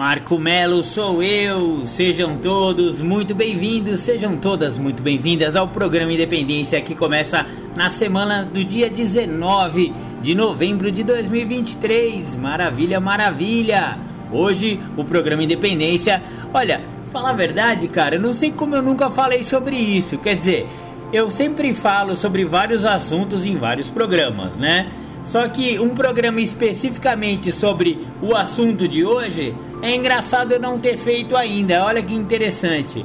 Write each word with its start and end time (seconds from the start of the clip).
Marco 0.00 0.38
Melo 0.38 0.82
sou 0.82 1.22
eu. 1.22 1.82
Sejam 1.84 2.38
todos 2.38 3.02
muito 3.02 3.34
bem-vindos, 3.34 4.00
sejam 4.00 4.34
todas 4.34 4.78
muito 4.78 5.02
bem-vindas 5.02 5.56
ao 5.56 5.68
programa 5.68 6.10
Independência 6.10 6.80
que 6.80 6.94
começa 6.94 7.44
na 7.76 7.90
semana 7.90 8.42
do 8.42 8.64
dia 8.64 8.88
19 8.88 9.92
de 10.22 10.34
novembro 10.34 10.90
de 10.90 11.04
2023. 11.04 12.34
Maravilha, 12.36 12.98
maravilha! 12.98 13.98
Hoje 14.32 14.80
o 14.96 15.04
programa 15.04 15.42
Independência, 15.42 16.22
olha, 16.54 16.80
falar 17.12 17.32
a 17.32 17.34
verdade, 17.34 17.86
cara, 17.86 18.14
eu 18.14 18.22
não 18.22 18.32
sei 18.32 18.50
como 18.50 18.74
eu 18.74 18.80
nunca 18.80 19.10
falei 19.10 19.42
sobre 19.42 19.76
isso. 19.76 20.16
Quer 20.16 20.34
dizer, 20.34 20.66
eu 21.12 21.30
sempre 21.30 21.74
falo 21.74 22.16
sobre 22.16 22.42
vários 22.46 22.86
assuntos 22.86 23.44
em 23.44 23.58
vários 23.58 23.90
programas, 23.90 24.56
né? 24.56 24.90
Só 25.24 25.46
que 25.46 25.78
um 25.78 25.90
programa 25.90 26.40
especificamente 26.40 27.52
sobre 27.52 28.00
o 28.22 28.34
assunto 28.34 28.88
de 28.88 29.04
hoje 29.04 29.54
é 29.82 29.94
engraçado 29.94 30.52
eu 30.52 30.60
não 30.60 30.78
ter 30.78 30.96
feito 30.96 31.36
ainda. 31.36 31.84
Olha 31.84 32.02
que 32.02 32.14
interessante. 32.14 33.04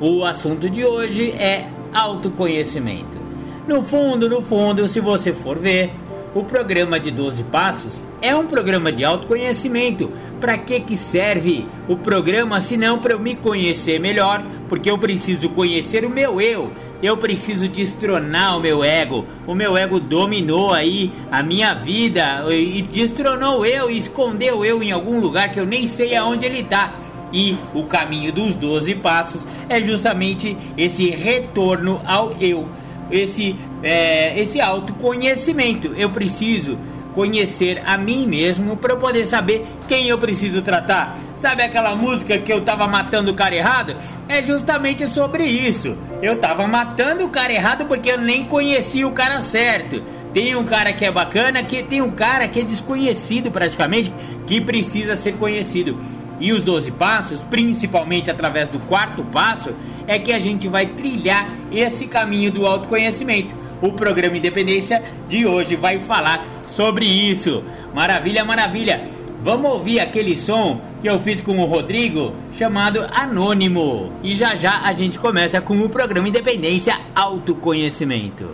O 0.00 0.24
assunto 0.24 0.68
de 0.68 0.84
hoje 0.84 1.30
é 1.32 1.68
autoconhecimento. 1.92 3.18
No 3.66 3.82
fundo, 3.82 4.28
no 4.28 4.42
fundo, 4.42 4.86
se 4.88 5.00
você 5.00 5.32
for 5.32 5.58
ver, 5.58 5.90
o 6.34 6.44
programa 6.44 7.00
de 7.00 7.10
12 7.10 7.44
passos 7.44 8.06
é 8.20 8.34
um 8.34 8.46
programa 8.46 8.92
de 8.92 9.04
autoconhecimento. 9.04 10.10
Para 10.40 10.58
que 10.58 10.80
que 10.80 10.96
serve 10.96 11.66
o 11.88 11.96
programa 11.96 12.60
se 12.60 12.76
não 12.76 12.98
para 12.98 13.14
eu 13.14 13.18
me 13.18 13.34
conhecer 13.34 13.98
melhor? 13.98 14.44
Porque 14.68 14.90
eu 14.90 14.98
preciso 14.98 15.48
conhecer 15.50 16.04
o 16.04 16.10
meu 16.10 16.40
eu 16.40 16.70
eu 17.02 17.16
preciso 17.16 17.68
destronar 17.68 18.56
o 18.56 18.60
meu 18.60 18.82
ego. 18.82 19.24
O 19.46 19.54
meu 19.54 19.76
ego 19.76 20.00
dominou 20.00 20.72
aí 20.72 21.12
a 21.30 21.42
minha 21.42 21.74
vida 21.74 22.44
e 22.52 22.82
destronou 22.82 23.64
eu 23.66 23.90
e 23.90 23.98
escondeu 23.98 24.64
eu 24.64 24.82
em 24.82 24.92
algum 24.92 25.20
lugar 25.20 25.50
que 25.50 25.60
eu 25.60 25.66
nem 25.66 25.86
sei 25.86 26.16
aonde 26.16 26.46
ele 26.46 26.60
está. 26.60 26.94
E 27.32 27.56
o 27.74 27.84
caminho 27.84 28.32
dos 28.32 28.54
12 28.54 28.94
passos 28.96 29.46
é 29.68 29.82
justamente 29.82 30.56
esse 30.76 31.10
retorno 31.10 32.00
ao 32.06 32.32
eu, 32.40 32.68
esse, 33.10 33.56
é, 33.82 34.40
esse 34.40 34.60
autoconhecimento. 34.60 35.92
Eu 35.96 36.10
preciso 36.10 36.78
conhecer 37.16 37.82
a 37.86 37.96
mim 37.96 38.26
mesmo 38.26 38.76
para 38.76 38.92
eu 38.92 38.98
poder 38.98 39.24
saber 39.24 39.66
quem 39.88 40.06
eu 40.08 40.18
preciso 40.18 40.60
tratar. 40.60 41.16
Sabe 41.34 41.62
aquela 41.62 41.96
música 41.96 42.38
que 42.38 42.52
eu 42.52 42.60
tava 42.60 42.86
matando 42.86 43.30
o 43.30 43.34
cara 43.34 43.56
errado? 43.56 43.96
É 44.28 44.42
justamente 44.42 45.08
sobre 45.08 45.44
isso. 45.44 45.96
Eu 46.20 46.38
tava 46.38 46.66
matando 46.68 47.24
o 47.24 47.30
cara 47.30 47.50
errado 47.50 47.86
porque 47.86 48.10
eu 48.10 48.18
nem 48.18 48.44
conhecia 48.44 49.08
o 49.08 49.12
cara 49.12 49.40
certo. 49.40 50.02
Tem 50.34 50.54
um 50.54 50.64
cara 50.64 50.92
que 50.92 51.06
é 51.06 51.10
bacana, 51.10 51.62
que 51.62 51.82
tem 51.82 52.02
um 52.02 52.10
cara 52.10 52.46
que 52.46 52.60
é 52.60 52.62
desconhecido 52.62 53.50
praticamente, 53.50 54.12
que 54.46 54.60
precisa 54.60 55.16
ser 55.16 55.32
conhecido. 55.36 55.98
E 56.38 56.52
os 56.52 56.62
12 56.62 56.90
passos, 56.90 57.42
principalmente 57.42 58.30
através 58.30 58.68
do 58.68 58.78
quarto 58.80 59.24
passo, 59.24 59.74
é 60.06 60.18
que 60.18 60.34
a 60.34 60.38
gente 60.38 60.68
vai 60.68 60.84
trilhar 60.84 61.48
esse 61.72 62.06
caminho 62.06 62.52
do 62.52 62.66
autoconhecimento. 62.66 63.54
O 63.80 63.92
programa 63.92 64.36
Independência 64.36 65.02
de 65.28 65.46
hoje 65.46 65.76
vai 65.76 66.00
falar 66.00 66.44
sobre 66.66 67.04
isso. 67.04 67.62
Maravilha, 67.94 68.44
maravilha. 68.44 69.06
Vamos 69.42 69.70
ouvir 69.70 70.00
aquele 70.00 70.36
som 70.36 70.80
que 71.00 71.08
eu 71.08 71.20
fiz 71.20 71.40
com 71.40 71.58
o 71.58 71.66
Rodrigo 71.66 72.34
chamado 72.52 73.06
Anônimo. 73.12 74.12
E 74.22 74.34
já 74.34 74.56
já 74.56 74.80
a 74.82 74.92
gente 74.92 75.18
começa 75.18 75.60
com 75.60 75.78
o 75.80 75.88
programa 75.88 76.28
Independência 76.28 76.98
Autoconhecimento. 77.14 78.50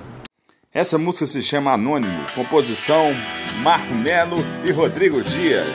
Essa 0.74 0.98
música 0.98 1.26
se 1.26 1.42
chama 1.42 1.72
Anônimo, 1.72 2.24
composição 2.34 3.14
Marco 3.62 3.94
Melo 3.94 4.38
e 4.64 4.72
Rodrigo 4.72 5.22
Dias. 5.22 5.66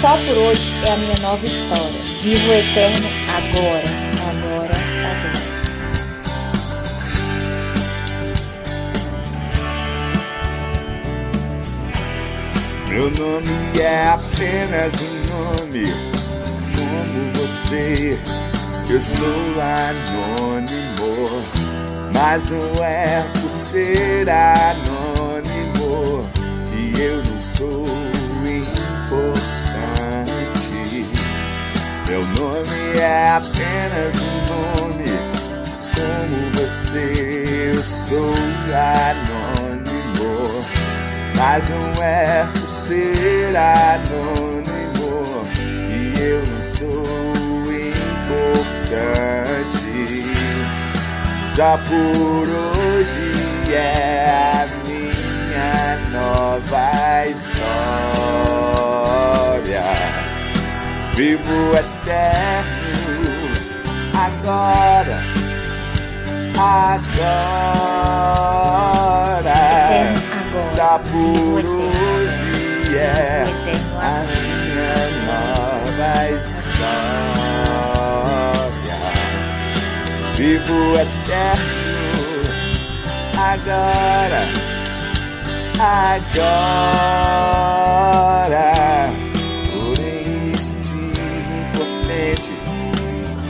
Só 0.00 0.16
por 0.16 0.36
hoje 0.36 0.74
é 0.82 0.92
a 0.92 0.96
minha 0.96 1.18
nova 1.18 1.44
história. 1.44 2.00
Vivo 2.22 2.48
o 2.48 2.54
eterno 2.54 3.06
agora, 3.36 3.80
agora, 3.80 4.09
Meu 12.90 13.10
nome 13.12 13.46
é 13.78 14.08
apenas 14.08 14.92
um 15.00 15.14
nome, 15.30 15.86
como 16.74 17.32
você. 17.34 18.18
Eu 18.90 19.00
sou 19.00 19.60
anônimo, 19.60 21.40
mas 22.12 22.50
não 22.50 22.84
é 22.84 23.24
por 23.40 23.48
ser 23.48 24.28
anônimo 24.28 26.28
que 26.68 27.00
eu 27.00 27.22
não 27.22 27.40
sou 27.40 27.86
importante. 28.44 29.46
Meu 32.08 32.24
nome 32.24 32.98
é 32.98 33.30
apenas 33.30 34.20
um 34.20 34.46
nome, 34.50 35.04
como 35.94 36.50
você. 36.58 37.70
Eu 37.72 37.80
sou 37.80 38.34
anônimo, 38.74 40.64
mas 41.36 41.70
não 41.70 42.02
é 42.02 42.44
por 42.52 42.69
ser 42.90 43.54
anônimo 43.56 45.46
e 45.86 46.18
eu 46.18 46.42
não 46.44 46.60
sou 46.60 47.06
importante. 47.72 49.06
Só 51.54 51.78
por 51.88 52.48
hoje 52.48 53.30
é 53.72 54.26
a 54.28 54.66
minha 54.84 55.98
nova 56.10 57.28
história. 57.28 57.78
Vivo 61.14 61.60
eterno 61.76 63.20
agora, 64.16 65.18
agora. 66.58 67.30
Só 70.74 70.98
por 70.98 71.59
Vivo 80.40 80.94
eterno 80.94 82.40
agora, 83.36 84.48
agora. 86.24 86.72
Porém 89.70 90.52
estive 90.52 91.20
impotente 91.60 92.56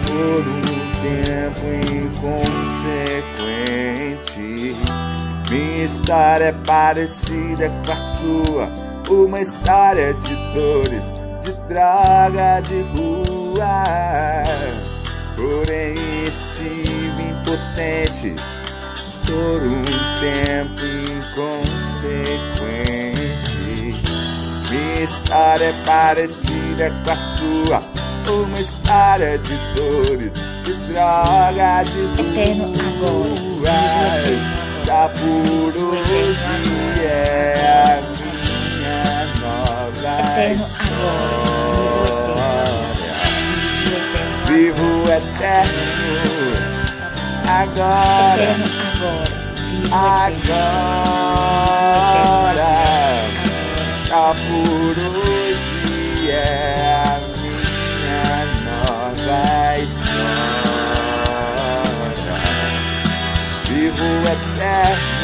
por 0.05 0.43
um 0.49 0.63
tempo 1.01 1.65
inconsequente. 1.95 4.75
Minha 5.49 5.85
história 5.85 6.47
é 6.47 6.53
parecida 6.67 7.71
com 7.87 7.93
a 7.93 7.97
sua, 7.97 8.69
uma 9.09 9.41
história 9.41 10.13
de 10.15 10.35
dores, 10.55 11.15
de 11.41 11.53
droga, 11.69 12.61
de 12.63 12.83
rua. 12.83 13.85
Porém 15.37 16.10
estive 16.31 17.23
impotente 17.23 18.35
por 19.27 19.63
um 19.63 19.83
tempo 20.21 20.81
inconsequente. 21.11 22.01
Minha 24.71 25.03
história 25.03 25.65
é 25.67 25.75
parecida 25.85 26.93
com 27.05 27.11
a 27.11 27.17
sua, 27.17 27.83
uma 28.29 28.61
história 28.61 29.39
de 29.39 29.57
dores, 29.75 30.35
de 30.65 30.75
droga, 30.93 31.83
de 31.83 31.99
Eterno 32.21 32.73
eterno 32.73 32.73
Só 34.87 35.09
por 35.09 35.73
hoje 35.77 37.03
é 37.03 37.55
a 37.67 38.01
minha 38.77 39.03
nova 39.41 40.11
Eterno 40.21 40.67
agora, 40.79 41.50
eterno, 45.11 45.83
Vivo 45.97 47.49
agora, 47.49 48.43
eterno 48.43 48.65
agora, 48.95 49.37
vivo 49.71 49.95
agora. 51.93 52.73
Só 54.09 54.35
por 54.35 54.95
hoje 54.99 56.31
é 56.31 56.35
a 57.05 57.21
minha 57.39 58.23
nova 58.65 59.43
história. 59.79 60.61
eterno. 64.31 65.21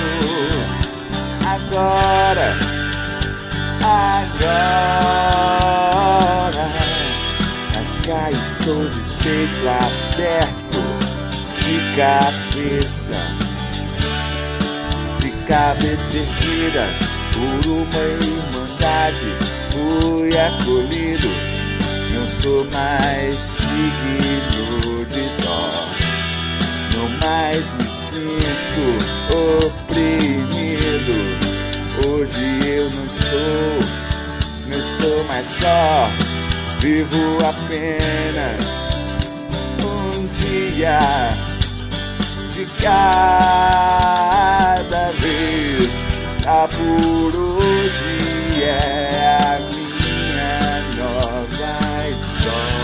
Agora, 1.47 2.49
agora, 3.83 4.67
mas 7.75 7.91
cá 7.99 8.31
estou 8.31 9.06
peito 9.27 9.69
aberto, 9.69 10.79
de 11.59 11.97
cabeça, 11.97 13.19
de 15.19 15.31
cabeça 15.49 16.17
erguida 16.17 16.87
por 17.33 17.67
uma 17.73 18.03
irmandade. 18.23 19.37
Fui 19.73 20.31
acolhido, 20.39 21.29
não 22.15 22.25
sou 22.41 22.65
mais 22.71 23.37
digno 23.59 25.05
de 25.07 25.29
dó, 25.43 25.71
não 26.95 27.09
mais 27.19 27.75
me 27.75 27.85
sinto 27.85 28.85
oprimido. 29.67 31.17
Hoje 32.07 32.45
eu 32.65 32.89
não 32.91 33.05
estou, 33.07 33.79
não 34.69 34.79
estou 34.79 35.25
mais 35.25 35.47
só, 35.49 36.11
vivo 36.81 37.39
apenas 37.45 38.86
dia 40.77 40.99
de 42.53 42.67
cada 42.83 43.01
vez. 45.13 45.91
Só 46.43 46.69
por 46.69 47.33
é 48.63 49.39
a 49.39 49.59
minha 49.71 50.61
nova 50.97 51.75
história. 52.11 52.77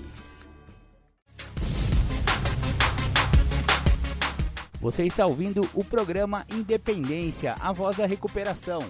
Você 4.81 5.03
está 5.03 5.25
ouvindo 5.25 5.67
o 5.73 5.83
programa 5.83 6.45
Independência, 6.49 7.53
a 7.59 7.73
voz 7.73 7.97
da 7.97 8.05
recuperação. 8.05 8.81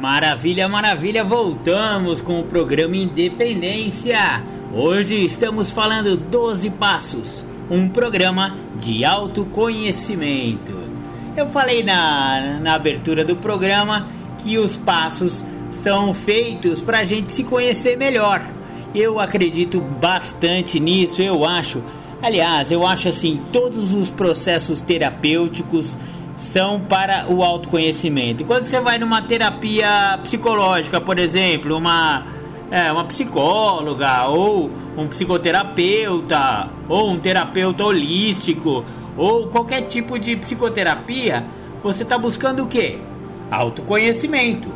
Maravilha, 0.00 0.68
maravilha, 0.68 1.24
voltamos 1.24 2.20
com 2.20 2.40
o 2.40 2.44
programa 2.44 2.94
Independência. 2.94 4.44
Hoje 4.70 5.14
estamos 5.24 5.70
falando 5.70 6.18
12 6.18 6.68
passos 6.70 7.42
um 7.70 7.88
programa 7.88 8.54
de 8.78 9.06
autoconhecimento. 9.06 10.78
Eu 11.34 11.46
falei 11.46 11.82
na, 11.82 12.58
na 12.60 12.74
abertura 12.74 13.24
do 13.24 13.36
programa 13.36 14.06
que 14.44 14.58
os 14.58 14.76
passos 14.76 15.42
são 15.70 16.12
feitos 16.12 16.82
para 16.82 16.98
a 16.98 17.04
gente 17.04 17.32
se 17.32 17.42
conhecer 17.42 17.96
melhor. 17.96 18.42
Eu 18.94 19.18
acredito 19.18 19.80
bastante 19.80 20.78
nisso, 20.78 21.22
eu 21.22 21.42
acho. 21.42 21.82
Aliás, 22.22 22.70
eu 22.70 22.86
acho 22.86 23.08
assim, 23.08 23.40
todos 23.50 23.94
os 23.94 24.10
processos 24.10 24.82
terapêuticos 24.82 25.96
são 26.36 26.80
para 26.80 27.26
o 27.28 27.42
autoconhecimento. 27.42 28.44
Quando 28.44 28.64
você 28.64 28.80
vai 28.80 28.98
numa 28.98 29.22
terapia 29.22 30.18
psicológica, 30.22 31.00
por 31.00 31.18
exemplo, 31.18 31.76
uma 31.76 32.26
é, 32.70 32.90
uma 32.90 33.04
psicóloga 33.04 34.24
ou 34.26 34.70
um 34.96 35.06
psicoterapeuta 35.06 36.68
ou 36.88 37.10
um 37.10 37.18
terapeuta 37.18 37.84
holístico 37.84 38.84
ou 39.16 39.48
qualquer 39.48 39.82
tipo 39.82 40.18
de 40.18 40.36
psicoterapia, 40.36 41.44
você 41.82 42.02
está 42.02 42.18
buscando 42.18 42.64
o 42.64 42.66
que? 42.66 42.98
Autoconhecimento. 43.50 44.68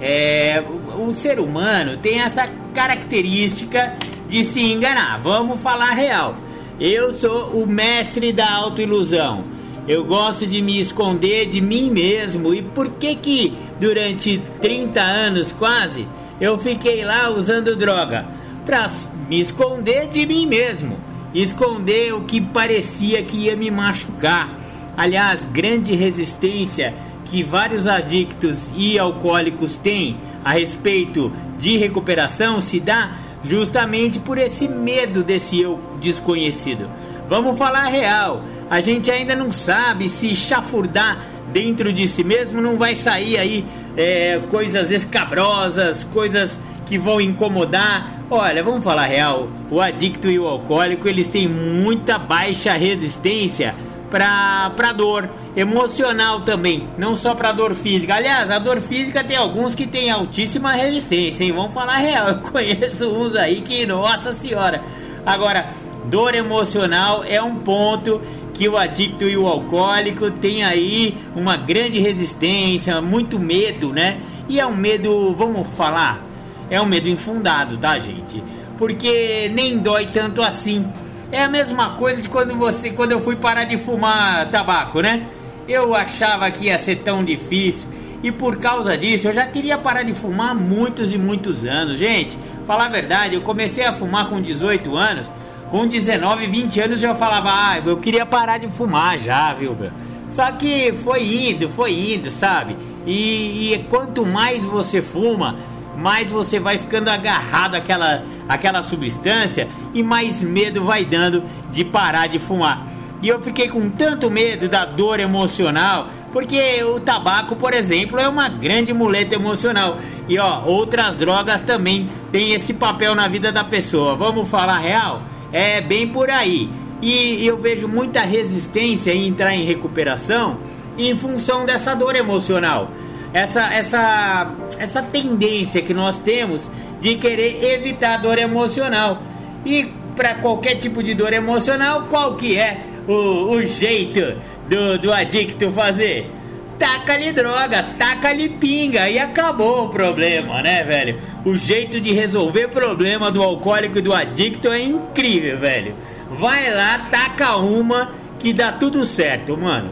É, 0.00 0.62
o 0.96 1.12
ser 1.14 1.40
humano 1.40 1.96
tem 1.96 2.20
essa 2.20 2.48
característica 2.72 3.94
de 4.28 4.44
se 4.44 4.60
enganar. 4.60 5.18
Vamos 5.18 5.60
falar 5.60 5.92
real. 5.92 6.36
Eu 6.78 7.12
sou 7.12 7.62
o 7.62 7.66
mestre 7.66 8.32
da 8.32 8.48
autoilusão. 8.52 9.57
Eu 9.88 10.04
gosto 10.04 10.46
de 10.46 10.60
me 10.60 10.78
esconder 10.78 11.46
de 11.46 11.62
mim 11.62 11.90
mesmo. 11.90 12.52
E 12.52 12.62
por 12.62 12.90
que 12.90 13.14
que 13.14 13.54
durante 13.80 14.40
30 14.60 15.00
anos 15.00 15.50
quase 15.50 16.06
eu 16.40 16.58
fiquei 16.58 17.04
lá 17.04 17.30
usando 17.30 17.74
droga 17.74 18.26
para 18.66 18.90
me 19.28 19.40
esconder 19.40 20.08
de 20.08 20.26
mim 20.26 20.46
mesmo, 20.46 20.98
esconder 21.34 22.12
o 22.14 22.20
que 22.22 22.38
parecia 22.38 23.22
que 23.22 23.44
ia 23.44 23.56
me 23.56 23.70
machucar. 23.70 24.56
Aliás, 24.94 25.40
grande 25.52 25.94
resistência 25.94 26.94
que 27.24 27.42
vários 27.42 27.86
adictos 27.86 28.70
e 28.76 28.98
alcoólicos 28.98 29.78
têm 29.78 30.18
a 30.44 30.52
respeito 30.52 31.32
de 31.58 31.78
recuperação 31.78 32.60
se 32.60 32.78
dá 32.78 33.16
justamente 33.42 34.18
por 34.18 34.36
esse 34.36 34.68
medo 34.68 35.22
desse 35.22 35.58
eu 35.60 35.80
desconhecido. 36.00 36.88
Vamos 37.28 37.58
falar 37.58 37.88
real, 37.88 38.42
a 38.70 38.80
gente 38.80 39.10
ainda 39.10 39.36
não 39.36 39.52
sabe 39.52 40.08
se 40.08 40.34
chafurdar 40.34 41.24
dentro 41.52 41.92
de 41.92 42.06
si 42.06 42.22
mesmo 42.22 42.60
não 42.60 42.76
vai 42.76 42.94
sair 42.94 43.38
aí 43.38 43.64
é, 43.96 44.40
coisas 44.50 44.90
escabrosas, 44.90 46.04
coisas 46.04 46.60
que 46.86 46.98
vão 46.98 47.20
incomodar. 47.20 48.10
Olha, 48.30 48.62
vamos 48.62 48.84
falar 48.84 49.06
real, 49.06 49.48
o 49.70 49.80
adicto 49.80 50.28
e 50.28 50.38
o 50.38 50.46
alcoólico 50.46 51.08
eles 51.08 51.28
têm 51.28 51.48
muita 51.48 52.18
baixa 52.18 52.72
resistência 52.72 53.74
para 54.10 54.70
para 54.70 54.92
dor 54.92 55.28
emocional 55.56 56.40
também, 56.40 56.88
não 56.96 57.16
só 57.16 57.34
para 57.34 57.52
dor 57.52 57.74
física. 57.74 58.14
Aliás, 58.14 58.50
a 58.50 58.58
dor 58.58 58.80
física 58.80 59.24
tem 59.24 59.36
alguns 59.36 59.74
que 59.74 59.86
têm 59.86 60.10
altíssima 60.10 60.72
resistência, 60.72 61.44
hein? 61.44 61.52
Vamos 61.52 61.74
falar 61.74 61.96
real. 61.96 62.28
Eu 62.28 62.38
conheço 62.38 63.08
uns 63.08 63.34
aí 63.34 63.60
que, 63.60 63.84
nossa 63.84 64.32
senhora. 64.32 64.82
Agora, 65.26 65.68
dor 66.08 66.34
emocional 66.34 67.22
é 67.24 67.42
um 67.42 67.56
ponto 67.56 68.20
que 68.54 68.68
o 68.68 68.76
adicto 68.76 69.24
e 69.24 69.36
o 69.36 69.46
alcoólico 69.46 70.30
têm 70.30 70.64
aí 70.64 71.16
uma 71.36 71.56
grande 71.56 72.00
resistência, 72.00 73.00
muito 73.00 73.38
medo, 73.38 73.92
né? 73.92 74.18
E 74.48 74.58
é 74.58 74.66
um 74.66 74.74
medo, 74.74 75.32
vamos 75.34 75.66
falar, 75.76 76.24
é 76.70 76.80
um 76.80 76.86
medo 76.86 77.08
infundado, 77.08 77.76
tá, 77.76 77.98
gente? 77.98 78.42
Porque 78.76 79.50
nem 79.54 79.78
dói 79.78 80.06
tanto 80.06 80.42
assim. 80.42 80.86
É 81.30 81.42
a 81.42 81.48
mesma 81.48 81.90
coisa 81.90 82.22
de 82.22 82.28
quando 82.28 82.56
você, 82.56 82.90
quando 82.90 83.12
eu 83.12 83.20
fui 83.20 83.36
parar 83.36 83.64
de 83.64 83.76
fumar 83.76 84.50
tabaco, 84.50 85.00
né? 85.00 85.26
Eu 85.68 85.94
achava 85.94 86.50
que 86.50 86.64
ia 86.64 86.78
ser 86.78 86.96
tão 86.96 87.22
difícil 87.22 87.88
e 88.22 88.32
por 88.32 88.56
causa 88.56 88.96
disso 88.96 89.28
eu 89.28 89.32
já 89.34 89.46
queria 89.46 89.76
parar 89.76 90.02
de 90.02 90.14
fumar 90.14 90.50
há 90.50 90.54
muitos 90.54 91.12
e 91.12 91.18
muitos 91.18 91.64
anos, 91.64 91.98
gente. 91.98 92.36
Falar 92.66 92.86
a 92.86 92.88
verdade, 92.88 93.34
eu 93.34 93.42
comecei 93.42 93.84
a 93.84 93.92
fumar 93.92 94.28
com 94.28 94.40
18 94.40 94.96
anos 94.96 95.30
com 95.70 95.86
19, 95.86 96.46
20 96.46 96.80
anos 96.80 97.02
eu 97.02 97.14
falava, 97.14 97.50
ah, 97.50 97.82
eu 97.84 97.96
queria 97.98 98.24
parar 98.24 98.58
de 98.58 98.68
fumar 98.68 99.18
já, 99.18 99.52
viu, 99.54 99.74
meu? 99.74 99.90
Só 100.28 100.52
que 100.52 100.92
foi 100.92 101.50
indo, 101.50 101.68
foi 101.68 102.14
indo, 102.14 102.30
sabe? 102.30 102.76
E, 103.06 103.72
e 103.74 103.78
quanto 103.88 104.24
mais 104.26 104.64
você 104.64 105.00
fuma, 105.00 105.56
mais 105.96 106.30
você 106.30 106.60
vai 106.60 106.78
ficando 106.78 107.08
agarrado 107.08 107.74
àquela, 107.74 108.22
àquela 108.48 108.82
substância 108.82 109.68
e 109.92 110.02
mais 110.02 110.42
medo 110.42 110.84
vai 110.84 111.04
dando 111.04 111.42
de 111.72 111.84
parar 111.84 112.28
de 112.28 112.38
fumar. 112.38 112.86
E 113.20 113.28
eu 113.28 113.40
fiquei 113.40 113.68
com 113.68 113.90
tanto 113.90 114.30
medo 114.30 114.68
da 114.68 114.84
dor 114.84 115.18
emocional, 115.18 116.08
porque 116.32 116.82
o 116.84 117.00
tabaco, 117.00 117.56
por 117.56 117.74
exemplo, 117.74 118.18
é 118.18 118.28
uma 118.28 118.48
grande 118.48 118.92
muleta 118.92 119.34
emocional. 119.34 119.96
E 120.28 120.38
ó, 120.38 120.62
outras 120.64 121.16
drogas 121.16 121.62
também 121.62 122.08
têm 122.30 122.52
esse 122.52 122.74
papel 122.74 123.14
na 123.14 123.26
vida 123.26 123.50
da 123.50 123.64
pessoa. 123.64 124.14
Vamos 124.14 124.48
falar 124.48 124.78
real? 124.78 125.22
É 125.52 125.80
bem 125.80 126.08
por 126.08 126.30
aí. 126.30 126.68
E 127.00 127.46
eu 127.46 127.58
vejo 127.58 127.86
muita 127.86 128.20
resistência 128.20 129.12
em 129.12 129.28
entrar 129.28 129.54
em 129.54 129.64
recuperação 129.64 130.58
em 130.96 131.14
função 131.14 131.64
dessa 131.64 131.94
dor 131.94 132.16
emocional 132.16 132.90
essa, 133.32 133.72
essa, 133.72 134.50
essa 134.78 135.02
tendência 135.02 135.82
que 135.82 135.92
nós 135.92 136.18
temos 136.18 136.70
de 137.00 137.16
querer 137.16 137.62
evitar 137.72 138.16
dor 138.18 138.38
emocional. 138.38 139.22
E 139.64 139.92
para 140.16 140.36
qualquer 140.36 140.76
tipo 140.76 141.02
de 141.02 141.14
dor 141.14 141.32
emocional, 141.32 142.06
qual 142.08 142.34
que 142.34 142.56
é 142.56 142.80
o, 143.06 143.52
o 143.52 143.62
jeito 143.62 144.36
do, 144.68 144.98
do 144.98 145.12
adicto 145.12 145.70
fazer? 145.70 146.30
Taca-lhe 146.78 147.32
droga, 147.32 147.82
taca-lhe 147.98 148.48
pinga 148.48 149.10
e 149.10 149.18
acabou 149.18 149.86
o 149.86 149.88
problema, 149.88 150.62
né, 150.62 150.84
velho? 150.84 151.20
O 151.44 151.56
jeito 151.56 152.00
de 152.00 152.12
resolver 152.12 152.68
problema 152.68 153.30
do 153.30 153.42
alcoólico 153.42 153.98
e 153.98 154.02
do 154.02 154.14
adicto 154.14 154.68
é 154.68 154.80
incrível, 154.80 155.58
velho. 155.58 155.94
Vai 156.30 156.72
lá, 156.72 157.08
taca 157.10 157.56
uma 157.56 158.10
que 158.38 158.52
dá 158.52 158.70
tudo 158.70 159.04
certo, 159.04 159.56
mano. 159.56 159.90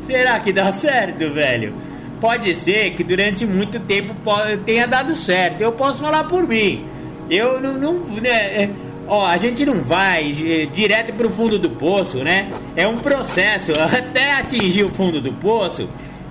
Será 0.00 0.40
que 0.40 0.52
dá 0.52 0.72
certo, 0.72 1.30
velho? 1.30 1.72
pode 2.24 2.54
ser 2.54 2.92
que 2.92 3.04
durante 3.04 3.44
muito 3.44 3.78
tempo 3.78 4.14
tenha 4.64 4.86
dado 4.86 5.14
certo. 5.14 5.60
Eu 5.60 5.72
posso 5.72 5.98
falar 5.98 6.24
por 6.24 6.48
mim. 6.48 6.86
Eu 7.28 7.60
não. 7.60 7.74
não 7.74 7.92
né, 8.18 8.30
é, 8.30 8.70
ó, 9.06 9.26
a 9.26 9.36
gente 9.36 9.66
não 9.66 9.82
vai 9.82 10.30
é, 10.30 10.64
direto 10.64 11.12
para 11.12 11.26
o 11.26 11.30
fundo 11.30 11.58
do 11.58 11.68
poço, 11.68 12.24
né? 12.24 12.50
É 12.74 12.88
um 12.88 12.96
processo. 12.96 13.72
Até 13.78 14.32
atingir 14.32 14.84
o 14.84 14.94
fundo 14.94 15.20
do 15.20 15.32
poço, 15.34 15.86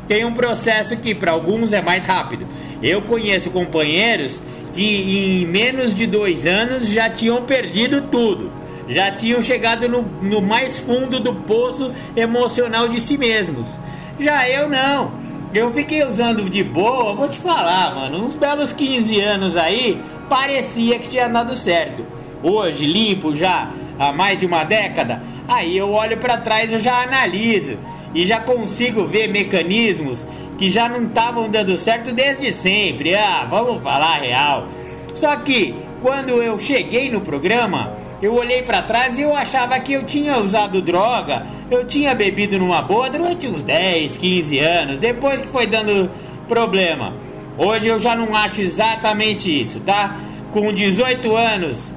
tem 0.07 0.25
um 0.25 0.33
processo 0.33 0.97
que 0.97 1.15
para 1.15 1.31
alguns 1.31 1.73
é 1.73 1.81
mais 1.81 2.05
rápido. 2.05 2.45
Eu 2.81 3.01
conheço 3.03 3.49
companheiros 3.49 4.41
que 4.73 4.83
em 4.83 5.45
menos 5.45 5.93
de 5.93 6.05
dois 6.05 6.45
anos 6.45 6.87
já 6.87 7.09
tinham 7.09 7.43
perdido 7.43 8.01
tudo. 8.01 8.51
Já 8.87 9.11
tinham 9.11 9.41
chegado 9.41 9.87
no, 9.87 10.01
no 10.21 10.41
mais 10.41 10.79
fundo 10.79 11.19
do 11.19 11.33
poço 11.33 11.91
emocional 12.15 12.87
de 12.87 12.99
si 12.99 13.17
mesmos. 13.17 13.79
Já 14.19 14.49
eu 14.49 14.67
não. 14.67 15.11
Eu 15.53 15.71
fiquei 15.71 16.03
usando 16.03 16.49
de 16.49 16.63
boa, 16.63 17.13
vou 17.13 17.29
te 17.29 17.37
falar, 17.37 17.93
mano. 17.95 18.25
Uns 18.25 18.35
belos 18.35 18.73
15 18.73 19.21
anos 19.21 19.55
aí, 19.55 20.01
parecia 20.27 20.99
que 20.99 21.09
tinha 21.09 21.27
dado 21.27 21.55
certo. 21.55 22.03
Hoje, 22.41 22.85
limpo 22.85 23.33
já 23.33 23.69
há 23.97 24.11
mais 24.11 24.39
de 24.39 24.45
uma 24.45 24.63
década, 24.63 25.21
aí 25.47 25.77
eu 25.77 25.91
olho 25.91 26.17
para 26.17 26.37
trás 26.37 26.73
e 26.73 26.79
já 26.79 27.03
analiso 27.03 27.77
e 28.13 28.25
já 28.25 28.39
consigo 28.39 29.05
ver 29.05 29.27
mecanismos 29.27 30.25
que 30.57 30.69
já 30.69 30.87
não 30.87 31.05
estavam 31.05 31.49
dando 31.49 31.77
certo 31.77 32.11
desde 32.11 32.51
sempre. 32.51 33.15
Ah, 33.15 33.45
vamos 33.49 33.81
falar 33.81 34.21
real. 34.21 34.67
Só 35.15 35.35
que 35.37 35.75
quando 36.01 36.41
eu 36.41 36.59
cheguei 36.59 37.09
no 37.09 37.21
programa, 37.21 37.93
eu 38.21 38.33
olhei 38.35 38.61
para 38.61 38.81
trás 38.81 39.17
e 39.17 39.21
eu 39.21 39.35
achava 39.35 39.79
que 39.79 39.93
eu 39.93 40.03
tinha 40.03 40.37
usado 40.37 40.81
droga, 40.81 41.45
eu 41.69 41.85
tinha 41.85 42.13
bebido 42.13 42.57
numa 42.57 42.81
boa 42.81 43.09
durante 43.09 43.47
uns 43.47 43.63
10, 43.63 44.17
15 44.17 44.59
anos, 44.59 44.99
depois 44.99 45.41
que 45.41 45.47
foi 45.47 45.67
dando 45.67 46.09
problema. 46.47 47.13
Hoje 47.57 47.87
eu 47.87 47.99
já 47.99 48.15
não 48.15 48.35
acho 48.35 48.61
exatamente 48.61 49.61
isso, 49.61 49.79
tá? 49.79 50.17
Com 50.51 50.71
18 50.71 51.35
anos 51.35 51.93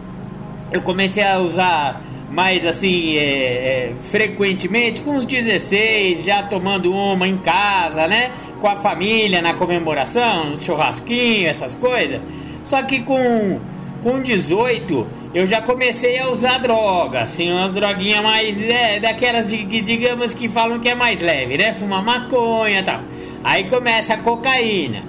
eu 0.73 0.83
comecei 0.83 1.23
a 1.23 1.39
usar 1.39 2.01
mais 2.31 2.67
assim, 2.67 3.17
é, 3.17 3.21
é, 3.21 3.93
frequentemente, 4.03 5.01
com 5.01 5.13
uns 5.13 5.25
16, 5.25 6.25
já 6.25 6.43
tomando 6.43 6.93
uma 6.93 7.27
em 7.27 7.39
casa, 7.39 8.09
né? 8.09 8.33
Com 8.61 8.69
a 8.69 8.77
família 8.77 9.41
na 9.41 9.55
comemoração, 9.55 10.51
no 10.51 10.59
churrasquinho, 10.59 11.49
essas 11.49 11.75
coisas. 11.75 12.21
Só 12.65 12.83
que 12.83 13.03
com, 13.03 13.61
com 14.03 14.21
18 14.21 15.07
eu 15.33 15.47
já 15.47 15.61
comecei 15.61 16.19
a 16.19 16.31
usar 16.31 16.59
droga, 16.59 17.21
assim, 17.21 17.53
umas 17.53 17.73
droguinhas 17.73 18.23
mais. 18.23 18.61
É, 18.61 18.99
daquelas, 18.99 19.47
de, 19.47 19.65
digamos, 19.83 20.35
que 20.35 20.49
falam 20.49 20.81
que 20.81 20.89
é 20.89 20.95
mais 20.95 21.21
leve, 21.21 21.57
né? 21.59 21.75
Fumar 21.75 22.03
maconha 22.03 22.81
e 22.81 22.83
tal. 22.83 23.01
Aí 23.45 23.65
começa 23.69 24.15
a 24.15 24.19
cocaína. 24.19 25.03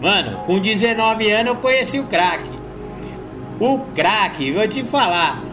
Mano, 0.00 0.38
com 0.46 0.58
19 0.58 1.30
anos 1.30 1.54
eu 1.54 1.60
conheci 1.60 1.98
o 2.00 2.04
crack. 2.06 2.42
O 3.60 3.78
crack, 3.94 4.50
vou 4.50 4.66
te 4.66 4.82
falar. 4.82 5.51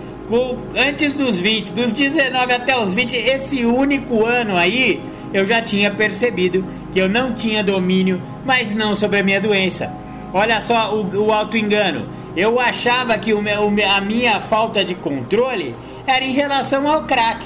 Antes 0.77 1.15
dos 1.15 1.39
20, 1.39 1.71
dos 1.71 1.91
19 1.91 2.53
até 2.53 2.77
os 2.77 2.93
20, 2.93 3.15
esse 3.15 3.65
único 3.65 4.25
ano 4.25 4.55
aí, 4.55 5.01
eu 5.33 5.43
já 5.43 5.59
tinha 5.59 5.89
percebido 5.89 6.63
que 6.93 6.99
eu 6.99 7.09
não 7.09 7.33
tinha 7.33 7.63
domínio, 7.63 8.21
mas 8.45 8.73
não 8.73 8.95
sobre 8.95 9.19
a 9.19 9.23
minha 9.23 9.41
doença. 9.41 9.91
Olha 10.31 10.61
só 10.61 10.93
o, 10.95 11.25
o 11.25 11.33
auto-engano. 11.33 12.07
Eu 12.35 12.59
achava 12.59 13.17
que 13.17 13.33
o 13.33 13.39
a 13.39 14.01
minha 14.01 14.39
falta 14.39 14.85
de 14.85 14.93
controle 14.93 15.75
era 16.05 16.23
em 16.23 16.33
relação 16.33 16.87
ao 16.87 17.03
crack. 17.03 17.43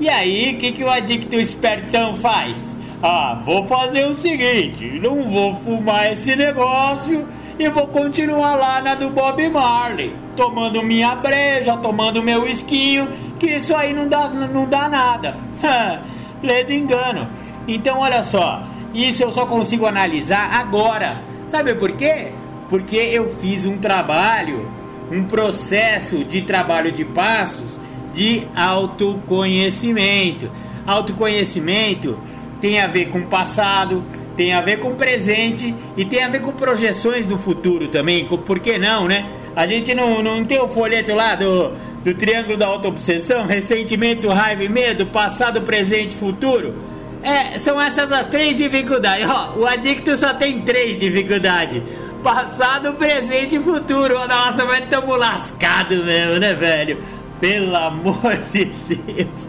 E 0.00 0.08
aí, 0.08 0.54
o 0.54 0.58
que, 0.58 0.72
que 0.72 0.84
o 0.84 0.90
adicto 0.90 1.36
espertão 1.36 2.16
faz? 2.16 2.76
Ah, 3.00 3.40
vou 3.44 3.64
fazer 3.64 4.04
o 4.06 4.14
seguinte: 4.14 4.98
não 5.00 5.22
vou 5.30 5.54
fumar 5.56 6.12
esse 6.12 6.34
negócio 6.34 7.26
e 7.58 7.68
vou 7.68 7.86
continuar 7.88 8.54
lá 8.54 8.80
na 8.80 8.94
do 8.94 9.10
Bob 9.10 9.48
Marley, 9.50 10.14
tomando 10.36 10.82
minha 10.82 11.14
breja, 11.16 11.76
tomando 11.76 12.22
meu 12.22 12.46
esquinho, 12.46 13.08
que 13.38 13.46
isso 13.46 13.74
aí 13.74 13.92
não 13.92 14.08
dá, 14.08 14.28
não 14.28 14.66
dá 14.66 14.88
nada. 14.88 15.36
Ledo 16.42 16.72
engano. 16.72 17.28
Então, 17.66 17.98
olha 17.98 18.22
só, 18.22 18.62
isso 18.94 19.22
eu 19.22 19.32
só 19.32 19.44
consigo 19.46 19.86
analisar 19.86 20.54
agora. 20.54 21.22
Sabe 21.46 21.74
por 21.74 21.92
quê? 21.92 22.32
porque 22.68 22.96
eu 22.96 23.28
fiz 23.36 23.64
um 23.64 23.78
trabalho, 23.78 24.68
um 25.10 25.24
processo 25.24 26.24
de 26.24 26.42
trabalho 26.42 26.92
de 26.92 27.04
passos 27.04 27.78
de 28.12 28.46
autoconhecimento. 28.54 30.50
Autoconhecimento 30.86 32.18
tem 32.60 32.80
a 32.80 32.86
ver 32.86 33.08
com 33.08 33.20
o 33.20 33.26
passado, 33.26 34.04
tem 34.38 34.52
a 34.52 34.60
ver 34.60 34.78
com 34.78 34.94
presente 34.94 35.74
e 35.96 36.04
tem 36.04 36.22
a 36.22 36.28
ver 36.28 36.40
com 36.40 36.52
projeções 36.52 37.26
do 37.26 37.36
futuro 37.36 37.88
também. 37.88 38.24
Por 38.24 38.60
que 38.60 38.78
não, 38.78 39.08
né? 39.08 39.26
A 39.56 39.66
gente 39.66 39.92
não, 39.92 40.22
não 40.22 40.44
tem 40.44 40.60
o 40.60 40.68
folheto 40.68 41.12
lá 41.12 41.34
do, 41.34 41.72
do 42.04 42.14
triângulo 42.14 42.56
da 42.56 42.68
auto-obsessão, 42.68 43.46
ressentimento, 43.46 44.28
raiva 44.28 44.62
e 44.62 44.68
medo, 44.68 45.06
passado, 45.06 45.62
presente 45.62 46.14
futuro. 46.14 46.76
É, 47.20 47.58
são 47.58 47.80
essas 47.80 48.12
as 48.12 48.28
três 48.28 48.56
dificuldades. 48.56 49.28
Ó, 49.28 49.58
o 49.58 49.66
adicto 49.66 50.16
só 50.16 50.32
tem 50.32 50.60
três 50.62 50.96
dificuldades 51.00 51.82
Passado, 52.22 52.92
presente 52.92 53.56
e 53.56 53.60
futuro. 53.60 54.14
Nossa, 54.28 54.64
mas 54.64 54.84
estamos 54.84 55.18
lascados 55.18 56.04
mesmo, 56.04 56.38
né, 56.38 56.54
velho? 56.54 56.96
Pelo 57.40 57.74
amor 57.74 58.36
de 58.52 58.64
Deus. 58.64 59.48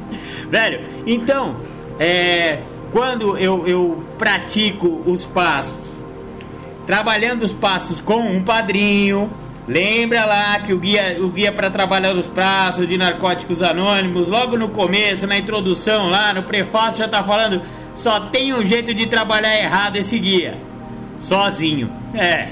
Velho, 0.50 0.81
então, 1.05 1.58
é, 2.00 2.60
quando 2.91 3.38
eu, 3.38 3.67
eu 3.67 4.03
pratico 4.17 5.01
os 5.05 5.25
passos, 5.25 6.01
trabalhando 6.86 7.43
os 7.43 7.53
passos 7.53 8.01
com 8.01 8.19
um 8.19 8.41
padrinho, 8.41 9.29
lembra 9.67 10.25
lá 10.25 10.60
que 10.60 10.74
o 10.74 10.79
guia, 10.79 11.17
o 11.19 11.29
guia 11.29 11.51
para 11.51 11.69
trabalhar 11.69 12.13
os 12.13 12.27
passos 12.27 12.88
de 12.88 12.98
narcóticos 12.98 13.62
anônimos, 13.62 14.27
logo 14.27 14.58
no 14.58 14.69
começo, 14.69 15.27
na 15.27 15.38
introdução 15.38 16.10
lá, 16.10 16.34
no 16.34 16.43
prefácio 16.43 17.00
já 17.00 17.08
tá 17.08 17.24
falando, 17.24 17.62
só 17.93 18.19
tem 18.19 18.53
um 18.53 18.65
jeito 18.65 18.93
de 18.93 19.05
trabalhar 19.05 19.58
errado 19.58 19.98
esse 19.98 20.17
guia. 20.17 20.58
Sozinho. 21.19 21.91
É. 22.13 22.48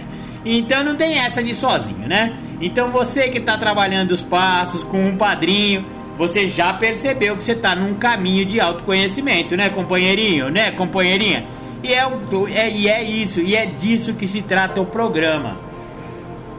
Então 0.46 0.84
não 0.84 0.96
tem 0.96 1.18
essa 1.18 1.44
de 1.44 1.54
sozinho, 1.54 2.08
né? 2.08 2.34
Então 2.62 2.92
você 2.92 3.30
que 3.30 3.38
está 3.38 3.58
trabalhando 3.58 4.12
os 4.12 4.22
passos 4.22 4.84
com 4.84 5.08
um 5.08 5.18
padrinho, 5.18 5.86
você 6.18 6.48
já 6.48 6.74
percebeu 6.74 7.36
que 7.36 7.44
você 7.44 7.52
está 7.52 7.76
num 7.76 7.94
caminho 7.94 8.44
de 8.44 8.60
autoconhecimento, 8.60 9.56
né, 9.56 9.70
companheirinho, 9.70 10.50
né, 10.50 10.72
companheirinha? 10.72 11.46
E 11.84 11.94
é, 11.94 12.04
é, 12.50 12.72
e 12.72 12.90
é 12.90 13.04
isso, 13.04 13.40
e 13.40 13.56
é 13.56 13.66
disso 13.66 14.16
que 14.16 14.26
se 14.26 14.42
trata 14.42 14.82
o 14.82 14.86
programa. 14.86 15.58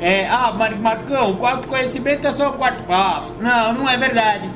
É, 0.01 0.29
ah, 0.29 0.53
Marcão, 0.81 1.37
o 1.39 1.45
autoconhecimento 1.45 2.27
é 2.29 2.33
só 2.33 2.51
o 2.51 2.53
quarto 2.53 2.85
passo. 2.85 3.35
Não, 3.41 3.75
não 3.75 3.89
é 3.89 3.97
verdade. 3.97 4.49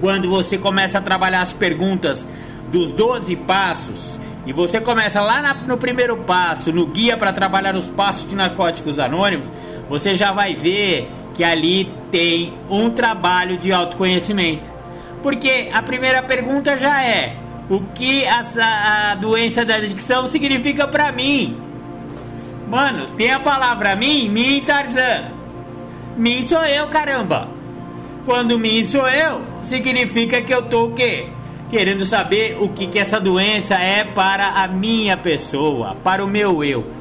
Quando 0.00 0.28
você 0.28 0.58
começa 0.58 0.98
a 0.98 1.00
trabalhar 1.00 1.40
as 1.40 1.52
perguntas 1.52 2.26
dos 2.70 2.90
12 2.90 3.36
passos 3.36 4.20
e 4.44 4.52
você 4.52 4.80
começa 4.80 5.20
lá 5.20 5.40
na, 5.40 5.54
no 5.54 5.78
primeiro 5.78 6.16
passo, 6.16 6.72
no 6.72 6.86
guia 6.86 7.16
para 7.16 7.32
trabalhar 7.32 7.76
os 7.76 7.88
passos 7.88 8.28
de 8.28 8.34
narcóticos 8.34 8.98
anônimos, 8.98 9.48
você 9.88 10.16
já 10.16 10.32
vai 10.32 10.54
ver 10.54 11.08
que 11.36 11.44
ali 11.44 11.92
tem 12.10 12.54
um 12.70 12.90
trabalho 12.90 13.58
de 13.58 13.70
autoconhecimento. 13.70 14.72
Porque 15.22 15.68
a 15.72 15.82
primeira 15.82 16.22
pergunta 16.22 16.76
já 16.76 17.04
é: 17.04 17.36
o 17.68 17.80
que 17.94 18.24
a, 18.26 19.10
a 19.10 19.14
doença 19.16 19.64
da 19.64 19.76
adicção 19.76 20.26
significa 20.26 20.88
para 20.88 21.12
mim? 21.12 21.56
Mano, 22.68 23.06
tem 23.10 23.30
a 23.30 23.38
palavra 23.38 23.94
mim, 23.94 24.28
mim 24.28 24.62
Tarzan. 24.64 25.24
Mim 26.16 26.42
sou 26.42 26.64
eu, 26.64 26.86
caramba. 26.88 27.48
Quando 28.24 28.58
mim 28.58 28.82
sou 28.82 29.06
eu, 29.06 29.44
significa 29.62 30.40
que 30.40 30.52
eu 30.52 30.62
tô 30.62 30.86
o 30.86 30.92
quê? 30.92 31.26
Querendo 31.70 32.06
saber 32.06 32.56
o 32.58 32.68
que, 32.70 32.86
que 32.86 32.98
essa 32.98 33.20
doença 33.20 33.74
é 33.74 34.02
para 34.02 34.48
a 34.48 34.66
minha 34.66 35.16
pessoa, 35.16 35.96
para 36.02 36.24
o 36.24 36.28
meu 36.28 36.64
eu. 36.64 36.95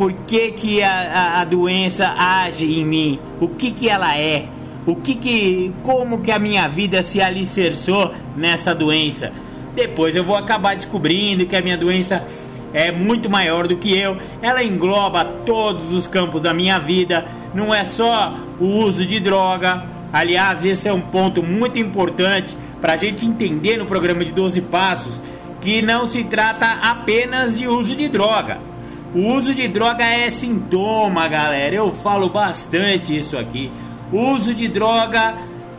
Por 0.00 0.14
que, 0.14 0.52
que 0.52 0.82
a, 0.82 0.92
a, 0.92 1.40
a 1.42 1.44
doença 1.44 2.14
age 2.16 2.64
em 2.64 2.86
mim? 2.86 3.18
O 3.38 3.48
que, 3.48 3.70
que 3.70 3.86
ela 3.86 4.16
é? 4.16 4.46
O 4.86 4.96
que 4.96 5.14
que, 5.14 5.74
como 5.82 6.22
que 6.22 6.32
a 6.32 6.38
minha 6.38 6.66
vida 6.68 7.02
se 7.02 7.20
alicerçou 7.20 8.10
nessa 8.34 8.74
doença? 8.74 9.30
Depois 9.74 10.16
eu 10.16 10.24
vou 10.24 10.36
acabar 10.36 10.74
descobrindo 10.74 11.44
que 11.44 11.54
a 11.54 11.60
minha 11.60 11.76
doença 11.76 12.24
é 12.72 12.90
muito 12.90 13.28
maior 13.28 13.68
do 13.68 13.76
que 13.76 13.94
eu. 13.94 14.16
Ela 14.40 14.64
engloba 14.64 15.22
todos 15.22 15.92
os 15.92 16.06
campos 16.06 16.40
da 16.40 16.54
minha 16.54 16.78
vida. 16.78 17.26
Não 17.52 17.74
é 17.74 17.84
só 17.84 18.38
o 18.58 18.64
uso 18.64 19.04
de 19.04 19.20
droga. 19.20 19.84
Aliás, 20.10 20.64
esse 20.64 20.88
é 20.88 20.92
um 20.94 21.02
ponto 21.02 21.42
muito 21.42 21.78
importante 21.78 22.56
para 22.80 22.94
a 22.94 22.96
gente 22.96 23.26
entender 23.26 23.76
no 23.76 23.84
programa 23.84 24.24
de 24.24 24.32
12 24.32 24.62
Passos 24.62 25.20
que 25.60 25.82
não 25.82 26.06
se 26.06 26.24
trata 26.24 26.78
apenas 26.80 27.58
de 27.58 27.68
uso 27.68 27.94
de 27.94 28.08
droga. 28.08 28.69
O 29.14 29.34
uso 29.34 29.54
de 29.54 29.66
droga 29.66 30.04
é 30.04 30.30
sintoma, 30.30 31.26
galera. 31.26 31.74
Eu 31.74 31.92
falo 31.92 32.28
bastante 32.28 33.16
isso 33.16 33.36
aqui. 33.36 33.70
O 34.12 34.18
uso 34.32 34.54
de 34.54 34.68
droga 34.68 35.34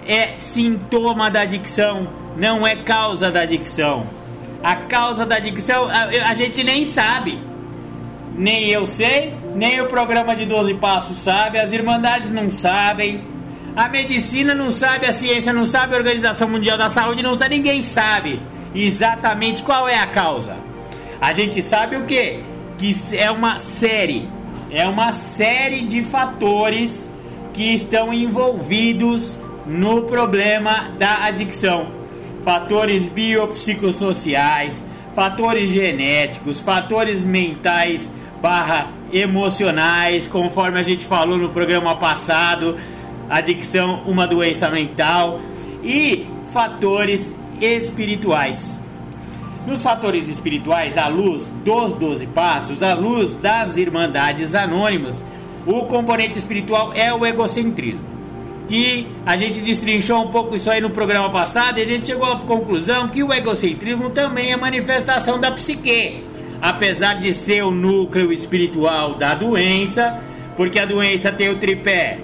é 0.06 0.38
sintoma 0.38 1.30
da 1.30 1.42
adicção, 1.42 2.08
não 2.38 2.66
é 2.66 2.76
causa 2.76 3.32
da 3.32 3.42
adicção. 3.42 4.06
A 4.62 4.76
causa 4.76 5.26
da 5.26 5.38
adicção 5.38 5.88
a, 5.88 6.30
a 6.30 6.34
gente 6.36 6.64
nem 6.64 6.84
sabe. 6.84 7.40
Nem 8.36 8.68
eu 8.68 8.86
sei, 8.88 9.34
nem 9.56 9.82
o 9.82 9.88
programa 9.88 10.36
de 10.36 10.46
12 10.46 10.74
Passos 10.76 11.18
sabe, 11.18 11.60
as 11.60 11.74
Irmandades 11.74 12.32
não 12.32 12.50
sabem, 12.50 13.22
a 13.76 13.90
medicina 13.90 14.54
não 14.54 14.72
sabe, 14.72 15.06
a 15.06 15.14
ciência 15.14 15.52
não 15.52 15.66
sabe, 15.66 15.94
a 15.94 15.98
Organização 15.98 16.48
Mundial 16.48 16.78
da 16.78 16.90
Saúde 16.90 17.22
não 17.22 17.36
sabe, 17.36 17.56
ninguém 17.56 17.82
sabe 17.82 18.40
exatamente 18.74 19.64
qual 19.64 19.88
é 19.88 19.98
a 19.98 20.08
causa. 20.08 20.56
A 21.20 21.34
gente 21.34 21.62
sabe 21.62 21.98
o 21.98 22.06
que? 22.06 22.42
Que 22.82 22.96
é 23.16 23.30
uma 23.30 23.60
série, 23.60 24.28
é 24.72 24.88
uma 24.88 25.14
série 25.14 25.84
de 25.84 26.02
fatores 26.02 27.12
que 27.54 27.76
estão 27.76 28.12
envolvidos 28.12 29.38
no 29.68 30.02
problema 30.02 30.90
da 30.98 31.26
adicção. 31.26 31.90
Fatores 32.44 33.08
biopsicossociais, 33.08 34.84
fatores 35.14 35.70
genéticos, 35.70 36.60
fatores 36.60 37.24
mentais 37.24 38.12
barra 38.42 38.90
emocionais, 39.14 40.28
conforme 40.28 40.80
a 40.80 40.84
gente 40.84 41.06
falou 41.06 41.38
no 41.38 41.50
programa 41.50 41.96
passado, 41.98 42.76
adicção 43.30 44.02
uma 44.08 44.26
doença 44.26 44.72
mental 44.72 45.40
e 45.84 46.26
fatores 46.52 47.36
espirituais. 47.62 48.81
Nos 49.66 49.84
fatores 49.84 50.28
espirituais, 50.28 50.98
à 50.98 51.08
luz 51.08 51.54
dos 51.64 51.94
12 51.94 52.26
passos, 52.28 52.82
à 52.82 52.96
luz 52.96 53.36
das 53.36 53.78
irmandades 53.78 54.56
anônimas, 54.56 55.24
o 55.68 55.86
componente 55.86 56.40
espiritual 56.40 56.92
é 56.96 57.14
o 57.14 57.24
egocentrismo. 57.24 58.10
Que 58.68 59.08
a 59.24 59.38
gente 59.38 59.62
destrinchou 59.62 60.24
um 60.24 60.30
pouco 60.30 60.56
isso 60.56 60.72
aí 60.72 60.82
no 60.82 60.90
programa 60.90 61.30
passado 61.30 61.78
e 61.78 61.84
a 61.84 61.86
gente 61.86 62.08
chegou 62.08 62.26
à 62.26 62.38
conclusão 62.40 63.08
que 63.10 63.22
o 63.22 63.32
egocentrismo 63.32 64.10
também 64.10 64.52
é 64.52 64.58
manifestação 64.58 65.40
da 65.40 65.52
psique, 65.52 66.24
apesar 66.60 67.20
de 67.20 67.32
ser 67.32 67.64
o 67.64 67.70
núcleo 67.70 68.34
espiritual 68.34 69.14
da 69.14 69.36
doença, 69.36 70.20
porque 70.58 70.80
a 70.80 70.86
doença 70.86 71.32
tem 71.32 71.50
o 71.50 71.58
tripé: 71.58 72.20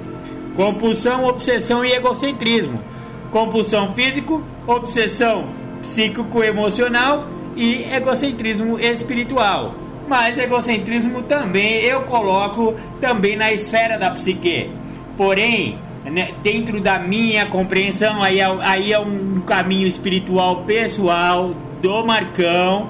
compulsão, 0.55 1.25
obsessão 1.25 1.85
e 1.85 1.91
egocentrismo. 1.91 2.81
Compulsão 3.29 3.93
físico, 3.93 4.41
obsessão 4.65 5.66
psíquico-emocional 5.87 7.25
e 7.55 7.83
egocentrismo 7.91 8.77
espiritual. 8.77 9.73
Mas 10.07 10.37
egocentrismo 10.37 11.21
também 11.23 11.83
eu 11.83 12.01
coloco 12.01 12.75
também 12.99 13.35
na 13.35 13.51
esfera 13.51 13.97
da 13.97 14.11
psique. 14.11 14.69
Porém, 15.15 15.79
né, 16.05 16.29
dentro 16.43 16.79
da 16.79 16.99
minha 16.99 17.45
compreensão, 17.47 18.21
aí 18.21 18.39
é, 18.39 18.45
aí 18.61 18.93
é 18.93 18.99
um 18.99 19.41
caminho 19.41 19.87
espiritual 19.87 20.63
pessoal 20.63 21.53
do 21.81 22.05
Marcão. 22.05 22.89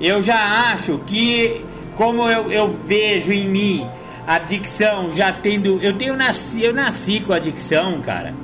Eu 0.00 0.22
já 0.22 0.70
acho 0.72 0.98
que, 1.06 1.60
como 1.94 2.28
eu, 2.28 2.50
eu 2.50 2.76
vejo 2.86 3.32
em 3.32 3.48
mim 3.48 3.86
a 4.26 4.38
dicção 4.38 5.10
já 5.10 5.32
tendo. 5.32 5.80
Eu 5.82 5.92
tenho 5.92 6.16
nasci, 6.16 6.62
eu 6.62 6.72
nasci 6.72 7.20
com 7.20 7.32
a 7.32 7.38
dicção, 7.38 8.00
cara. 8.00 8.34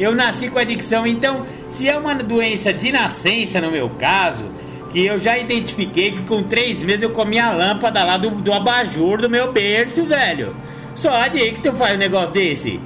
Eu 0.00 0.14
nasci 0.14 0.48
com 0.48 0.58
a 0.58 0.64
dicção, 0.64 1.06
então, 1.06 1.44
se 1.70 1.88
é 1.88 1.96
uma 1.96 2.14
doença 2.14 2.72
de 2.72 2.92
nascença, 2.92 3.60
no 3.60 3.70
meu 3.70 3.88
caso, 3.90 4.44
que 4.90 5.06
eu 5.06 5.18
já 5.18 5.38
identifiquei 5.38 6.10
que 6.10 6.22
com 6.22 6.42
três 6.42 6.82
meses 6.82 7.02
eu 7.02 7.10
comi 7.10 7.38
a 7.38 7.52
lâmpada 7.52 8.04
lá 8.04 8.16
do, 8.16 8.30
do 8.30 8.52
abajur 8.52 9.20
do 9.20 9.30
meu 9.30 9.52
berço, 9.52 10.04
velho. 10.04 10.54
Só 10.94 11.12
aí 11.14 11.52
que 11.52 11.60
tu 11.60 11.72
faz 11.72 11.94
um 11.94 11.98
negócio 11.98 12.32
desse. 12.32 12.80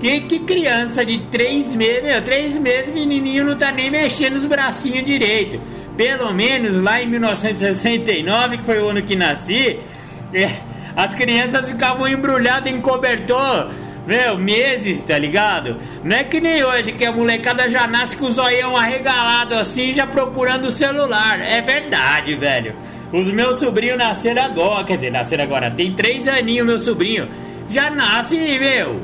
Que, 0.00 0.20
que 0.22 0.40
criança 0.40 1.04
de 1.04 1.18
três 1.30 1.74
meses, 1.74 2.02
meu, 2.02 2.20
três 2.22 2.58
meses, 2.58 2.92
menininho 2.92 3.44
não 3.44 3.56
tá 3.56 3.70
nem 3.70 3.90
mexendo 3.90 4.34
os 4.34 4.44
bracinhos 4.44 5.04
direito. 5.06 5.60
Pelo 5.96 6.34
menos 6.34 6.76
lá 6.76 7.00
em 7.00 7.08
1969, 7.08 8.58
que 8.58 8.64
foi 8.64 8.82
o 8.82 8.88
ano 8.88 9.02
que 9.02 9.14
nasci, 9.14 9.78
é, 10.32 10.50
as 10.96 11.14
crianças 11.14 11.68
ficavam 11.68 12.08
embrulhadas 12.08 12.70
em 12.70 12.80
cobertor 12.80 13.70
meu, 14.06 14.36
meses, 14.38 15.02
tá 15.02 15.18
ligado? 15.18 15.76
Não 16.02 16.16
é 16.16 16.24
que 16.24 16.40
nem 16.40 16.62
hoje 16.62 16.92
que 16.92 17.04
a 17.04 17.12
molecada 17.12 17.68
já 17.70 17.86
nasce 17.86 18.16
com 18.16 18.26
o 18.26 18.30
zoião 18.30 18.76
arregalado 18.76 19.54
assim, 19.54 19.92
já 19.92 20.06
procurando 20.06 20.66
o 20.66 20.72
celular. 20.72 21.40
É 21.40 21.60
verdade, 21.60 22.34
velho. 22.34 22.74
Os 23.12 23.30
meus 23.30 23.58
sobrinhos 23.60 23.96
nasceram 23.96 24.42
agora, 24.42 24.84
quer 24.84 24.96
dizer, 24.96 25.10
nasceram 25.10 25.44
agora. 25.44 25.70
Tem 25.70 25.92
três 25.92 26.28
aninhos, 26.28 26.66
meu 26.66 26.78
sobrinho. 26.78 27.28
Já 27.70 27.90
nasce, 27.90 28.36
meu, 28.36 29.02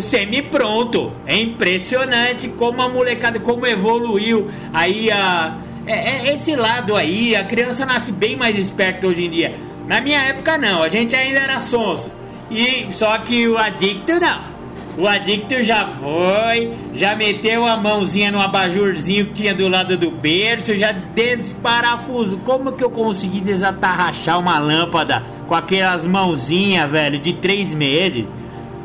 semi-pronto. 0.00 1.12
É 1.26 1.36
impressionante 1.36 2.48
como 2.48 2.80
a 2.82 2.88
molecada, 2.88 3.40
como 3.40 3.66
evoluiu. 3.66 4.50
Aí 4.72 5.10
a. 5.10 5.56
É, 5.86 6.28
é 6.28 6.34
esse 6.34 6.54
lado 6.54 6.94
aí, 6.94 7.34
a 7.34 7.42
criança 7.44 7.86
nasce 7.86 8.12
bem 8.12 8.36
mais 8.36 8.56
esperta 8.58 9.06
hoje 9.06 9.24
em 9.24 9.30
dia. 9.30 9.54
Na 9.86 10.02
minha 10.02 10.22
época 10.24 10.58
não, 10.58 10.82
a 10.82 10.88
gente 10.90 11.16
ainda 11.16 11.40
era 11.40 11.60
sonso. 11.60 12.10
E 12.50 12.90
só 12.92 13.18
que 13.18 13.46
o 13.46 13.58
adicto 13.58 14.18
não. 14.18 14.58
O 14.98 15.06
adicto 15.06 15.62
já 15.62 15.86
foi, 15.86 16.72
já 16.92 17.14
meteu 17.14 17.64
a 17.64 17.76
mãozinha 17.76 18.32
no 18.32 18.40
abajurzinho 18.40 19.26
que 19.26 19.32
tinha 19.32 19.54
do 19.54 19.68
lado 19.68 19.96
do 19.96 20.10
berço, 20.10 20.74
já 20.74 20.90
desparafusou. 20.90 22.40
Como 22.40 22.72
que 22.72 22.82
eu 22.82 22.90
consegui 22.90 23.40
desatarrachar 23.40 24.40
uma 24.40 24.58
lâmpada 24.58 25.22
com 25.46 25.54
aquelas 25.54 26.04
mãozinhas, 26.04 26.90
velho, 26.90 27.16
de 27.16 27.32
três 27.34 27.72
meses? 27.72 28.24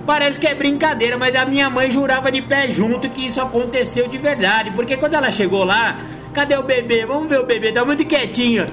Parece 0.06 0.40
que 0.40 0.46
é 0.46 0.54
brincadeira, 0.54 1.18
mas 1.18 1.36
a 1.36 1.46
minha 1.46 1.68
mãe 1.68 1.90
jurava 1.90 2.32
de 2.32 2.44
pé 2.44 2.70
junto 2.70 3.10
que 3.10 3.26
isso 3.26 3.42
aconteceu 3.42 4.08
de 4.08 4.20
verdade. 4.20 4.70
Porque 4.70 4.96
quando 4.98 5.16
ela 5.16 5.32
chegou 5.32 5.64
lá, 5.64 5.98
cadê 6.32 6.56
o 6.56 6.62
bebê? 6.62 7.08
Vamos 7.08 7.28
ver 7.28 7.40
o 7.40 7.46
bebê, 7.48 7.72
tá 7.72 7.84
muito 7.84 8.06
quietinho. 8.06 8.68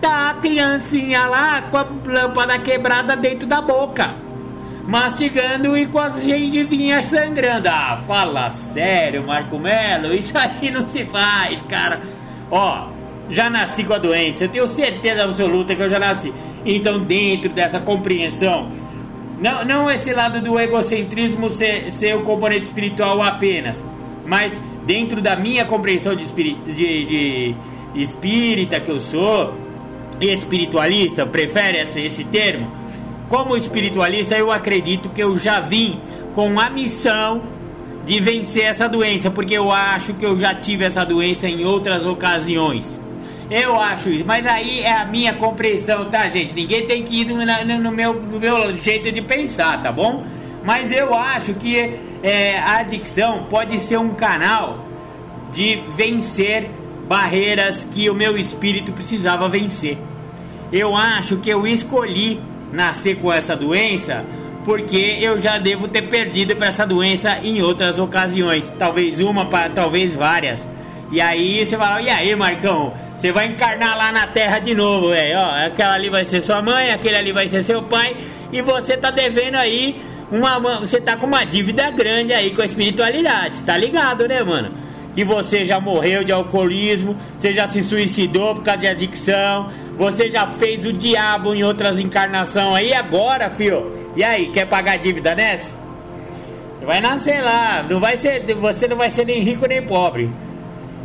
Tá 0.00 0.30
a 0.30 0.34
criancinha 0.34 1.26
lá 1.26 1.60
com 1.60 1.76
a 1.76 1.86
lâmpada 2.06 2.58
quebrada 2.58 3.14
dentro 3.14 3.46
da 3.46 3.60
boca 3.60 4.27
mastigando 4.88 5.76
e 5.76 5.86
com 5.86 5.98
as 5.98 6.24
gengivinhas 6.24 7.04
sangrando. 7.04 7.68
Ah, 7.68 8.02
fala 8.06 8.48
sério, 8.48 9.22
Marco 9.22 9.58
Melo, 9.58 10.14
isso 10.14 10.32
aí 10.36 10.70
não 10.70 10.88
se 10.88 11.04
faz, 11.04 11.60
cara. 11.68 12.00
Ó, 12.50 12.88
já 13.28 13.50
nasci 13.50 13.84
com 13.84 13.92
a 13.92 13.98
doença, 13.98 14.44
eu 14.44 14.48
tenho 14.48 14.66
certeza 14.66 15.24
absoluta 15.24 15.76
que 15.76 15.82
eu 15.82 15.90
já 15.90 15.98
nasci. 15.98 16.32
Então, 16.64 17.00
dentro 17.00 17.50
dessa 17.50 17.78
compreensão, 17.78 18.70
não, 19.38 19.62
não 19.62 19.90
esse 19.90 20.10
lado 20.14 20.40
do 20.40 20.58
egocentrismo 20.58 21.50
ser, 21.50 21.92
ser 21.92 22.16
o 22.16 22.22
componente 22.22 22.62
espiritual 22.62 23.20
apenas, 23.22 23.84
mas 24.24 24.58
dentro 24.86 25.20
da 25.20 25.36
minha 25.36 25.66
compreensão 25.66 26.16
de, 26.16 26.24
espirit, 26.24 26.58
de, 26.64 27.04
de 27.04 27.54
espírita 27.94 28.80
que 28.80 28.90
eu 28.90 29.00
sou, 29.00 29.52
espiritualista, 30.18 31.26
prefere 31.26 31.78
esse, 31.78 32.00
esse 32.00 32.24
termo? 32.24 32.87
Como 33.28 33.56
espiritualista, 33.56 34.36
eu 34.36 34.50
acredito 34.50 35.08
que 35.10 35.22
eu 35.22 35.36
já 35.36 35.60
vim 35.60 36.00
com 36.34 36.58
a 36.58 36.70
missão 36.70 37.42
de 38.06 38.20
vencer 38.20 38.64
essa 38.64 38.88
doença, 38.88 39.30
porque 39.30 39.54
eu 39.54 39.70
acho 39.70 40.14
que 40.14 40.24
eu 40.24 40.36
já 40.38 40.54
tive 40.54 40.84
essa 40.84 41.04
doença 41.04 41.46
em 41.46 41.64
outras 41.64 42.06
ocasiões. 42.06 42.98
Eu 43.50 43.80
acho 43.80 44.08
isso, 44.10 44.24
mas 44.26 44.46
aí 44.46 44.80
é 44.80 44.92
a 44.92 45.04
minha 45.04 45.34
compreensão, 45.34 46.06
tá, 46.06 46.28
gente? 46.28 46.54
Ninguém 46.54 46.86
tem 46.86 47.02
que 47.02 47.20
ir 47.20 47.24
no, 47.26 47.36
no, 47.78 47.90
meu, 47.90 48.14
no 48.14 48.38
meu 48.38 48.76
jeito 48.76 49.10
de 49.12 49.20
pensar, 49.20 49.82
tá 49.82 49.92
bom? 49.92 50.24
Mas 50.64 50.92
eu 50.92 51.14
acho 51.14 51.54
que 51.54 51.94
é, 52.22 52.58
a 52.58 52.78
adicção 52.78 53.46
pode 53.48 53.78
ser 53.78 53.98
um 53.98 54.10
canal 54.10 54.86
de 55.52 55.82
vencer 55.96 56.70
barreiras 57.08 57.84
que 57.84 58.08
o 58.10 58.14
meu 58.14 58.36
espírito 58.36 58.92
precisava 58.92 59.48
vencer. 59.48 59.98
Eu 60.70 60.94
acho 60.94 61.38
que 61.38 61.48
eu 61.48 61.66
escolhi 61.66 62.38
nascer 62.72 63.16
com 63.16 63.32
essa 63.32 63.56
doença, 63.56 64.24
porque 64.64 65.18
eu 65.20 65.38
já 65.38 65.58
devo 65.58 65.88
ter 65.88 66.02
perdido 66.02 66.54
para 66.54 66.66
essa 66.66 66.86
doença 66.86 67.38
em 67.42 67.62
outras 67.62 67.98
ocasiões, 67.98 68.74
talvez 68.78 69.20
uma, 69.20 69.46
talvez 69.74 70.14
várias. 70.14 70.68
E 71.10 71.20
aí 71.20 71.64
você 71.64 71.76
fala, 71.76 72.02
e 72.02 72.10
aí, 72.10 72.36
Marcão, 72.36 72.92
você 73.16 73.32
vai 73.32 73.46
encarnar 73.46 73.96
lá 73.96 74.12
na 74.12 74.26
terra 74.26 74.58
de 74.58 74.74
novo, 74.74 75.08
velho. 75.08 75.38
Aquela 75.40 75.94
ali 75.94 76.10
vai 76.10 76.24
ser 76.24 76.42
sua 76.42 76.60
mãe, 76.60 76.90
aquele 76.90 77.16
ali 77.16 77.32
vai 77.32 77.48
ser 77.48 77.62
seu 77.62 77.82
pai, 77.82 78.14
e 78.52 78.60
você 78.60 78.96
tá 78.96 79.10
devendo 79.10 79.54
aí 79.54 80.00
uma. 80.30 80.80
Você 80.80 81.00
tá 81.00 81.16
com 81.16 81.26
uma 81.26 81.44
dívida 81.44 81.90
grande 81.90 82.34
aí 82.34 82.50
com 82.54 82.60
a 82.60 82.64
espiritualidade, 82.66 83.62
tá 83.62 83.76
ligado, 83.76 84.28
né, 84.28 84.42
mano? 84.42 84.70
Que 85.14 85.24
você 85.24 85.64
já 85.64 85.80
morreu 85.80 86.22
de 86.22 86.30
alcoolismo, 86.30 87.16
você 87.38 87.52
já 87.52 87.68
se 87.68 87.82
suicidou 87.82 88.54
por 88.54 88.62
causa 88.62 88.82
de 88.82 88.86
adicção, 88.86 89.70
você 89.98 90.30
já 90.30 90.46
fez 90.46 90.86
o 90.86 90.92
diabo 90.92 91.52
em 91.52 91.64
outras 91.64 91.98
encarnações 91.98 92.76
aí, 92.76 92.94
agora, 92.94 93.50
fio. 93.50 93.92
E 94.14 94.22
aí, 94.22 94.46
quer 94.46 94.66
pagar 94.66 94.96
dívida 94.96 95.34
nessa? 95.34 95.76
Vai 96.80 97.00
nascer 97.00 97.42
lá, 97.42 97.82
não 97.82 97.98
vai 97.98 98.16
ser, 98.16 98.44
você 98.54 98.86
não 98.86 98.96
vai 98.96 99.10
ser 99.10 99.26
nem 99.26 99.42
rico 99.42 99.66
nem 99.66 99.82
pobre. 99.82 100.30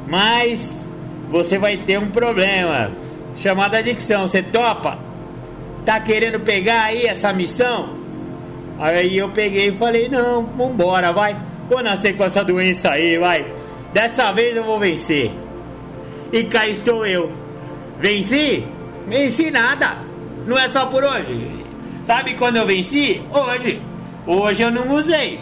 Mas 0.08 0.88
você 1.27 1.58
vai 1.58 1.75
ter 1.75 1.97
um 1.97 2.12
problema 2.12 2.91
chamado 3.38 3.75
adicção. 3.75 4.27
Você 4.27 4.43
topa? 4.43 4.99
Tá 5.84 5.99
querendo 5.99 6.39
pegar 6.39 6.84
aí 6.84 7.08
essa 7.08 7.34
missão? 7.34 7.97
Aí 8.79 9.17
eu 9.17 9.29
peguei 9.29 9.69
e 9.69 9.75
falei: 9.75 10.08
Não, 10.08 10.43
vambora, 10.43 11.12
vai. 11.12 11.36
Vou 11.67 11.82
nascer 11.82 12.15
com 12.15 12.23
essa 12.23 12.43
doença 12.43 12.91
aí, 12.91 13.17
vai. 13.17 13.45
Dessa 13.91 14.32
vez 14.32 14.56
eu 14.56 14.63
vou 14.63 14.79
vencer. 14.79 15.32
E 16.32 16.43
cá 16.43 16.67
estou 16.67 17.06
eu. 17.06 17.32
Venci? 17.99 18.63
Venci 19.07 19.51
nada. 19.51 19.97
Não 20.45 20.57
é 20.57 20.67
só 20.69 20.85
por 20.85 21.03
hoje. 21.03 21.47
Sabe 22.03 22.33
quando 22.33 22.57
eu 22.57 22.65
venci? 22.65 23.21
Hoje. 23.31 23.81
Hoje 24.25 24.63
eu 24.63 24.71
não 24.71 24.93
usei. 24.93 25.39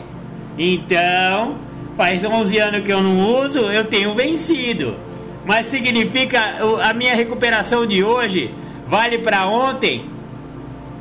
Então, 0.58 1.56
faz 1.98 2.24
11 2.24 2.58
anos 2.58 2.84
que 2.84 2.92
eu 2.92 3.02
não 3.02 3.42
uso, 3.42 3.60
eu 3.60 3.86
tenho 3.86 4.14
vencido. 4.14 4.96
Mas 5.46 5.68
significa 5.68 6.40
a 6.84 6.94
minha 6.94 7.16
recuperação 7.16 7.86
de 7.86 8.04
hoje 8.04 8.54
vale 8.88 9.18
para 9.18 9.48
ontem? 9.48 10.06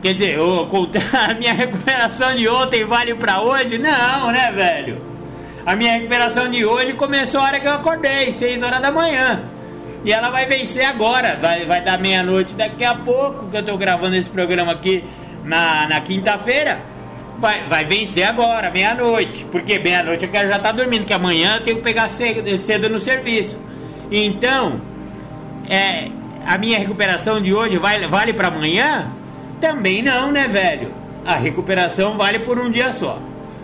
Quer 0.03 0.15
dizer, 0.15 0.39
a 0.41 1.35
minha 1.35 1.53
recuperação 1.53 2.35
de 2.35 2.49
ontem 2.49 2.85
vale 2.85 3.15
para 3.15 3.43
hoje? 3.43 3.77
Não, 3.77 4.31
né, 4.31 4.51
velho? 4.53 4.99
A 5.67 5.77
minha 5.77 5.93
recuperação 5.93 6.51
de 6.51 6.65
hoje 6.65 6.95
começou 6.95 7.41
a 7.41 7.45
hora 7.45 7.61
que 7.61 7.67
eu 7.67 7.73
acordei, 7.73 8.33
6 8.33 8.63
horas 8.63 8.81
da 8.81 8.91
manhã. 8.91 9.43
E 10.05 10.13
ela 10.13 10.31
vai 10.31 10.47
vencer 10.47 10.85
agora. 10.85 11.39
Vai, 11.41 11.67
vai 11.67 11.83
dar 11.83 11.99
meia-noite 11.99 12.57
daqui 12.57 12.85
a 12.85 12.95
pouco, 12.95 13.49
que 13.49 13.57
eu 13.57 13.65
tô 13.65 13.77
gravando 13.77 14.17
esse 14.17 14.31
programa 14.31 14.73
aqui 14.73 15.05
na, 15.45 15.87
na 15.89 16.01
quinta-feira. 16.01 16.81
Vai, 17.39 17.63
vai 17.69 17.85
vencer 17.85 18.25
agora, 18.25 18.71
meia-noite. 18.71 19.45
Porque 19.51 19.79
meia-noite 19.79 20.25
eu 20.25 20.31
quero 20.31 20.49
já 20.49 20.57
estar 20.57 20.71
tá 20.71 20.75
dormindo, 20.75 21.05
que 21.05 21.13
amanhã 21.13 21.57
eu 21.57 21.65
tenho 21.65 21.77
que 21.79 21.83
pegar 21.83 22.09
cedo, 22.09 22.59
cedo 22.59 22.89
no 22.89 22.99
serviço. 22.99 23.59
Então, 24.11 24.81
é, 25.69 26.09
a 26.45 26.59
minha 26.59 26.79
recuperação 26.79 27.41
de 27.41 27.55
hoje 27.55 27.77
vale, 27.77 28.07
vale 28.07 28.33
para 28.33 28.49
amanhã? 28.49 29.11
Também 29.61 30.03
não, 30.03 30.33
né, 30.33 30.49
velho? 30.49 30.93
A 31.25 31.37
recuperação 31.37 32.17
vale 32.17 32.39
por 32.39 32.59
um 32.59 32.71
dia 32.71 32.91
só. 32.93 33.19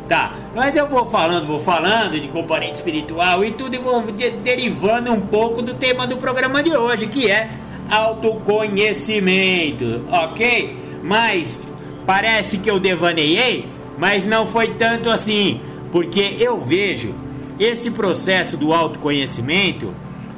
Tá, 0.09 0.35
mas 0.55 0.77
eu 0.77 0.87
vou 0.87 1.05
falando, 1.07 1.49
vou 1.49 1.59
falando 1.59 2.21
de 2.21 2.29
componente 2.29 2.77
espiritual 2.77 3.45
e 3.45 3.51
tudo 3.51 3.75
e 3.75 3.79
vou 3.79 4.01
de, 4.03 4.31
derivando 4.31 5.13
um 5.13 5.21
pouco 5.21 5.61
do 5.61 5.75
tema 5.75 6.07
do 6.07 6.17
programa 6.17 6.63
de 6.63 6.77
hoje, 6.77 7.09
que 7.09 7.29
é 7.29 7.51
autoconhecimento, 7.91 10.05
ok? 10.09 10.77
Mas 11.03 11.61
parece 12.07 12.59
que 12.59 12.71
eu 12.71 12.79
devaneiei, 12.79 13.67
mas 13.99 14.25
não 14.25 14.47
foi 14.47 14.69
tanto 14.75 15.11
assim, 15.11 15.61
porque 15.91 16.37
eu 16.39 16.61
vejo 16.61 17.13
esse 17.59 17.91
processo 17.91 18.57
do 18.57 18.73
autoconhecimento 18.73 19.93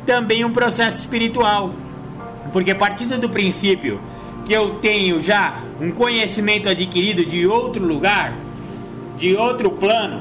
também 0.06 0.42
um 0.44 0.52
processo 0.52 1.00
espiritual. 1.00 1.74
Porque 2.52 2.74
partindo 2.74 3.18
do 3.18 3.28
princípio 3.28 4.00
que 4.46 4.54
eu 4.54 4.76
tenho 4.76 5.20
já 5.20 5.58
um 5.78 5.90
conhecimento 5.90 6.70
adquirido 6.70 7.26
de 7.26 7.46
outro 7.46 7.84
lugar, 7.84 8.32
de 9.18 9.36
outro 9.36 9.70
plano, 9.70 10.20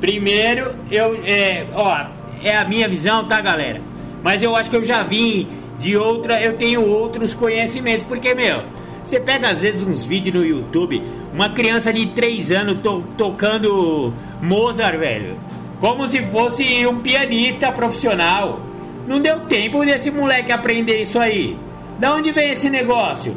primeiro 0.00 0.74
eu 0.90 1.20
é, 1.24 1.66
ó, 1.74 2.06
é 2.42 2.56
a 2.56 2.64
minha 2.64 2.86
visão, 2.86 3.26
tá, 3.26 3.40
galera? 3.40 3.80
Mas 4.22 4.42
eu 4.42 4.54
acho 4.54 4.68
que 4.68 4.76
eu 4.76 4.84
já 4.84 5.02
vim 5.02 5.48
de 5.78 5.96
outra, 5.96 6.40
eu 6.40 6.52
tenho 6.52 6.86
outros 6.86 7.32
conhecimentos, 7.32 8.04
porque 8.04 8.34
meu, 8.34 8.62
você 9.02 9.18
pega 9.18 9.48
às 9.48 9.62
vezes 9.62 9.82
uns 9.82 10.04
vídeos 10.04 10.36
no 10.36 10.44
YouTube, 10.44 11.02
uma 11.32 11.48
criança 11.48 11.92
de 11.92 12.06
3 12.06 12.52
anos 12.52 12.76
to 12.82 13.04
tocando 13.16 14.12
Mozart, 14.42 14.98
velho, 14.98 15.36
como 15.80 16.06
se 16.06 16.22
fosse 16.26 16.86
um 16.86 16.98
pianista 17.00 17.72
profissional. 17.72 18.60
Não 19.08 19.18
deu 19.18 19.40
tempo 19.40 19.84
desse 19.84 20.10
moleque 20.10 20.52
aprender 20.52 21.00
isso 21.00 21.18
aí. 21.18 21.56
Da 21.98 22.14
onde 22.14 22.30
vem 22.30 22.50
esse 22.50 22.68
negócio? 22.70 23.34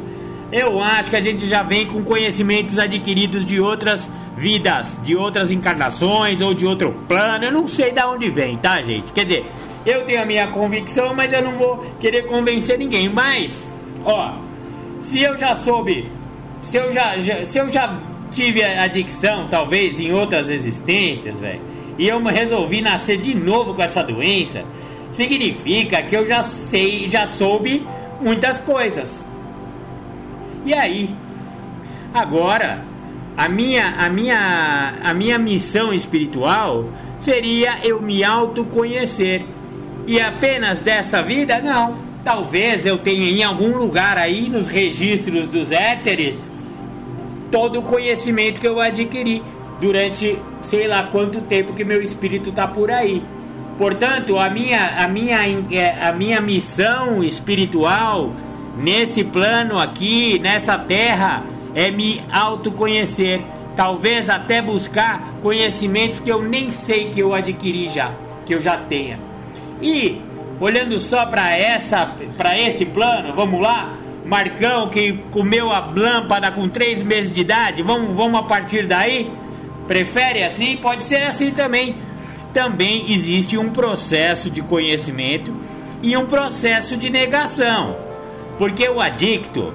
Eu 0.54 0.80
acho 0.80 1.10
que 1.10 1.16
a 1.16 1.20
gente 1.20 1.48
já 1.48 1.64
vem 1.64 1.84
com 1.84 2.04
conhecimentos 2.04 2.78
adquiridos 2.78 3.44
de 3.44 3.60
outras 3.60 4.08
vidas, 4.36 4.96
de 5.02 5.16
outras 5.16 5.50
encarnações 5.50 6.40
ou 6.40 6.54
de 6.54 6.64
outro 6.64 6.94
plano. 7.08 7.46
Eu 7.46 7.50
não 7.50 7.66
sei 7.66 7.90
da 7.90 8.08
onde 8.08 8.30
vem, 8.30 8.56
tá, 8.56 8.80
gente? 8.80 9.10
Quer 9.10 9.24
dizer, 9.24 9.46
eu 9.84 10.04
tenho 10.04 10.22
a 10.22 10.24
minha 10.24 10.46
convicção, 10.46 11.12
mas 11.12 11.32
eu 11.32 11.42
não 11.42 11.58
vou 11.58 11.84
querer 11.98 12.26
convencer 12.26 12.78
ninguém. 12.78 13.08
Mas, 13.08 13.74
ó, 14.04 14.36
se 15.02 15.20
eu 15.20 15.36
já 15.36 15.56
soube, 15.56 16.08
se 16.62 16.76
eu 16.76 16.88
já, 16.92 17.18
já 17.18 17.44
se 17.44 17.58
eu 17.58 17.68
já 17.68 17.98
tive 18.30 18.62
adicção, 18.62 19.48
talvez 19.50 19.98
em 19.98 20.12
outras 20.12 20.48
existências, 20.48 21.40
velho, 21.40 21.62
e 21.98 22.06
eu 22.06 22.22
resolvi 22.22 22.80
nascer 22.80 23.16
de 23.16 23.34
novo 23.34 23.74
com 23.74 23.82
essa 23.82 24.04
doença, 24.04 24.64
significa 25.10 26.00
que 26.00 26.16
eu 26.16 26.24
já 26.24 26.44
sei, 26.44 27.08
já 27.10 27.26
soube 27.26 27.84
muitas 28.20 28.60
coisas. 28.60 29.33
E 30.64 30.72
aí, 30.72 31.10
agora 32.12 32.82
a 33.36 33.48
minha, 33.48 33.94
a 33.98 34.08
minha, 34.08 34.94
a 35.02 35.12
minha 35.12 35.38
missão 35.38 35.92
espiritual 35.92 36.88
seria 37.18 37.78
eu 37.82 38.00
me 38.00 38.22
autoconhecer. 38.22 39.44
E 40.06 40.20
apenas 40.20 40.78
dessa 40.80 41.22
vida, 41.22 41.60
não. 41.60 41.96
Talvez 42.22 42.86
eu 42.86 42.96
tenha 42.96 43.28
em 43.28 43.42
algum 43.42 43.76
lugar 43.76 44.16
aí 44.16 44.48
nos 44.48 44.68
registros 44.68 45.48
dos 45.48 45.70
éteres 45.70 46.50
todo 47.50 47.80
o 47.80 47.82
conhecimento 47.82 48.60
que 48.60 48.66
eu 48.66 48.80
adquiri 48.80 49.42
durante 49.80 50.38
sei 50.62 50.88
lá 50.88 51.04
quanto 51.04 51.40
tempo 51.42 51.72
que 51.72 51.84
meu 51.84 52.00
espírito 52.00 52.50
está 52.50 52.66
por 52.66 52.90
aí. 52.90 53.22
Portanto, 53.76 54.38
a 54.38 54.48
minha, 54.48 55.04
a, 55.04 55.08
minha, 55.08 55.38
é, 55.72 56.06
a 56.06 56.12
minha 56.12 56.40
missão 56.40 57.22
espiritual 57.22 58.32
nesse 58.76 59.24
plano 59.24 59.78
aqui, 59.78 60.38
nessa 60.38 60.78
terra, 60.78 61.42
é 61.74 61.90
me 61.90 62.22
autoconhecer, 62.32 63.42
talvez 63.76 64.30
até 64.30 64.62
buscar 64.62 65.34
conhecimentos 65.42 66.20
que 66.20 66.30
eu 66.30 66.42
nem 66.42 66.70
sei 66.70 67.10
que 67.10 67.20
eu 67.20 67.34
adquiri 67.34 67.88
já, 67.88 68.12
que 68.46 68.54
eu 68.54 68.60
já 68.60 68.76
tenha. 68.76 69.18
E 69.82 70.20
olhando 70.60 70.98
só 71.00 71.26
para 71.26 71.56
essa, 71.56 72.06
para 72.36 72.58
esse 72.58 72.84
plano, 72.84 73.34
vamos 73.34 73.60
lá, 73.60 73.94
Marcão 74.24 74.88
que 74.88 75.12
comeu 75.30 75.70
a 75.70 75.80
lâmpada 75.80 76.50
com 76.50 76.68
três 76.68 77.02
meses 77.02 77.30
de 77.30 77.42
idade, 77.42 77.82
vamos, 77.82 78.14
vamos 78.14 78.40
a 78.40 78.42
partir 78.42 78.86
daí. 78.86 79.30
Prefere 79.86 80.42
assim? 80.42 80.78
Pode 80.78 81.04
ser 81.04 81.24
assim 81.24 81.50
também. 81.50 81.94
Também 82.54 83.12
existe 83.12 83.58
um 83.58 83.68
processo 83.68 84.48
de 84.48 84.62
conhecimento 84.62 85.54
e 86.02 86.16
um 86.16 86.24
processo 86.24 86.96
de 86.96 87.10
negação, 87.10 87.96
porque 88.58 88.88
o 88.88 89.00
adicto 89.00 89.72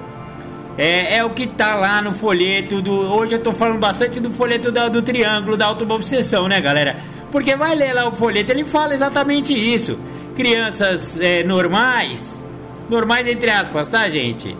é, 0.78 1.18
é 1.18 1.24
o 1.24 1.30
que 1.30 1.46
tá 1.46 1.74
lá 1.74 2.00
no 2.00 2.14
folheto 2.14 2.80
do. 2.80 2.92
Hoje 2.92 3.34
eu 3.34 3.42
tô 3.42 3.52
falando 3.52 3.78
bastante 3.78 4.20
do 4.20 4.30
folheto 4.30 4.72
do, 4.72 4.90
do 4.90 5.02
triângulo 5.02 5.56
da 5.56 5.66
autoobsessão, 5.66 6.48
né, 6.48 6.60
galera? 6.60 6.96
Porque 7.30 7.54
vai 7.54 7.74
ler 7.74 7.92
lá 7.92 8.08
o 8.08 8.12
folheto, 8.12 8.50
ele 8.50 8.64
fala 8.64 8.94
exatamente 8.94 9.52
isso. 9.52 9.98
Crianças 10.34 11.20
é, 11.20 11.42
normais, 11.44 12.44
normais 12.88 13.26
entre 13.26 13.50
aspas, 13.50 13.88
tá, 13.88 14.08
gente? 14.08 14.56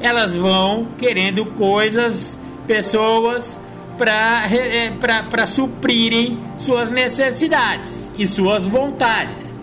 Elas 0.00 0.34
vão 0.34 0.88
querendo 0.98 1.44
coisas, 1.46 2.38
pessoas 2.66 3.60
para 3.98 4.44
é, 4.50 5.46
suprirem 5.46 6.38
suas 6.56 6.90
necessidades 6.90 8.12
e 8.18 8.26
suas 8.26 8.64
vontades. 8.66 9.56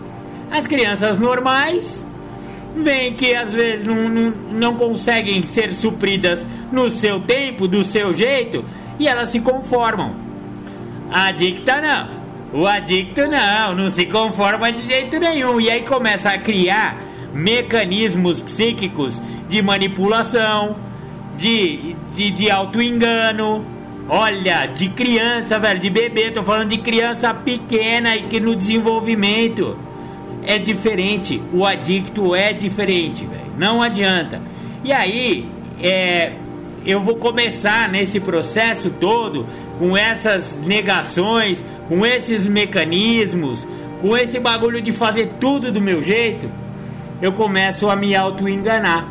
As 0.50 0.66
crianças 0.66 1.18
normais 1.18 2.06
veem 2.76 3.14
que 3.14 3.34
às 3.34 3.52
vezes 3.52 3.86
não, 3.86 4.08
não, 4.08 4.30
não 4.52 4.74
conseguem 4.74 5.44
ser 5.44 5.74
supridas 5.74 6.46
no 6.70 6.88
seu 6.88 7.20
tempo, 7.20 7.66
do 7.66 7.84
seu 7.84 8.14
jeito, 8.14 8.64
e 8.98 9.08
elas 9.08 9.30
se 9.30 9.40
conformam. 9.40 10.14
A 11.10 11.28
adicta 11.28 11.80
não. 11.80 12.20
O 12.52 12.66
adicto 12.66 13.22
não, 13.26 13.74
não 13.74 13.90
se 13.90 14.06
conforma 14.06 14.72
de 14.72 14.86
jeito 14.86 15.18
nenhum. 15.18 15.60
E 15.60 15.70
aí 15.70 15.82
começa 15.82 16.30
a 16.30 16.38
criar 16.38 17.00
mecanismos 17.32 18.42
psíquicos 18.42 19.22
de 19.48 19.62
manipulação, 19.62 20.76
de, 21.36 21.94
de, 22.14 22.30
de 22.30 22.50
auto-engano. 22.50 23.64
Olha, 24.08 24.66
de 24.66 24.88
criança, 24.88 25.58
velho, 25.58 25.78
de 25.78 25.88
bebê, 25.88 26.32
tô 26.32 26.42
falando 26.42 26.70
de 26.70 26.78
criança 26.78 27.32
pequena 27.32 28.16
e 28.16 28.22
que 28.22 28.40
no 28.40 28.56
desenvolvimento 28.56 29.76
é 30.44 30.58
diferente. 30.58 31.40
O 31.52 31.64
adicto 31.64 32.34
é 32.34 32.52
diferente, 32.52 33.24
velho. 33.24 33.52
Não 33.58 33.82
adianta. 33.82 34.40
E 34.82 34.92
aí, 34.92 35.48
é, 35.82 36.32
eu 36.84 37.00
vou 37.00 37.16
começar 37.16 37.88
nesse 37.88 38.20
processo 38.20 38.90
todo 38.90 39.46
com 39.78 39.96
essas 39.96 40.56
negações, 40.56 41.64
com 41.88 42.04
esses 42.04 42.46
mecanismos, 42.46 43.66
com 44.00 44.16
esse 44.16 44.38
bagulho 44.38 44.80
de 44.80 44.92
fazer 44.92 45.32
tudo 45.38 45.70
do 45.70 45.80
meu 45.80 46.02
jeito. 46.02 46.50
Eu 47.20 47.32
começo 47.32 47.88
a 47.90 47.96
me 47.96 48.14
auto-enganar. 48.14 49.08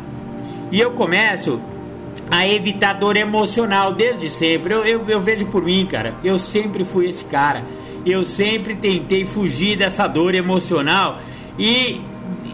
E 0.72 0.80
eu 0.80 0.92
começo 0.92 1.60
a 2.30 2.46
evitar 2.46 2.92
dor 2.94 3.16
emocional 3.16 3.92
desde 3.92 4.30
sempre. 4.30 4.72
Eu, 4.72 4.84
eu, 4.84 5.04
eu, 5.08 5.20
vejo 5.20 5.46
por 5.46 5.62
mim, 5.62 5.86
cara. 5.86 6.14
Eu 6.22 6.38
sempre 6.38 6.84
fui 6.84 7.08
esse 7.08 7.24
cara. 7.24 7.64
Eu 8.04 8.24
sempre 8.24 8.74
tentei 8.74 9.24
fugir 9.24 9.76
dessa 9.76 10.06
dor 10.06 10.34
emocional. 10.34 11.18
E 11.58 12.00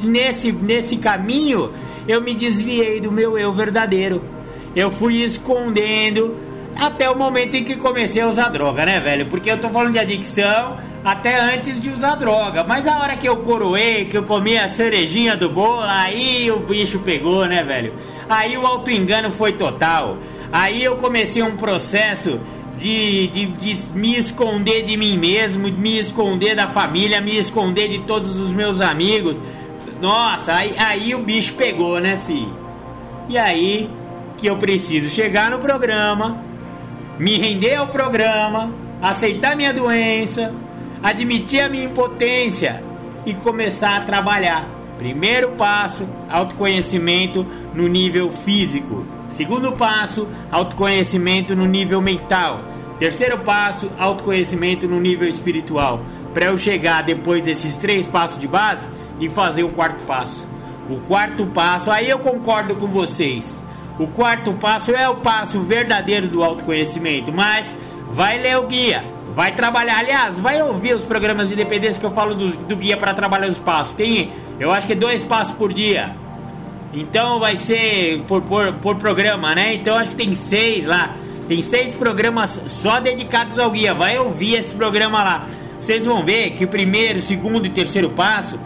nesse, 0.02 0.52
nesse 0.52 0.96
caminho 0.96 1.72
eu 2.08 2.20
me 2.20 2.34
desviei 2.34 3.00
do 3.00 3.10
meu 3.10 3.38
eu 3.38 3.52
verdadeiro. 3.52 4.22
Eu 4.74 4.90
fui 4.90 5.22
escondendo 5.22 6.36
até 6.78 7.08
o 7.08 7.16
momento 7.16 7.56
em 7.56 7.64
que 7.64 7.76
comecei 7.76 8.20
a 8.22 8.28
usar 8.28 8.48
droga, 8.48 8.84
né, 8.84 9.00
velho? 9.00 9.26
Porque 9.26 9.50
eu 9.50 9.58
tô 9.58 9.70
falando 9.70 9.92
de 9.92 9.98
adicção 9.98 10.76
até 11.02 11.40
antes 11.40 11.80
de 11.80 11.88
usar 11.88 12.16
droga. 12.16 12.62
Mas 12.62 12.86
a 12.86 12.98
hora 12.98 13.16
que 13.16 13.28
eu 13.28 13.38
coroei, 13.38 14.04
que 14.04 14.16
eu 14.16 14.24
comi 14.24 14.58
a 14.58 14.68
cerejinha 14.68 15.36
do 15.36 15.48
bolo, 15.48 15.82
aí 15.82 16.50
o 16.50 16.58
bicho 16.58 16.98
pegou, 16.98 17.46
né, 17.46 17.62
velho? 17.62 17.94
Aí 18.28 18.58
o 18.58 18.66
auto-engano 18.66 19.32
foi 19.32 19.52
total. 19.52 20.18
Aí 20.52 20.82
eu 20.82 20.96
comecei 20.96 21.42
um 21.42 21.56
processo 21.56 22.40
de, 22.78 23.26
de, 23.28 23.46
de, 23.46 23.92
me 23.94 24.16
esconder 24.16 24.82
de 24.82 24.96
mim 24.96 25.16
mesmo, 25.16 25.68
me 25.68 25.98
esconder 25.98 26.54
da 26.54 26.68
família, 26.68 27.20
me 27.20 27.36
esconder 27.36 27.88
de 27.88 28.00
todos 28.00 28.38
os 28.38 28.52
meus 28.52 28.80
amigos. 28.80 29.38
Nossa, 30.00 30.54
aí, 30.54 30.74
aí 30.78 31.14
o 31.14 31.20
bicho 31.20 31.54
pegou, 31.54 31.98
né, 32.00 32.18
filho? 32.26 32.54
E 33.28 33.38
aí 33.38 33.88
que 34.36 34.46
eu 34.46 34.56
preciso 34.56 35.08
chegar 35.08 35.50
no 35.50 35.58
programa, 35.58 36.38
me 37.18 37.38
render 37.38 37.76
ao 37.76 37.88
programa, 37.88 38.70
aceitar 39.00 39.56
minha 39.56 39.72
doença, 39.72 40.54
admitir 41.02 41.62
a 41.62 41.68
minha 41.68 41.84
impotência 41.84 42.82
e 43.24 43.32
começar 43.32 43.96
a 43.96 44.00
trabalhar. 44.00 44.68
Primeiro 44.98 45.52
passo, 45.52 46.06
autoconhecimento 46.28 47.46
no 47.74 47.88
nível 47.88 48.30
físico. 48.30 49.04
Segundo 49.36 49.70
passo, 49.72 50.26
autoconhecimento 50.50 51.54
no 51.54 51.66
nível 51.66 52.00
mental. 52.00 52.62
Terceiro 52.98 53.40
passo, 53.40 53.90
autoconhecimento 53.98 54.88
no 54.88 54.98
nível 54.98 55.28
espiritual. 55.28 56.00
Para 56.32 56.46
eu 56.46 56.56
chegar 56.56 57.02
depois 57.02 57.42
desses 57.42 57.76
três 57.76 58.08
passos 58.08 58.38
de 58.38 58.48
base 58.48 58.86
e 59.20 59.28
fazer 59.28 59.62
o 59.62 59.68
quarto 59.68 60.02
passo. 60.06 60.42
O 60.88 61.00
quarto 61.00 61.44
passo, 61.44 61.90
aí 61.90 62.08
eu 62.08 62.18
concordo 62.18 62.76
com 62.76 62.86
vocês. 62.86 63.62
O 63.98 64.06
quarto 64.06 64.54
passo 64.54 64.92
é 64.92 65.06
o 65.06 65.16
passo 65.16 65.60
verdadeiro 65.60 66.28
do 66.28 66.42
autoconhecimento, 66.42 67.30
mas 67.30 67.76
vai 68.10 68.40
ler 68.40 68.56
o 68.56 68.66
guia, 68.66 69.04
vai 69.34 69.54
trabalhar. 69.54 69.98
Aliás, 69.98 70.40
vai 70.40 70.62
ouvir 70.62 70.94
os 70.94 71.04
programas 71.04 71.48
de 71.48 71.54
independência 71.54 72.00
que 72.00 72.06
eu 72.06 72.10
falo 72.10 72.34
do, 72.34 72.56
do 72.56 72.74
guia 72.74 72.96
para 72.96 73.12
trabalhar 73.12 73.48
os 73.48 73.58
passos. 73.58 73.92
Tem 73.92 74.32
eu 74.58 74.72
acho 74.72 74.86
que 74.86 74.94
é 74.94 74.96
dois 74.96 75.22
passos 75.22 75.54
por 75.54 75.74
dia. 75.74 76.16
Então 76.92 77.38
vai 77.40 77.56
ser 77.56 78.22
por, 78.26 78.42
por, 78.42 78.72
por 78.74 78.96
programa, 78.96 79.54
né? 79.54 79.74
Então 79.74 79.96
acho 79.96 80.10
que 80.10 80.16
tem 80.16 80.34
seis 80.34 80.86
lá. 80.86 81.16
Tem 81.48 81.60
seis 81.60 81.94
programas 81.94 82.60
só 82.66 82.98
dedicados 82.98 83.58
ao 83.58 83.70
guia. 83.70 83.94
Vai 83.94 84.18
ouvir 84.18 84.56
esse 84.56 84.74
programa 84.74 85.22
lá. 85.22 85.46
Vocês 85.80 86.04
vão 86.04 86.24
ver 86.24 86.52
que 86.52 86.64
o 86.64 86.68
primeiro, 86.68 87.20
segundo 87.20 87.66
e 87.66 87.70
terceiro 87.70 88.10
passo, 88.10 88.58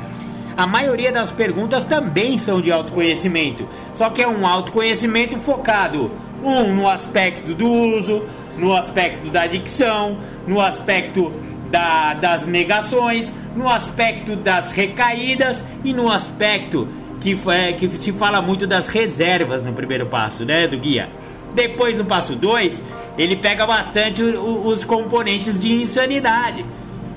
a 0.56 0.66
maioria 0.66 1.12
das 1.12 1.30
perguntas 1.30 1.85
também 1.85 2.38
são 2.38 2.61
de 2.61 2.72
autoconhecimento. 2.72 3.68
Só 3.94 4.11
que 4.11 4.22
é 4.22 4.28
um 4.28 4.46
autoconhecimento 4.46 5.38
focado, 5.38 6.11
um 6.42 6.74
no 6.74 6.88
aspecto 6.88 7.54
do 7.54 7.70
uso, 7.70 8.22
no 8.56 8.74
aspecto 8.74 9.28
da 9.28 9.42
adicção, 9.42 10.18
no 10.46 10.61
aspecto 10.61 11.33
da, 11.70 12.14
das 12.14 12.46
negações, 12.46 13.33
no 13.54 13.68
aspecto 13.68 14.37
das 14.37 14.70
recaídas 14.70 15.64
e 15.85 15.92
no 15.92 16.11
aspecto 16.11 16.88
que, 17.20 17.38
é, 17.48 17.72
que 17.74 17.88
se 17.88 18.12
fala 18.12 18.40
muito 18.40 18.66
das 18.66 18.88
reservas 18.88 19.62
no 19.62 19.72
primeiro 19.72 20.06
passo, 20.06 20.44
né, 20.44 20.66
do 20.66 20.78
guia. 20.78 21.09
Depois 21.54 21.98
no 21.98 22.04
passo 22.04 22.35
2, 22.35 22.83
ele 23.18 23.37
pega 23.37 23.66
bastante 23.66 24.22
o, 24.22 24.68
os 24.68 24.85
componentes 24.85 25.59
de 25.59 25.72
insanidade. 25.72 26.64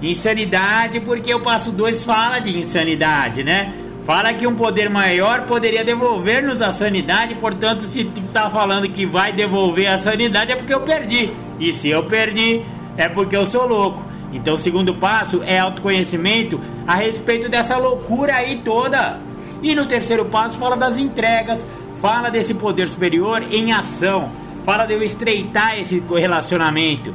Insanidade 0.01 0.99
porque 0.99 1.33
o 1.33 1.39
passo 1.39 1.71
2 1.71 2.03
fala 2.03 2.39
de 2.39 2.57
insanidade, 2.57 3.43
né? 3.43 3.73
Fala 4.05 4.33
que 4.33 4.45
um 4.45 4.53
poder 4.53 4.89
maior 4.89 5.43
poderia 5.43 5.83
devolver-nos 5.83 6.61
a 6.61 6.73
sanidade, 6.73 7.35
portanto, 7.35 7.83
se 7.83 8.01
está 8.17 8.49
falando 8.49 8.89
que 8.89 9.05
vai 9.05 9.31
devolver 9.31 9.87
a 9.87 9.97
sanidade 9.97 10.51
é 10.51 10.55
porque 10.57 10.73
eu 10.73 10.81
perdi. 10.81 11.31
E 11.57 11.71
se 11.71 11.87
eu 11.87 12.03
perdi, 12.03 12.61
é 12.97 13.07
porque 13.07 13.37
eu 13.37 13.45
sou 13.45 13.65
louco. 13.65 14.03
Então, 14.33 14.55
o 14.55 14.57
segundo 14.57 14.93
passo 14.95 15.41
é 15.45 15.59
autoconhecimento 15.59 16.59
a 16.85 16.95
respeito 16.95 17.47
dessa 17.47 17.77
loucura 17.77 18.35
aí 18.35 18.57
toda. 18.57 19.21
E 19.63 19.73
no 19.73 19.85
terceiro 19.85 20.25
passo, 20.25 20.57
fala 20.57 20.75
das 20.75 20.97
entregas, 20.97 21.65
fala 22.01 22.29
desse 22.29 22.53
poder 22.53 22.87
superior 22.87 23.43
em 23.49 23.71
ação, 23.71 24.29
fala 24.63 24.85
de 24.85 24.93
eu 24.93 25.01
estreitar 25.01 25.79
esse 25.79 26.03
relacionamento. 26.07 27.13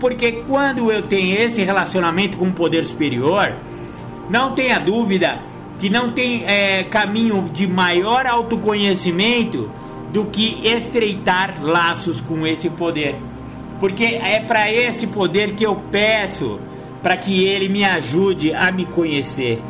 Porque 0.00 0.32
quando 0.48 0.90
eu 0.90 1.02
tenho 1.02 1.38
esse 1.38 1.62
relacionamento 1.62 2.36
com 2.36 2.46
o 2.46 2.52
poder 2.52 2.84
superior, 2.84 3.54
não 4.28 4.52
tenha 4.52 4.78
dúvida 4.80 5.38
que 5.78 5.90
não 5.90 6.10
tem 6.10 6.44
é, 6.46 6.82
caminho 6.84 7.50
de 7.52 7.66
maior 7.66 8.26
autoconhecimento 8.26 9.70
do 10.10 10.24
que 10.24 10.66
estreitar 10.66 11.62
laços 11.62 12.20
com 12.20 12.46
esse 12.46 12.70
poder 12.70 13.16
porque 13.84 14.04
é 14.04 14.40
para 14.40 14.72
esse 14.72 15.06
poder 15.06 15.54
que 15.54 15.64
eu 15.64 15.76
peço 15.76 16.58
para 17.02 17.18
que 17.18 17.44
ele 17.44 17.68
me 17.68 17.84
ajude 17.84 18.54
a 18.54 18.72
me 18.72 18.86
conhecer. 18.86 19.60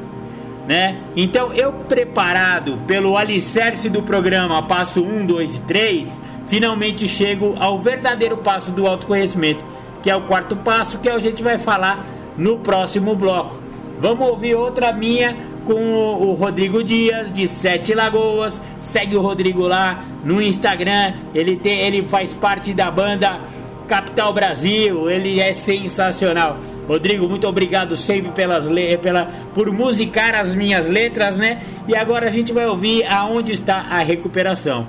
Né? 0.66 0.98
Então, 1.14 1.52
eu 1.52 1.72
preparado 1.72 2.78
pelo 2.86 3.18
alicerce 3.18 3.90
do 3.90 4.02
programa 4.02 4.62
Passo 4.62 5.02
1, 5.02 5.26
2 5.26 5.56
e 5.56 5.60
3, 5.60 6.20
finalmente 6.46 7.06
chego 7.06 7.54
ao 7.58 7.78
verdadeiro 7.78 8.38
passo 8.38 8.70
do 8.70 8.86
autoconhecimento, 8.86 9.64
que 10.02 10.10
é 10.10 10.16
o 10.16 10.22
quarto 10.22 10.56
passo 10.56 10.98
que 10.98 11.08
a 11.08 11.18
gente 11.18 11.42
vai 11.42 11.58
falar 11.58 12.04
no 12.36 12.58
próximo 12.58 13.14
bloco. 13.14 13.64
Vamos 14.00 14.26
ouvir 14.26 14.54
outra 14.54 14.92
minha 14.92 15.36
com 15.64 15.74
o 15.74 16.34
Rodrigo 16.34 16.82
Dias 16.82 17.32
de 17.32 17.48
Sete 17.48 17.94
Lagoas. 17.94 18.60
Segue 18.80 19.16
o 19.16 19.22
Rodrigo 19.22 19.66
lá 19.66 20.04
no 20.24 20.42
Instagram. 20.42 21.14
Ele 21.34 21.56
tem, 21.56 21.80
ele 21.80 22.02
faz 22.02 22.34
parte 22.34 22.74
da 22.74 22.90
banda 22.90 23.40
Capital 23.86 24.32
Brasil, 24.32 25.08
ele 25.08 25.40
é 25.40 25.52
sensacional. 25.52 26.58
Rodrigo, 26.86 27.28
muito 27.28 27.46
obrigado 27.48 27.96
sempre 27.96 28.32
pelas 28.32 28.66
pela, 29.00 29.26
por 29.54 29.70
musicar 29.72 30.34
as 30.34 30.54
minhas 30.54 30.86
letras, 30.86 31.36
né? 31.36 31.62
E 31.88 31.96
agora 31.96 32.26
a 32.26 32.30
gente 32.30 32.52
vai 32.52 32.66
ouvir 32.66 33.04
aonde 33.04 33.52
está 33.52 33.76
a 33.76 33.98
recuperação. 34.00 34.86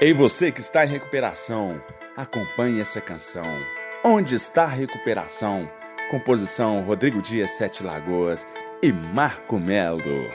Ei, 0.00 0.12
você 0.12 0.50
que 0.50 0.60
está 0.60 0.84
em 0.84 0.88
recuperação, 0.88 1.80
acompanhe 2.16 2.80
essa 2.80 3.00
canção. 3.00 3.46
Onde 4.04 4.34
está 4.34 4.64
a 4.64 4.68
recuperação? 4.68 5.68
Composição 6.10 6.82
Rodrigo 6.82 7.22
Dias 7.22 7.52
Sete 7.52 7.84
Lagoas 7.84 8.46
e 8.82 8.92
Marco 8.92 9.58
Melo. 9.58 10.28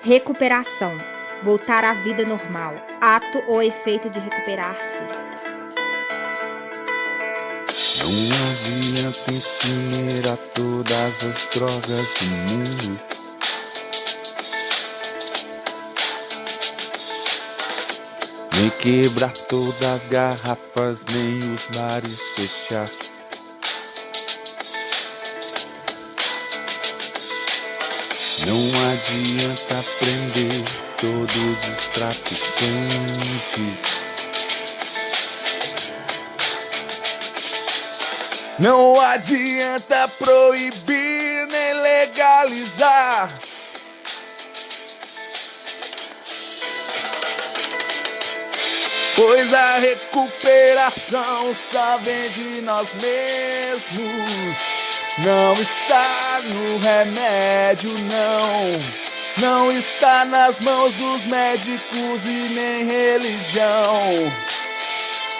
Recuperação 0.00 0.96
voltar 1.44 1.84
à 1.84 1.92
vida 1.92 2.24
normal, 2.24 2.74
ato 3.00 3.42
ou 3.46 3.62
efeito 3.62 4.08
de 4.08 4.18
recuperar-se. 4.18 5.33
Não 7.98 8.14
adianta 8.50 9.32
incinerar 9.32 10.38
todas 10.54 11.24
as 11.24 11.48
drogas 11.54 12.06
do 12.20 12.26
mundo. 12.26 13.00
Nem 18.52 18.70
quebrar 18.70 19.32
todas 19.32 19.82
as 19.82 20.04
garrafas, 20.04 21.04
nem 21.06 21.38
os 21.52 21.66
mares 21.76 22.20
fechar. 22.36 22.88
Não 28.46 28.70
adianta 28.92 29.84
prender 29.98 30.64
todos 30.96 31.58
os 31.68 31.86
traficantes. 31.88 33.93
Não 38.58 39.00
adianta 39.00 40.06
proibir 40.16 41.46
nem 41.48 41.74
legalizar. 41.74 43.28
Pois 49.16 49.52
a 49.52 49.78
recuperação 49.78 51.54
só 51.54 51.98
vem 51.98 52.30
de 52.30 52.62
nós 52.62 52.88
mesmos. 52.94 54.56
Não 55.18 55.52
está 55.54 56.40
no 56.44 56.78
remédio, 56.78 57.90
não. 57.90 59.04
Não 59.38 59.72
está 59.72 60.24
nas 60.24 60.60
mãos 60.60 60.94
dos 60.94 61.26
médicos 61.26 62.24
e 62.24 62.48
nem 62.54 62.84
religião. 62.84 64.32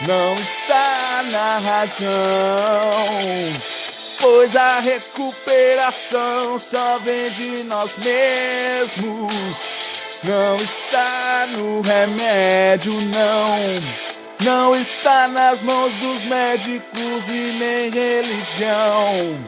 Não 0.06 0.34
está 0.34 1.24
na 1.30 1.58
razão. 1.58 2.08
Pois 4.20 4.54
a 4.54 4.80
recuperação 4.80 6.58
só 6.58 6.98
vem 6.98 7.30
de 7.30 7.62
nós 7.64 7.96
mesmos. 7.96 9.34
Não 10.24 10.56
está 10.56 11.46
no 11.52 11.80
remédio, 11.80 12.92
não. 12.92 14.04
Não 14.40 14.76
está 14.76 15.28
nas 15.28 15.62
mãos 15.62 15.92
dos 15.94 16.24
médicos 16.24 17.28
e 17.28 17.56
nem 17.58 17.90
religião. 17.90 19.38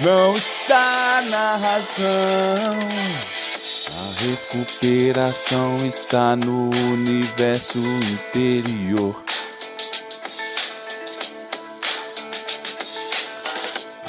Não 0.00 0.34
está 0.36 1.22
na 1.28 1.56
razão. 1.56 2.78
A 3.92 4.22
recuperação 4.22 5.76
está 5.86 6.34
no 6.36 6.70
universo 6.92 7.78
interior. 7.78 9.22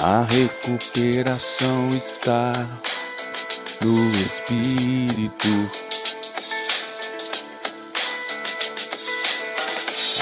A 0.03 0.23
recuperação 0.23 1.91
está 1.91 2.53
no 3.81 4.11
Espírito. 4.13 5.69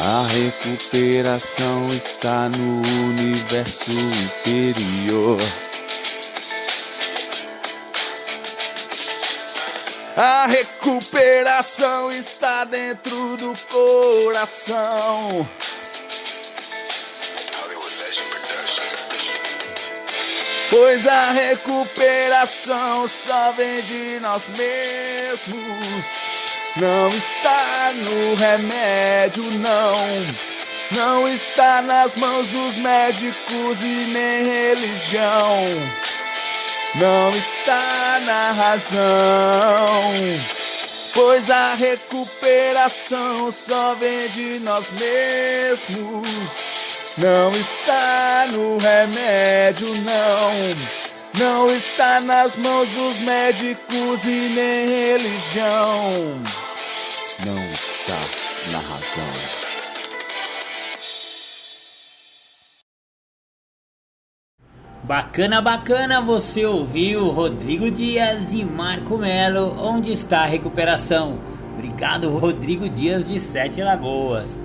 A 0.02 0.28
recuperação 0.28 1.88
está 1.94 2.50
no 2.50 2.82
universo 3.08 3.90
interior. 3.90 5.40
A 10.18 10.46
recuperação 10.48 12.12
está 12.12 12.66
dentro 12.66 13.38
do 13.38 13.56
coração. 13.72 15.48
Pois 20.70 21.08
a 21.08 21.32
recuperação 21.32 23.08
só 23.08 23.52
vem 23.54 23.82
de 23.82 24.20
nós 24.20 24.44
mesmos. 24.50 26.06
Não 26.76 27.10
está 27.10 27.92
no 27.94 28.36
remédio, 28.36 29.44
não. 29.60 30.00
Não 30.92 31.28
está 31.28 31.82
nas 31.82 32.16
mãos 32.16 32.48
dos 32.50 32.76
médicos 32.76 33.82
e 33.82 34.12
nem 34.14 34.44
religião. 34.44 35.58
Não 36.96 37.30
está 37.32 38.20
na 38.26 38.52
razão. 38.52 40.14
Pois 41.14 41.50
a 41.50 41.74
recuperação 41.74 43.52
só 43.52 43.96
vem 43.96 44.30
de 44.30 44.60
nós 44.60 44.92
mesmos. 44.92 46.30
Não 47.20 47.52
está 47.52 48.48
no 48.50 48.78
remédio, 48.78 49.88
não. 50.04 51.10
Não 51.38 51.76
está 51.76 52.22
nas 52.22 52.56
mãos 52.56 52.88
dos 52.90 53.20
médicos 53.20 54.24
e 54.24 54.50
nem 54.50 54.88
religião. 54.88 56.14
Não 57.46 57.72
está 57.74 58.22
na 58.72 58.78
razão. 58.78 59.60
Bacana, 65.04 65.62
bacana, 65.62 66.22
você 66.22 66.66
ouviu 66.66 67.28
Rodrigo 67.32 67.92
Dias 67.92 68.54
e 68.54 68.64
Marco 68.64 69.18
Melo, 69.18 69.76
onde 69.84 70.14
está 70.14 70.44
a 70.44 70.46
recuperação? 70.46 71.38
Obrigado, 71.74 72.30
Rodrigo 72.30 72.88
Dias 72.88 73.26
de 73.26 73.42
Sete 73.42 73.82
Lagoas. 73.82 74.58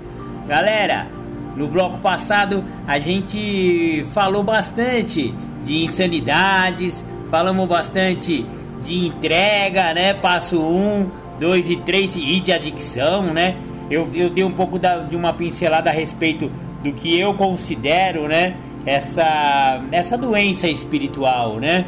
Galera, 0.47 1.07
no 1.55 1.67
bloco 1.67 1.99
passado 1.99 2.63
a 2.85 2.99
gente 2.99 4.05
falou 4.13 4.43
bastante 4.43 5.33
de 5.63 5.83
insanidades, 5.83 7.05
falamos 7.29 7.67
bastante 7.67 8.45
de 8.83 9.07
entrega, 9.07 9.93
né? 9.93 10.13
Passo 10.13 10.61
1, 10.61 11.09
2 11.39 11.69
e 11.69 11.77
3 11.77 12.15
e 12.17 12.39
de 12.39 12.51
adicção, 12.51 13.23
né? 13.23 13.57
Eu, 13.89 14.09
eu 14.13 14.29
dei 14.29 14.43
um 14.43 14.51
pouco 14.51 14.77
da, 14.77 14.99
de 14.99 15.15
uma 15.15 15.33
pincelada 15.33 15.89
a 15.89 15.93
respeito 15.93 16.51
do 16.83 16.91
que 16.93 17.19
eu 17.19 17.33
considero, 17.33 18.27
né? 18.27 18.55
Essa, 18.85 19.81
essa 19.91 20.17
doença 20.17 20.67
espiritual, 20.67 21.55
né? 21.55 21.85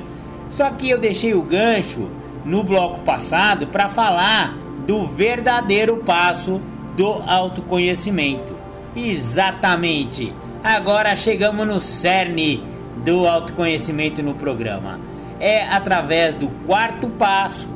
Só 0.49 0.69
que 0.71 0.89
eu 0.89 0.97
deixei 0.97 1.34
o 1.34 1.41
gancho 1.41 2.10
no 2.43 2.63
bloco 2.63 2.99
passado 3.01 3.67
para 3.67 3.89
falar 3.89 4.56
do 4.88 5.06
verdadeiro 5.06 5.97
passo 5.97 6.62
do 6.95 7.21
autoconhecimento. 7.27 8.57
Exatamente. 8.98 10.34
Agora 10.64 11.16
chegamos 11.16 11.68
no 11.68 11.80
cerne 11.80 12.64
do 13.06 13.28
autoconhecimento 13.28 14.24
no 14.24 14.34
programa. 14.34 15.00
É 15.40 15.62
através 15.68 16.34
do 16.34 16.48
quarto 16.66 17.08
passo 17.10 17.70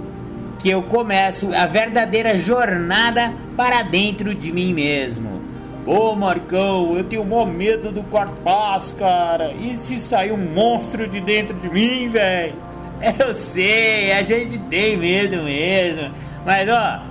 que 0.57 0.69
eu 0.69 0.81
começo 0.81 1.53
a 1.53 1.67
verdadeira 1.67 2.35
jornada 2.35 3.33
para 3.55 3.83
dentro 3.83 4.33
de 4.33 4.51
mim 4.51 4.73
mesmo. 4.73 5.41
Ô 5.85 6.15
Marcão, 6.15 6.95
eu 6.97 7.03
tenho 7.03 7.23
mó 7.23 7.45
medo 7.45 7.91
do 7.91 8.03
quarto 8.03 8.39
passo, 8.41 8.93
cara. 8.95 9.51
E 9.53 9.75
se 9.75 9.97
sair 9.97 10.31
um 10.31 10.37
monstro 10.37 11.07
de 11.07 11.19
dentro 11.19 11.55
de 11.55 11.69
mim, 11.69 12.09
velho? 12.09 12.53
Eu 13.17 13.33
sei, 13.33 14.11
a 14.11 14.21
gente 14.21 14.59
tem 14.59 14.95
medo 14.95 15.37
mesmo. 15.37 16.11
Mas 16.45 16.69
ó, 16.69 17.01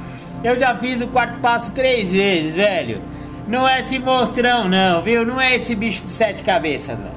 eu 0.44 0.56
já 0.56 0.74
fiz 0.76 1.00
o 1.00 1.08
quarto 1.08 1.40
passo 1.40 1.72
três 1.72 2.12
vezes, 2.12 2.54
velho. 2.54 3.02
Não 3.50 3.66
é 3.66 3.80
esse 3.80 3.98
monstrão, 3.98 4.68
não, 4.68 5.02
viu? 5.02 5.26
Não 5.26 5.40
é 5.40 5.56
esse 5.56 5.74
bicho 5.74 6.04
de 6.04 6.10
sete 6.10 6.40
cabeças, 6.44 6.96
não. 6.96 7.10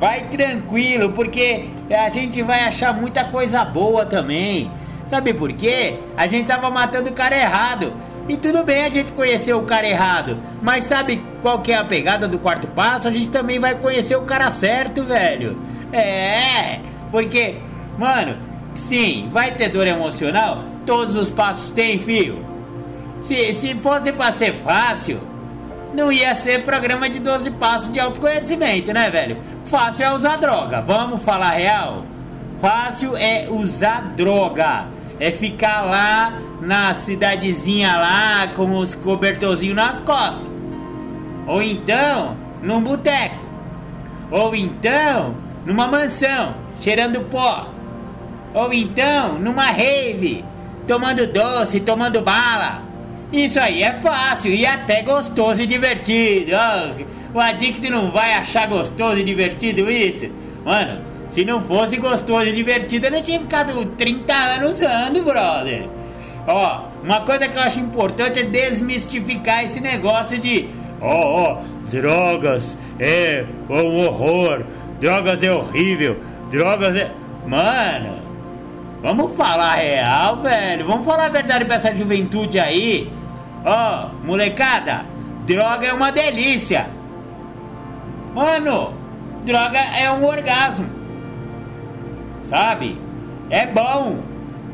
Vai 0.00 0.26
tranquilo, 0.26 1.12
porque 1.12 1.66
a 1.90 2.08
gente 2.08 2.40
vai 2.40 2.64
achar 2.64 2.94
muita 2.94 3.24
coisa 3.24 3.62
boa 3.62 4.06
também. 4.06 4.70
Sabe 5.04 5.34
por 5.34 5.52
quê? 5.52 5.98
A 6.16 6.26
gente 6.26 6.46
tava 6.46 6.70
matando 6.70 7.10
o 7.10 7.12
cara 7.12 7.36
errado. 7.36 7.92
E 8.26 8.38
tudo 8.38 8.64
bem 8.64 8.86
a 8.86 8.88
gente 8.88 9.12
conhecer 9.12 9.52
o 9.52 9.62
cara 9.62 9.86
errado, 9.86 10.38
mas 10.62 10.84
sabe 10.84 11.22
qual 11.42 11.60
que 11.60 11.70
é 11.70 11.76
a 11.76 11.84
pegada 11.84 12.26
do 12.26 12.38
quarto 12.38 12.66
passo? 12.68 13.06
A 13.06 13.12
gente 13.12 13.30
também 13.30 13.58
vai 13.58 13.74
conhecer 13.74 14.16
o 14.16 14.22
cara 14.22 14.50
certo, 14.50 15.04
velho. 15.04 15.58
É, 15.92 16.80
porque, 17.10 17.56
mano, 17.98 18.36
sim, 18.74 19.28
vai 19.30 19.54
ter 19.54 19.68
dor 19.68 19.86
emocional? 19.86 20.64
Todos 20.86 21.16
os 21.16 21.30
passos 21.30 21.70
têm, 21.70 21.98
fio. 21.98 22.42
Se, 23.20 23.54
se 23.54 23.74
fosse 23.74 24.10
pra 24.10 24.32
ser 24.32 24.54
fácil, 24.54 25.20
não 25.96 26.12
ia 26.12 26.34
ser 26.34 26.62
programa 26.62 27.08
de 27.08 27.18
12 27.18 27.50
passos 27.52 27.90
de 27.90 27.98
autoconhecimento, 27.98 28.92
né, 28.92 29.10
velho? 29.10 29.38
Fácil 29.64 30.04
é 30.04 30.14
usar 30.14 30.36
droga, 30.36 30.82
vamos 30.82 31.22
falar 31.22 31.52
real? 31.52 32.04
Fácil 32.60 33.16
é 33.16 33.48
usar 33.50 34.12
droga. 34.14 34.86
É 35.18 35.32
ficar 35.32 35.80
lá 35.82 36.38
na 36.60 36.94
cidadezinha 36.94 37.96
lá 37.96 38.48
com 38.48 38.78
os 38.78 38.94
cobertorzinhos 38.94 39.74
nas 39.74 39.98
costas. 40.00 40.46
Ou 41.46 41.62
então, 41.62 42.36
num 42.62 42.82
boteco. 42.82 43.40
Ou 44.30 44.54
então, 44.54 45.34
numa 45.64 45.86
mansão, 45.86 46.54
cheirando 46.80 47.20
pó. 47.30 47.66
Ou 48.52 48.72
então, 48.72 49.38
numa 49.38 49.66
rave, 49.66 50.44
tomando 50.86 51.26
doce, 51.26 51.80
tomando 51.80 52.20
bala. 52.20 52.82
Isso 53.32 53.58
aí 53.58 53.82
é 53.82 53.92
fácil 53.94 54.52
e 54.52 54.64
até 54.64 55.02
gostoso 55.02 55.60
e 55.60 55.66
divertido. 55.66 56.52
O 57.34 57.40
adicto 57.40 57.90
não 57.90 58.10
vai 58.10 58.34
achar 58.34 58.68
gostoso 58.68 59.18
e 59.18 59.24
divertido 59.24 59.90
isso? 59.90 60.30
Mano, 60.64 61.02
se 61.28 61.44
não 61.44 61.60
fosse 61.60 61.96
gostoso 61.96 62.46
e 62.46 62.52
divertido, 62.52 63.06
eu 63.06 63.12
não 63.12 63.22
tinha 63.22 63.40
ficado 63.40 63.84
30 63.96 64.32
anos 64.32 64.76
usando, 64.76 65.24
brother. 65.24 65.88
Ó, 66.46 66.82
uma 67.02 67.20
coisa 67.22 67.48
que 67.48 67.58
eu 67.58 67.62
acho 67.62 67.80
importante 67.80 68.38
é 68.38 68.42
desmistificar 68.44 69.64
esse 69.64 69.80
negócio 69.80 70.38
de 70.38 70.68
ó, 71.00 71.10
oh, 71.10 71.58
oh, 71.58 71.90
drogas 71.90 72.78
é 73.00 73.44
um 73.68 74.06
horror, 74.06 74.62
drogas 75.00 75.42
é 75.42 75.50
horrível, 75.50 76.16
drogas 76.50 76.94
é. 76.94 77.10
Mano, 77.46 78.25
vamos 79.02 79.36
falar 79.36 79.76
real, 79.76 80.36
velho. 80.36 80.86
Vamos 80.86 81.06
falar 81.06 81.26
a 81.26 81.30
verdade 81.30 81.64
pra 81.64 81.76
essa 81.76 81.94
juventude 81.94 82.58
aí. 82.58 83.12
Ó, 83.64 84.06
oh, 84.06 84.26
molecada, 84.26 85.04
droga 85.46 85.86
é 85.86 85.92
uma 85.92 86.10
delícia. 86.10 86.86
Mano, 88.34 88.94
droga 89.44 89.78
é 89.78 90.10
um 90.10 90.24
orgasmo. 90.24 90.86
Sabe? 92.44 92.98
É 93.50 93.66
bom. 93.66 94.18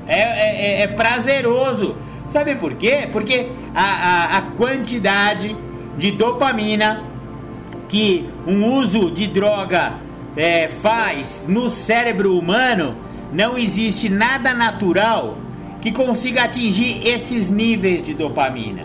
É, 0.06 0.20
é, 0.20 0.80
é, 0.80 0.82
é 0.82 0.86
prazeroso. 0.88 1.96
Sabe 2.28 2.56
por 2.56 2.74
quê? 2.74 3.08
Porque 3.12 3.48
a, 3.74 3.84
a, 3.84 4.38
a 4.38 4.42
quantidade 4.56 5.56
de 5.96 6.10
dopamina 6.10 7.02
que 7.88 8.26
um 8.46 8.72
uso 8.72 9.10
de 9.10 9.26
droga 9.26 9.92
é, 10.34 10.68
faz 10.68 11.44
no 11.46 11.68
cérebro 11.68 12.38
humano, 12.38 12.96
não 13.32 13.56
existe 13.56 14.08
nada 14.08 14.52
natural 14.52 15.38
que 15.80 15.90
consiga 15.90 16.44
atingir 16.44 17.06
esses 17.06 17.48
níveis 17.50 18.02
de 18.02 18.14
dopamina. 18.14 18.84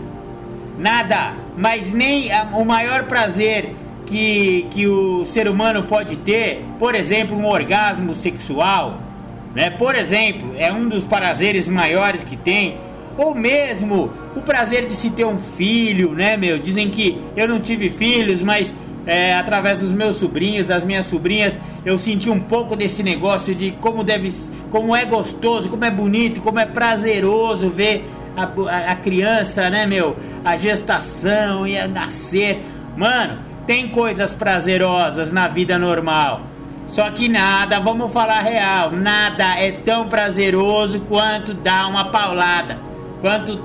Nada, 0.78 1.34
mas 1.56 1.92
nem 1.92 2.30
o 2.54 2.64
maior 2.64 3.04
prazer 3.04 3.74
que, 4.06 4.66
que 4.70 4.86
o 4.86 5.24
ser 5.24 5.48
humano 5.48 5.84
pode 5.84 6.16
ter, 6.16 6.64
por 6.78 6.94
exemplo, 6.94 7.36
um 7.36 7.46
orgasmo 7.46 8.14
sexual, 8.14 9.00
né? 9.54 9.70
Por 9.70 9.94
exemplo, 9.94 10.52
é 10.56 10.72
um 10.72 10.88
dos 10.88 11.04
prazeres 11.04 11.68
maiores 11.68 12.24
que 12.24 12.36
tem, 12.36 12.76
ou 13.16 13.34
mesmo 13.34 14.10
o 14.36 14.40
prazer 14.40 14.86
de 14.86 14.94
se 14.94 15.10
ter 15.10 15.24
um 15.24 15.38
filho, 15.38 16.12
né, 16.12 16.36
meu? 16.36 16.58
Dizem 16.58 16.88
que 16.88 17.20
eu 17.36 17.46
não 17.46 17.60
tive 17.60 17.90
filhos, 17.90 18.40
mas 18.42 18.74
é, 19.08 19.34
através 19.34 19.78
dos 19.78 19.90
meus 19.90 20.16
sobrinhos, 20.16 20.66
das 20.66 20.84
minhas 20.84 21.06
sobrinhas, 21.06 21.58
eu 21.82 21.98
senti 21.98 22.28
um 22.28 22.38
pouco 22.38 22.76
desse 22.76 23.02
negócio 23.02 23.54
de 23.54 23.70
como 23.80 24.04
deve, 24.04 24.30
como 24.70 24.94
é 24.94 25.06
gostoso, 25.06 25.70
como 25.70 25.82
é 25.82 25.90
bonito, 25.90 26.42
como 26.42 26.58
é 26.58 26.66
prazeroso 26.66 27.70
ver 27.70 28.04
a, 28.36 28.42
a, 28.42 28.92
a 28.92 28.96
criança, 28.96 29.70
né, 29.70 29.86
meu? 29.86 30.14
A 30.44 30.58
gestação 30.58 31.66
e 31.66 31.78
a 31.78 31.88
nascer. 31.88 32.62
Mano, 32.98 33.38
tem 33.66 33.88
coisas 33.88 34.34
prazerosas 34.34 35.32
na 35.32 35.48
vida 35.48 35.78
normal. 35.78 36.42
Só 36.86 37.10
que 37.10 37.30
nada, 37.30 37.80
vamos 37.80 38.12
falar 38.12 38.40
real, 38.40 38.92
nada 38.92 39.58
é 39.58 39.72
tão 39.72 40.06
prazeroso 40.08 41.00
quanto 41.00 41.54
dar 41.54 41.88
uma 41.88 42.06
paulada, 42.06 42.78
quanto 43.22 43.58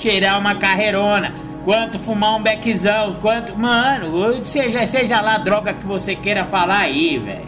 cheirar 0.00 0.38
uma 0.38 0.56
carreirona 0.56 1.32
quanto 1.70 2.00
fumar 2.00 2.34
um 2.34 2.42
beckzão, 2.42 3.14
quanto. 3.20 3.56
Mano, 3.56 4.42
seja, 4.42 4.84
seja 4.88 5.20
lá 5.20 5.36
a 5.36 5.38
droga 5.38 5.72
que 5.72 5.86
você 5.86 6.16
queira 6.16 6.44
falar 6.44 6.80
aí, 6.80 7.16
velho. 7.16 7.46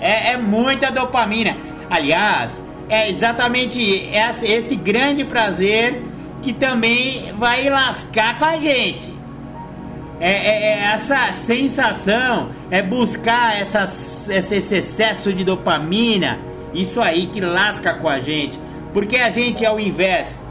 É, 0.00 0.32
é 0.32 0.36
muita 0.36 0.90
dopamina. 0.90 1.56
Aliás, 1.88 2.64
é 2.88 3.08
exatamente 3.08 3.80
esse, 3.80 4.48
esse 4.48 4.74
grande 4.74 5.24
prazer 5.24 6.02
que 6.42 6.52
também 6.52 7.32
vai 7.34 7.70
lascar 7.70 8.36
com 8.36 8.46
a 8.46 8.56
gente. 8.56 9.14
É, 10.18 10.30
é, 10.32 10.72
é, 10.72 10.82
essa 10.92 11.30
sensação, 11.30 12.50
é 12.68 12.82
buscar 12.82 13.60
esse, 13.60 14.32
esse 14.32 14.74
excesso 14.74 15.32
de 15.32 15.44
dopamina, 15.44 16.40
isso 16.74 17.00
aí 17.00 17.28
que 17.28 17.40
lasca 17.40 17.94
com 17.94 18.08
a 18.08 18.18
gente. 18.18 18.58
Porque 18.92 19.18
a 19.18 19.30
gente, 19.30 19.64
ao 19.64 19.78
invés 19.78 20.42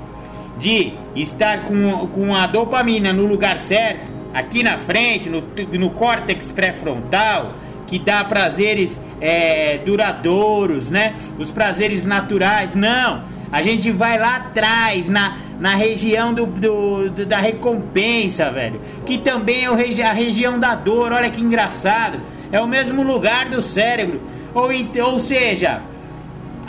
de 0.60 0.94
estar 1.16 1.62
com, 1.62 2.08
com 2.08 2.36
a 2.36 2.46
dopamina 2.46 3.14
no 3.14 3.26
lugar 3.26 3.58
certo, 3.58 4.12
aqui 4.34 4.62
na 4.62 4.78
frente, 4.78 5.30
no, 5.30 5.42
no 5.72 5.90
córtex 5.92 6.52
pré-frontal, 6.52 7.54
que 7.88 7.98
dá 7.98 8.24
prazeres 8.24 9.02
é, 9.20 9.80
duradouros, 9.80 10.90
né? 10.90 11.16
Os 11.40 11.50
prazeres 11.50 12.04
naturais. 12.04 12.76
Não! 12.76 13.24
A 13.52 13.64
gente 13.64 13.92
vai 13.92 14.20
lá 14.20 14.36
atrás, 14.36 15.10
na, 15.10 15.38
na 15.60 15.76
região 15.76 16.34
do, 16.34 16.46
do, 16.46 17.10
do 17.10 17.26
da 17.26 17.40
recompensa, 17.40 18.52
velho. 18.52 18.80
Que 19.06 19.18
também 19.18 19.66
é 19.66 20.04
a 20.04 20.14
região 20.14 20.60
da 20.60 20.76
dor. 20.76 21.12
Olha 21.12 21.32
que 21.32 21.42
engraçado. 21.42 22.20
É 22.52 22.62
o 22.62 22.68
mesmo 22.68 23.02
lugar 23.02 23.50
do 23.50 23.60
cérebro. 23.60 24.22
Ou, 24.54 24.70
ou 25.04 25.20
seja, 25.20 25.82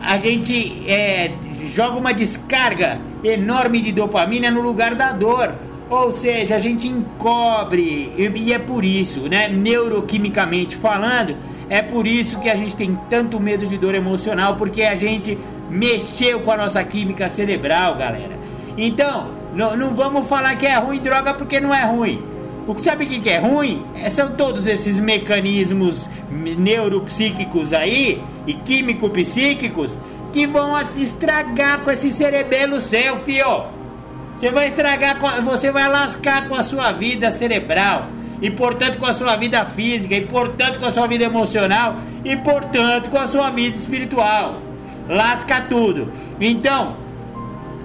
a 0.03 0.17
gente 0.17 0.85
é, 0.89 1.33
joga 1.67 1.97
uma 1.97 2.13
descarga 2.13 3.01
enorme 3.23 3.81
de 3.81 3.93
dopamina 3.93 4.51
no 4.51 4.61
lugar 4.61 4.95
da 4.95 5.13
dor. 5.13 5.55
Ou 5.89 6.13
seja, 6.13 6.55
a 6.57 6.61
gente 6.61 6.87
encobre, 6.87 8.13
e 8.17 8.53
é 8.53 8.59
por 8.59 8.85
isso, 8.85 9.29
né, 9.29 9.49
neuroquimicamente 9.49 10.77
falando, 10.77 11.35
é 11.69 11.83
por 11.83 12.07
isso 12.07 12.39
que 12.39 12.49
a 12.49 12.55
gente 12.55 12.77
tem 12.77 12.97
tanto 13.09 13.41
medo 13.41 13.67
de 13.67 13.77
dor 13.77 13.95
emocional, 13.95 14.55
porque 14.55 14.83
a 14.83 14.95
gente 14.95 15.37
mexeu 15.69 16.41
com 16.41 16.53
a 16.53 16.57
nossa 16.57 16.83
química 16.85 17.29
cerebral, 17.29 17.97
galera. 17.97 18.39
Então, 18.77 19.29
não, 19.55 19.77
não 19.77 19.95
vamos 19.95 20.29
falar 20.29 20.57
que 20.57 20.67
é 20.67 20.77
ruim 20.79 21.01
droga 21.01 21.35
porque 21.35 21.59
não 21.59 21.75
é 21.75 21.85
ruim. 21.85 22.23
O 22.67 22.75
que 22.75 22.83
sabe 22.83 23.05
o 23.05 23.09
que 23.09 23.29
é 23.29 23.39
ruim? 23.39 23.83
É, 23.97 24.09
são 24.09 24.31
todos 24.33 24.67
esses 24.67 25.01
mecanismos 25.01 26.09
neuropsíquicos 26.31 27.73
aí 27.73 28.23
e 28.47 28.55
químico-psíquicos 28.55 29.99
que 30.33 30.47
vão 30.47 30.81
estragar 30.81 31.81
com 31.81 31.91
esse 31.91 32.11
cerebelo 32.11 32.81
seu, 32.81 33.17
fio. 33.19 33.65
Você 34.35 34.51
vai 34.51 34.69
estragar, 34.69 35.19
você 35.43 35.71
vai 35.71 35.89
lascar 35.89 36.49
com 36.49 36.55
a 36.55 36.63
sua 36.63 36.93
vida 36.93 37.31
cerebral 37.31 38.07
e 38.41 38.51
portanto 38.51 38.97
com 38.99 39.07
a 39.07 39.13
sua 39.13 39.37
vida 39.37 39.65
física 39.67 40.15
e 40.15 40.25
portanto 40.25 40.79
com 40.79 40.87
a 40.87 40.91
sua 40.91 41.07
vida 41.07 41.25
emocional 41.25 41.97
e 42.25 42.37
portanto 42.37 43.11
com 43.11 43.19
a 43.19 43.27
sua 43.27 43.51
vida 43.51 43.77
espiritual. 43.77 44.57
Lasca 45.09 45.61
tudo. 45.63 46.11
Então, 46.41 46.97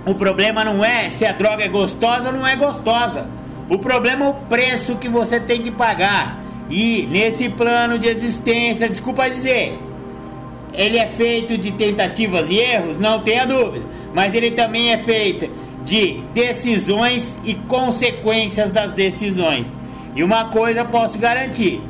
o 0.05 0.13
problema 0.13 0.63
não 0.63 0.85
é 0.85 1.09
se 1.09 1.25
a 1.25 1.31
droga 1.31 1.63
é 1.63 1.67
gostosa 1.67 2.27
ou 2.27 2.33
não 2.33 2.47
é 2.47 2.55
gostosa. 2.55 3.27
O 3.67 3.79
problema 3.79 4.25
é 4.25 4.29
o 4.29 4.33
preço 4.33 4.95
que 4.97 5.09
você 5.09 5.39
tem 5.39 5.61
que 5.61 5.71
pagar. 5.71 6.39
E 6.69 7.07
nesse 7.07 7.49
plano 7.49 7.97
de 7.97 8.07
existência, 8.07 8.87
desculpa 8.87 9.29
dizer, 9.29 9.77
ele 10.77 10.97
é 10.97 11.07
feito 11.07 11.57
de 11.57 11.71
tentativas 11.71 12.49
e 12.49 12.57
erros, 12.57 12.97
não 12.97 13.21
tenha 13.21 13.45
dúvida, 13.45 13.85
mas 14.13 14.33
ele 14.33 14.51
também 14.51 14.91
é 14.91 14.97
feito 14.97 15.49
de 15.83 16.19
decisões 16.33 17.39
e 17.43 17.53
consequências 17.53 18.71
das 18.71 18.91
decisões. 18.91 19.75
E 20.15 20.23
uma 20.23 20.49
coisa 20.49 20.83
posso 20.83 21.17
garantir: 21.17 21.81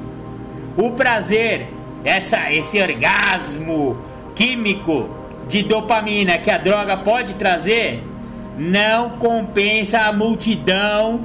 o 0.78 0.92
prazer, 0.92 1.68
essa, 2.04 2.52
esse 2.52 2.82
orgasmo 2.82 3.98
químico 4.36 5.10
de 5.48 5.64
dopamina 5.64 6.38
que 6.38 6.52
a 6.52 6.58
droga 6.58 6.98
pode 6.98 7.36
trazer, 7.36 8.04
não 8.58 9.12
compensa 9.12 10.00
a 10.00 10.14
multidão 10.14 11.22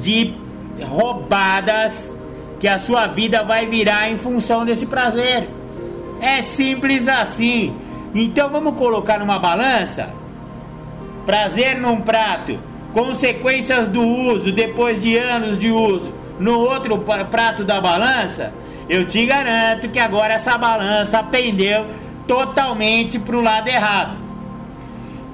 de 0.00 0.34
roubadas 0.82 2.16
que 2.58 2.68
a 2.68 2.78
sua 2.78 3.06
vida 3.06 3.42
vai 3.42 3.66
virar 3.66 4.10
em 4.10 4.18
função 4.18 4.64
desse 4.64 4.86
prazer. 4.86 5.48
É 6.22 6.40
simples 6.40 7.08
assim. 7.08 7.74
Então 8.14 8.48
vamos 8.48 8.76
colocar 8.76 9.18
numa 9.18 9.40
balança? 9.40 10.10
Prazer 11.26 11.80
num 11.80 12.00
prato, 12.00 12.60
consequências 12.92 13.88
do 13.88 14.06
uso 14.06 14.52
depois 14.52 15.02
de 15.02 15.18
anos 15.18 15.58
de 15.58 15.72
uso 15.72 16.14
no 16.38 16.60
outro 16.60 16.96
prato 17.28 17.64
da 17.64 17.80
balança. 17.80 18.54
Eu 18.88 19.04
te 19.04 19.26
garanto 19.26 19.88
que 19.88 19.98
agora 19.98 20.34
essa 20.34 20.56
balança 20.56 21.22
pendeu 21.24 21.86
totalmente 22.26 23.18
para 23.18 23.36
o 23.36 23.42
lado 23.42 23.68
errado. 23.68 24.16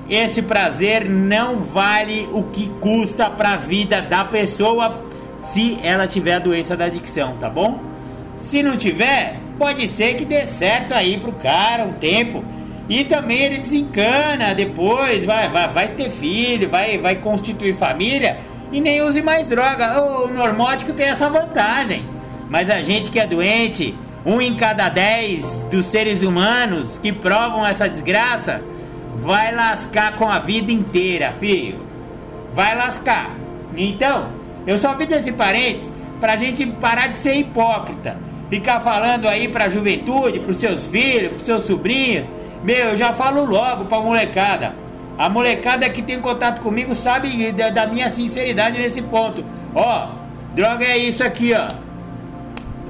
Esse 0.08 0.40
prazer 0.40 1.06
não 1.06 1.56
vale 1.56 2.30
o 2.32 2.44
que 2.44 2.70
custa 2.80 3.28
para 3.28 3.52
a 3.52 3.56
vida 3.56 4.00
da 4.00 4.24
pessoa 4.24 5.04
se 5.42 5.78
ela 5.82 6.06
tiver 6.06 6.36
a 6.36 6.38
doença 6.38 6.74
da 6.74 6.86
adicção, 6.86 7.36
tá 7.38 7.50
bom? 7.50 7.78
Se 8.38 8.62
não 8.62 8.76
tiver, 8.76 9.38
pode 9.58 9.86
ser 9.88 10.14
que 10.14 10.24
dê 10.24 10.46
certo 10.46 10.92
aí 10.94 11.18
pro 11.18 11.32
cara 11.32 11.84
um 11.84 11.92
tempo. 11.94 12.44
E 12.88 13.04
também 13.04 13.42
ele 13.42 13.58
desencana 13.58 14.54
depois, 14.54 15.24
vai, 15.24 15.48
vai, 15.50 15.68
vai 15.68 15.88
ter 15.88 16.10
filho, 16.10 16.70
vai, 16.70 16.96
vai 16.96 17.16
constituir 17.16 17.74
família 17.74 18.38
e 18.72 18.80
nem 18.80 19.02
use 19.02 19.20
mais 19.20 19.48
droga. 19.48 20.00
O 20.00 20.28
normótico 20.28 20.94
tem 20.94 21.08
essa 21.08 21.28
vantagem. 21.28 22.04
Mas 22.48 22.70
a 22.70 22.80
gente 22.80 23.10
que 23.10 23.20
é 23.20 23.26
doente, 23.26 23.94
um 24.24 24.40
em 24.40 24.54
cada 24.54 24.88
dez 24.88 25.66
dos 25.70 25.84
seres 25.84 26.22
humanos 26.22 26.96
que 26.96 27.12
provam 27.12 27.66
essa 27.66 27.86
desgraça, 27.88 28.62
vai 29.16 29.54
lascar 29.54 30.16
com 30.16 30.26
a 30.26 30.38
vida 30.38 30.72
inteira, 30.72 31.34
filho. 31.38 31.80
Vai 32.54 32.74
lascar. 32.74 33.32
Então, 33.76 34.30
eu 34.66 34.78
só 34.78 34.96
fiz 34.96 35.10
esse 35.12 35.32
parênteses 35.32 35.92
pra 36.18 36.38
gente 36.38 36.64
parar 36.64 37.08
de 37.08 37.18
ser 37.18 37.34
hipócrita 37.34 38.16
ficar 38.48 38.80
falando 38.80 39.26
aí 39.26 39.48
pra 39.48 39.68
juventude, 39.68 40.40
pros 40.40 40.56
seus 40.56 40.82
filhos, 40.84 41.32
pros 41.32 41.42
seus 41.42 41.64
sobrinhos. 41.64 42.26
Meu, 42.62 42.88
eu 42.88 42.96
já 42.96 43.12
falo 43.12 43.44
logo 43.44 43.84
pra 43.84 44.00
molecada. 44.00 44.74
A 45.18 45.28
molecada 45.28 45.88
que 45.90 46.00
tem 46.00 46.20
contato 46.20 46.60
comigo 46.60 46.94
sabe 46.94 47.52
da, 47.52 47.86
minha 47.86 48.08
sinceridade 48.08 48.78
nesse 48.78 49.02
ponto. 49.02 49.44
Ó, 49.74 50.10
droga 50.54 50.84
é 50.84 50.96
isso 50.96 51.24
aqui, 51.24 51.52
ó. 51.54 51.68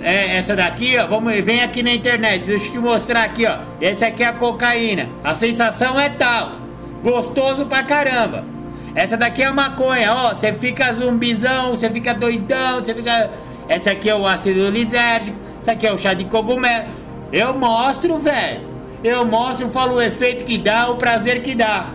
É 0.03 0.37
essa 0.37 0.55
daqui, 0.55 0.97
ó. 0.99 1.07
Vamos, 1.07 1.41
vem 1.41 1.63
aqui 1.63 1.83
na 1.83 1.93
internet. 1.93 2.47
Deixa 2.47 2.67
eu 2.67 2.73
te 2.73 2.79
mostrar 2.79 3.25
aqui, 3.25 3.47
ó. 3.47 3.59
Essa 3.81 4.09
aqui 4.09 4.23
é 4.23 4.27
a 4.27 4.33
cocaína. 4.33 5.09
A 5.25 5.35
sensação 5.35 5.99
é 5.99 6.11
tal. 6.11 6.53
Gostoso 7.03 7.67
pra 7.67 7.83
caramba. 7.83 8.45
Essa 8.95 9.17
daqui 9.17 9.43
é 9.43 9.47
a 9.47 9.53
maconha, 9.53 10.13
ó. 10.13 10.35
Você 10.35 10.53
fica 10.53 10.93
zumbizão, 10.93 11.71
você 11.71 11.89
fica 11.91 12.13
doidão, 12.13 12.79
você 12.79 12.95
fica. 12.95 13.31
Essa 13.69 13.93
aqui 13.93 14.11
é 14.11 14.15
o 14.15 14.27
ácido 14.27 14.69
lisérgico. 14.69 15.48
Isso 15.61 15.71
aqui 15.71 15.87
é 15.87 15.93
o 15.93 15.99
chá 15.99 16.15
de 16.15 16.25
cogumelo. 16.25 16.89
Eu 17.33 17.57
mostro, 17.59 18.19
velho. 18.19 18.61
Eu 19.03 19.25
mostro, 19.25 19.69
falo 19.71 19.95
o 19.95 20.03
efeito 20.03 20.45
que 20.45 20.59
dá, 20.59 20.91
o 20.91 20.97
prazer 20.97 21.43
que 21.43 21.55
dá. 21.55 21.91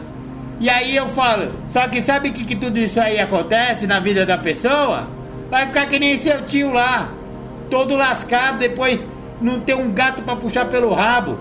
E 0.59 0.69
aí 0.69 0.95
eu 0.95 1.09
falo, 1.09 1.51
só 1.67 1.87
que 1.87 2.01
sabe 2.01 2.31
que, 2.31 2.45
que 2.45 2.55
tudo 2.55 2.77
isso 2.77 2.99
aí 2.99 3.19
acontece 3.19 3.85
na 3.85 3.99
vida 3.99 4.25
da 4.25 4.37
pessoa? 4.37 5.07
Vai 5.49 5.67
ficar 5.67 5.87
que 5.87 5.99
nem 5.99 6.15
seu 6.15 6.45
tio 6.45 6.71
lá, 6.71 7.11
todo 7.69 7.95
lascado, 7.95 8.59
depois 8.59 9.05
não 9.41 9.59
ter 9.59 9.75
um 9.75 9.91
gato 9.91 10.21
para 10.21 10.35
puxar 10.35 10.65
pelo 10.65 10.93
rabo, 10.93 11.37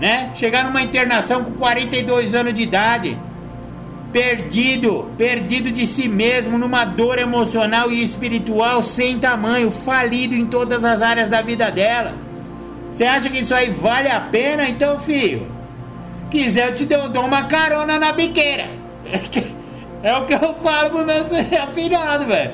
né? 0.00 0.30
Chegar 0.34 0.64
numa 0.64 0.80
internação 0.80 1.44
com 1.44 1.52
42 1.52 2.34
anos 2.34 2.54
de 2.54 2.62
idade, 2.62 3.18
perdido, 4.12 5.10
perdido 5.16 5.70
de 5.70 5.86
si 5.86 6.08
mesmo, 6.08 6.58
numa 6.58 6.84
dor 6.84 7.18
emocional 7.18 7.90
e 7.90 8.02
espiritual 8.02 8.82
sem 8.82 9.18
tamanho, 9.18 9.70
falido 9.70 10.34
em 10.34 10.46
todas 10.46 10.84
as 10.84 11.02
áreas 11.02 11.28
da 11.28 11.42
vida 11.42 11.70
dela. 11.70 12.14
Você 12.90 13.04
acha 13.04 13.28
que 13.28 13.40
isso 13.40 13.54
aí 13.54 13.70
vale 13.70 14.08
a 14.08 14.20
pena? 14.20 14.68
Então, 14.68 14.98
filho, 14.98 15.46
quiser 16.30 16.68
eu 16.68 16.74
te 16.74 16.84
dou, 16.84 17.08
dou 17.08 17.24
uma 17.24 17.44
carona 17.44 17.98
na 17.98 18.12
biqueira. 18.12 18.66
É 20.00 20.16
o 20.16 20.24
que 20.24 20.32
eu 20.32 20.54
falo 20.62 20.90
pro 20.90 21.04
meu 21.04 21.24
afinado, 21.60 22.24
velho. 22.24 22.52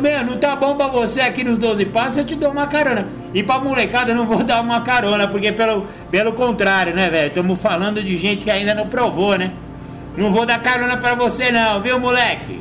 Meu, 0.00 0.24
não 0.24 0.36
tá 0.36 0.54
bom 0.54 0.76
pra 0.76 0.86
você 0.86 1.20
aqui 1.20 1.42
nos 1.42 1.58
12 1.58 1.86
passos, 1.86 2.18
eu 2.18 2.24
te 2.24 2.36
dou 2.36 2.52
uma 2.52 2.66
carona. 2.66 3.08
E 3.32 3.42
pra 3.42 3.58
molecada 3.58 4.12
eu 4.12 4.14
não 4.14 4.26
vou 4.26 4.44
dar 4.44 4.60
uma 4.60 4.80
carona, 4.82 5.26
porque 5.26 5.50
pelo, 5.50 5.86
pelo 6.10 6.32
contrário, 6.32 6.94
né, 6.94 7.08
velho? 7.08 7.28
Estamos 7.28 7.60
falando 7.60 8.02
de 8.02 8.14
gente 8.14 8.44
que 8.44 8.50
ainda 8.50 8.74
não 8.74 8.86
provou, 8.86 9.36
né? 9.36 9.50
Não 10.16 10.32
vou 10.32 10.44
dar 10.44 10.60
carona 10.60 10.96
pra 10.96 11.14
você 11.14 11.50
não, 11.50 11.80
viu, 11.80 11.98
moleque? 11.98 12.60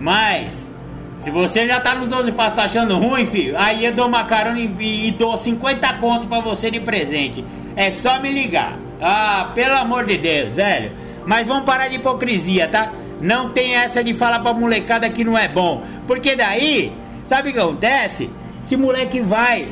Mas, 0.00 0.70
se 1.18 1.30
você 1.30 1.66
já 1.66 1.80
tá 1.80 1.94
nos 1.94 2.08
12 2.08 2.32
passos 2.32 2.54
tá 2.54 2.64
achando 2.64 2.96
ruim, 2.96 3.26
filho, 3.26 3.54
aí 3.58 3.84
eu 3.84 3.92
dou 3.92 4.06
uma 4.06 4.24
carona 4.24 4.58
e, 4.58 5.08
e 5.08 5.10
dou 5.12 5.36
50 5.36 5.94
conto 5.94 6.26
pra 6.26 6.40
você 6.40 6.70
de 6.70 6.80
presente. 6.80 7.44
É 7.74 7.90
só 7.90 8.20
me 8.20 8.30
ligar. 8.30 8.78
Ah, 9.00 9.52
pelo 9.54 9.74
amor 9.76 10.04
de 10.04 10.16
Deus, 10.18 10.54
velho. 10.54 10.92
Mas 11.24 11.46
vamos 11.46 11.64
parar 11.64 11.88
de 11.88 11.96
hipocrisia, 11.96 12.68
tá? 12.68 12.92
Não 13.20 13.50
tem 13.50 13.74
essa 13.74 14.02
de 14.02 14.14
falar 14.14 14.40
pra 14.40 14.52
molecada 14.52 15.08
que 15.10 15.24
não 15.24 15.36
é 15.36 15.48
bom. 15.48 15.82
Porque 16.06 16.34
daí, 16.34 16.92
sabe 17.24 17.50
o 17.50 17.52
que 17.52 17.58
acontece? 17.58 18.30
Se 18.62 18.76
moleque 18.76 19.20
vai. 19.20 19.68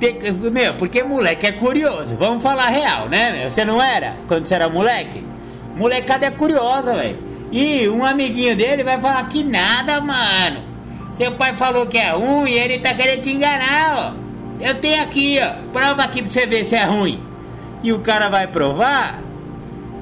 Ter, 0.00 0.32
meu, 0.32 0.74
porque 0.74 1.02
moleque 1.02 1.46
é 1.46 1.52
curioso. 1.52 2.16
Vamos 2.16 2.42
falar 2.42 2.68
real, 2.68 3.08
né? 3.08 3.32
Meu? 3.32 3.50
Você 3.50 3.64
não 3.64 3.80
era 3.82 4.16
quando 4.26 4.44
você 4.44 4.54
era 4.54 4.68
moleque? 4.68 5.24
Molecada 5.76 6.26
é 6.26 6.30
curiosa, 6.30 6.94
velho. 6.94 7.18
E 7.52 7.88
um 7.88 8.04
amiguinho 8.04 8.56
dele 8.56 8.82
vai 8.82 9.00
falar 9.00 9.28
que 9.28 9.44
nada, 9.44 10.00
mano. 10.00 10.62
Seu 11.14 11.32
pai 11.32 11.54
falou 11.56 11.86
que 11.86 11.98
é 11.98 12.10
ruim 12.10 12.50
e 12.50 12.58
ele 12.58 12.78
tá 12.78 12.92
querendo 12.92 13.20
te 13.20 13.30
enganar, 13.30 14.14
ó. 14.14 14.26
Eu 14.64 14.74
tenho 14.76 15.02
aqui, 15.02 15.38
ó. 15.40 15.70
Prova 15.72 16.02
aqui 16.02 16.22
pra 16.22 16.32
você 16.32 16.46
ver 16.46 16.64
se 16.64 16.74
é 16.74 16.84
ruim. 16.84 17.20
E 17.82 17.92
o 17.92 18.00
cara 18.00 18.28
vai 18.28 18.46
provar 18.46 19.20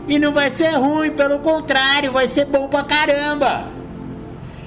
e 0.07 0.19
não 0.19 0.33
vai 0.33 0.51
ser 0.51 0.71
ruim, 0.77 1.11
pelo 1.11 1.39
contrário, 1.39 2.13
vai 2.13 2.27
ser 2.29 2.45
bom 2.45 2.69
pra 2.69 2.83
caramba. 2.83 3.65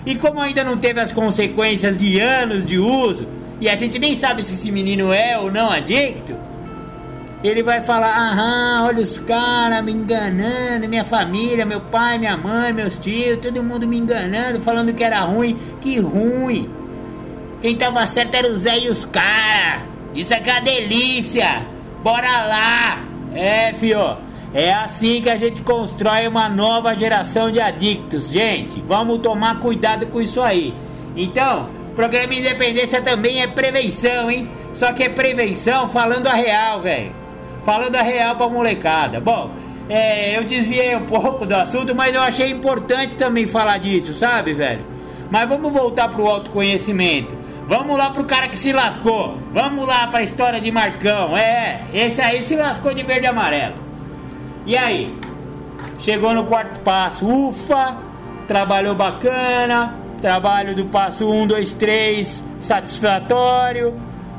E 0.06 0.16
como 0.16 0.42
ainda 0.42 0.64
não 0.64 0.78
teve 0.78 1.00
as 1.00 1.12
consequências 1.12 1.98
de 1.98 2.20
anos 2.20 2.66
de 2.66 2.80
uso, 2.80 3.28
e 3.60 3.70
a 3.70 3.76
gente 3.76 4.00
nem 4.00 4.16
sabe 4.16 4.44
se 4.44 4.54
esse 4.54 4.72
menino 4.72 5.12
é 5.12 5.38
ou 5.38 5.52
não 5.52 5.70
adicto, 5.70 6.36
ele 7.44 7.62
vai 7.62 7.82
falar: 7.82 8.16
aham, 8.16 8.88
olha 8.88 9.04
os 9.04 9.18
caras 9.20 9.84
me 9.84 9.92
enganando, 9.92 10.88
minha 10.88 11.06
família, 11.06 11.66
meu 11.66 11.82
pai, 11.82 12.18
minha 12.18 12.36
mãe, 12.36 12.74
meus 12.74 12.98
tios, 12.98 13.38
todo 13.38 13.64
mundo 13.64 13.88
me 13.88 13.98
enganando, 13.98 14.60
falando 14.62 14.94
que 14.94 15.04
era 15.04 15.20
ruim. 15.20 15.58
Que 15.82 16.00
ruim! 16.00 16.70
Quem 17.62 17.76
tava 17.76 18.06
certo 18.08 18.36
era 18.36 18.48
o 18.48 18.56
Zé 18.56 18.80
e 18.80 18.90
os 18.90 19.06
caras. 19.06 19.84
Isso 20.16 20.34
aqui 20.34 20.50
é 20.50 20.54
uma 20.54 20.62
delícia! 20.62 21.66
Bora 22.04 22.46
lá! 22.46 23.04
É, 23.34 23.74
fio. 23.74 24.18
É 24.54 24.72
assim 24.74 25.22
que 25.22 25.30
a 25.30 25.38
gente 25.38 25.62
constrói 25.62 26.28
uma 26.28 26.50
nova 26.50 26.96
geração 26.96 27.52
de 27.52 27.60
adictos, 27.60 28.30
gente. 28.30 28.82
Vamos 28.82 29.20
tomar 29.20 29.60
cuidado 29.60 30.08
com 30.08 30.22
isso 30.22 30.42
aí. 30.42 30.74
Então, 31.16 31.70
programa 31.96 32.34
Independência 32.34 33.02
também 33.02 33.42
é 33.42 33.48
prevenção, 33.48 34.32
hein? 34.32 34.50
Só 34.74 34.94
que 34.94 35.04
é 35.04 35.10
prevenção 35.10 35.88
falando 35.88 36.28
a 36.28 36.34
real, 36.34 36.82
velho. 36.82 37.27
Falando 37.68 37.98
a 37.98 38.02
real 38.02 38.38
pra 38.38 38.48
molecada. 38.48 39.20
Bom, 39.20 39.52
é, 39.90 40.38
eu 40.38 40.46
desviei 40.46 40.96
um 40.96 41.06
pouco 41.06 41.46
do 41.46 41.54
assunto, 41.54 41.94
mas 41.94 42.16
eu 42.16 42.22
achei 42.22 42.50
importante 42.50 43.18
também 43.18 43.46
falar 43.46 43.78
disso, 43.78 44.14
sabe, 44.14 44.54
velho? 44.54 44.86
Mas 45.30 45.50
vamos 45.50 45.74
voltar 45.74 46.08
pro 46.08 46.30
autoconhecimento. 46.30 47.36
Vamos 47.68 47.98
lá 47.98 48.10
pro 48.10 48.24
cara 48.24 48.48
que 48.48 48.58
se 48.58 48.72
lascou. 48.72 49.38
Vamos 49.52 49.86
lá 49.86 50.08
pra 50.08 50.24
história 50.24 50.62
de 50.62 50.72
Marcão. 50.72 51.36
É, 51.36 51.82
esse 51.94 52.22
aí 52.22 52.42
se 52.42 52.56
lascou 52.56 52.94
de 52.94 53.04
verde 53.04 53.26
e 53.26 53.28
amarelo. 53.28 53.76
E 54.66 54.78
aí? 54.78 55.14
Chegou 56.00 56.34
no 56.34 56.46
quarto 56.46 56.80
passo, 56.86 57.28
ufa, 57.28 57.98
trabalhou 58.48 58.96
bacana, 58.96 59.94
trabalho 60.22 60.74
do 60.74 60.86
passo 60.86 61.30
1, 61.30 61.48
2, 61.48 61.74
3, 61.74 62.44
satisfatório, 62.62 63.94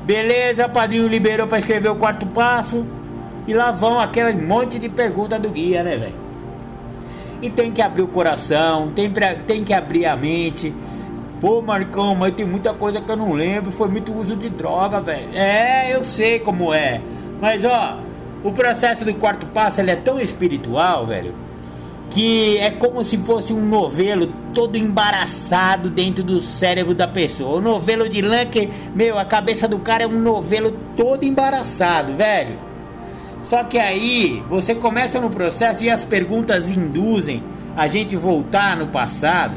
beleza, 0.05 0.67
padrinho 0.67 1.07
liberou 1.07 1.47
para 1.47 1.59
escrever 1.59 1.91
o 1.91 1.97
quarto 1.97 2.25
passo, 2.25 2.87
e 3.49 3.55
lá 3.55 3.71
vão 3.71 3.99
aquele 3.99 4.35
monte 4.35 4.79
de 4.79 4.91
pergunta 4.91 5.39
do 5.39 5.49
guia, 5.49 5.83
né, 5.83 5.97
velho? 5.97 6.15
E 7.41 7.49
tem 7.49 7.73
que 7.73 7.81
abrir 7.81 8.03
o 8.03 8.07
coração, 8.07 8.93
tem, 8.95 9.11
pra, 9.11 9.37
tem 9.37 9.65
que 9.65 9.73
abrir 9.73 10.05
a 10.05 10.15
mente. 10.15 10.75
Pô, 11.41 11.63
Marcão, 11.63 12.15
mas 12.15 12.35
tem 12.35 12.45
muita 12.45 12.75
coisa 12.75 13.01
que 13.01 13.11
eu 13.11 13.17
não 13.17 13.33
lembro, 13.33 13.73
foi 13.73 13.89
muito 13.89 14.13
uso 14.13 14.37
de 14.37 14.51
droga, 14.51 15.01
velho. 15.01 15.31
É, 15.33 15.97
eu 15.97 16.05
sei 16.05 16.41
como 16.41 16.75
é. 16.75 17.01
Mas 17.41 17.65
ó, 17.65 17.97
o 18.45 18.53
processo 18.53 19.03
do 19.03 19.15
quarto 19.15 19.47
passo 19.47 19.81
ele 19.81 19.93
é 19.93 19.97
tão 19.97 20.21
espiritual, 20.21 21.07
velho, 21.07 21.33
que 22.11 22.59
é 22.59 22.71
como 22.71 23.03
se 23.03 23.17
fosse 23.17 23.55
um 23.55 23.65
novelo 23.65 24.31
todo 24.53 24.77
embaraçado 24.77 25.89
dentro 25.89 26.23
do 26.23 26.39
cérebro 26.39 26.95
da 26.95 27.09
pessoa. 27.09 27.57
O 27.57 27.63
novelo 27.63 28.11
de 28.11 28.21
lã 28.21 28.45
que, 28.45 28.69
meu, 28.95 29.19
a 29.19 29.25
cabeça 29.25 29.67
do 29.67 29.79
cara 29.79 30.05
é 30.05 30.07
um 30.07 30.21
novelo 30.21 30.77
todo 30.95 31.25
embaraçado, 31.25 32.13
velho. 32.13 32.68
Só 33.49 33.65
que 33.65 33.79
aí 33.79 34.43
você 34.47 34.75
começa 34.75 35.19
no 35.19 35.31
processo 35.31 35.83
e 35.83 35.89
as 35.89 36.05
perguntas 36.05 36.71
induzem 36.71 37.43
a 37.75 37.87
gente 37.87 38.15
voltar 38.15 38.77
no 38.77 38.89
passado, 38.89 39.55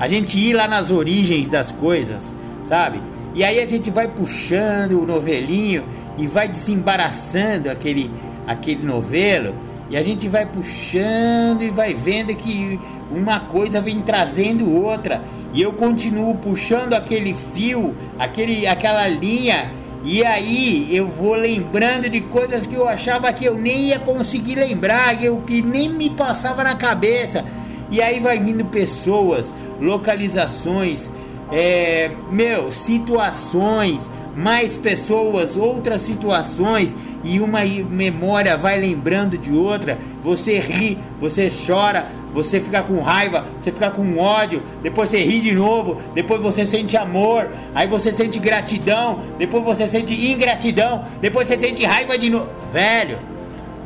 a 0.00 0.08
gente 0.08 0.40
ir 0.40 0.54
lá 0.54 0.66
nas 0.66 0.90
origens 0.90 1.46
das 1.46 1.70
coisas, 1.70 2.34
sabe? 2.64 3.02
E 3.34 3.44
aí 3.44 3.60
a 3.60 3.66
gente 3.66 3.90
vai 3.90 4.08
puxando 4.08 5.02
o 5.02 5.06
novelinho 5.06 5.84
e 6.16 6.26
vai 6.26 6.48
desembaraçando 6.48 7.68
aquele, 7.68 8.10
aquele 8.46 8.86
novelo 8.86 9.54
e 9.90 9.98
a 9.98 10.02
gente 10.02 10.26
vai 10.26 10.46
puxando 10.46 11.60
e 11.60 11.68
vai 11.68 11.92
vendo 11.92 12.34
que 12.34 12.80
uma 13.10 13.38
coisa 13.38 13.82
vem 13.82 14.00
trazendo 14.00 14.74
outra 14.74 15.20
e 15.52 15.60
eu 15.60 15.74
continuo 15.74 16.36
puxando 16.36 16.94
aquele 16.94 17.34
fio, 17.34 17.94
aquele, 18.18 18.66
aquela 18.66 19.06
linha 19.06 19.83
e 20.04 20.22
aí 20.22 20.94
eu 20.94 21.08
vou 21.08 21.34
lembrando 21.34 22.10
de 22.10 22.20
coisas 22.20 22.66
que 22.66 22.74
eu 22.74 22.86
achava 22.86 23.32
que 23.32 23.46
eu 23.46 23.56
nem 23.56 23.86
ia 23.88 23.98
conseguir 23.98 24.56
lembrar, 24.56 25.16
que, 25.16 25.24
eu, 25.24 25.38
que 25.38 25.62
nem 25.62 25.88
me 25.88 26.10
passava 26.10 26.62
na 26.62 26.76
cabeça. 26.76 27.42
E 27.90 28.02
aí 28.02 28.20
vai 28.20 28.38
vindo 28.38 28.66
pessoas, 28.66 29.52
localizações, 29.80 31.10
é, 31.50 32.10
meu, 32.30 32.70
situações, 32.70 34.10
mais 34.36 34.76
pessoas, 34.76 35.56
outras 35.56 36.02
situações 36.02 36.94
e 37.22 37.40
uma 37.40 37.60
memória 37.64 38.58
vai 38.58 38.78
lembrando 38.78 39.38
de 39.38 39.52
outra. 39.52 39.96
Você 40.22 40.58
ri, 40.58 40.98
você 41.18 41.50
chora, 41.66 42.10
você 42.34 42.60
fica 42.60 42.82
com 42.82 43.00
raiva, 43.00 43.46
você 43.60 43.70
fica 43.70 43.90
com 43.90 44.18
ódio, 44.18 44.60
depois 44.82 45.08
você 45.08 45.24
ri 45.24 45.40
de 45.40 45.54
novo, 45.54 46.02
depois 46.14 46.42
você 46.42 46.66
sente 46.66 46.96
amor, 46.96 47.48
aí 47.72 47.86
você 47.86 48.12
sente 48.12 48.40
gratidão, 48.40 49.20
depois 49.38 49.64
você 49.64 49.86
sente 49.86 50.12
ingratidão, 50.12 51.04
depois 51.20 51.46
você 51.46 51.58
sente 51.58 51.84
raiva 51.84 52.18
de 52.18 52.28
novo. 52.28 52.48
Velho, 52.72 53.18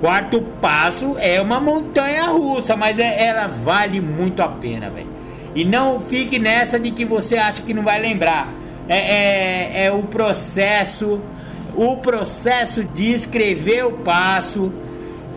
quarto 0.01 0.41
passo 0.63 1.15
é 1.19 1.39
uma 1.41 1.61
montanha 1.61 2.25
russa, 2.29 2.75
mas 2.75 2.99
é, 2.99 3.27
ela 3.27 3.47
vale 3.47 4.01
muito 4.01 4.43
a 4.43 4.49
pena, 4.49 4.89
velho. 4.89 5.19
E 5.55 5.65
não 5.65 6.01
fique 6.01 6.39
nessa 6.39 6.81
de 6.81 6.91
que 6.91 7.05
você 7.05 7.37
acha 7.37 7.63
que 7.63 7.75
não 7.75 7.83
vai 7.83 8.01
lembrar 8.01 8.53
é, 8.89 8.97
é, 8.97 9.85
é 9.85 9.93
o 9.93 10.03
processo, 10.05 11.21
o 11.77 11.97
processo 11.99 12.83
de 12.83 13.11
escrever 13.13 13.85
o 13.85 13.93
passo 13.93 14.73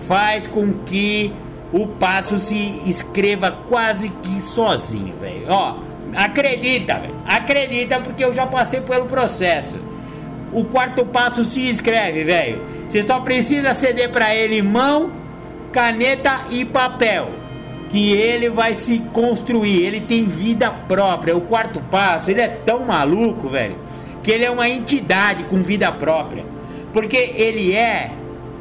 faz 0.08 0.48
com 0.48 0.74
que 0.86 1.34
o 1.74 1.88
passo 1.88 2.38
se 2.38 2.82
escreva 2.86 3.52
quase 3.70 4.10
que 4.10 4.42
sozinho, 4.42 5.16
velho. 5.20 5.46
Ó, 5.48 5.78
acredita. 6.16 7.02
Acredita 7.26 8.00
porque 8.00 8.24
eu 8.24 8.34
já 8.34 8.46
passei 8.46 8.82
pelo 8.82 9.06
processo. 9.06 9.78
O 10.52 10.66
quarto 10.66 11.06
passo 11.06 11.46
se 11.46 11.70
escreve, 11.70 12.24
velho. 12.24 12.62
Você 12.88 13.04
só 13.04 13.22
precisa 13.22 13.74
ceder 13.74 14.12
para 14.12 14.36
ele 14.36 14.62
mão, 14.62 15.12
caneta 15.72 16.42
e 16.50 16.66
papel 16.66 17.42
que 17.92 18.14
ele 18.14 18.50
vai 18.50 18.74
se 18.74 19.00
construir, 19.14 19.84
ele 19.84 20.00
tem 20.00 20.26
vida 20.26 20.72
própria. 20.72 21.36
O 21.36 21.42
quarto 21.42 21.82
passo, 21.92 22.32
ele 22.32 22.42
é 22.42 22.48
tão 22.48 22.86
maluco, 22.86 23.50
velho, 23.50 23.76
que 24.24 24.32
ele 24.32 24.46
é 24.46 24.50
uma 24.50 24.70
entidade 24.70 25.44
com 25.44 25.62
vida 25.62 25.92
própria. 25.92 26.46
Porque 26.94 27.18
ele 27.18 27.74
é 27.76 28.12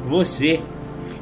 você. 0.05 0.59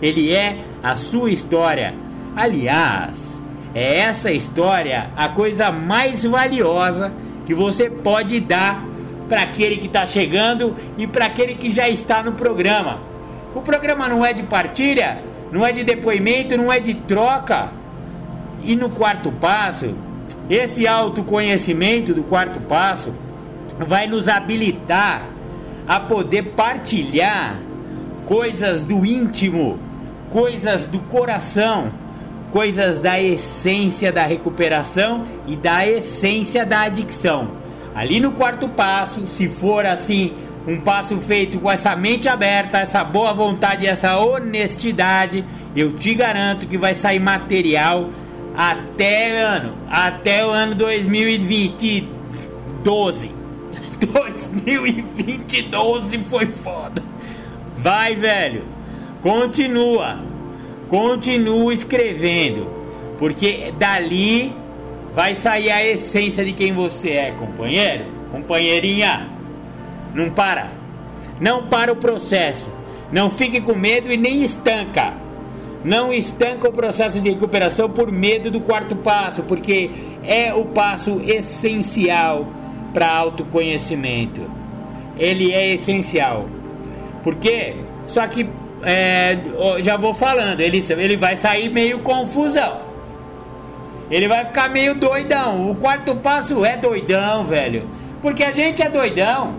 Ele 0.02 0.34
é 0.34 0.60
a 0.82 0.96
sua 0.96 1.32
história. 1.32 1.94
Aliás, 2.36 3.40
é 3.74 4.00
essa 4.00 4.32
história 4.32 5.10
a 5.16 5.30
coisa 5.30 5.72
mais 5.72 6.24
valiosa 6.24 7.12
que 7.46 7.54
você 7.54 7.90
pode 7.90 8.40
dar 8.40 8.84
para 9.28 9.44
aquele 9.44 9.78
que 9.78 9.88
está 9.88 10.06
chegando 10.06 10.76
e 10.98 11.06
para 11.06 11.26
aquele 11.26 11.56
que 11.56 11.70
já 11.70 11.88
está 11.88 12.24
no 12.24 12.34
programa. 12.34 13.00
O 13.54 13.62
programa 13.62 14.08
não 14.08 14.26
é 14.26 14.34
de 14.34 14.44
partilha, 14.44 15.22
não 15.52 15.66
é 15.66 15.72
de 15.72 15.84
depoimento, 15.84 16.58
não 16.58 16.72
é 16.72 16.80
de 16.80 16.94
troca. 16.94 17.72
E 18.64 18.76
no 18.76 18.90
quarto 18.90 19.32
passo, 19.32 19.96
esse 20.50 20.88
autoconhecimento 20.88 22.14
do 22.14 22.24
quarto 22.24 22.60
passo 22.62 23.14
vai 23.78 24.08
nos 24.08 24.28
habilitar 24.28 25.24
a 25.88 26.00
poder 26.00 26.54
partilhar 26.56 27.56
coisas 28.26 28.82
do 28.84 29.06
íntimo, 29.06 29.80
coisas 30.30 30.88
do 30.88 31.00
coração, 31.00 31.92
coisas 32.52 33.00
da 33.00 33.20
essência 33.20 34.12
da 34.12 34.26
recuperação 34.26 35.26
e 35.48 35.56
da 35.56 35.86
essência 35.88 36.66
da 36.66 36.82
adicção. 36.82 37.52
Ali 37.96 38.20
no 38.20 38.32
quarto 38.32 38.68
passo, 38.68 39.28
se 39.28 39.48
for 39.48 39.86
assim, 39.86 40.34
um 40.68 40.80
passo 40.80 41.18
feito 41.18 41.60
com 41.60 41.70
essa 41.70 41.96
mente 41.96 42.30
aberta, 42.30 42.80
essa 42.80 43.04
boa 43.04 43.34
vontade, 43.34 43.88
essa 43.88 44.18
honestidade, 44.18 45.44
eu 45.76 45.92
te 45.94 46.14
garanto 46.14 46.68
que 46.68 46.78
vai 46.78 46.94
sair 46.94 47.20
material 47.20 48.10
até 48.56 49.40
ano, 49.40 49.74
até 49.90 50.46
o 50.46 50.50
ano 50.50 50.76
2020 50.76 52.08
12. 52.84 53.32
2020 54.00 55.62
12 55.64 56.18
foi 56.30 56.46
foda. 56.48 57.04
Vai, 57.78 58.16
velho. 58.16 58.64
Continua. 59.22 60.20
Continua 60.88 61.74
escrevendo, 61.74 62.68
porque 63.18 63.72
dali 63.78 64.54
vai 65.14 65.36
sair 65.36 65.70
a 65.70 65.86
essência 65.86 66.44
de 66.44 66.54
quem 66.54 66.74
você 66.74 67.12
é, 67.12 67.32
companheiro, 67.32 68.06
companheirinha. 68.32 69.28
Não 70.16 70.30
para. 70.30 70.68
Não 71.40 71.68
para 71.68 71.92
o 71.92 71.96
processo. 71.96 72.70
Não 73.12 73.30
fique 73.30 73.62
com 73.62 73.76
medo 73.76 74.12
e 74.12 74.18
nem 74.18 74.44
estanca. 74.44 75.14
Não 75.84 76.12
estanca 76.12 76.68
o 76.68 76.74
processo 76.74 77.22
de 77.22 77.30
recuperação 77.30 77.90
por 77.90 78.12
medo 78.12 78.52
do 78.52 78.60
quarto 78.60 78.96
passo, 78.96 79.44
porque 79.44 79.90
é 80.24 80.54
o 80.54 80.66
passo 80.66 81.22
essencial 81.22 82.48
para 82.94 83.10
autoconhecimento. 83.10 84.42
Ele 85.18 85.54
é 85.54 85.74
essencial. 85.74 86.48
Porque, 87.24 87.76
só 88.08 88.28
que, 88.28 88.50
é, 88.84 89.38
já 89.84 89.98
vou 89.98 90.14
falando, 90.14 90.60
ele, 90.62 90.84
ele 90.90 91.18
vai 91.18 91.36
sair 91.36 91.70
meio 91.70 92.00
confusão. 92.00 92.90
Ele 94.10 94.28
vai 94.28 94.46
ficar 94.46 94.70
meio 94.70 94.96
doidão. 94.96 95.70
O 95.70 95.76
quarto 95.76 96.16
passo 96.16 96.66
é 96.66 96.76
doidão, 96.76 97.44
velho. 97.44 97.88
Porque 98.22 98.44
a 98.44 98.52
gente 98.52 98.82
é 98.82 98.90
doidão. 98.90 99.56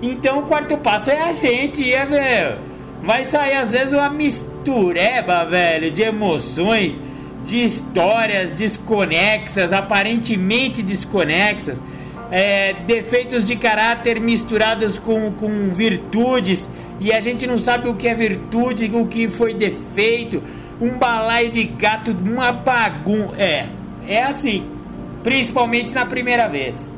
Então 0.00 0.40
o 0.40 0.42
quarto 0.42 0.76
passo 0.78 1.10
é 1.10 1.20
a 1.20 1.32
gente, 1.32 1.92
é, 1.92 2.04
velho. 2.06 2.58
Vai 3.02 3.24
sair 3.24 3.56
às 3.56 3.72
vezes 3.72 3.92
uma 3.92 4.08
mistureba, 4.08 5.44
velho, 5.44 5.90
de 5.90 6.02
emoções, 6.02 6.98
de 7.44 7.64
histórias 7.64 8.52
desconexas, 8.52 9.72
aparentemente 9.72 10.82
desconexas, 10.82 11.82
é, 12.30 12.72
defeitos 12.86 13.44
de 13.44 13.56
caráter 13.56 14.20
misturados 14.20 14.98
com, 14.98 15.32
com 15.32 15.70
virtudes, 15.70 16.68
e 17.02 17.12
a 17.12 17.20
gente 17.20 17.48
não 17.48 17.58
sabe 17.58 17.88
o 17.88 17.94
que 17.94 18.06
é 18.06 18.14
virtude, 18.14 18.88
o 18.94 19.06
que 19.06 19.28
foi 19.28 19.52
defeito, 19.52 20.40
um 20.80 20.90
balaio 20.90 21.50
de 21.50 21.64
gato, 21.64 22.12
uma 22.12 22.52
bagunça. 22.52 23.34
É, 23.36 23.66
é 24.06 24.22
assim, 24.22 24.64
principalmente 25.24 25.92
na 25.92 26.06
primeira 26.06 26.48
vez. 26.48 26.88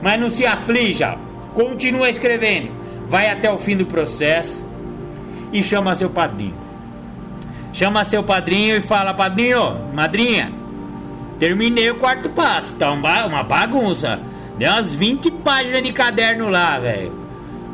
Mas 0.00 0.20
não 0.20 0.30
se 0.30 0.46
aflija, 0.46 1.16
continua 1.52 2.08
escrevendo, 2.08 2.70
vai 3.08 3.28
até 3.28 3.52
o 3.52 3.58
fim 3.58 3.76
do 3.76 3.84
processo 3.84 4.64
e 5.52 5.64
chama 5.64 5.96
seu 5.96 6.08
padrinho. 6.08 6.54
Chama 7.72 8.04
seu 8.04 8.22
padrinho 8.22 8.76
e 8.76 8.80
fala: 8.80 9.12
Padrinho, 9.12 9.92
madrinha, 9.92 10.52
terminei 11.40 11.90
o 11.90 11.96
quarto 11.96 12.28
passo, 12.30 12.74
tá 12.74 12.92
uma 12.92 13.42
bagunça. 13.42 14.20
Deu 14.56 14.70
umas 14.70 14.94
20 14.94 15.28
páginas 15.30 15.82
de 15.82 15.92
caderno 15.92 16.48
lá, 16.48 16.78
velho. 16.78 17.19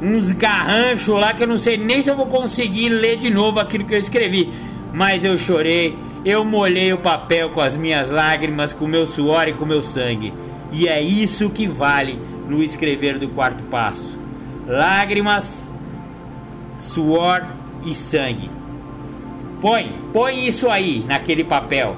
Uns 0.01 0.33
garranchos 0.33 1.19
lá 1.19 1.33
que 1.33 1.43
eu 1.43 1.47
não 1.47 1.59
sei 1.59 1.77
nem 1.77 2.03
se 2.03 2.11
eu 2.11 2.17
vou 2.17 2.27
conseguir 2.27 2.89
ler 2.91 3.17
de 3.17 3.31
novo 3.31 3.59
aquilo 3.59 3.85
que 3.85 3.95
eu 3.95 3.99
escrevi. 3.99 4.53
Mas 4.93 5.25
eu 5.25 5.37
chorei, 5.39 5.97
eu 6.25 6.45
molhei 6.45 6.93
o 6.93 6.99
papel 6.99 7.51
com 7.51 7.61
as 7.61 7.77
minhas 7.77 8.11
lágrimas, 8.11 8.73
com 8.73 8.85
o 8.85 8.89
meu 8.89 9.07
suor 9.07 9.49
e 9.49 9.53
com 9.53 9.65
o 9.65 9.69
meu 9.69 9.83
sangue. 9.83 10.33
E 10.73 10.89
é 10.89 11.01
isso 11.01 11.51
que 11.51 11.67
vale 11.67 12.19
no 12.49 12.63
escrever 12.63 13.19
do 13.19 13.29
quarto 13.29 13.63
passo: 13.65 14.19
lágrimas, 14.67 15.71
suor 16.79 17.45
e 17.85 17.95
sangue. 17.95 18.51
Põe, 19.61 19.93
põe 20.13 20.47
isso 20.47 20.69
aí 20.69 21.05
naquele 21.09 21.43
papel 21.43 21.97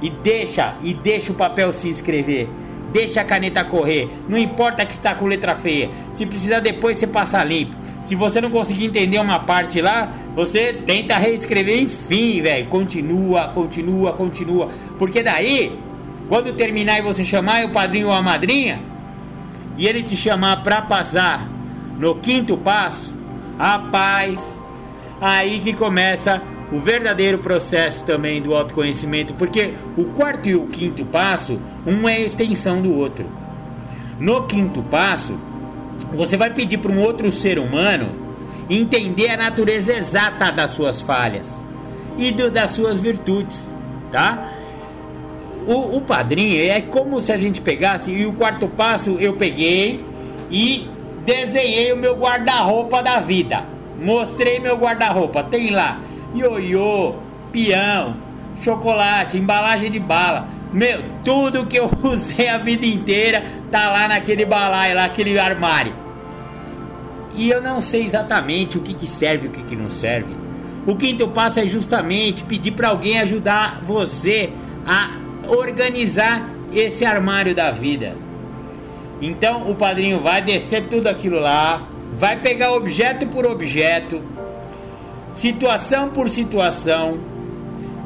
e 0.00 0.10
deixa, 0.10 0.74
e 0.82 0.92
deixa 0.92 1.32
o 1.32 1.34
papel 1.34 1.72
se 1.72 1.88
escrever. 1.88 2.48
Deixa 2.92 3.20
a 3.20 3.24
caneta 3.24 3.64
correr. 3.64 4.08
Não 4.28 4.36
importa 4.36 4.84
que 4.84 4.92
está 4.92 5.14
com 5.14 5.26
letra 5.26 5.54
feia. 5.54 5.90
Se 6.12 6.26
precisar 6.26 6.60
depois 6.60 6.98
você 6.98 7.06
passa 7.06 7.42
limpo. 7.42 7.74
Se 8.02 8.14
você 8.14 8.40
não 8.40 8.50
conseguir 8.50 8.86
entender 8.86 9.18
uma 9.18 9.38
parte 9.38 9.80
lá, 9.80 10.12
você 10.34 10.72
tenta 10.72 11.16
reescrever, 11.16 11.80
enfim, 11.80 12.42
velho. 12.42 12.66
Continua, 12.66 13.48
continua, 13.48 14.12
continua. 14.12 14.70
Porque 14.98 15.22
daí, 15.22 15.78
quando 16.28 16.52
terminar 16.52 16.98
e 16.98 17.02
você 17.02 17.24
chamar 17.24 17.64
o 17.64 17.70
padrinho 17.70 18.08
ou 18.08 18.12
a 18.12 18.20
madrinha, 18.20 18.80
e 19.78 19.86
ele 19.86 20.02
te 20.02 20.16
chamar 20.16 20.62
para 20.62 20.82
passar 20.82 21.48
no 21.98 22.16
quinto 22.16 22.56
passo, 22.56 23.14
a 23.58 23.78
paz, 23.78 24.62
aí 25.20 25.60
que 25.60 25.72
começa 25.72 26.42
o 26.72 26.78
verdadeiro 26.78 27.38
processo 27.38 28.02
também 28.04 28.40
do 28.40 28.54
autoconhecimento, 28.54 29.34
porque 29.34 29.74
o 29.96 30.04
quarto 30.04 30.48
e 30.48 30.54
o 30.54 30.66
quinto 30.66 31.04
passo, 31.04 31.60
um 31.86 32.08
é 32.08 32.16
a 32.16 32.20
extensão 32.20 32.80
do 32.80 32.96
outro. 32.96 33.26
No 34.18 34.44
quinto 34.44 34.82
passo, 34.82 35.38
você 36.14 36.36
vai 36.36 36.50
pedir 36.50 36.78
para 36.78 36.90
um 36.90 37.02
outro 37.02 37.30
ser 37.30 37.58
humano 37.58 38.10
entender 38.70 39.28
a 39.28 39.36
natureza 39.36 39.92
exata 39.92 40.50
das 40.50 40.70
suas 40.70 41.02
falhas 41.02 41.62
e 42.16 42.32
do, 42.32 42.50
das 42.50 42.70
suas 42.70 43.00
virtudes, 43.00 43.68
tá? 44.10 44.50
O, 45.66 45.98
o 45.98 46.00
padrinho 46.00 46.62
é 46.70 46.80
como 46.80 47.20
se 47.20 47.32
a 47.32 47.38
gente 47.38 47.60
pegasse 47.60 48.10
e 48.10 48.24
o 48.24 48.32
quarto 48.32 48.66
passo 48.66 49.10
eu 49.20 49.34
peguei 49.34 50.02
e 50.50 50.88
desenhei 51.24 51.92
o 51.92 51.96
meu 51.96 52.16
guarda-roupa 52.16 53.02
da 53.02 53.20
vida. 53.20 53.64
Mostrei 54.00 54.58
meu 54.58 54.76
guarda-roupa, 54.76 55.44
tem 55.44 55.70
lá 55.70 56.00
ioiô, 56.34 57.14
peão, 57.50 58.16
chocolate, 58.62 59.38
embalagem 59.38 59.90
de 59.90 59.98
bala. 59.98 60.48
Meu, 60.72 61.02
tudo 61.24 61.66
que 61.66 61.78
eu 61.78 61.90
usei 62.02 62.48
a 62.48 62.58
vida 62.58 62.86
inteira 62.86 63.44
tá 63.70 63.90
lá 63.90 64.08
naquele 64.08 64.44
balaio, 64.44 64.94
lá, 64.94 65.04
aquele 65.04 65.38
armário. 65.38 65.94
E 67.34 67.50
eu 67.50 67.62
não 67.62 67.80
sei 67.80 68.04
exatamente 68.04 68.76
o 68.76 68.80
que, 68.80 68.94
que 68.94 69.06
serve 69.06 69.46
e 69.46 69.48
o 69.48 69.52
que, 69.52 69.62
que 69.62 69.76
não 69.76 69.88
serve. 69.88 70.34
O 70.86 70.96
quinto 70.96 71.28
passo 71.28 71.60
é 71.60 71.66
justamente 71.66 72.42
pedir 72.42 72.72
para 72.72 72.88
alguém 72.88 73.20
ajudar 73.20 73.80
você 73.82 74.50
a 74.86 75.16
organizar 75.48 76.48
esse 76.72 77.04
armário 77.04 77.54
da 77.54 77.70
vida. 77.70 78.16
Então 79.20 79.70
o 79.70 79.74
padrinho 79.74 80.20
vai 80.20 80.42
descer 80.42 80.88
tudo 80.88 81.06
aquilo 81.06 81.38
lá, 81.38 81.86
vai 82.14 82.40
pegar 82.40 82.72
objeto 82.72 83.26
por 83.28 83.46
objeto, 83.46 84.22
situação 85.34 86.10
por 86.10 86.28
situação, 86.28 87.18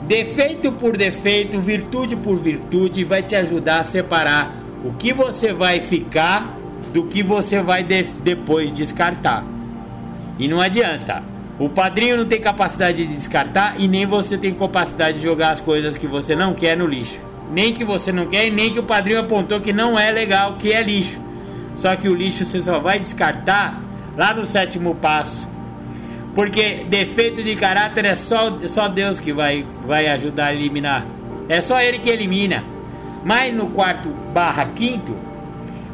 defeito 0.07 0.73
por 0.73 0.97
defeito, 0.97 1.61
virtude 1.61 2.17
por 2.17 2.39
virtude, 2.39 3.05
vai 3.05 3.23
te 3.23 3.35
ajudar 3.35 3.81
a 3.81 3.85
separar 3.85 4.55
o 4.85 4.93
que 4.93 5.13
você 5.13 5.53
vai 5.53 5.81
ficar 5.81 6.57
do 6.93 7.05
que 7.05 7.23
você 7.23 7.61
vai 7.61 7.83
de 7.83 8.05
depois 8.23 8.73
descartar. 8.73 9.45
E 10.39 10.49
não 10.49 10.61
adianta. 10.61 11.23
O 11.59 11.71
padrinho 11.71 12.19
não 12.19 12.27
tem 12.27 12.39
capacidade 12.39 12.99
de 12.99 13.15
descartar 13.15 13.77
e 13.79 13.89
nem 13.89 14.05
você 14.05 14.37
tem 14.37 14.53
capacidade 14.53 15.19
de 15.19 15.25
jogar 15.25 15.53
as 15.53 15.61
coisas 15.61 15.97
que 15.97 16.07
você 16.07 16.37
não 16.37 16.53
quer 16.53 16.77
no 16.77 16.87
lixo. 16.87 17.19
Nem 17.51 17.73
que 17.73 17.85
você 17.85 18.13
não 18.13 18.27
quer 18.27 18.47
e 18.47 18.51
nem 18.51 18.73
que 18.73 18.79
o 18.79 18.83
padrinho 18.83 19.21
apontou 19.21 19.61
que 19.61 19.73
não 19.73 19.99
é 19.99 20.11
legal, 20.11 20.57
que 20.59 20.73
é 20.73 20.83
lixo. 20.83 21.19
Só 21.75 21.97
que 21.97 22.09
o 22.09 22.15
lixo 22.15 22.45
você 22.45 22.61
só 22.61 22.79
vai 22.79 22.99
descartar 22.99 23.81
lá 24.17 24.35
no 24.35 24.45
sétimo 24.45 24.95
passo. 24.95 25.49
Porque 26.37 26.85
defeito 26.87 27.43
de 27.43 27.57
caráter 27.57 28.05
é 28.05 28.15
só, 28.15 28.59
só 28.69 28.89
Deus 28.89 29.19
que 29.19 29.33
vai, 29.33 29.65
vai 29.87 30.07
ajudar 30.09 30.49
a 30.49 30.55
eliminar. 30.55 31.07
É 31.49 31.63
só 31.63 31.81
Ele 31.81 31.99
que 31.99 32.11
elimina. 32.11 32.63
Mas 33.25 33.55
no 33.55 33.69
quarto 33.71 34.11
barra 34.35 34.67
quinto, 34.67 35.17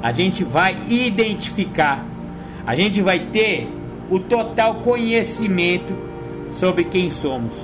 a 0.03 0.11
gente 0.11 0.43
vai 0.43 0.77
identificar. 0.89 2.05
A 2.67 2.75
gente 2.75 3.01
vai 3.01 3.21
ter 3.21 3.69
o 4.11 4.19
total 4.19 4.81
conhecimento 4.83 5.95
sobre 6.51 6.85
quem 6.85 7.09
somos. 7.09 7.55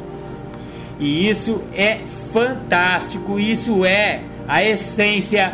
E 1.01 1.29
isso 1.29 1.65
é 1.75 1.99
fantástico, 2.33 3.41
isso 3.41 3.85
é 3.85 4.21
a 4.47 4.63
essência 4.63 5.53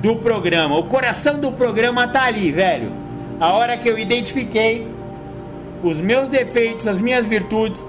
do 0.00 0.16
programa. 0.16 0.78
O 0.78 0.84
coração 0.84 1.38
do 1.38 1.52
programa 1.52 2.08
tá 2.08 2.24
ali, 2.24 2.50
velho. 2.50 2.92
A 3.38 3.52
hora 3.52 3.76
que 3.76 3.88
eu 3.88 3.98
identifiquei 3.98 4.86
os 5.82 6.00
meus 6.00 6.28
defeitos, 6.28 6.86
as 6.86 7.00
minhas 7.00 7.26
virtudes, 7.26 7.86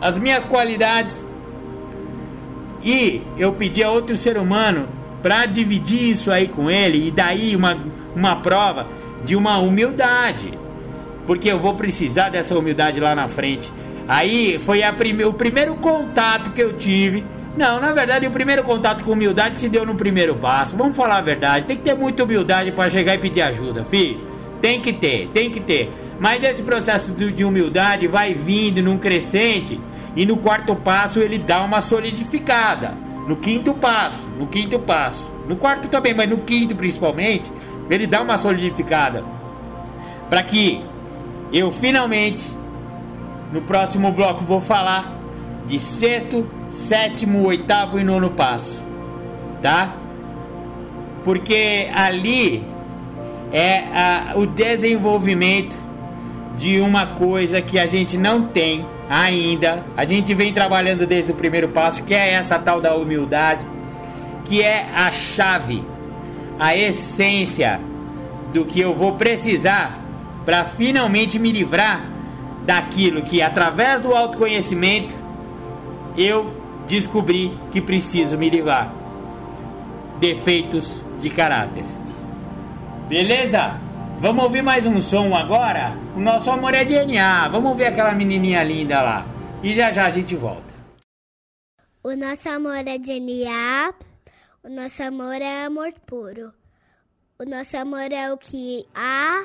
as 0.00 0.18
minhas 0.18 0.44
qualidades 0.44 1.24
e 2.84 3.22
eu 3.38 3.52
pedi 3.52 3.82
a 3.82 3.90
outro 3.90 4.16
ser 4.16 4.36
humano 4.36 4.88
para 5.22 5.46
dividir 5.46 6.10
isso 6.10 6.30
aí 6.30 6.48
com 6.48 6.70
ele 6.70 7.06
e 7.06 7.10
daí 7.10 7.54
uma, 7.54 7.78
uma 8.14 8.36
prova 8.36 8.88
de 9.24 9.36
uma 9.36 9.58
humildade, 9.58 10.58
porque 11.26 11.50
eu 11.50 11.60
vou 11.60 11.74
precisar 11.74 12.28
dessa 12.28 12.58
humildade 12.58 12.98
lá 12.98 13.14
na 13.14 13.28
frente. 13.28 13.72
Aí 14.08 14.58
foi 14.58 14.82
prime 14.92 15.24
o 15.24 15.32
primeiro 15.32 15.76
contato 15.76 16.50
que 16.50 16.60
eu 16.60 16.72
tive. 16.72 17.24
Não, 17.56 17.78
na 17.78 17.92
verdade, 17.92 18.26
o 18.26 18.30
primeiro 18.30 18.64
contato 18.64 19.04
com 19.04 19.12
humildade 19.12 19.60
se 19.60 19.68
deu 19.68 19.86
no 19.86 19.94
primeiro 19.94 20.34
passo. 20.34 20.76
Vamos 20.76 20.96
falar 20.96 21.18
a 21.18 21.20
verdade. 21.20 21.66
Tem 21.66 21.76
que 21.76 21.84
ter 21.84 21.94
muita 21.94 22.24
humildade 22.24 22.72
para 22.72 22.90
chegar 22.90 23.14
e 23.14 23.18
pedir 23.18 23.42
ajuda, 23.42 23.84
filho. 23.84 24.18
Tem 24.60 24.80
que 24.80 24.92
ter, 24.92 25.28
tem 25.28 25.50
que 25.50 25.60
ter. 25.60 25.92
Mas 26.22 26.44
esse 26.44 26.62
processo 26.62 27.10
de 27.10 27.44
humildade 27.44 28.06
vai 28.06 28.32
vindo 28.32 28.80
num 28.80 28.96
crescente 28.96 29.80
e 30.14 30.24
no 30.24 30.36
quarto 30.36 30.72
passo 30.76 31.18
ele 31.18 31.36
dá 31.36 31.60
uma 31.64 31.82
solidificada. 31.82 32.94
No 33.26 33.34
quinto 33.34 33.74
passo, 33.74 34.28
no 34.38 34.46
quinto 34.46 34.78
passo. 34.78 35.28
No 35.48 35.56
quarto 35.56 35.88
também, 35.88 36.14
mas 36.14 36.30
no 36.30 36.36
quinto 36.36 36.76
principalmente, 36.76 37.50
ele 37.90 38.06
dá 38.06 38.22
uma 38.22 38.38
solidificada. 38.38 39.24
Para 40.30 40.44
que 40.44 40.80
eu 41.52 41.72
finalmente 41.72 42.56
no 43.52 43.60
próximo 43.62 44.12
bloco 44.12 44.44
vou 44.44 44.60
falar 44.60 45.18
de 45.66 45.80
sexto, 45.80 46.46
sétimo, 46.70 47.44
oitavo 47.44 47.98
e 47.98 48.04
nono 48.04 48.30
passo, 48.30 48.84
tá? 49.60 49.92
Porque 51.24 51.88
ali 51.92 52.64
é 53.52 53.78
a, 53.92 54.34
o 54.36 54.46
desenvolvimento 54.46 55.81
de 56.56 56.80
uma 56.80 57.06
coisa 57.06 57.60
que 57.60 57.78
a 57.78 57.86
gente 57.86 58.16
não 58.16 58.42
tem 58.42 58.84
ainda. 59.08 59.84
A 59.96 60.04
gente 60.04 60.34
vem 60.34 60.52
trabalhando 60.52 61.06
desde 61.06 61.32
o 61.32 61.34
primeiro 61.34 61.68
passo, 61.68 62.02
que 62.02 62.14
é 62.14 62.30
essa 62.30 62.58
tal 62.58 62.80
da 62.80 62.94
humildade, 62.94 63.64
que 64.44 64.62
é 64.62 64.86
a 64.94 65.10
chave, 65.10 65.84
a 66.58 66.76
essência 66.76 67.80
do 68.52 68.64
que 68.64 68.80
eu 68.80 68.94
vou 68.94 69.12
precisar 69.12 69.98
para 70.44 70.64
finalmente 70.64 71.38
me 71.38 71.50
livrar 71.50 72.04
daquilo 72.64 73.22
que 73.22 73.42
através 73.42 74.00
do 74.00 74.14
autoconhecimento 74.14 75.14
eu 76.16 76.54
descobri 76.86 77.56
que 77.70 77.80
preciso 77.80 78.36
me 78.36 78.50
livrar. 78.50 78.92
Defeitos 80.20 81.04
de 81.18 81.30
caráter. 81.30 81.84
Beleza? 83.08 83.81
Vamos 84.22 84.44
ouvir 84.44 84.62
mais 84.62 84.86
um 84.86 85.00
som 85.00 85.34
agora? 85.34 85.98
O 86.14 86.20
nosso 86.20 86.48
amor 86.48 86.72
é 86.74 86.84
DNA. 86.84 87.48
Vamos 87.48 87.76
ver 87.76 87.86
aquela 87.86 88.12
menininha 88.12 88.62
linda 88.62 89.02
lá. 89.02 89.26
E 89.64 89.74
já 89.74 89.90
já 89.90 90.06
a 90.06 90.10
gente 90.10 90.36
volta. 90.36 90.72
O 92.04 92.14
nosso 92.14 92.48
amor 92.48 92.86
é 92.86 92.98
DNA. 92.98 93.92
O 94.62 94.68
nosso 94.68 95.02
amor 95.02 95.42
é 95.42 95.64
amor 95.64 95.92
puro. 96.06 96.52
O 97.36 97.44
nosso 97.44 97.76
amor 97.76 98.12
é 98.12 98.32
o 98.32 98.38
que 98.38 98.86
há 98.94 99.44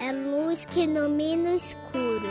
é 0.00 0.12
luz 0.12 0.64
que 0.64 0.84
ilumina 0.84 1.50
o 1.50 1.54
escuro. 1.54 2.30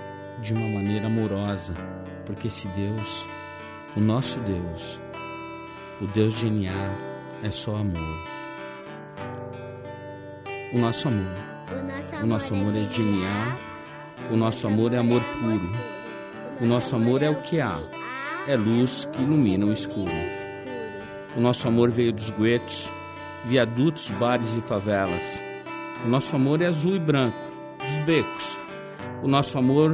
de 0.41 0.53
uma 0.53 0.67
maneira 0.67 1.07
amorosa, 1.07 1.73
porque 2.25 2.47
esse 2.47 2.67
Deus, 2.69 3.25
o 3.95 3.99
nosso 3.99 4.39
Deus, 4.41 4.99
o 6.01 6.07
Deus 6.07 6.37
de 6.37 6.49
NA, 6.49 6.71
é 7.43 7.51
só 7.51 7.75
amor 7.75 8.31
o 10.73 10.79
nosso 10.79 11.07
amor. 11.07 11.35
O 12.23 12.25
nosso 12.25 12.53
amor 12.53 12.75
é 12.75 12.87
genial. 12.89 13.57
O 14.31 14.37
nosso 14.37 14.67
amor 14.67 14.93
é 14.93 14.97
amor 14.97 15.21
puro. 15.21 15.71
O 16.61 16.65
nosso 16.65 16.95
amor 16.95 17.21
é 17.21 17.29
o 17.29 17.35
que 17.41 17.59
há. 17.59 17.77
É 18.47 18.55
luz 18.55 19.07
que 19.11 19.21
ilumina 19.21 19.65
o 19.65 19.73
escuro. 19.73 20.11
O 21.35 21.41
nosso 21.41 21.67
amor 21.67 21.91
veio 21.91 22.13
dos 22.13 22.29
guetos, 22.31 22.89
viadutos, 23.45 24.09
bares 24.11 24.55
e 24.55 24.61
favelas. 24.61 25.41
O 26.05 26.07
nosso 26.07 26.35
amor 26.35 26.61
é 26.61 26.67
azul 26.67 26.95
e 26.95 26.99
branco, 26.99 27.37
dos 27.77 28.05
becos. 28.05 28.57
O 29.21 29.27
nosso 29.27 29.57
amor 29.57 29.93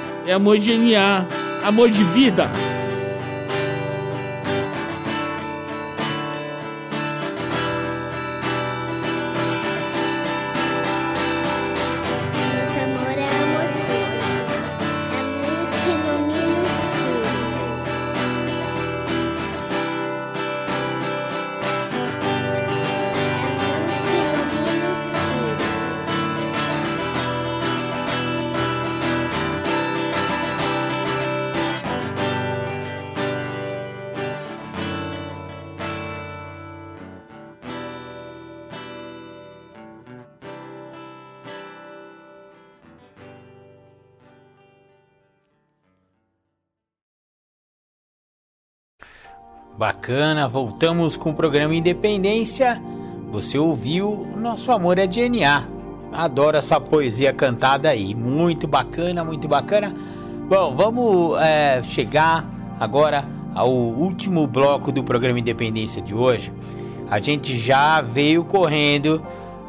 é 0.25 0.33
amor 0.33 0.57
genial, 0.57 1.25
amor 1.63 1.89
de 1.89 2.03
vida. 2.03 2.49
Bacana, 49.81 50.47
voltamos 50.47 51.17
com 51.17 51.31
o 51.31 51.33
programa 51.33 51.73
Independência. 51.73 52.79
Você 53.31 53.57
ouviu 53.57 54.27
Nosso 54.37 54.71
Amor 54.71 54.99
é 54.99 55.07
DNA. 55.07 55.67
Adoro 56.13 56.55
essa 56.55 56.79
poesia 56.79 57.33
cantada 57.33 57.89
aí. 57.89 58.13
Muito 58.13 58.67
bacana, 58.67 59.23
muito 59.23 59.47
bacana. 59.47 59.91
Bom, 60.47 60.75
vamos 60.75 61.35
é, 61.41 61.81
chegar 61.81 62.47
agora 62.79 63.25
ao 63.55 63.71
último 63.71 64.45
bloco 64.45 64.91
do 64.91 65.03
programa 65.03 65.39
Independência 65.39 65.99
de 65.99 66.13
hoje. 66.13 66.53
A 67.09 67.17
gente 67.17 67.57
já 67.57 68.01
veio 68.01 68.45
correndo 68.45 69.19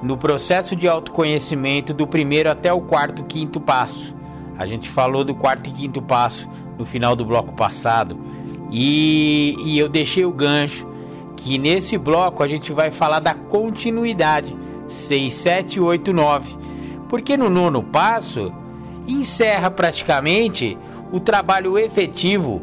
no 0.03 0.19
processo 0.19 0.77
de 0.77 0.87
autoconhecimento 0.87 1.95
do 1.95 2.07
primeiro 2.07 2.51
até 2.51 2.71
o 2.71 2.83
quarto, 2.83 3.25
quinto 3.25 3.59
passo. 3.59 4.15
A 4.59 4.67
gente 4.67 4.91
falou 4.91 5.25
do 5.25 5.35
quarto 5.35 5.71
e 5.71 5.73
quinto 5.73 6.03
passo 6.03 6.47
no 6.77 6.85
final 6.85 7.17
do 7.17 7.25
bloco 7.25 7.55
passado. 7.55 8.42
E, 8.73 9.55
e 9.67 9.79
eu 9.79 9.87
deixei 9.87 10.25
o 10.25 10.33
gancho 10.33 10.89
que 11.37 11.59
nesse 11.59 11.99
bloco 11.99 12.43
a 12.43 12.49
gente 12.49 12.73
vai 12.73 12.91
falar 12.91 13.21
da 13.21 13.35
continuidade 13.35 14.57
6, 14.89 15.33
7, 15.33 15.81
8, 15.81 16.13
9. 16.13 16.57
Porque 17.09 17.37
no 17.37 17.51
nono 17.51 17.83
passo 17.83 18.51
encerra 19.07 19.71
praticamente 19.71 20.79
o 21.13 21.21
trabalho 21.21 21.79
efetivo 21.79 22.63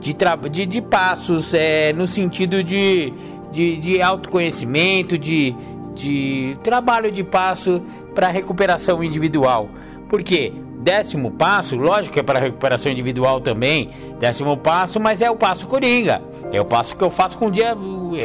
de, 0.00 0.16
de, 0.50 0.66
de 0.66 0.80
passos 0.80 1.52
é, 1.52 1.92
no 1.92 2.06
sentido 2.06 2.64
de, 2.64 3.12
de, 3.52 3.76
de 3.76 4.00
autoconhecimento, 4.00 5.18
de, 5.18 5.54
de 5.94 6.56
trabalho 6.62 7.12
de 7.12 7.22
passo 7.22 7.82
para 8.14 8.28
recuperação 8.28 9.04
individual. 9.04 9.68
Porque 10.08 10.54
Décimo 10.82 11.30
passo, 11.32 11.76
lógico 11.76 12.14
que 12.14 12.20
é 12.20 12.22
para 12.22 12.40
recuperação 12.40 12.90
individual 12.90 13.40
também. 13.40 13.90
Décimo 14.18 14.56
passo, 14.56 14.98
mas 14.98 15.20
é 15.20 15.30
o 15.30 15.36
passo 15.36 15.66
coringa. 15.66 16.22
É 16.52 16.60
o 16.60 16.64
passo 16.64 16.96
que 16.96 17.04
eu 17.04 17.10
faço 17.10 17.36
com 17.36 17.46
o 17.46 17.50
dia. 17.50 17.76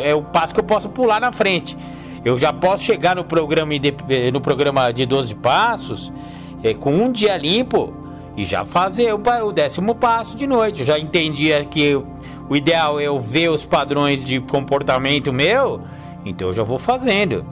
É 0.03 0.15
o 0.15 0.21
passo 0.21 0.53
que 0.53 0.59
eu 0.59 0.63
posso 0.63 0.87
pular 0.89 1.19
na 1.19 1.33
frente. 1.33 1.77
Eu 2.23 2.37
já 2.39 2.53
posso 2.53 2.83
chegar 2.83 3.15
no 3.15 3.25
programa, 3.25 3.73
no 4.31 4.41
programa 4.41 4.91
de 4.91 5.05
12 5.05 5.35
passos 5.35 6.11
é, 6.63 6.73
com 6.73 6.91
um 6.91 7.11
dia 7.11 7.37
limpo 7.37 7.93
e 8.35 8.43
já 8.43 8.65
fazer 8.65 9.13
o, 9.13 9.51
décimo 9.51 9.93
passo 9.93 10.35
de 10.35 10.47
noite. 10.47 10.79
Eu 10.79 10.85
já 10.87 10.97
entendia 10.97 11.63
que 11.65 11.95
o 12.49 12.55
ideal 12.55 12.99
é 12.99 13.03
eu 13.03 13.19
ver 13.19 13.49
os 13.49 13.65
padrões 13.65 14.23
de 14.23 14.39
comportamento 14.39 15.31
meu, 15.31 15.81
então 16.25 16.47
eu 16.47 16.53
já 16.53 16.63
vou 16.63 16.79
fazendo. 16.79 17.45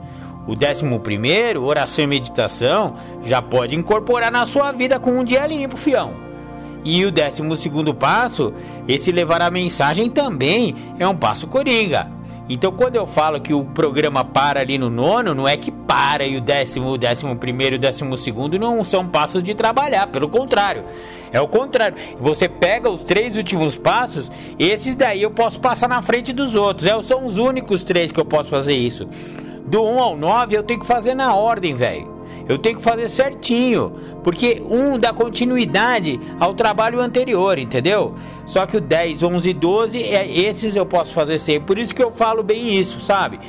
O 0.46 0.54
décimo 0.54 1.00
primeiro, 1.00 1.64
oração 1.64 2.04
e 2.04 2.06
meditação, 2.06 2.94
já 3.24 3.40
pode 3.40 3.74
incorporar 3.74 4.30
na 4.30 4.44
sua 4.44 4.72
vida 4.72 5.00
com 5.00 5.12
um 5.12 5.24
dia 5.24 5.46
limpo, 5.46 5.76
fião. 5.76 6.12
E 6.84 7.02
o 7.06 7.10
décimo 7.10 7.56
segundo 7.56 7.94
passo, 7.94 8.52
esse 8.86 9.10
levar 9.10 9.40
a 9.40 9.50
mensagem 9.50 10.10
também 10.10 10.74
é 10.98 11.08
um 11.08 11.16
passo 11.16 11.46
coringa. 11.46 12.12
Então, 12.46 12.70
quando 12.72 12.96
eu 12.96 13.06
falo 13.06 13.40
que 13.40 13.54
o 13.54 13.64
programa 13.64 14.22
para 14.22 14.60
ali 14.60 14.76
no 14.76 14.90
nono, 14.90 15.34
não 15.34 15.48
é 15.48 15.56
que 15.56 15.72
para 15.72 16.26
e 16.26 16.36
o 16.36 16.42
décimo, 16.42 16.90
o 16.90 16.98
décimo 16.98 17.34
primeiro 17.36 17.76
o 17.76 17.78
décimo 17.78 18.14
segundo 18.18 18.58
não 18.58 18.84
são 18.84 19.08
passos 19.08 19.42
de 19.42 19.54
trabalhar, 19.54 20.08
pelo 20.08 20.28
contrário. 20.28 20.84
É 21.32 21.40
o 21.40 21.48
contrário. 21.48 21.96
Você 22.18 22.46
pega 22.46 22.90
os 22.90 23.02
três 23.02 23.34
últimos 23.38 23.78
passos, 23.78 24.30
esses 24.58 24.94
daí 24.94 25.22
eu 25.22 25.30
posso 25.30 25.58
passar 25.58 25.88
na 25.88 26.02
frente 26.02 26.34
dos 26.34 26.54
outros. 26.54 26.86
É, 26.86 27.02
são 27.02 27.24
os 27.24 27.38
únicos 27.38 27.82
três 27.82 28.12
que 28.12 28.20
eu 28.20 28.26
posso 28.26 28.50
fazer 28.50 28.74
isso 28.74 29.08
do 29.64 29.82
1 29.82 29.98
ao 29.98 30.16
9 30.16 30.56
eu 30.56 30.62
tenho 30.62 30.80
que 30.80 30.86
fazer 30.86 31.14
na 31.14 31.34
ordem, 31.34 31.74
velho. 31.74 32.14
Eu 32.46 32.58
tenho 32.58 32.76
que 32.76 32.82
fazer 32.82 33.08
certinho, 33.08 33.92
porque 34.22 34.62
um 34.68 34.98
dá 34.98 35.12
continuidade 35.14 36.20
ao 36.38 36.52
trabalho 36.52 37.00
anterior, 37.00 37.58
entendeu? 37.58 38.14
Só 38.44 38.66
que 38.66 38.76
o 38.76 38.80
10, 38.80 39.22
11 39.22 39.48
e 39.48 39.54
12, 39.54 40.02
é, 40.02 40.30
esses 40.30 40.76
eu 40.76 40.84
posso 40.84 41.14
fazer 41.14 41.38
sempre. 41.38 41.66
Por 41.66 41.78
isso 41.78 41.94
que 41.94 42.02
eu 42.02 42.12
falo 42.12 42.42
bem 42.42 42.78
isso, 42.78 43.00
sabe? 43.00 43.40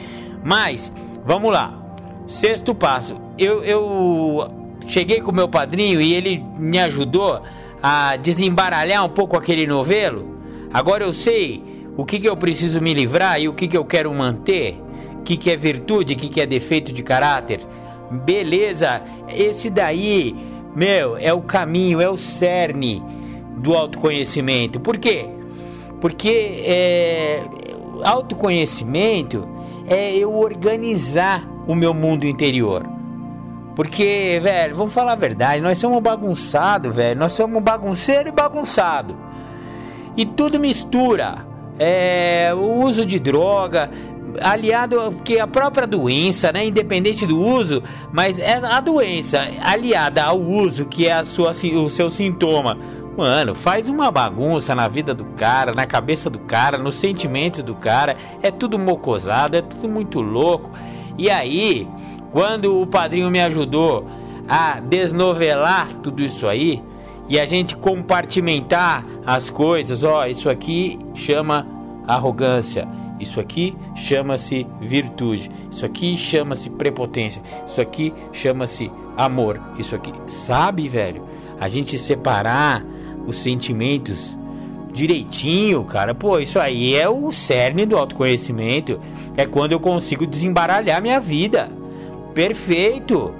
Mas, 0.44 0.92
vamos 1.26 1.52
lá. 1.52 1.78
Sexto 2.26 2.74
passo. 2.74 3.20
Eu, 3.38 3.64
eu 3.66 4.50
cheguei 4.88 5.20
com 5.20 5.32
meu 5.32 5.50
padrinho 5.50 6.00
e 6.00 6.14
ele 6.14 6.42
me 6.58 6.80
ajudou 6.80 7.42
a 7.84 8.16
desembaralhar 8.16 9.04
um 9.04 9.10
pouco 9.10 9.38
aquele 9.38 9.68
novelo. 9.68 10.40
Agora 10.74 11.04
eu 11.04 11.14
sei 11.14 11.62
o 11.98 12.06
que, 12.06 12.20
que 12.20 12.30
eu 12.30 12.38
preciso 12.38 12.82
me 12.82 12.94
livrar 12.94 13.42
e 13.42 13.50
o 13.50 13.54
que, 13.54 13.68
que 13.68 13.78
eu 13.78 13.84
quero 13.84 14.14
manter 14.14 14.82
que, 15.26 15.36
que 15.36 15.50
é 15.50 15.58
virtude, 15.58 16.14
o 16.14 16.18
que, 16.18 16.30
que 16.30 16.40
é 16.40 16.46
defeito 16.46 16.94
de 16.94 17.04
caráter. 17.04 17.60
Beleza, 18.10 19.02
esse 19.28 19.70
daí, 19.70 20.36
meu, 20.76 21.18
é 21.18 21.34
o 21.34 21.42
caminho, 21.42 22.00
é 22.00 22.10
o 22.10 22.16
cerne 22.16 23.04
do 23.58 23.74
autoconhecimento. 23.74 24.80
Por 24.80 24.98
quê? 24.98 25.26
Porque 26.00 26.64
é, 26.64 27.42
autoconhecimento 28.04 29.48
é 29.88 30.16
eu 30.16 30.34
organizar 30.34 31.48
o 31.68 31.74
meu 31.74 31.94
mundo 31.94 32.26
interior. 32.26 32.86
Porque, 33.76 34.40
velho, 34.42 34.76
vamos 34.76 34.94
falar 34.94 35.14
a 35.14 35.18
verdade, 35.18 35.62
nós 35.62 35.78
somos 35.78 36.02
bagunçados, 36.02 36.96
velho. 36.96 37.20
Nós 37.20 37.34
somos 37.34 37.62
bagunceiro 37.62 38.30
e 38.30 38.32
bagunçado. 38.32 39.18
E 40.16 40.26
tudo 40.26 40.60
mistura. 40.60 41.46
É, 41.78 42.54
o 42.56 42.86
uso 42.86 43.06
de 43.06 43.20
droga, 43.20 43.92
aliado 44.42 45.16
que 45.24 45.40
a 45.40 45.48
própria 45.48 45.88
doença, 45.88 46.52
né, 46.52 46.66
independente 46.66 47.26
do 47.26 47.40
uso, 47.40 47.82
mas 48.12 48.40
é 48.40 48.60
a 48.64 48.80
doença 48.80 49.48
aliada 49.62 50.24
ao 50.24 50.40
uso 50.40 50.86
que 50.86 51.08
é 51.08 51.14
a 51.14 51.24
sua, 51.24 51.52
o 51.52 51.90
seu 51.90 52.10
sintoma. 52.10 52.78
Mano, 53.18 53.56
faz 53.56 53.88
uma 53.88 54.12
bagunça 54.12 54.76
na 54.76 54.90
vida 54.90 55.14
do 55.14 55.24
cara, 55.26 55.74
na 55.74 55.86
cabeça 55.86 56.30
do 56.30 56.40
cara, 56.40 56.78
nos 56.78 56.96
sentimentos 56.96 57.64
do 57.64 57.74
cara. 57.74 58.18
É 58.44 58.52
tudo 58.52 58.78
mocosado, 58.78 59.56
é 59.56 59.62
tudo 59.62 59.88
muito 59.88 60.20
louco. 60.20 60.70
E 61.18 61.30
aí, 61.30 61.88
quando 62.32 62.82
o 62.82 62.86
padrinho 62.86 63.32
me 63.32 63.40
ajudou 63.40 64.06
a 64.50 64.82
desnovelar 64.82 65.88
tudo 66.04 66.22
isso 66.22 66.46
aí 66.46 66.84
e 67.30 67.40
a 67.40 67.46
gente 67.46 67.76
compartimentar 67.78 69.06
as 69.26 69.50
coisas, 69.50 70.04
ó, 70.04 70.26
isso 70.28 70.50
aqui 70.50 71.00
chama 71.14 71.66
arrogância 72.06 72.86
isso 73.20 73.40
aqui 73.40 73.76
chama-se 73.96 74.68
virtude. 74.82 75.50
Isso 75.72 75.86
aqui 75.86 76.18
chama-se 76.18 76.70
prepotência. 76.70 77.42
Isso 77.66 77.80
aqui 77.80 78.14
chama-se 78.32 78.92
amor. 79.16 79.62
Isso 79.78 79.96
aqui, 79.96 80.12
sabe, 80.28 80.88
velho? 80.88 81.24
A 81.60 81.68
gente 81.70 81.98
separar 81.98 82.86
os 83.26 83.38
sentimentos 83.38 84.38
direitinho, 84.92 85.84
cara. 85.84 86.14
Pô, 86.14 86.40
isso 86.40 86.60
aí 86.60 86.96
é 86.96 87.08
o 87.08 87.32
cerne 87.32 87.86
do 87.86 87.98
autoconhecimento. 87.98 89.00
É 89.38 89.46
quando 89.46 89.72
eu 89.72 89.80
consigo 89.80 90.26
desembaralhar 90.26 91.02
minha 91.02 91.20
vida. 91.20 91.70
Perfeito. 92.34 93.34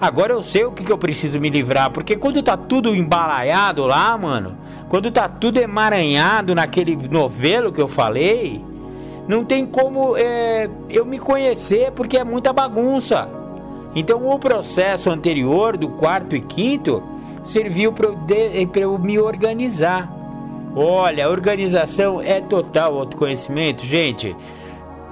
Agora 0.00 0.32
eu 0.32 0.42
sei 0.42 0.64
o 0.64 0.72
que, 0.72 0.82
que 0.82 0.90
eu 0.90 0.98
preciso 0.98 1.38
me 1.38 1.48
livrar, 1.48 1.92
porque 1.92 2.16
quando 2.16 2.42
tá 2.42 2.56
tudo 2.56 2.92
embalaiado 2.92 3.86
lá, 3.86 4.18
mano, 4.18 4.58
quando 4.88 5.12
tá 5.12 5.28
tudo 5.28 5.58
emaranhado 5.58 6.56
naquele 6.56 6.96
novelo 7.08 7.70
que 7.70 7.80
eu 7.80 7.86
falei, 7.86 8.60
não 9.26 9.44
tem 9.44 9.64
como 9.64 10.16
é, 10.16 10.68
eu 10.90 11.04
me 11.04 11.18
conhecer 11.18 11.92
porque 11.92 12.16
é 12.16 12.24
muita 12.24 12.52
bagunça. 12.52 13.28
Então 13.94 14.28
o 14.28 14.38
processo 14.38 15.10
anterior 15.10 15.76
do 15.76 15.90
quarto 15.90 16.34
e 16.34 16.40
quinto 16.40 17.02
serviu 17.44 17.92
para 17.92 18.08
eu, 18.08 18.70
eu 18.74 18.98
me 18.98 19.18
organizar. 19.18 20.10
Olha, 20.74 21.30
organização 21.30 22.20
é 22.20 22.40
total 22.40 22.98
autoconhecimento, 22.98 23.84
gente. 23.84 24.34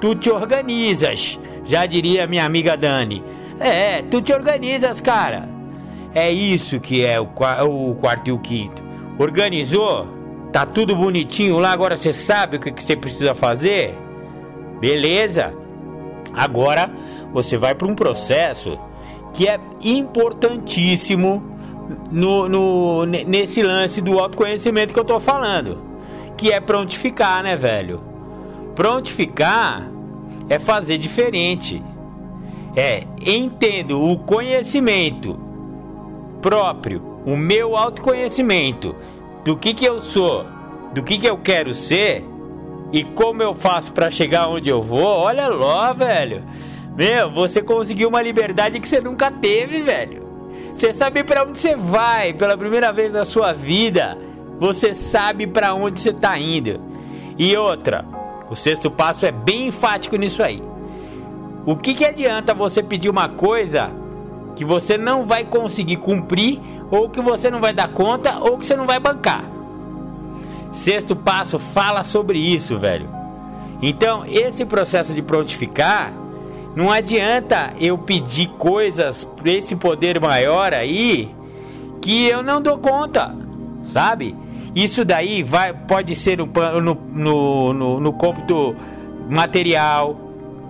tu 0.01 0.15
te 0.15 0.31
organizas, 0.31 1.39
já 1.65 1.85
diria 1.85 2.27
minha 2.27 2.47
amiga 2.47 2.77
Dani. 2.77 3.23
É, 3.59 4.01
tu 4.03 4.23
te 4.23 4.33
organizas, 4.33 5.01
cara. 5.01 5.47
É 6.15 6.31
isso 6.33 6.81
que 6.81 7.05
é 7.05 7.21
o, 7.21 7.25
o 7.25 7.95
quarto 7.97 8.29
e 8.29 8.33
o 8.33 8.39
quinto. 8.39 8.83
Organizou? 9.19 10.20
Tá 10.53 10.66
tudo 10.66 10.96
bonitinho 10.96 11.59
lá, 11.59 11.70
agora 11.70 11.96
você 11.96 12.12
sabe 12.12 12.57
o 12.57 12.61
que, 12.61 12.82
você 12.82 12.96
precisa 12.96 13.34
fazer? 13.34 13.96
Beleza? 14.80 15.55
Agora 16.32 16.90
você 17.32 17.57
vai 17.57 17.74
para 17.74 17.86
um 17.86 17.94
processo 17.94 18.78
que 19.32 19.46
é 19.46 19.61
importantíssimo 19.82 21.42
no, 22.11 22.48
no, 22.48 23.07
nesse 23.07 23.62
lance 23.62 24.01
do 24.01 24.18
autoconhecimento 24.18 24.92
que 24.92 24.98
eu 24.98 25.05
tô 25.05 25.20
falando, 25.20 25.78
que 26.36 26.51
é 26.51 26.59
prontificar, 26.59 27.44
né, 27.44 27.57
velho? 27.57 28.03
Prontificar 28.74 29.88
é 30.48 30.59
fazer 30.59 30.98
diferente. 30.98 31.80
É, 32.76 33.05
entendo 33.24 34.01
o 34.01 34.18
conhecimento 34.18 35.38
próprio, 36.42 37.03
o 37.24 37.36
meu 37.36 37.76
autoconhecimento 37.76 38.94
do 39.45 39.57
que 39.57 39.74
que 39.74 39.84
eu 39.84 40.01
sou, 40.01 40.45
do 40.93 41.03
que 41.03 41.18
que 41.18 41.28
eu 41.28 41.38
quero 41.38 41.74
ser 41.74 42.24
e 42.93 43.05
como 43.05 43.43
eu 43.43 43.55
faço 43.55 43.93
para 43.93 44.11
chegar 44.11 44.49
onde 44.49 44.68
eu 44.68 44.82
vou. 44.82 45.20
Olha 45.20 45.49
lá, 45.49 45.93
velho. 45.93 46.45
Meu, 46.97 47.30
você 47.30 47.62
conseguiu 47.62 48.09
uma 48.09 48.22
liberdade 48.22 48.80
que 48.80 48.88
você 48.88 49.01
nunca 49.01 49.30
teve, 49.30 49.82
velho. 49.82 50.22
Você 50.74 50.93
sabe 50.93 51.22
para 51.22 51.45
onde 51.45 51.59
você 51.59 51.76
vai 51.76 52.32
pela 52.32 52.57
primeira 52.57 52.93
vez 52.93 53.12
na 53.12 53.24
sua 53.24 53.53
vida. 53.53 54.18
Você 54.59 54.95
sabe 54.95 55.47
para 55.47 55.74
onde 55.74 56.01
você 56.01 56.12
tá 56.12 56.38
indo. 56.38 56.80
E 57.38 57.57
outra, 57.57 58.05
o 58.51 58.57
sexto 58.57 58.91
passo 58.91 59.24
é 59.24 59.32
bem 59.32 59.68
enfático 59.68 60.16
nisso 60.16 60.43
aí. 60.43 60.62
O 61.64 61.76
que, 61.76 61.95
que 61.95 62.05
adianta 62.05 62.53
você 62.53 62.82
pedir 62.82 63.09
uma 63.09 63.28
coisa 63.28 63.95
que 64.57 64.64
você 64.64 64.98
não 64.98 65.24
vai 65.24 65.44
conseguir 65.44 65.96
cumprir, 65.96 66.61
ou 66.90 67.09
que 67.09 67.20
você 67.20 67.51
não 67.51 67.61
vai 67.61 67.72
dar 67.72 67.88
conta, 67.88 68.38
ou 68.40 68.59
que 68.59 68.66
você 68.66 68.76
não 68.76 68.86
vai 68.86 68.98
bancar? 68.98 69.44
Sexto 70.72 71.16
passo 71.16 71.59
fala 71.59 72.03
sobre 72.03 72.38
isso, 72.38 72.78
velho. 72.78 73.09
Então, 73.82 74.24
esse 74.26 74.64
processo 74.64 75.14
de 75.14 75.22
prontificar 75.22 76.12
não 76.76 76.90
adianta 76.90 77.72
eu 77.80 77.98
pedir 77.98 78.48
coisas 78.59 79.24
para 79.24 79.51
esse 79.51 79.74
poder 79.74 80.20
maior 80.20 80.72
aí 80.72 81.34
que 82.01 82.26
eu 82.26 82.42
não 82.42 82.62
dou 82.62 82.78
conta, 82.78 83.34
sabe? 83.82 84.36
Isso 84.74 85.05
daí 85.05 85.42
vai, 85.42 85.72
pode 85.72 86.14
ser 86.14 86.38
no, 86.38 86.46
no, 86.46 86.94
no, 86.94 87.72
no, 87.72 88.01
no 88.01 88.12
cômputo 88.12 88.76
material. 89.28 90.16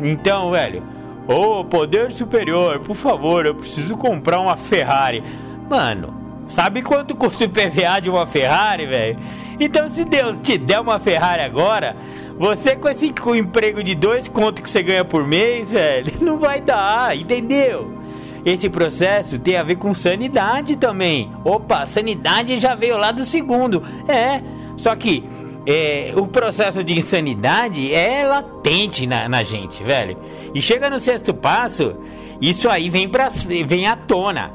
Então, 0.01 0.51
velho, 0.51 0.83
ô 1.31 1.61
oh, 1.61 1.65
poder 1.65 2.13
superior, 2.13 2.81
por 2.81 2.97
favor, 2.97 3.47
eu 3.47 3.55
preciso 3.55 3.97
comprar 3.97 4.41
uma 4.41 4.57
Ferrari. 4.57 5.23
Mano, 5.69 6.13
sabe 6.49 6.83
quanto 6.83 7.15
custa 7.15 7.45
o 7.45 7.49
PVA 7.49 8.01
de 8.03 8.11
uma 8.11 8.27
Ferrari, 8.27 8.87
velho? 8.87 9.19
Então, 9.61 9.87
se 9.87 10.05
Deus 10.05 10.41
te 10.41 10.59
der 10.59 10.81
uma 10.81 10.99
Ferrari 10.99 11.43
agora, 11.43 11.95
você 12.37 12.75
com 12.75 12.89
esse 12.89 13.13
com 13.13 13.37
emprego 13.37 13.85
de 13.85 13.95
dois 13.95 14.27
contos 14.27 14.61
que 14.61 14.69
você 14.69 14.83
ganha 14.83 15.05
por 15.05 15.25
mês, 15.25 15.71
velho, 15.71 16.13
não 16.21 16.37
vai 16.37 16.61
dar, 16.61 17.17
entendeu? 17.17 18.01
Esse 18.45 18.69
processo 18.69 19.39
tem 19.39 19.57
a 19.57 19.63
ver 19.63 19.77
com 19.77 19.95
sanidade 19.95 20.77
também. 20.77 21.31
Opa, 21.45 21.87
sanidade 21.87 22.59
já 22.59 22.75
veio 22.75 22.97
lá 22.97 23.13
do 23.13 23.25
segundo. 23.25 23.83
É, 24.09 24.41
só 24.77 24.97
que 24.97 25.23
é, 25.67 26.13
o 26.17 26.27
processo 26.27 26.83
de 26.83 26.97
insanidade 26.97 27.93
é 27.93 28.25
latente 28.25 29.07
na, 29.07 29.29
na, 29.29 29.43
gente, 29.43 29.83
velho. 29.83 30.17
E 30.55 30.61
chega 30.61 30.89
no 30.89 30.99
sexto 30.99 31.35
passo, 31.35 31.97
isso 32.41 32.69
aí 32.69 32.89
vem, 32.89 33.09
pra, 33.09 33.29
vem 33.67 33.87
à 33.87 33.97
tona. 33.97 34.55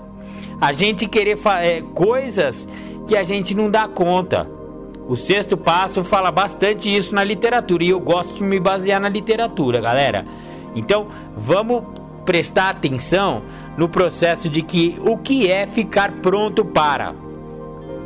A 0.59 0.73
gente 0.73 1.07
querer 1.07 1.37
é, 1.61 1.81
coisas 1.93 2.67
que 3.07 3.15
a 3.15 3.23
gente 3.23 3.53
não 3.53 3.69
dá 3.69 3.87
conta. 3.87 4.49
O 5.07 5.15
sexto 5.15 5.55
passo 5.55 6.03
fala 6.03 6.31
bastante 6.31 6.93
isso 6.93 7.13
na 7.13 7.23
literatura 7.23 7.83
e 7.83 7.89
eu 7.89 7.99
gosto 7.99 8.33
de 8.33 8.43
me 8.43 8.59
basear 8.59 8.99
na 8.99 9.09
literatura, 9.09 9.79
galera. 9.79 10.25
Então, 10.75 11.07
vamos 11.37 11.83
prestar 12.25 12.69
atenção 12.69 13.43
no 13.77 13.87
processo 13.87 14.49
de 14.49 14.63
que 14.63 14.95
o 15.01 15.17
que 15.17 15.49
é 15.51 15.67
ficar 15.67 16.11
pronto 16.13 16.65
para, 16.65 17.13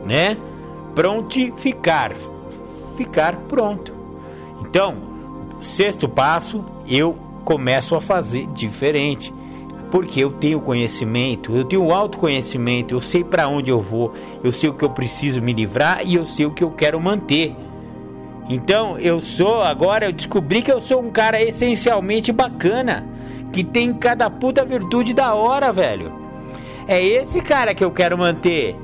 né? 0.06 0.38
Prontificar, 0.94 2.12
ficar 3.00 3.38
pronto. 3.48 3.94
Então, 4.62 4.96
sexto 5.62 6.10
passo, 6.10 6.66
eu 6.86 7.18
começo 7.46 7.96
a 7.96 8.02
fazer 8.02 8.46
diferente 8.48 9.34
porque 9.90 10.20
eu 10.20 10.32
tenho 10.32 10.60
conhecimento, 10.60 11.56
eu 11.56 11.64
tenho 11.64 11.92
autoconhecimento, 11.92 12.94
eu 12.94 13.00
sei 13.00 13.24
para 13.24 13.48
onde 13.48 13.72
eu 13.72 13.80
vou, 13.80 14.14
eu 14.44 14.52
sei 14.52 14.70
o 14.70 14.74
que 14.74 14.84
eu 14.84 14.90
preciso 14.90 15.42
me 15.42 15.54
livrar 15.54 16.06
e 16.06 16.16
eu 16.16 16.26
sei 16.26 16.46
o 16.46 16.52
que 16.52 16.64
eu 16.64 16.72
quero 16.72 17.00
manter. 17.00 17.56
Então, 18.50 19.00
eu 19.00 19.22
sou 19.22 19.62
agora 19.62 20.06
eu 20.06 20.12
descobri 20.12 20.62
que 20.62 20.72
eu 20.72 20.82
sou 20.82 21.02
um 21.02 21.10
cara 21.10 21.42
essencialmente 21.42 22.34
bacana, 22.34 23.08
que 23.54 23.64
tem 23.64 23.94
cada 23.94 24.30
puta 24.30 24.66
virtude 24.66 25.14
da 25.14 25.34
hora, 25.34 25.72
velho. 25.72 26.12
É 26.88 27.04
esse 27.04 27.40
cara 27.42 27.74
que 27.74 27.84
eu 27.84 27.92
quero 27.92 28.18
manter. 28.18 28.76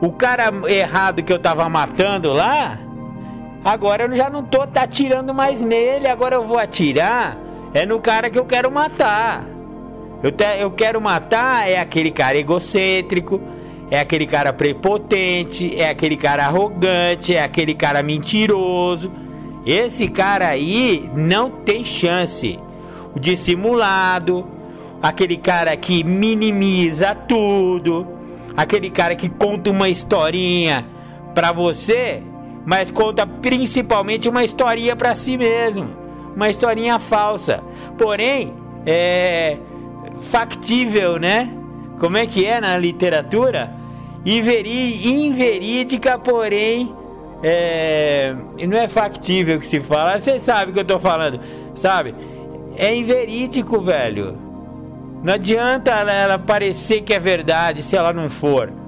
O 0.00 0.10
cara 0.10 0.50
errado 0.66 1.22
que 1.22 1.32
eu 1.32 1.38
tava 1.38 1.68
matando 1.68 2.32
lá, 2.32 2.78
agora 3.64 4.04
eu 4.04 4.16
já 4.16 4.30
não 4.30 4.42
tô 4.42 4.62
atirando 4.62 5.34
mais 5.34 5.60
nele, 5.60 6.08
agora 6.08 6.36
eu 6.36 6.46
vou 6.46 6.58
atirar 6.58 7.36
é 7.72 7.86
no 7.86 8.00
cara 8.00 8.28
que 8.28 8.38
eu 8.38 8.44
quero 8.44 8.70
matar. 8.70 9.44
Eu, 10.22 10.32
te, 10.32 10.44
eu 10.58 10.70
quero 10.70 11.00
matar 11.00 11.68
é 11.68 11.78
aquele 11.78 12.10
cara 12.10 12.36
egocêntrico, 12.36 13.40
é 13.90 14.00
aquele 14.00 14.26
cara 14.26 14.52
prepotente, 14.52 15.74
é 15.80 15.88
aquele 15.88 16.16
cara 16.16 16.44
arrogante, 16.46 17.34
é 17.34 17.42
aquele 17.42 17.74
cara 17.74 18.02
mentiroso. 18.02 19.10
Esse 19.64 20.08
cara 20.08 20.48
aí 20.48 21.08
não 21.14 21.50
tem 21.50 21.84
chance. 21.84 22.58
O 23.14 23.18
dissimulado, 23.18 24.46
aquele 25.02 25.36
cara 25.36 25.76
que 25.76 26.04
minimiza 26.04 27.14
tudo, 27.14 28.06
aquele 28.56 28.90
cara 28.90 29.14
que 29.14 29.28
conta 29.28 29.70
uma 29.70 29.88
historinha 29.88 30.86
para 31.34 31.52
você, 31.52 32.22
mas 32.70 32.88
conta 32.88 33.26
principalmente 33.26 34.28
uma 34.28 34.44
historinha 34.44 34.94
para 34.94 35.12
si 35.12 35.36
mesmo, 35.36 35.90
uma 36.36 36.48
historinha 36.48 37.00
falsa. 37.00 37.64
Porém, 37.98 38.54
é 38.86 39.58
factível, 40.20 41.18
né? 41.18 41.52
Como 41.98 42.16
é 42.16 42.26
que 42.26 42.46
é 42.46 42.60
na 42.60 42.78
literatura? 42.78 43.74
Inveri, 44.24 45.04
inverídica, 45.04 46.16
porém 46.16 46.94
é, 47.42 48.36
não 48.68 48.78
é 48.78 48.86
factível 48.86 49.58
que 49.58 49.66
se 49.66 49.80
fala. 49.80 50.16
Você 50.16 50.38
sabe 50.38 50.70
o 50.70 50.74
que 50.74 50.78
eu 50.78 50.84
tô 50.84 51.00
falando, 51.00 51.40
sabe? 51.74 52.14
É 52.76 52.94
inverídico, 52.94 53.80
velho. 53.80 54.38
Não 55.24 55.34
adianta 55.34 55.90
ela, 55.90 56.12
ela 56.12 56.38
parecer 56.38 57.00
que 57.00 57.12
é 57.12 57.18
verdade 57.18 57.82
se 57.82 57.96
ela 57.96 58.12
não 58.12 58.28
for. 58.28 58.79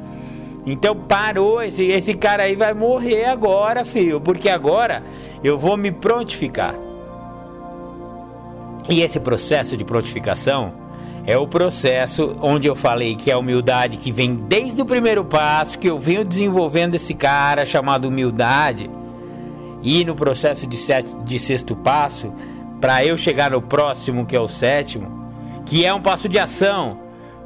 Então 0.64 0.94
parou, 0.94 1.62
esse, 1.62 1.84
esse 1.84 2.14
cara 2.14 2.44
aí 2.44 2.54
vai 2.54 2.72
morrer 2.72 3.24
agora, 3.24 3.84
filho, 3.84 4.20
porque 4.20 4.48
agora 4.48 5.02
eu 5.42 5.58
vou 5.58 5.76
me 5.76 5.90
prontificar. 5.90 6.74
E 8.88 9.00
esse 9.00 9.18
processo 9.18 9.76
de 9.76 9.84
prontificação 9.84 10.72
é 11.24 11.36
o 11.36 11.46
processo 11.46 12.36
onde 12.40 12.66
eu 12.66 12.74
falei 12.74 13.14
que 13.14 13.30
a 13.30 13.38
humildade 13.38 13.96
que 13.96 14.10
vem 14.10 14.34
desde 14.34 14.82
o 14.82 14.84
primeiro 14.84 15.24
passo, 15.24 15.78
que 15.78 15.88
eu 15.88 15.98
venho 15.98 16.24
desenvolvendo 16.24 16.94
esse 16.94 17.14
cara 17.14 17.64
chamado 17.64 18.08
humildade, 18.08 18.90
e 19.82 20.04
no 20.04 20.14
processo 20.14 20.66
de, 20.66 20.76
sete, 20.76 21.14
de 21.24 21.38
sexto 21.38 21.74
passo, 21.74 22.32
para 22.80 23.04
eu 23.04 23.16
chegar 23.16 23.50
no 23.50 23.62
próximo, 23.62 24.26
que 24.26 24.34
é 24.34 24.40
o 24.40 24.48
sétimo, 24.48 25.28
que 25.64 25.84
é 25.84 25.92
um 25.92 26.02
passo 26.02 26.28
de 26.28 26.38
ação, 26.38 26.98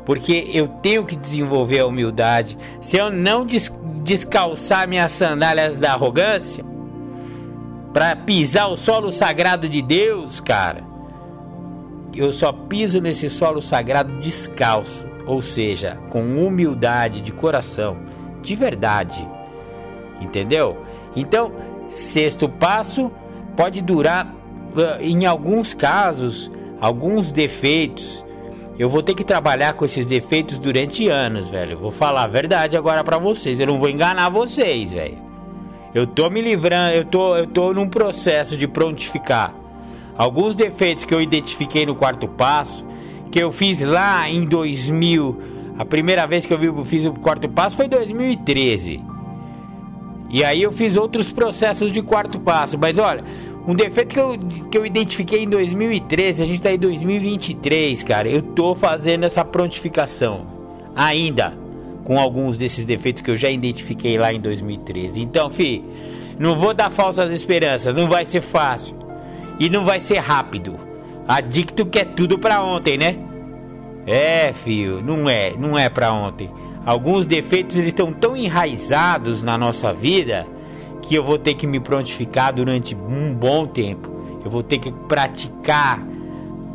porque 0.07 0.49
eu 0.55 0.67
tenho 0.67 1.05
que 1.05 1.15
desenvolver 1.15 1.81
a 1.81 1.87
humildade. 1.87 2.57
Se 2.81 2.97
eu 2.97 3.11
não 3.11 3.45
des 3.45 3.71
descalçar 4.03 4.89
minhas 4.89 5.13
sandálias 5.13 5.77
da 5.77 5.93
arrogância, 5.93 6.65
para 7.93 8.17
pisar 8.17 8.69
o 8.69 8.77
solo 8.77 9.11
sagrado 9.11 9.69
de 9.69 9.83
Deus, 9.83 10.41
cara 10.41 10.87
eu 12.17 12.33
só 12.33 12.51
piso 12.51 13.01
nesse 13.01 13.29
solo 13.29 13.61
sagrado 13.61 14.13
descalço, 14.21 15.07
ou 15.27 15.43
seja, 15.43 15.99
com 16.11 16.23
humildade 16.47 17.21
de 17.21 17.31
coração, 17.31 17.99
de 18.43 18.57
verdade. 18.57 19.29
Entendeu? 20.21 20.79
Então, 21.15 21.53
sexto 21.91 22.49
passo 22.49 23.13
pode 23.55 23.83
durar, 23.83 24.35
em 25.01 25.27
alguns 25.27 25.75
casos, 25.75 26.51
alguns 26.81 27.31
defeitos. 27.33 28.25
Eu 28.79 28.89
vou 28.89 29.03
ter 29.03 29.14
que 29.14 29.24
trabalhar 29.24 29.74
com 29.74 29.85
esses 29.85 30.05
defeitos 30.05 30.59
durante 30.59 31.09
anos, 31.09 31.49
velho. 31.49 31.79
vou 31.79 31.91
falar 31.91 32.24
a 32.24 32.27
verdade 32.27 32.77
agora 32.77 33.03
para 33.03 33.18
vocês. 33.18 33.59
Eu 33.59 33.68
não 33.68 33.79
vou 33.79 33.89
enganar 33.89 34.29
vocês, 34.29 34.93
velho. 34.93 35.18
Eu 35.95 36.07
tô 36.07 36.29
me 36.29 36.43
livrando, 36.43 36.95
eu 36.95 37.05
tô, 37.05 37.37
eu 37.37 37.47
tô 37.47 37.72
num 37.72 37.89
processo 37.89 38.57
de 38.57 38.68
prontificar 38.68 39.55
Alguns 40.16 40.55
defeitos 40.55 41.05
que 41.05 41.14
eu 41.14 41.20
identifiquei 41.20 41.85
no 41.85 41.95
quarto 41.95 42.27
passo, 42.27 42.87
que 43.31 43.39
eu 43.39 43.53
fiz 43.53 43.81
lá 43.81 44.29
em 44.31 44.45
2000, 44.47 45.39
a 45.79 45.85
primeira 45.85 46.27
vez 46.27 46.47
que 46.47 46.55
eu, 46.55 46.85
fiz 46.87 47.05
o 47.05 47.12
quarto 47.12 47.49
passo 47.51 47.77
foi 47.77 47.85
em 47.85 47.91
2013. 47.91 49.03
E 50.31 50.43
aí 50.43 50.62
eu 50.62 50.72
fiz 50.72 50.97
outros 50.97 51.31
processos 51.31 51.93
de 51.93 52.01
quarto 52.01 52.41
passo, 52.41 52.79
mas 52.79 52.99
olha, 52.99 53.22
um 53.67 53.75
defeito 53.75 54.14
que 54.14 54.21
eu, 54.21 54.39
que 54.71 54.79
eu 54.79 54.87
identifiquei 54.87 55.43
em 55.43 55.49
2013, 55.49 56.43
a 56.43 56.47
gente 56.47 56.62
tá 56.62 56.73
em 56.73 56.79
2023, 56.79 58.03
cara. 58.05 58.29
Eu 58.29 58.41
tô 58.41 58.75
fazendo 58.75 59.25
essa 59.25 59.45
prontificação 59.45 60.47
ainda 60.95 61.53
com 62.05 62.19
alguns 62.19 62.57
desses 62.57 62.85
defeitos 62.85 63.21
que 63.21 63.31
eu 63.31 63.37
já 63.37 63.51
identifiquei 63.51 64.17
lá 64.17 64.33
em 64.33 64.41
2013. 64.41 65.21
Então, 65.21 65.51
fi, 65.51 65.85
não 66.39 66.55
vou 66.55 66.73
dar 66.73 66.91
falsas 66.91 67.33
esperanças, 67.33 67.93
não 67.93 68.09
vai 68.09 68.25
ser 68.25 68.41
fácil 68.41 68.95
e 69.59 69.69
não 69.69 69.85
vai 69.85 69.99
ser 69.99 70.19
rápido. 70.19 70.77
Adicto 71.27 71.85
quer 71.85 72.05
tudo 72.05 72.39
pra 72.39 72.62
ontem, 72.62 72.97
né? 72.97 73.19
É, 74.07 74.53
filho, 74.53 75.03
não 75.03 75.29
é, 75.29 75.55
não 75.59 75.77
é 75.77 75.89
pra 75.89 76.12
ontem. 76.12 76.49
Alguns 76.85 77.27
defeitos 77.27 77.77
eles 77.77 77.89
estão 77.89 78.12
tão 78.12 78.37
enraizados 78.37 79.43
na 79.43 79.59
nossa 79.59 79.93
vida 79.93 80.47
que 81.07 81.15
eu 81.15 81.23
vou 81.23 81.39
ter 81.39 81.55
que 81.55 81.67
me 81.67 81.79
prontificar 81.79 82.53
durante 82.53 82.95
um 82.95 83.33
bom 83.33 83.67
tempo. 83.67 84.11
Eu 84.45 84.51
vou 84.51 84.63
ter 84.63 84.79
que 84.79 84.93
praticar 84.93 86.05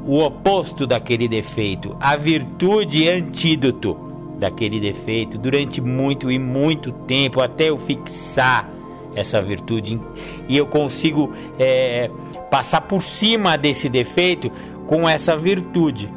o 0.06 0.20
oposto 0.20 0.88
daquele 0.88 1.28
defeito, 1.28 1.96
a 2.00 2.16
virtude 2.16 3.08
antídoto 3.08 3.98
daquele 4.40 4.80
defeito 4.80 5.38
durante 5.38 5.80
muito 5.80 6.32
e 6.32 6.40
muito 6.40 6.92
tempo 6.92 7.42
até 7.42 7.70
eu 7.70 7.78
fixar 7.78 8.68
essa 9.16 9.42
virtude 9.42 10.00
e 10.48 10.58
eu 10.58 10.66
consigo 10.66 11.32
é, 11.60 12.10
passar 12.50 12.82
por 12.82 13.04
cima 13.04 13.58
desse 13.58 13.88
defeito 13.88 14.52
com 14.88 15.08
essa 15.08 15.38
virtude. 15.38 16.12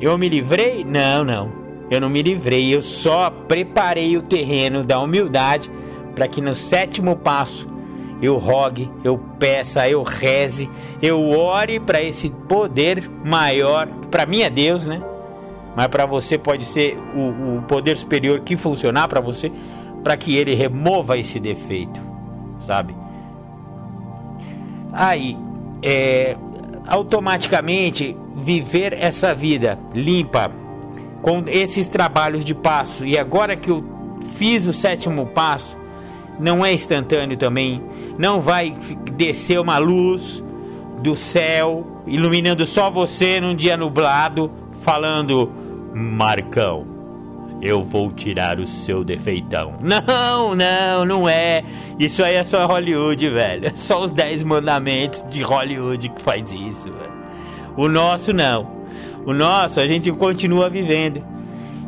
Eu 0.00 0.18
me 0.18 0.28
livrei? 0.28 0.84
Não, 0.84 1.24
não. 1.24 1.50
Eu 1.90 2.00
não 2.00 2.10
me 2.10 2.20
livrei, 2.20 2.74
eu 2.74 2.82
só 2.82 3.30
preparei 3.30 4.16
o 4.16 4.22
terreno 4.22 4.84
da 4.84 5.00
humildade 5.00 5.70
para 6.18 6.26
que 6.26 6.40
no 6.40 6.52
sétimo 6.52 7.14
passo 7.14 7.68
eu 8.20 8.38
rogue, 8.38 8.90
eu 9.04 9.16
peça, 9.38 9.88
eu 9.88 10.02
reze, 10.02 10.68
eu 11.00 11.30
ore 11.30 11.78
para 11.78 12.02
esse 12.02 12.28
poder 12.28 13.08
maior, 13.24 13.86
para 14.10 14.26
mim 14.26 14.40
é 14.40 14.50
Deus, 14.50 14.84
né? 14.84 15.00
Mas 15.76 15.86
para 15.86 16.06
você 16.06 16.36
pode 16.36 16.64
ser 16.64 16.98
o, 17.14 17.58
o 17.58 17.62
poder 17.68 17.96
superior 17.96 18.40
que 18.40 18.56
funcionar 18.56 19.06
para 19.06 19.20
você, 19.20 19.52
para 20.02 20.16
que 20.16 20.34
ele 20.34 20.56
remova 20.56 21.16
esse 21.16 21.38
defeito, 21.38 22.00
sabe? 22.58 22.96
Aí, 24.92 25.38
é, 25.80 26.36
automaticamente 26.88 28.16
viver 28.34 28.92
essa 28.92 29.32
vida 29.32 29.78
limpa 29.94 30.50
com 31.22 31.44
esses 31.46 31.86
trabalhos 31.86 32.44
de 32.44 32.56
passo 32.56 33.06
e 33.06 33.16
agora 33.16 33.54
que 33.54 33.70
eu 33.70 33.84
fiz 34.36 34.66
o 34.66 34.72
sétimo 34.72 35.24
passo 35.24 35.77
não 36.38 36.64
é 36.64 36.72
instantâneo 36.72 37.36
também 37.36 37.82
não 38.18 38.40
vai 38.40 38.76
descer 39.16 39.58
uma 39.60 39.78
luz 39.78 40.42
do 41.02 41.14
céu 41.14 42.02
iluminando 42.06 42.64
só 42.66 42.90
você 42.90 43.40
num 43.40 43.54
dia 43.54 43.76
nublado 43.76 44.50
falando 44.72 45.50
Marcão 45.94 46.98
eu 47.60 47.82
vou 47.82 48.12
tirar 48.12 48.60
o 48.60 48.66
seu 48.66 49.02
defeitão. 49.02 49.74
Não, 49.82 50.54
não, 50.54 51.04
não 51.04 51.28
é. 51.28 51.64
Isso 51.98 52.22
aí 52.22 52.34
é 52.34 52.44
só 52.44 52.66
Hollywood, 52.66 53.28
velho. 53.28 53.66
É 53.66 53.72
só 53.74 54.00
os 54.00 54.12
10 54.12 54.44
mandamentos 54.44 55.24
de 55.28 55.42
Hollywood 55.42 56.08
que 56.08 56.22
faz 56.22 56.52
isso, 56.52 56.84
velho. 56.84 57.12
O 57.76 57.88
nosso 57.88 58.32
não. 58.32 58.68
O 59.24 59.32
nosso 59.32 59.80
a 59.80 59.86
gente 59.86 60.10
continua 60.12 60.70
vivendo. 60.70 61.22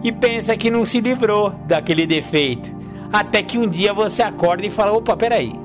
E 0.03 0.11
pensa 0.11 0.57
que 0.57 0.71
não 0.71 0.85
se 0.85 1.01
livrou 1.01 1.51
daquele 1.67 2.07
defeito. 2.07 2.75
Até 3.13 3.43
que 3.43 3.59
um 3.59 3.67
dia 3.67 3.93
você 3.93 4.23
acorda 4.23 4.65
e 4.65 4.71
fala: 4.71 4.93
opa, 4.93 5.17
peraí. 5.17 5.59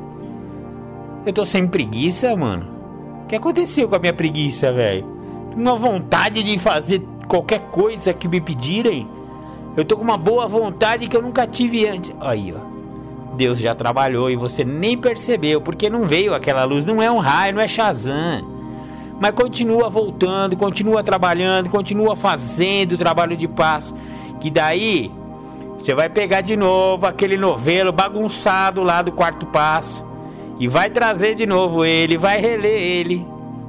Eu 1.26 1.34
tô 1.34 1.46
sem 1.46 1.68
preguiça, 1.68 2.36
mano. 2.36 2.68
O 3.24 3.28
que 3.28 3.36
aconteceu 3.36 3.88
com 3.88 3.96
a 3.96 4.00
minha 4.00 4.14
preguiça, 4.14 4.72
velho? 4.72 5.06
Uma 5.56 5.76
vontade 5.76 6.44
de 6.44 6.60
fazer 6.60 7.02
qualquer 7.28 7.60
coisa 7.72 8.14
que 8.14 8.28
me 8.28 8.40
pedirem. 8.40 9.08
Eu 9.76 9.84
tô 9.84 9.98
com 9.98 10.04
uma 10.04 10.18
boa 10.18 10.48
vontade 10.48 11.08
que 11.08 11.18
eu 11.18 11.22
nunca 11.22 11.48
tive 11.48 11.88
antes. 11.88 12.14
Aí, 12.22 12.54
ó. 12.56 12.76
Deus 13.36 13.60
já 13.60 13.76
trabalhou 13.76 14.30
e 14.30 14.36
você 14.36 14.64
nem 14.64 14.98
percebeu, 14.98 15.60
porque 15.60 15.90
não 15.90 16.06
veio 16.06 16.34
aquela 16.34 16.64
luz, 16.64 16.86
não 16.86 17.02
é 17.02 17.12
um 17.12 17.20
raio, 17.20 17.56
não 17.56 17.62
é 17.62 17.68
Shazam. 17.68 18.56
Mas 19.20 19.32
continua 19.32 19.90
voltando, 19.90 20.56
continua 20.56 21.04
trabalhando, 21.04 21.70
continua 21.70 22.16
fazendo 22.16 22.94
o 22.94 22.98
trabalho 22.98 23.36
de 23.36 23.48
paz. 23.48 23.94
Que 24.40 24.50
daí 24.50 25.12
você 25.78 25.94
vai 25.94 26.10
pegar 26.10 26.42
de 26.42 26.56
novo 26.56 27.06
aquele 27.06 27.38
novelo 27.38 27.92
bagunçado 27.92 28.82
lá 28.82 29.02
do 29.02 29.12
quarto 29.12 29.46
passo 29.46 30.06
e 30.60 30.68
vai 30.68 30.90
trazer 30.90 31.36
de 31.36 31.46
novo 31.46 31.84
ele, 31.84 32.18
vai 32.18 32.40
reler 32.40 32.82
ele 32.82 33.26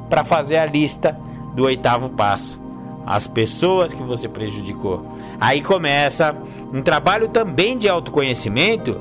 para 0.09 0.24
fazer 0.24 0.57
a 0.57 0.66
lista 0.66 1.18
do 1.54 1.64
oitavo 1.64 2.09
passo. 2.11 2.61
As 3.04 3.26
pessoas 3.26 3.94
que 3.94 4.02
você 4.02 4.28
prejudicou. 4.28 5.16
Aí 5.40 5.61
começa 5.61 6.34
um 6.72 6.82
trabalho 6.82 7.28
também 7.28 7.76
de 7.76 7.88
autoconhecimento, 7.88 9.00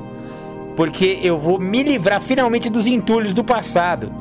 porque 0.76 1.18
eu 1.22 1.38
vou 1.38 1.58
me 1.58 1.82
livrar 1.82 2.20
finalmente 2.20 2.68
dos 2.68 2.86
entulhos 2.86 3.32
do 3.32 3.42
passado. 3.42 4.12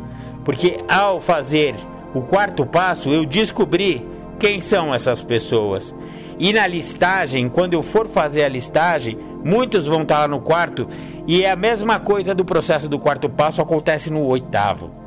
Porque 0.43 0.77
ao 0.87 1.19
fazer 1.19 1.75
o 2.13 2.21
quarto 2.21 2.65
passo, 2.65 3.09
eu 3.09 3.25
descobri 3.25 4.05
quem 4.39 4.61
são 4.61 4.93
essas 4.93 5.21
pessoas. 5.21 5.93
E 6.39 6.51
na 6.51 6.67
listagem, 6.67 7.47
quando 7.49 7.73
eu 7.73 7.83
for 7.83 8.07
fazer 8.07 8.43
a 8.43 8.49
listagem, 8.49 9.17
muitos 9.43 9.85
vão 9.85 10.01
estar 10.01 10.19
lá 10.19 10.27
no 10.27 10.41
quarto, 10.41 10.87
e 11.27 11.43
é 11.43 11.49
a 11.49 11.55
mesma 11.55 11.99
coisa 11.99 12.35
do 12.35 12.43
processo 12.43 12.89
do 12.89 12.99
quarto 12.99 13.29
passo 13.29 13.61
acontece 13.61 14.09
no 14.09 14.21
oitavo 14.25 15.05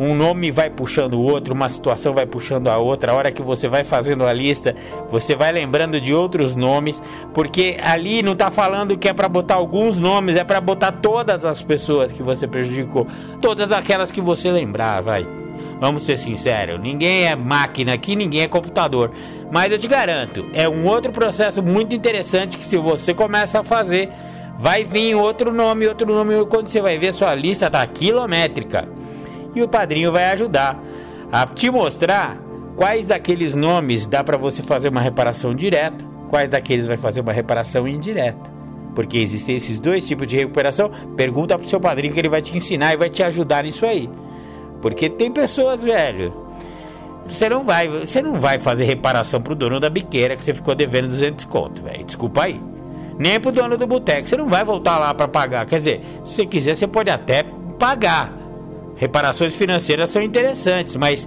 um 0.00 0.14
nome 0.14 0.50
vai 0.50 0.70
puxando 0.70 1.14
o 1.14 1.22
outro, 1.22 1.54
uma 1.54 1.68
situação 1.68 2.12
vai 2.12 2.26
puxando 2.26 2.68
a 2.68 2.76
outra. 2.78 3.12
A 3.12 3.14
hora 3.14 3.32
que 3.32 3.42
você 3.42 3.68
vai 3.68 3.82
fazendo 3.82 4.24
a 4.24 4.32
lista, 4.32 4.74
você 5.10 5.34
vai 5.34 5.50
lembrando 5.50 6.00
de 6.00 6.14
outros 6.14 6.54
nomes, 6.54 7.02
porque 7.34 7.76
ali 7.82 8.22
não 8.22 8.32
está 8.32 8.50
falando 8.50 8.96
que 8.96 9.08
é 9.08 9.12
para 9.12 9.28
botar 9.28 9.56
alguns 9.56 9.98
nomes, 9.98 10.36
é 10.36 10.44
para 10.44 10.60
botar 10.60 10.92
todas 10.92 11.44
as 11.44 11.62
pessoas 11.62 12.12
que 12.12 12.22
você 12.22 12.46
prejudicou, 12.46 13.06
todas 13.40 13.72
aquelas 13.72 14.12
que 14.12 14.20
você 14.20 14.52
lembrar, 14.52 15.02
vai. 15.02 15.26
Vamos 15.80 16.02
ser 16.02 16.16
sinceros, 16.16 16.80
ninguém 16.80 17.26
é 17.26 17.36
máquina 17.36 17.94
aqui, 17.94 18.16
ninguém 18.16 18.42
é 18.42 18.48
computador. 18.48 19.12
Mas 19.50 19.70
eu 19.70 19.78
te 19.78 19.86
garanto, 19.86 20.44
é 20.52 20.68
um 20.68 20.86
outro 20.86 21.12
processo 21.12 21.62
muito 21.62 21.94
interessante 21.94 22.58
que 22.58 22.66
se 22.66 22.76
você 22.76 23.14
começa 23.14 23.60
a 23.60 23.64
fazer, 23.64 24.10
vai 24.58 24.84
vir 24.84 25.14
outro 25.14 25.52
nome, 25.52 25.86
outro 25.86 26.06
nome, 26.12 26.44
quando 26.46 26.66
você 26.66 26.80
vai 26.80 26.98
ver 26.98 27.12
sua 27.12 27.34
lista 27.34 27.70
tá 27.70 27.86
quilométrica 27.86 28.88
e 29.54 29.62
o 29.62 29.68
padrinho 29.68 30.10
vai 30.10 30.24
ajudar 30.32 30.82
a 31.30 31.46
te 31.46 31.70
mostrar 31.70 32.36
quais 32.76 33.06
daqueles 33.06 33.54
nomes 33.54 34.06
dá 34.06 34.24
para 34.24 34.36
você 34.36 34.62
fazer 34.62 34.88
uma 34.88 35.00
reparação 35.00 35.54
direta, 35.54 36.04
quais 36.28 36.48
daqueles 36.48 36.86
vai 36.86 36.96
fazer 36.96 37.20
uma 37.20 37.32
reparação 37.32 37.86
indireta. 37.86 38.52
Porque 38.94 39.18
existem 39.18 39.56
esses 39.56 39.78
dois 39.78 40.04
tipos 40.04 40.26
de 40.26 40.36
recuperação. 40.36 40.90
Pergunta 41.16 41.56
pro 41.56 41.68
seu 41.68 41.78
padrinho 41.78 42.12
que 42.12 42.18
ele 42.18 42.28
vai 42.28 42.42
te 42.42 42.56
ensinar 42.56 42.94
e 42.94 42.96
vai 42.96 43.08
te 43.08 43.22
ajudar 43.22 43.62
nisso 43.62 43.86
aí. 43.86 44.10
Porque 44.80 45.08
tem 45.08 45.30
pessoas, 45.30 45.82
velho. 45.82 46.34
Você 47.26 47.48
não 47.48 47.62
vai, 47.62 47.88
você 47.88 48.22
não 48.22 48.40
vai 48.40 48.58
fazer 48.58 48.84
reparação 48.84 49.40
pro 49.40 49.54
dono 49.54 49.78
da 49.78 49.90
biqueira 49.90 50.36
que 50.36 50.44
você 50.44 50.54
ficou 50.54 50.74
devendo 50.74 51.08
200 51.08 51.44
conto, 51.44 51.82
velho. 51.82 52.04
Desculpa 52.04 52.44
aí. 52.44 52.60
Nem 53.18 53.38
pro 53.38 53.52
dono 53.52 53.76
do 53.76 53.86
boteco, 53.86 54.28
você 54.28 54.36
não 54.36 54.48
vai 54.48 54.64
voltar 54.64 54.98
lá 54.98 55.12
para 55.12 55.28
pagar. 55.28 55.66
Quer 55.66 55.78
dizer, 55.78 56.00
se 56.24 56.34
você 56.34 56.46
quiser, 56.46 56.74
você 56.74 56.86
pode 56.86 57.10
até 57.10 57.44
pagar 57.78 58.38
reparações 58.98 59.54
financeiras 59.54 60.10
são 60.10 60.20
interessantes, 60.20 60.96
mas 60.96 61.26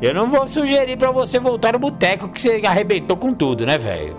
eu 0.00 0.14
não 0.14 0.30
vou 0.30 0.46
sugerir 0.46 0.96
para 0.96 1.10
você 1.10 1.38
voltar 1.38 1.72
no 1.72 1.78
boteco 1.78 2.28
que 2.28 2.40
você 2.40 2.62
arrebentou 2.64 3.16
com 3.16 3.34
tudo, 3.34 3.66
né, 3.66 3.76
velho? 3.76 4.16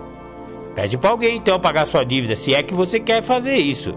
Pede 0.74 0.98
para 0.98 1.10
alguém 1.10 1.36
então 1.36 1.58
pagar 1.58 1.86
sua 1.86 2.04
dívida, 2.04 2.36
se 2.36 2.54
é 2.54 2.62
que 2.62 2.74
você 2.74 3.00
quer 3.00 3.22
fazer 3.22 3.56
isso, 3.56 3.94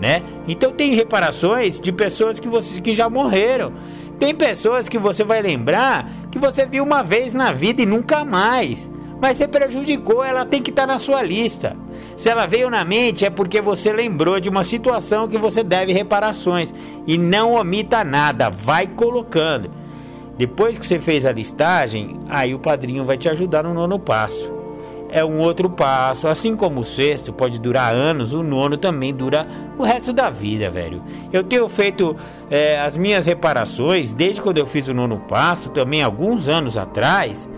né? 0.00 0.22
Então 0.48 0.72
tem 0.72 0.92
reparações 0.94 1.80
de 1.80 1.92
pessoas 1.92 2.40
que 2.40 2.48
você 2.48 2.80
que 2.80 2.94
já 2.94 3.08
morreram. 3.08 3.72
Tem 4.22 4.32
pessoas 4.32 4.88
que 4.88 5.00
você 5.00 5.24
vai 5.24 5.42
lembrar 5.42 6.08
que 6.30 6.38
você 6.38 6.64
viu 6.64 6.84
uma 6.84 7.02
vez 7.02 7.34
na 7.34 7.50
vida 7.50 7.82
e 7.82 7.86
nunca 7.86 8.24
mais 8.24 8.88
mas 9.20 9.36
você 9.36 9.48
prejudicou, 9.48 10.22
ela 10.22 10.46
tem 10.46 10.62
que 10.62 10.70
estar 10.70 10.86
tá 10.86 10.92
na 10.92 10.98
sua 10.98 11.22
lista. 11.22 11.76
Se 12.16 12.28
ela 12.28 12.44
veio 12.44 12.68
na 12.68 12.84
mente, 12.84 13.24
é 13.24 13.30
porque 13.30 13.60
você 13.60 13.92
lembrou 13.92 14.40
de 14.40 14.48
uma 14.48 14.64
situação 14.64 15.28
que 15.28 15.38
você 15.38 15.62
deve 15.62 15.92
reparações. 15.92 16.74
E 17.06 17.16
não 17.16 17.52
omita 17.52 18.02
nada, 18.02 18.50
vai 18.50 18.88
colocando. 18.88 19.70
Depois 20.36 20.76
que 20.76 20.84
você 20.84 20.98
fez 20.98 21.24
a 21.24 21.30
listagem, 21.30 22.18
aí 22.28 22.52
o 22.52 22.58
padrinho 22.58 23.04
vai 23.04 23.16
te 23.16 23.28
ajudar 23.28 23.62
no 23.62 23.72
nono 23.72 23.96
passo. 23.96 24.61
É 25.12 25.22
um 25.22 25.38
outro 25.38 25.68
passo. 25.68 26.26
Assim 26.26 26.56
como 26.56 26.80
o 26.80 26.84
sexto 26.84 27.32
pode 27.32 27.60
durar 27.60 27.94
anos, 27.94 28.32
o 28.32 28.42
nono 28.42 28.78
também 28.78 29.14
dura 29.14 29.46
o 29.78 29.82
resto 29.82 30.12
da 30.12 30.30
vida, 30.30 30.70
velho. 30.70 31.02
Eu 31.32 31.44
tenho 31.44 31.68
feito 31.68 32.16
é, 32.50 32.80
as 32.80 32.96
minhas 32.96 33.26
reparações 33.26 34.12
desde 34.12 34.40
quando 34.40 34.58
eu 34.58 34.66
fiz 34.66 34.88
o 34.88 34.94
nono 34.94 35.18
passo, 35.28 35.70
também 35.70 36.02
alguns 36.02 36.48
anos 36.48 36.78
atrás. 36.78 37.48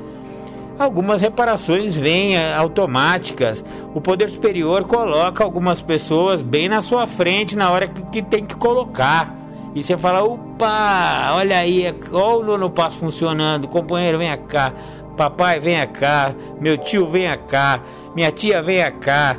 Algumas 0.77 1.23
reparações 1.23 1.95
vêm 1.95 2.37
é, 2.37 2.53
automáticas. 2.53 3.65
O 3.95 4.01
poder 4.01 4.29
superior 4.29 4.85
coloca 4.85 5.45
algumas 5.45 5.81
pessoas 5.81 6.43
bem 6.43 6.69
na 6.69 6.83
sua 6.83 7.07
frente 7.07 7.57
na 7.57 7.71
hora 7.71 7.87
que, 7.87 8.03
que 8.07 8.23
tem 8.23 8.45
que 8.45 8.57
colocar. 8.57 9.33
E 9.75 9.83
você 9.83 9.97
fala, 9.97 10.23
opa, 10.23 11.33
olha 11.35 11.59
aí, 11.59 11.85
olha 12.13 12.37
o 12.37 12.45
nono 12.45 12.71
passo 12.71 12.99
funcionando, 12.99 13.67
companheiro, 13.67 14.19
vem 14.19 14.37
cá, 14.47 14.73
papai, 15.15 15.61
vem 15.61 15.87
cá, 15.87 16.35
meu 16.61 16.77
tio, 16.77 17.07
vem 17.07 17.29
cá, 17.49 17.81
minha 18.15 18.31
tia, 18.31 18.63
vem 18.63 18.91
cá, 19.01 19.37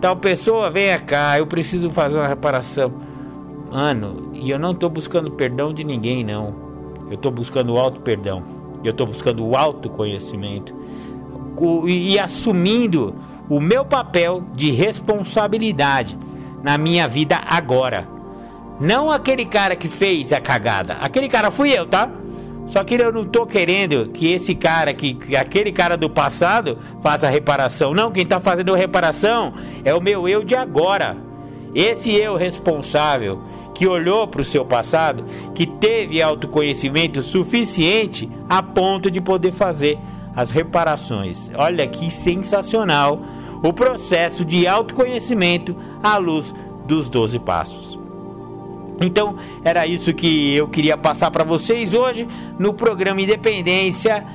tal 0.00 0.16
pessoa, 0.16 0.70
vem 0.70 0.98
cá, 1.00 1.38
eu 1.38 1.46
preciso 1.46 1.90
fazer 1.90 2.18
uma 2.18 2.28
reparação. 2.28 2.92
Mano, 3.70 4.30
e 4.32 4.50
eu 4.50 4.58
não 4.58 4.74
tô 4.74 4.88
buscando 4.88 5.30
perdão 5.30 5.72
de 5.72 5.84
ninguém, 5.84 6.24
não. 6.24 6.54
Eu 7.10 7.16
tô 7.16 7.30
buscando 7.30 7.74
o 7.74 7.78
auto 7.78 8.00
perdão. 8.00 8.42
Eu 8.82 8.92
tô 8.92 9.04
buscando 9.04 9.44
o 9.44 9.56
autoconhecimento. 9.56 10.74
E 11.86 12.18
assumindo 12.18 13.14
o 13.48 13.60
meu 13.60 13.84
papel 13.84 14.42
de 14.54 14.70
responsabilidade 14.70 16.16
na 16.62 16.78
minha 16.78 17.08
vida 17.08 17.40
agora. 17.46 18.06
Não 18.80 19.10
aquele 19.10 19.44
cara 19.44 19.74
que 19.74 19.88
fez 19.88 20.32
a 20.32 20.40
cagada. 20.40 20.94
Aquele 21.00 21.28
cara 21.28 21.50
fui 21.50 21.76
eu, 21.76 21.86
tá? 21.86 22.08
Só 22.68 22.84
que 22.84 22.94
eu 22.94 23.10
não 23.10 23.24
tô 23.24 23.46
querendo 23.46 24.10
que 24.10 24.30
esse 24.30 24.54
cara, 24.54 24.92
que, 24.92 25.14
que 25.14 25.34
aquele 25.34 25.72
cara 25.72 25.96
do 25.96 26.08
passado 26.08 26.78
faça 27.02 27.28
reparação. 27.28 27.94
Não, 27.94 28.12
quem 28.12 28.26
tá 28.26 28.38
fazendo 28.38 28.74
reparação 28.74 29.54
é 29.84 29.94
o 29.94 30.00
meu 30.00 30.28
eu 30.28 30.44
de 30.44 30.54
agora. 30.54 31.16
Esse 31.74 32.14
eu 32.14 32.36
responsável 32.36 33.42
que 33.74 33.86
olhou 33.86 34.26
para 34.26 34.42
o 34.42 34.44
seu 34.44 34.64
passado, 34.64 35.24
que 35.54 35.64
teve 35.64 36.20
autoconhecimento 36.20 37.22
suficiente 37.22 38.28
a 38.48 38.62
ponto 38.62 39.10
de 39.10 39.20
poder 39.20 39.52
fazer 39.52 39.98
as 40.34 40.50
reparações. 40.50 41.50
Olha 41.54 41.86
que 41.86 42.10
sensacional 42.10 43.22
o 43.62 43.72
processo 43.72 44.44
de 44.44 44.66
autoconhecimento 44.66 45.76
à 46.02 46.16
luz 46.16 46.54
dos 46.86 47.08
12 47.08 47.38
passos. 47.38 47.97
Então, 49.00 49.36
era 49.64 49.86
isso 49.86 50.12
que 50.12 50.54
eu 50.54 50.68
queria 50.68 50.96
passar 50.96 51.30
para 51.30 51.44
vocês 51.44 51.94
hoje 51.94 52.26
no 52.58 52.74
programa 52.74 53.20
Independência 53.20 54.26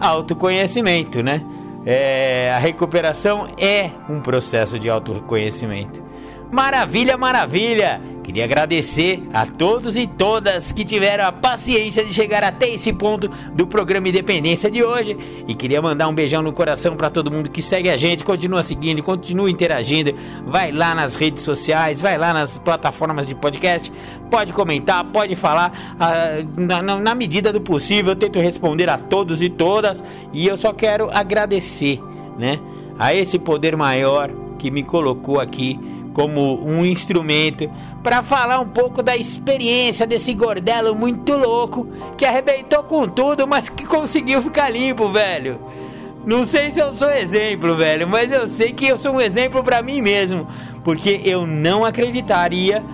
Autoconhecimento, 0.00 1.22
né? 1.22 1.44
É, 1.84 2.52
a 2.52 2.58
recuperação 2.58 3.46
é 3.58 3.90
um 4.08 4.20
processo 4.20 4.78
de 4.78 4.90
autoconhecimento. 4.90 6.07
Maravilha, 6.50 7.16
maravilha! 7.18 8.00
Queria 8.28 8.44
agradecer 8.44 9.22
a 9.32 9.46
todos 9.46 9.96
e 9.96 10.06
todas 10.06 10.70
que 10.70 10.84
tiveram 10.84 11.24
a 11.24 11.32
paciência 11.32 12.04
de 12.04 12.12
chegar 12.12 12.44
até 12.44 12.68
esse 12.68 12.92
ponto 12.92 13.26
do 13.54 13.66
programa 13.66 14.06
Independência 14.06 14.70
de 14.70 14.84
hoje. 14.84 15.16
E 15.48 15.54
queria 15.54 15.80
mandar 15.80 16.08
um 16.08 16.14
beijão 16.14 16.42
no 16.42 16.52
coração 16.52 16.94
para 16.94 17.08
todo 17.08 17.30
mundo 17.30 17.48
que 17.48 17.62
segue 17.62 17.88
a 17.88 17.96
gente, 17.96 18.24
continua 18.24 18.62
seguindo, 18.62 19.02
continua 19.02 19.50
interagindo. 19.50 20.12
Vai 20.46 20.70
lá 20.72 20.94
nas 20.94 21.14
redes 21.14 21.42
sociais, 21.42 22.02
vai 22.02 22.18
lá 22.18 22.34
nas 22.34 22.58
plataformas 22.58 23.26
de 23.26 23.34
podcast, 23.34 23.90
pode 24.30 24.52
comentar, 24.52 25.02
pode 25.06 25.34
falar. 25.34 25.72
Ah, 25.98 26.44
na, 26.54 26.82
na 26.82 27.14
medida 27.14 27.50
do 27.50 27.62
possível, 27.62 28.12
eu 28.12 28.16
tento 28.16 28.38
responder 28.40 28.90
a 28.90 28.98
todos 28.98 29.40
e 29.40 29.48
todas. 29.48 30.04
E 30.34 30.46
eu 30.46 30.58
só 30.58 30.74
quero 30.74 31.08
agradecer, 31.10 31.98
né? 32.38 32.58
A 32.98 33.14
esse 33.14 33.38
poder 33.38 33.74
maior 33.74 34.30
que 34.58 34.70
me 34.70 34.82
colocou 34.82 35.40
aqui 35.40 35.80
como 36.18 36.60
um 36.68 36.84
instrumento 36.84 37.70
para 38.02 38.24
falar 38.24 38.58
um 38.58 38.66
pouco 38.66 39.04
da 39.04 39.16
experiência 39.16 40.04
desse 40.04 40.34
gordelo 40.34 40.92
muito 40.92 41.36
louco 41.36 41.86
que 42.16 42.24
arrebentou 42.24 42.82
com 42.82 43.06
tudo, 43.06 43.46
mas 43.46 43.68
que 43.68 43.86
conseguiu 43.86 44.42
ficar 44.42 44.68
limpo, 44.68 45.12
velho. 45.12 45.60
Não 46.26 46.44
sei 46.44 46.72
se 46.72 46.80
eu 46.80 46.92
sou 46.92 47.08
exemplo, 47.08 47.76
velho, 47.76 48.08
mas 48.08 48.32
eu 48.32 48.48
sei 48.48 48.72
que 48.72 48.88
eu 48.88 48.98
sou 48.98 49.12
um 49.12 49.20
exemplo 49.20 49.62
para 49.62 49.80
mim 49.80 50.00
mesmo, 50.02 50.48
porque 50.82 51.20
eu 51.24 51.46
não 51.46 51.84
acreditaria 51.84 52.84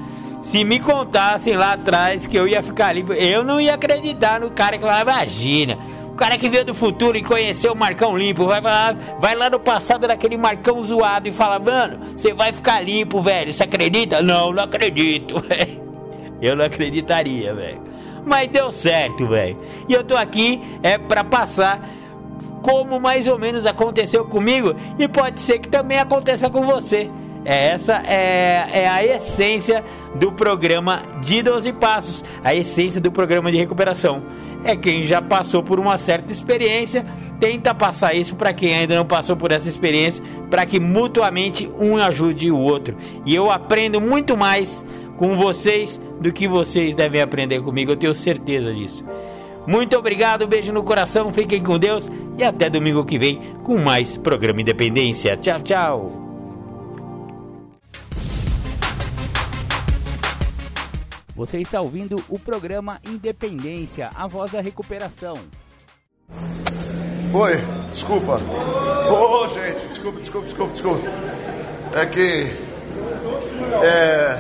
se 0.43 0.63
me 0.63 0.79
contassem 0.79 1.57
lá 1.57 1.73
atrás 1.73 2.27
que 2.27 2.39
eu 2.39 2.47
ia 2.47 2.63
ficar 2.63 2.93
limpo. 2.93 3.15
Eu 3.15 3.43
não 3.43 3.59
ia 3.59 3.73
acreditar 3.73 4.39
no 4.39 4.51
cara 4.51 4.77
que 4.77 4.85
lá, 4.85 5.01
imagina 5.01 5.79
cara 6.15 6.39
que 6.39 6.49
veio 6.49 6.65
do 6.65 6.75
futuro 6.75 7.17
e 7.17 7.23
conheceu 7.23 7.73
o 7.73 7.77
Marcão 7.77 8.17
limpo, 8.17 8.47
vai, 8.47 8.61
vai, 8.61 8.97
vai 9.21 9.35
lá 9.35 9.51
no 9.51 9.59
passado 9.59 10.07
daquele 10.07 10.37
Marcão 10.37 10.83
zoado 10.83 11.29
e 11.29 11.33
fala, 11.33 11.59
mano, 11.59 12.01
você 12.17 12.33
vai 12.33 12.53
ficar 12.53 12.81
limpo, 12.81 13.21
velho. 13.21 13.53
Você 13.53 13.65
acredita? 13.65 14.23
Não, 14.23 14.53
não 14.53 14.65
acredito, 14.65 15.41
velho. 15.49 15.85
Eu 16.41 16.57
não 16.57 16.65
acreditaria, 16.65 17.55
velho. 17.55 17.83
Mas 18.25 18.49
deu 18.51 18.73
certo, 18.73 19.27
velho. 19.27 19.59
E 19.89 19.93
eu 19.93 20.05
tô 20.05 20.17
aqui 20.17 20.61
é 20.83 20.97
para 20.97 21.23
passar 21.23 21.89
como 22.63 22.99
mais 22.99 23.27
ou 23.27 23.39
menos 23.39 23.67
aconteceu 23.67 24.25
comigo 24.25 24.75
e 24.99 25.07
pode 25.07 25.41
ser 25.41 25.59
que 25.59 25.69
também 25.69 25.99
aconteça 25.99 26.49
com 26.49 26.63
você. 26.63 27.11
É, 27.45 27.69
essa 27.69 28.03
é, 28.07 28.69
é 28.73 28.89
a 28.89 29.05
essência 29.05 29.85
do 30.15 30.33
programa 30.33 31.03
de 31.21 31.43
12 31.43 31.75
Passos, 31.75 32.25
a 32.43 32.55
essência 32.55 33.01
do 33.01 33.13
programa 33.13 33.53
de 33.53 33.59
recuperação 33.59 34.23
é 34.65 34.75
quem 34.75 35.05
já 35.05 35.21
passou 35.21 35.63
por 35.63 35.79
uma 35.79 35.99
certa 35.99 36.33
experiência, 36.33 37.05
tenta 37.39 37.75
passar 37.75 38.15
isso 38.15 38.35
para 38.35 38.53
quem 38.53 38.75
ainda 38.75 38.97
não 38.97 39.05
passou 39.05 39.37
por 39.37 39.53
essa 39.53 39.69
experiência, 39.69 40.25
para 40.51 40.65
que 40.65 40.81
mutuamente 40.81 41.71
um 41.79 41.97
ajude 41.99 42.51
o 42.51 42.59
outro. 42.59 42.97
E 43.27 43.35
eu 43.35 43.51
aprendo 43.51 44.01
muito 44.01 44.37
mais 44.37 44.85
com 45.17 45.37
vocês 45.37 46.01
do 46.21 46.33
que 46.33 46.49
vocês 46.49 46.95
devem 46.95 47.21
aprender 47.21 47.63
comigo, 47.63 47.93
eu 47.93 47.97
tenho 47.97 48.15
certeza 48.15 48.73
disso. 48.73 49.05
Muito 49.67 49.97
obrigado, 49.97 50.47
beijo 50.47 50.73
no 50.73 50.83
coração, 50.83 51.33
fiquem 51.33 51.63
com 51.63 51.79
Deus 51.79 52.11
e 52.37 52.45
até 52.45 52.69
domingo 52.69 53.05
que 53.05 53.19
vem 53.19 53.41
com 53.63 53.79
mais 53.79 54.17
programa 54.17 54.61
Independência. 54.61 55.37
Tchau, 55.37 55.61
tchau. 55.63 56.24
Você 61.35 61.59
está 61.59 61.81
ouvindo 61.81 62.23
o 62.29 62.39
programa 62.39 63.01
Independência, 63.05 64.09
a 64.15 64.29
voz 64.29 64.53
da 64.53 64.61
recuperação. 64.61 65.37
Oi, 67.35 67.57
desculpa. 67.91 68.41
Ô, 69.11 69.43
oh, 69.43 69.49
gente, 69.49 69.89
desculpa, 69.89 70.21
desculpa, 70.21 70.47
desculpa, 70.47 70.73
desculpa. 70.73 71.09
É 71.93 72.07
que. 72.07 72.57
É. 73.85 74.37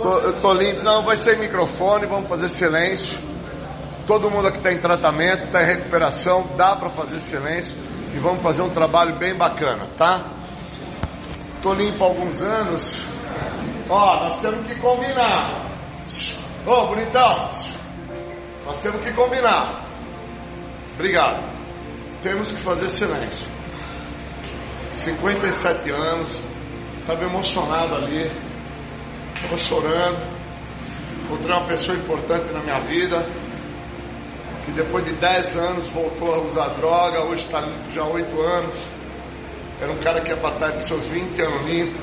Tô, 0.00 0.18
eu 0.20 0.40
tô 0.40 0.54
limpo. 0.54 0.82
Não, 0.82 1.04
vai 1.04 1.18
ser 1.18 1.38
microfone, 1.38 2.06
vamos 2.06 2.30
fazer 2.30 2.48
silêncio. 2.48 3.18
Todo 4.06 4.30
mundo 4.30 4.48
aqui 4.48 4.58
está 4.58 4.72
em 4.72 4.78
tratamento, 4.78 5.44
está 5.44 5.62
em 5.62 5.66
recuperação, 5.66 6.56
dá 6.56 6.74
para 6.76 6.90
fazer 6.90 7.18
silêncio 7.18 7.76
e 8.14 8.18
vamos 8.20 8.42
fazer 8.42 8.62
um 8.62 8.70
trabalho 8.70 9.18
bem 9.18 9.36
bacana, 9.36 9.86
tá? 9.98 10.32
Tô 11.62 11.74
limpo 11.74 12.02
há 12.02 12.06
alguns 12.06 12.42
anos. 12.42 13.06
Ó, 13.90 14.16
nós 14.20 14.40
temos 14.40 14.66
que 14.66 14.74
combinar. 14.76 15.73
Ô, 16.66 16.70
oh, 16.70 16.86
bonitão, 16.88 17.50
nós 18.66 18.78
temos 18.78 19.02
que 19.02 19.12
combinar. 19.12 19.86
Obrigado. 20.94 21.42
Temos 22.22 22.52
que 22.52 22.58
fazer 22.58 22.88
silêncio. 22.88 23.48
57 24.94 25.90
anos, 25.90 26.40
estava 27.00 27.24
emocionado 27.24 27.96
ali, 27.96 28.30
estava 29.34 29.56
chorando. 29.56 30.34
Encontrei 31.24 31.56
uma 31.56 31.66
pessoa 31.66 31.96
importante 31.96 32.52
na 32.52 32.60
minha 32.60 32.80
vida, 32.80 33.26
que 34.64 34.70
depois 34.72 35.04
de 35.04 35.12
10 35.12 35.56
anos 35.56 35.86
voltou 35.88 36.34
a 36.34 36.38
usar 36.38 36.68
droga, 36.74 37.24
hoje 37.24 37.44
está 37.44 37.60
limpo 37.60 37.90
já 37.90 38.02
há 38.02 38.08
8 38.08 38.40
anos. 38.40 38.74
Era 39.80 39.92
um 39.92 39.98
cara 39.98 40.20
que 40.20 40.30
ia 40.30 40.36
batalhar 40.36 40.74
com 40.74 40.80
seus 40.80 41.06
20 41.06 41.42
anos 41.42 41.68
limpo, 41.68 41.98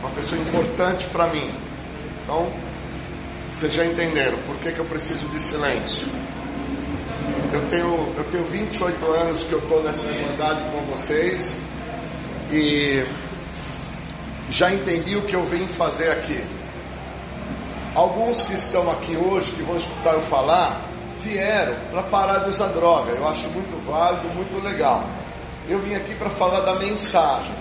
uma 0.00 0.10
pessoa 0.10 0.40
importante 0.40 1.06
para 1.06 1.28
mim. 1.28 1.50
Então, 2.22 2.50
vocês 3.60 3.74
já 3.74 3.84
entenderam 3.84 4.38
por 4.44 4.56
que, 4.56 4.72
que 4.72 4.78
eu 4.78 4.86
preciso 4.86 5.28
de 5.28 5.38
silêncio. 5.38 6.08
Eu 7.52 7.66
tenho, 7.66 8.10
eu 8.16 8.24
tenho 8.30 8.44
28 8.44 9.06
anos 9.06 9.44
que 9.44 9.52
eu 9.52 9.58
estou 9.58 9.82
nessa 9.82 10.10
irmandade 10.10 10.70
com 10.70 10.80
vocês 10.84 11.54
e 12.50 13.04
já 14.48 14.72
entendi 14.72 15.14
o 15.14 15.26
que 15.26 15.36
eu 15.36 15.44
vim 15.44 15.66
fazer 15.66 16.10
aqui. 16.10 16.42
Alguns 17.94 18.40
que 18.44 18.54
estão 18.54 18.90
aqui 18.90 19.14
hoje, 19.14 19.52
que 19.52 19.62
vão 19.62 19.76
escutar 19.76 20.14
eu 20.14 20.22
falar, 20.22 20.88
vieram 21.22 21.76
para 21.90 22.04
parar 22.04 22.38
de 22.38 22.48
usar 22.48 22.68
droga. 22.68 23.12
Eu 23.12 23.28
acho 23.28 23.46
muito 23.50 23.76
válido, 23.84 24.34
muito 24.34 24.58
legal. 24.64 25.04
Eu 25.68 25.80
vim 25.80 25.94
aqui 25.94 26.14
para 26.14 26.30
falar 26.30 26.60
da 26.60 26.76
mensagem. 26.76 27.54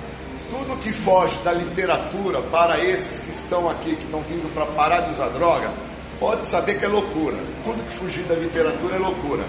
Tudo 0.49 0.79
que 0.79 0.93
foge 0.93 1.37
da 1.43 1.51
literatura 1.51 2.41
para 2.43 2.81
esses 2.85 3.19
que 3.19 3.31
estão 3.31 3.69
aqui, 3.69 3.97
que 3.97 4.05
estão 4.05 4.21
vindo 4.21 4.51
para 4.53 4.65
parar 4.67 5.01
de 5.01 5.11
usar 5.11 5.27
droga, 5.29 5.88
pode 6.19 6.45
saber 6.45 6.77
que 6.77 6.85
é 6.85 6.87
loucura. 6.87 7.37
Tudo 7.63 7.83
que 7.83 7.97
fugir 7.97 8.23
da 8.25 8.35
literatura 8.35 8.95
é 8.95 8.99
loucura. 8.99 9.47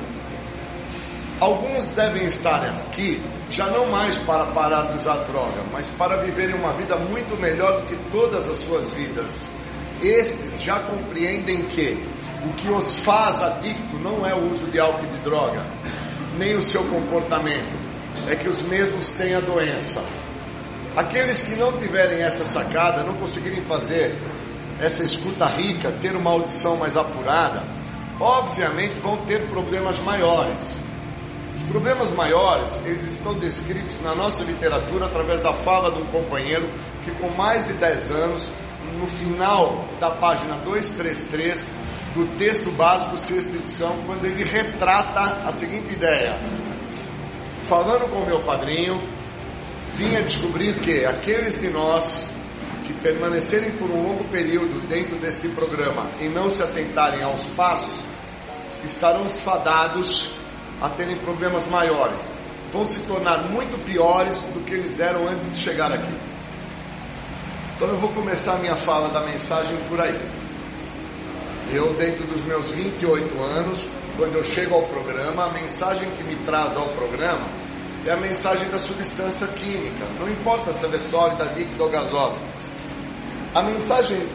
Alguns 1.41 1.87
devem 1.89 2.27
estar 2.27 2.63
aqui 2.65 3.23
já 3.49 3.67
não 3.67 3.91
mais 3.91 4.17
para 4.19 4.47
parar 4.53 4.89
de 4.89 4.97
usar 4.97 5.25
droga, 5.25 5.65
mas 5.73 5.89
para 5.89 6.23
viverem 6.23 6.55
uma 6.55 6.73
vida 6.73 6.97
muito 6.97 7.35
melhor 7.41 7.81
do 7.81 7.87
que 7.87 8.11
todas 8.11 8.49
as 8.49 8.57
suas 8.59 8.93
vidas. 8.93 9.51
Estes 10.03 10.63
já 10.63 10.81
compreendem 10.81 11.63
que 11.63 11.99
o 12.45 12.53
que 12.55 12.71
os 12.71 13.01
faz 13.01 13.43
adicto 13.43 13.99
não 13.99 14.27
é 14.27 14.35
o 14.35 14.51
uso 14.51 14.71
de 14.71 14.79
álcool 14.79 15.05
e 15.05 15.09
de 15.09 15.19
droga, 15.19 15.67
nem 16.39 16.57
o 16.57 16.63
seu 16.63 16.83
comportamento, 16.85 17.77
é 18.29 18.37
que 18.37 18.49
os 18.49 18.63
mesmos 18.63 19.11
têm 19.13 19.35
a 19.35 19.41
doença. 19.41 20.03
Aqueles 20.97 21.41
que 21.45 21.55
não 21.57 21.73
tiverem 21.77 22.23
essa 22.23 22.45
sacada, 22.45 23.03
não 23.05 23.15
conseguirem 23.15 23.63
fazer 23.63 24.17
essa 24.81 25.05
escuta 25.05 25.45
rica, 25.47 25.93
ter 25.93 26.17
uma 26.17 26.31
audição 26.31 26.77
mais 26.77 26.97
apurada, 26.97 27.63
obviamente 28.19 28.99
vão 29.01 29.19
ter 29.25 29.47
problemas 29.49 29.99
maiores. 30.01 30.57
Os 31.55 31.63
problemas 31.65 32.11
maiores, 32.11 32.81
eles 32.87 33.07
estão 33.07 33.39
descritos 33.39 34.01
na 34.03 34.15
nossa 34.15 34.43
literatura 34.43 35.07
através 35.07 35.41
da 35.41 35.53
fala 35.53 35.93
de 35.93 36.03
um 36.03 36.07
companheiro 36.07 36.69
que 37.05 37.11
com 37.13 37.29
mais 37.31 37.67
de 37.67 37.75
10 37.75 38.11
anos, 38.11 38.51
no 38.99 39.07
final 39.07 39.85
da 40.01 40.11
página 40.11 40.57
233 40.65 41.67
do 42.15 42.27
texto 42.39 42.73
básico, 42.73 43.17
sexta 43.19 43.57
edição, 43.57 43.97
quando 44.07 44.25
ele 44.25 44.43
retrata 44.43 45.47
a 45.47 45.53
seguinte 45.53 45.93
ideia. 45.93 46.37
Falando 47.69 48.11
com 48.11 48.27
meu 48.27 48.43
padrinho, 48.43 49.01
vim 49.95 50.17
a 50.17 50.23
descobrir 50.23 50.81
que 50.81 51.05
aqueles 51.05 51.61
de 51.61 51.71
nós 51.71 52.29
que 52.91 53.01
permanecerem 53.01 53.73
por 53.73 53.91
um 53.91 54.03
longo 54.03 54.25
período 54.25 54.81
dentro 54.89 55.19
deste 55.19 55.49
programa 55.49 56.11
e 56.21 56.29
não 56.29 56.51
se 56.51 56.63
atentarem 56.63 57.23
aos 57.23 57.45
passos, 57.51 58.03
estarão 58.85 59.29
fadados 59.29 60.33
a 60.81 60.89
terem 60.91 61.17
problemas 61.19 61.67
maiores. 61.69 62.33
Vão 62.73 62.85
se 62.85 63.01
tornar 63.01 63.49
muito 63.51 63.79
piores 63.85 64.41
do 64.43 64.61
que 64.65 64.75
eles 64.75 64.99
eram 64.99 65.29
antes 65.29 65.51
de 65.53 65.59
chegar 65.59 65.93
aqui. 65.93 66.17
Então 67.77 67.89
eu 67.89 67.97
vou 67.97 68.11
começar 68.11 68.55
a 68.55 68.59
minha 68.59 68.77
fala 68.77 69.09
da 69.09 69.25
mensagem 69.25 69.77
por 69.89 70.01
aí. 70.01 70.21
Eu, 71.73 71.95
dentro 71.95 72.27
dos 72.27 72.43
meus 72.45 72.71
28 72.71 73.41
anos, 73.41 73.89
quando 74.17 74.35
eu 74.35 74.43
chego 74.43 74.75
ao 74.75 74.83
programa, 74.85 75.47
a 75.47 75.53
mensagem 75.53 76.11
que 76.11 76.25
me 76.25 76.37
traz 76.45 76.77
ao 76.77 76.89
programa 76.91 77.49
é 78.05 78.11
a 78.11 78.17
mensagem 78.17 78.69
da 78.71 78.79
substância 78.79 79.47
química. 79.49 80.07
Não 80.19 80.29
importa 80.29 80.73
se 80.73 80.85
ela 80.85 80.97
é 80.97 80.99
sólida, 80.99 81.45
líquida 81.53 81.85
ou 81.85 81.91
gasosa. 81.91 82.41
A 83.53 83.63
mensagem 83.63 84.29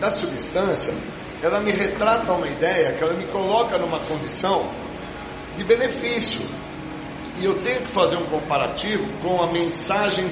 da 0.00 0.10
substância, 0.10 0.94
ela 1.42 1.60
me 1.60 1.72
retrata 1.72 2.32
uma 2.32 2.48
ideia 2.48 2.92
que 2.92 3.04
ela 3.04 3.12
me 3.12 3.26
coloca 3.26 3.78
numa 3.78 4.00
condição 4.00 4.70
de 5.56 5.62
benefício. 5.64 6.48
E 7.38 7.44
eu 7.44 7.54
tenho 7.62 7.82
que 7.82 7.88
fazer 7.88 8.16
um 8.16 8.26
comparativo 8.26 9.04
com 9.20 9.42
a 9.42 9.52
mensagem 9.52 10.26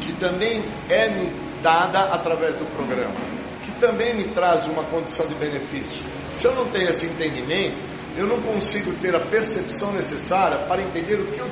que 0.00 0.12
também 0.18 0.64
é 0.90 1.08
me 1.08 1.32
dada 1.62 2.00
através 2.14 2.56
do 2.56 2.66
programa, 2.66 3.14
que 3.62 3.72
também 3.80 4.14
me 4.14 4.28
traz 4.28 4.66
uma 4.66 4.84
condição 4.84 5.26
de 5.26 5.34
benefício. 5.34 6.04
Se 6.32 6.46
eu 6.46 6.54
não 6.54 6.66
tenho 6.66 6.90
esse 6.90 7.06
entendimento, 7.06 7.76
eu 8.16 8.26
não 8.26 8.40
consigo 8.42 8.92
ter 9.00 9.14
a 9.14 9.26
percepção 9.26 9.92
necessária 9.92 10.66
para 10.66 10.82
entender 10.82 11.20
o 11.20 11.26
que 11.28 11.40
o 11.40 11.48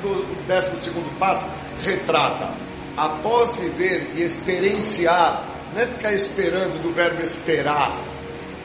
12 0.47 0.81
segundo 0.81 1.17
passo 1.17 1.45
retrata. 1.79 2.53
Após 2.95 3.55
viver 3.55 4.11
e 4.15 4.23
experienciar, 4.23 5.56
não 5.77 5.83
é 5.83 5.85
ficar 5.85 6.11
esperando 6.11 6.81
do 6.81 6.91
verbo 6.91 7.21
esperar. 7.21 8.03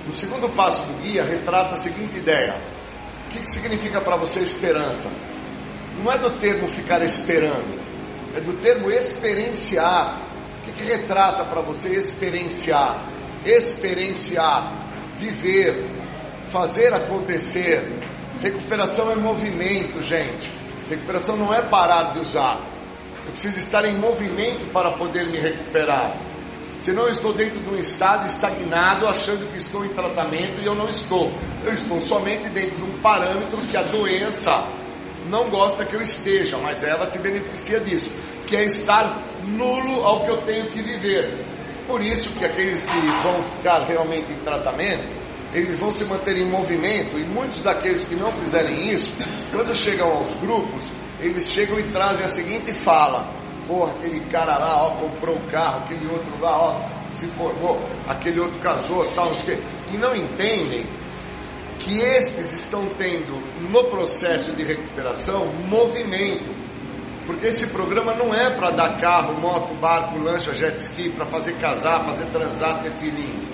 O 0.08 0.12
segundo 0.14 0.48
passo 0.48 0.82
do 0.90 1.02
guia 1.02 1.22
retrata 1.22 1.74
a 1.74 1.76
seguinte 1.76 2.16
ideia: 2.16 2.54
o 3.26 3.28
que, 3.28 3.40
que 3.40 3.50
significa 3.50 4.00
para 4.00 4.16
você 4.16 4.40
esperança? 4.40 5.10
Não 5.98 6.10
é 6.10 6.16
do 6.16 6.38
termo 6.38 6.66
ficar 6.68 7.02
esperando, 7.02 7.78
é 8.34 8.40
do 8.40 8.54
termo 8.62 8.90
experienciar. 8.90 10.22
O 10.58 10.64
que, 10.64 10.72
que 10.72 10.84
retrata 10.84 11.44
para 11.44 11.60
você 11.60 11.90
experienciar? 11.90 13.06
Experienciar, 13.44 14.88
viver, 15.16 15.90
fazer 16.50 16.94
acontecer. 16.94 17.82
Recuperação 18.40 19.10
é 19.10 19.16
movimento, 19.16 20.00
gente. 20.00 20.50
Recuperação 20.88 21.36
não 21.36 21.52
é 21.52 21.60
parar 21.60 22.14
de 22.14 22.20
usar. 22.20 22.58
Eu 23.26 23.32
preciso 23.32 23.58
estar 23.58 23.84
em 23.84 23.98
movimento 23.98 24.66
para 24.72 24.92
poder 24.92 25.26
me 25.26 25.38
recuperar. 25.38 26.31
Senão 26.82 27.04
eu 27.04 27.10
estou 27.10 27.32
dentro 27.32 27.60
de 27.60 27.68
um 27.68 27.76
estado 27.76 28.26
estagnado, 28.26 29.06
achando 29.06 29.46
que 29.46 29.56
estou 29.56 29.84
em 29.84 29.90
tratamento 29.90 30.60
e 30.60 30.66
eu 30.66 30.74
não 30.74 30.88
estou. 30.88 31.32
Eu 31.64 31.72
estou 31.72 32.00
somente 32.00 32.48
dentro 32.48 32.74
de 32.76 32.82
um 32.82 33.00
parâmetro 33.00 33.56
que 33.58 33.76
a 33.76 33.82
doença 33.82 34.66
não 35.28 35.48
gosta 35.48 35.84
que 35.84 35.94
eu 35.94 36.02
esteja, 36.02 36.58
mas 36.58 36.82
ela 36.82 37.08
se 37.08 37.20
beneficia 37.20 37.78
disso, 37.78 38.10
que 38.48 38.56
é 38.56 38.64
estar 38.64 39.22
nulo 39.46 40.02
ao 40.02 40.24
que 40.24 40.30
eu 40.32 40.42
tenho 40.42 40.72
que 40.72 40.82
viver. 40.82 41.46
Por 41.86 42.02
isso 42.02 42.28
que 42.30 42.44
aqueles 42.44 42.84
que 42.84 43.00
vão 43.22 43.40
ficar 43.44 43.84
realmente 43.84 44.32
em 44.32 44.38
tratamento, 44.40 45.08
eles 45.54 45.78
vão 45.78 45.94
se 45.94 46.04
manter 46.06 46.36
em 46.36 46.50
movimento 46.50 47.16
e 47.16 47.24
muitos 47.24 47.60
daqueles 47.60 48.02
que 48.02 48.16
não 48.16 48.32
fizerem 48.32 48.92
isso, 48.92 49.14
quando 49.52 49.72
chegam 49.72 50.08
aos 50.08 50.34
grupos, 50.34 50.90
eles 51.20 51.48
chegam 51.48 51.78
e 51.78 51.84
trazem 51.84 52.24
a 52.24 52.28
seguinte 52.28 52.72
fala: 52.72 53.41
Porra, 53.72 53.92
aquele 53.92 54.20
cara 54.26 54.58
lá, 54.58 54.82
ó, 54.84 54.90
comprou 54.96 55.34
um 55.34 55.46
carro, 55.46 55.84
aquele 55.84 56.06
outro 56.06 56.38
lá, 56.38 56.58
ó, 56.58 57.08
se 57.08 57.26
formou, 57.28 57.80
aquele 58.06 58.38
outro 58.38 58.58
casou, 58.60 59.02
tal, 59.14 59.30
não 59.30 59.38
sei 59.38 59.54
o 59.54 59.56
quê. 59.56 59.64
E 59.94 59.96
não 59.96 60.14
entendem 60.14 60.84
que 61.78 61.98
estes 62.00 62.52
estão 62.52 62.86
tendo 62.98 63.40
no 63.70 63.84
processo 63.84 64.52
de 64.52 64.62
recuperação 64.62 65.46
movimento. 65.66 66.54
Porque 67.24 67.46
esse 67.46 67.66
programa 67.68 68.12
não 68.12 68.34
é 68.34 68.50
para 68.50 68.72
dar 68.72 69.00
carro, 69.00 69.40
moto, 69.40 69.74
barco, 69.80 70.18
lancha, 70.18 70.52
jet 70.52 70.76
ski, 70.76 71.08
para 71.08 71.24
fazer 71.24 71.54
casar, 71.54 72.04
fazer 72.04 72.26
transar, 72.26 72.82
ter 72.82 72.92
filhinho. 72.92 73.48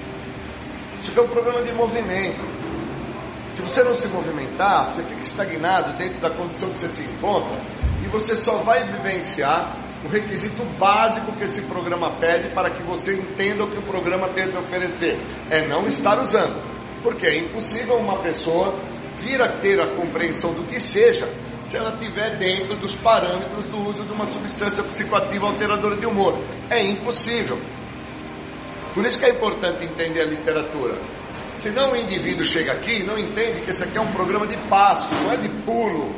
Isso 0.98 1.12
aqui 1.12 1.20
é 1.20 1.22
um 1.22 1.28
programa 1.28 1.62
de 1.62 1.72
movimento. 1.72 2.44
Se 3.52 3.62
você 3.62 3.84
não 3.84 3.94
se 3.94 4.08
movimentar, 4.08 4.86
você 4.86 5.00
fica 5.04 5.20
estagnado 5.20 5.96
dentro 5.96 6.20
da 6.20 6.30
condição 6.30 6.70
que 6.70 6.76
você 6.78 6.88
se 6.88 7.02
encontra 7.02 7.56
e 8.02 8.08
você 8.08 8.34
só 8.34 8.56
vai 8.56 8.82
vivenciar 8.82 9.87
o 10.04 10.08
requisito 10.08 10.64
básico 10.78 11.32
que 11.32 11.44
esse 11.44 11.62
programa 11.62 12.12
pede 12.18 12.48
para 12.54 12.70
que 12.70 12.82
você 12.82 13.14
entenda 13.14 13.64
o 13.64 13.70
que 13.70 13.78
o 13.78 13.82
programa 13.82 14.28
tem 14.28 14.48
oferecer. 14.56 15.18
É 15.50 15.66
não 15.66 15.86
estar 15.86 16.20
usando. 16.20 16.62
Porque 17.02 17.26
é 17.26 17.38
impossível 17.38 17.96
uma 17.96 18.20
pessoa 18.20 18.78
vir 19.20 19.42
a 19.42 19.58
ter 19.58 19.80
a 19.80 19.94
compreensão 19.96 20.52
do 20.52 20.62
que 20.64 20.78
seja 20.78 21.28
se 21.64 21.76
ela 21.76 21.94
estiver 21.94 22.36
dentro 22.36 22.76
dos 22.76 22.94
parâmetros 22.94 23.64
do 23.66 23.88
uso 23.88 24.04
de 24.04 24.12
uma 24.12 24.24
substância 24.26 24.82
psicoativa 24.84 25.46
alteradora 25.46 25.96
de 25.96 26.06
humor. 26.06 26.38
É 26.70 26.80
impossível. 26.82 27.58
Por 28.94 29.04
isso 29.04 29.18
que 29.18 29.26
é 29.26 29.30
importante 29.30 29.84
entender 29.84 30.22
a 30.22 30.26
literatura. 30.26 30.98
Senão 31.56 31.92
o 31.92 31.96
indivíduo 31.96 32.44
chega 32.44 32.72
aqui 32.72 33.00
e 33.00 33.04
não 33.04 33.18
entende 33.18 33.60
que 33.62 33.70
esse 33.70 33.82
aqui 33.82 33.98
é 33.98 34.00
um 34.00 34.12
programa 34.12 34.46
de 34.46 34.56
passo, 34.68 35.12
não 35.16 35.32
é 35.32 35.36
de 35.36 35.48
pulo. 35.64 36.14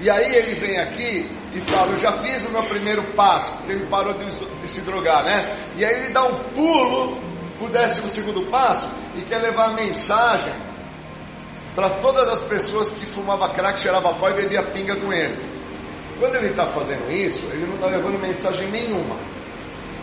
E 0.00 0.08
aí 0.08 0.34
ele 0.34 0.54
vem 0.54 0.78
aqui 0.78 1.30
e 1.58 1.60
fala, 1.62 1.90
eu 1.90 1.96
já 1.96 2.12
fiz 2.20 2.46
o 2.46 2.52
meu 2.52 2.62
primeiro 2.62 3.02
passo, 3.14 3.52
porque 3.54 3.72
ele 3.72 3.86
parou 3.86 4.14
de, 4.14 4.24
de 4.24 4.68
se 4.68 4.80
drogar, 4.82 5.24
né? 5.24 5.44
E 5.76 5.84
aí 5.84 6.02
ele 6.02 6.10
dá 6.10 6.24
um 6.24 6.34
pulo 6.54 7.18
o 7.60 7.68
décimo 7.68 8.08
segundo 8.08 8.48
passo 8.48 8.88
e 9.16 9.22
quer 9.22 9.38
levar 9.38 9.70
a 9.70 9.72
mensagem 9.72 10.54
para 11.74 11.90
todas 11.98 12.28
as 12.28 12.40
pessoas 12.42 12.90
que 12.90 13.06
fumava 13.06 13.48
crack, 13.50 13.80
cheirava 13.80 14.14
pó 14.14 14.28
e 14.28 14.34
bebia 14.34 14.62
pinga 14.70 14.96
com 14.96 15.12
ele. 15.12 15.36
Quando 16.20 16.36
ele 16.36 16.48
está 16.48 16.66
fazendo 16.66 17.10
isso, 17.10 17.44
ele 17.46 17.66
não 17.66 17.74
está 17.74 17.86
levando 17.88 18.20
mensagem 18.20 18.68
nenhuma. 18.70 19.16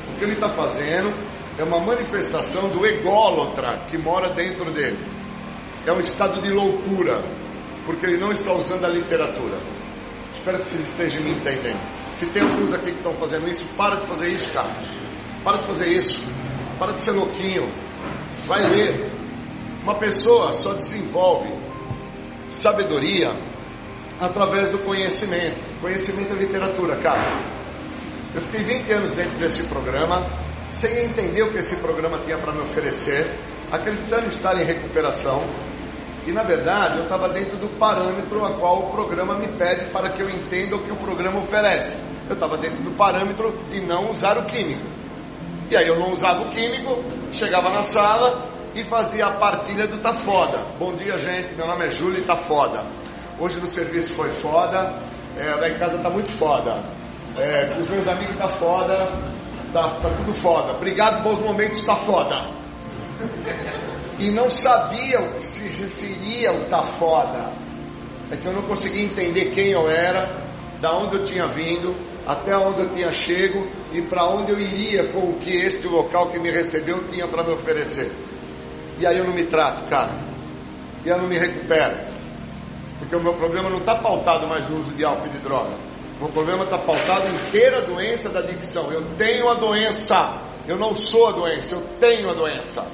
O 0.10 0.18
que 0.18 0.26
ele 0.26 0.34
está 0.34 0.49
fazendo 0.49 1.14
é 1.57 1.64
uma 1.64 1.80
manifestação 1.80 2.68
do 2.68 2.86
ególatra 2.86 3.86
que 3.90 3.98
mora 3.98 4.34
dentro 4.34 4.72
dele. 4.72 4.99
É 5.86 5.91
um 5.94 5.99
estado 5.99 6.41
de 6.41 6.49
loucura, 6.49 7.22
porque 7.86 8.06
ele 8.06 8.18
não 8.18 8.32
está 8.32 8.53
usando 8.53 8.84
a 8.86 8.90
literatura. 8.90 9.57
Espero 10.36 10.60
que 10.60 10.66
vocês 10.66 10.82
estejam 10.82 11.24
me 11.24 11.32
entendendo. 11.32 11.80
Se 12.14 12.26
tem 12.28 12.44
alguns 12.44 12.74
aqui 12.74 12.91
que 12.91 12.98
estão 12.98 13.14
fazendo 13.16 13.49
isso, 13.49 13.66
para 13.76 13.95
de 13.95 14.07
fazer 14.07 14.30
isso, 14.30 14.52
cara. 14.52 14.80
Para 15.44 15.57
de 15.57 15.66
fazer 15.66 15.88
isso. 15.88 16.24
Para 16.78 16.94
de 16.94 16.99
ser 16.99 17.12
louquinho. 17.12 17.68
Vai 18.45 18.62
ler. 18.70 19.12
Uma 19.84 19.95
pessoa 19.95 20.53
só 20.53 20.74
desenvolve 20.74 21.49
sabedoria 22.49 23.32
através 24.20 24.70
do 24.70 24.80
conhecimento. 24.80 25.60
Conhecimento 25.82 26.34
é 26.34 26.38
literatura, 26.38 26.95
cara. 26.98 27.44
Eu 28.34 28.41
fiquei 28.41 28.64
20 28.64 28.91
anos 28.91 29.12
dentro 29.12 29.38
desse 29.38 29.64
programa, 29.64 30.26
sem 30.70 31.06
entender 31.06 31.44
o 31.44 31.52
que 31.52 31.57
esse 31.57 31.76
programa 31.78 32.20
tinha 32.20 32.38
para 32.38 32.53
me 32.53 32.62
oferecer, 32.62 33.34
acreditando 33.72 34.28
estar 34.28 34.60
em 34.62 34.66
recuperação. 34.66 35.41
E 36.26 36.31
na 36.31 36.41
verdade 36.41 36.97
eu 36.97 37.03
estava 37.03 37.30
dentro 37.30 37.56
do 37.57 37.68
parâmetro 37.77 38.43
a 38.43 38.53
qual 38.57 38.80
o 38.80 38.91
programa 38.91 39.35
me 39.35 39.47
pede 39.49 39.85
para 39.91 40.10
que 40.10 40.22
eu 40.22 40.30
entenda 40.30 40.76
o 40.76 40.84
que 40.84 40.91
o 40.91 40.95
programa 40.95 41.39
oferece. 41.39 41.97
Eu 42.27 42.34
estava 42.34 42.57
dentro 42.57 42.81
do 42.81 42.91
parâmetro 42.91 43.52
de 43.69 43.80
não 43.81 44.10
usar 44.10 44.38
o 44.38 44.45
químico. 44.45 44.84
E 45.69 45.77
aí 45.77 45.88
eu 45.88 45.99
não 45.99 46.11
usava 46.11 46.41
o 46.41 46.49
químico, 46.49 47.03
chegava 47.31 47.69
na 47.69 47.84
sala 47.84 48.43
e 48.73 48.84
fazia 48.84 49.27
a 49.27 49.31
partilha 49.31 49.88
do 49.88 49.99
Tá 49.99 50.15
Foda. 50.15 50.65
Bom 50.80 50.95
dia, 50.95 51.15
gente. 51.18 51.53
Meu 51.56 51.68
nome 51.68 51.85
é 51.85 51.89
Júlio 51.89 52.19
e 52.19 52.23
Tá 52.23 52.35
Foda. 52.35 52.84
Hoje 53.39 53.60
no 53.60 53.68
serviço 53.68 54.14
foi 54.14 54.31
foda. 54.31 54.93
É, 55.38 55.53
lá 55.53 55.68
em 55.69 55.77
casa 55.77 55.99
tá 55.99 56.10
muito 56.10 56.31
foda. 56.38 56.84
É, 57.38 57.65
com 57.65 57.81
os 57.81 57.89
meus 57.89 58.07
amigos 58.07 58.35
tá 58.38 58.47
foda. 58.47 59.11
Tá, 59.72 59.89
tá 59.89 60.10
tudo 60.10 60.34
foda. 60.34 60.73
Obrigado, 60.73 61.22
bons 61.23 61.41
momentos, 61.41 61.85
tá 61.85 61.95
foda. 61.97 62.47
E 64.18 64.32
não 64.32 64.50
sabia 64.50 65.20
o 65.20 65.34
que 65.34 65.44
se 65.44 65.68
referia 65.68 66.54
o 66.54 66.66
tá 66.66 66.84
foda. 66.84 67.52
É 68.32 68.38
que 68.38 68.46
eu 68.46 68.54
não 68.54 68.62
conseguia 68.64 69.04
entender 69.04 69.52
quem 69.54 69.72
eu 69.72 69.90
era, 69.90 70.46
da 70.80 70.96
onde 70.98 71.16
eu 71.16 71.26
tinha 71.26 71.48
vindo, 71.48 71.94
até 72.26 72.58
onde 72.58 72.82
eu 72.82 72.90
tinha 72.90 73.12
chego 73.12 73.68
e 73.92 74.02
para 74.02 74.28
onde 74.28 74.52
eu 74.52 74.60
iria 74.60 75.12
com 75.12 75.20
o 75.20 75.40
que 75.40 75.52
este 75.52 75.88
local 75.88 76.32
que 76.32 76.40
me 76.40 76.50
recebeu 76.50 77.08
tinha 77.08 77.28
para 77.28 77.44
me 77.44 77.54
oferecer. 77.54 78.12
E 78.98 79.06
aí 79.06 79.18
eu 79.18 79.26
não 79.26 79.34
me 79.34 79.46
trato, 79.46 79.88
cara. 79.90 80.18
E 81.06 81.10
eu 81.10 81.18
não 81.18 81.28
me 81.28 81.38
recupero. 81.38 81.98
Porque 82.98 83.16
o 83.16 83.22
meu 83.22 83.34
problema 83.34 83.70
não 83.70 83.78
está 83.78 83.96
pautado 83.96 84.48
mais 84.48 84.68
no 84.70 84.80
uso 84.80 84.92
de 84.92 85.04
álcool 85.04 85.28
e 85.28 85.30
de 85.30 85.40
droga. 85.40 85.76
O 86.18 86.24
meu 86.24 86.30
problema 86.30 86.64
está 86.64 86.78
pautado 86.78 87.28
em 87.28 87.52
ter 87.52 87.74
a 87.74 87.82
doença 87.82 88.30
da 88.30 88.40
adicção. 88.40 88.92
Eu 88.92 89.04
tenho 89.18 89.50
a 89.50 89.56
doença. 89.56 90.42
Eu 90.68 90.78
não 90.78 90.96
sou 90.96 91.28
a 91.28 91.32
doença, 91.34 91.76
eu 91.76 91.82
tenho 92.00 92.30
a 92.30 92.34
doença. 92.34 92.88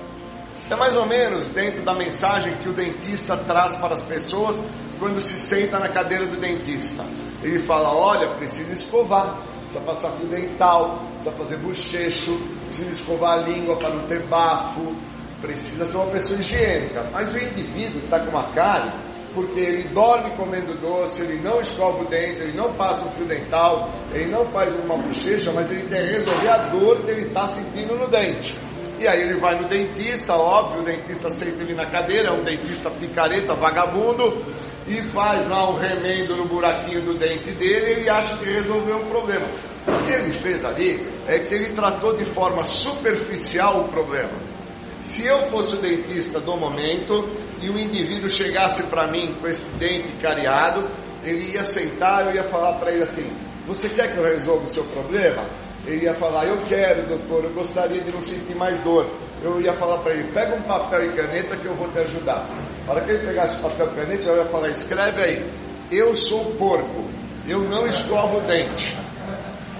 É 0.69 0.75
mais 0.75 0.95
ou 0.95 1.05
menos 1.05 1.47
dentro 1.47 1.83
da 1.83 1.93
mensagem 1.93 2.55
que 2.57 2.69
o 2.69 2.73
dentista 2.73 3.35
traz 3.37 3.75
para 3.75 3.93
as 3.93 4.01
pessoas 4.01 4.61
quando 4.99 5.19
se 5.19 5.33
senta 5.33 5.79
na 5.79 5.89
cadeira 5.89 6.27
do 6.27 6.39
dentista. 6.39 7.03
Ele 7.43 7.59
fala: 7.61 7.89
olha, 7.93 8.35
precisa 8.35 8.71
escovar, 8.71 9.37
precisa 9.63 9.81
passar 9.83 10.11
fio 10.11 10.27
dental, 10.27 10.99
precisa 11.13 11.31
fazer 11.31 11.57
bochecho, 11.57 12.37
precisa 12.67 12.91
escovar 12.91 13.39
a 13.39 13.41
língua 13.47 13.75
para 13.77 13.89
não 13.89 14.07
ter 14.07 14.25
bafo, 14.27 14.95
precisa 15.41 15.85
ser 15.85 15.97
uma 15.97 16.07
pessoa 16.07 16.39
higiênica. 16.39 17.09
Mas 17.11 17.33
o 17.33 17.37
indivíduo 17.37 17.99
está 18.03 18.19
com 18.19 18.29
uma 18.29 18.51
cara 18.51 19.11
porque 19.33 19.59
ele 19.59 19.89
dorme 19.89 20.35
comendo 20.35 20.77
doce, 20.79 21.21
ele 21.21 21.41
não 21.41 21.59
escova 21.59 22.03
o 22.03 22.07
dente, 22.07 22.41
ele 22.41 22.57
não 22.57 22.73
passa 22.73 23.05
um 23.05 23.11
fio 23.11 23.25
dental, 23.25 23.89
ele 24.13 24.29
não 24.29 24.45
faz 24.45 24.73
uma 24.75 24.97
bochecha, 24.97 25.51
mas 25.53 25.71
ele 25.71 25.87
quer 25.87 26.03
resolver 26.03 26.49
a 26.49 26.69
dor 26.69 27.03
que 27.03 27.11
ele 27.11 27.27
está 27.27 27.47
sentindo 27.47 27.95
no 27.95 28.07
dente. 28.07 28.55
E 29.01 29.07
aí 29.07 29.21
ele 29.23 29.39
vai 29.39 29.59
no 29.59 29.67
dentista, 29.67 30.35
óbvio, 30.35 30.81
o 30.81 30.85
dentista 30.85 31.27
senta 31.31 31.63
ele 31.63 31.73
na 31.73 31.87
cadeira, 31.89 32.29
é 32.29 32.31
um 32.31 32.43
dentista 32.43 32.87
picareta, 32.91 33.55
vagabundo, 33.55 34.45
e 34.87 35.01
faz 35.07 35.47
lá 35.47 35.71
um 35.71 35.75
remendo 35.75 36.37
no 36.37 36.45
buraquinho 36.45 37.01
do 37.01 37.15
dente 37.15 37.49
dele, 37.49 37.93
ele 37.93 38.07
acha 38.07 38.37
que 38.37 38.45
resolveu 38.45 38.97
o 38.97 39.05
problema. 39.07 39.47
O 39.87 40.03
que 40.03 40.11
ele 40.11 40.31
fez 40.31 40.63
ali 40.63 41.03
é 41.25 41.39
que 41.39 41.51
ele 41.51 41.69
tratou 41.73 42.15
de 42.15 42.25
forma 42.25 42.63
superficial 42.63 43.85
o 43.85 43.87
problema. 43.87 44.37
Se 45.01 45.25
eu 45.25 45.47
fosse 45.47 45.73
o 45.73 45.79
dentista 45.79 46.39
do 46.39 46.55
momento 46.55 47.27
e 47.59 47.71
o 47.71 47.79
indivíduo 47.79 48.29
chegasse 48.29 48.83
para 48.83 49.07
mim 49.07 49.33
com 49.41 49.47
esse 49.47 49.65
dente 49.79 50.11
cariado, 50.21 50.87
ele 51.23 51.53
ia 51.53 51.63
sentar, 51.63 52.27
eu 52.27 52.35
ia 52.35 52.43
falar 52.43 52.73
para 52.73 52.91
ele 52.91 53.01
assim: 53.01 53.25
Você 53.65 53.89
quer 53.89 54.13
que 54.13 54.19
eu 54.19 54.23
resolva 54.23 54.65
o 54.65 54.69
seu 54.69 54.83
problema? 54.83 55.43
Ele 55.85 56.05
ia 56.05 56.13
falar: 56.13 56.45
Eu 56.45 56.57
quero, 56.57 57.07
doutor, 57.07 57.45
eu 57.45 57.53
gostaria 57.53 58.01
de 58.01 58.11
não 58.11 58.21
sentir 58.21 58.55
mais 58.55 58.77
dor. 58.79 59.09
Eu 59.41 59.59
ia 59.59 59.73
falar 59.73 59.97
para 59.99 60.13
ele: 60.13 60.31
Pega 60.31 60.55
um 60.55 60.61
papel 60.61 61.05
e 61.05 61.13
caneta 61.13 61.55
que 61.57 61.65
eu 61.65 61.73
vou 61.73 61.87
te 61.89 61.99
ajudar. 61.99 62.47
Na 62.85 62.93
hora 62.93 63.01
que 63.01 63.11
ele 63.11 63.25
pegasse 63.25 63.57
o 63.57 63.61
papel 63.61 63.87
e 63.87 63.95
caneta, 63.95 64.23
eu 64.23 64.37
ia 64.37 64.45
falar: 64.45 64.69
Escreve 64.69 65.21
aí: 65.23 65.49
Eu 65.91 66.15
sou 66.15 66.45
porco, 66.55 67.05
eu 67.47 67.61
não 67.61 67.87
escovo 67.87 68.39
dente, 68.41 68.95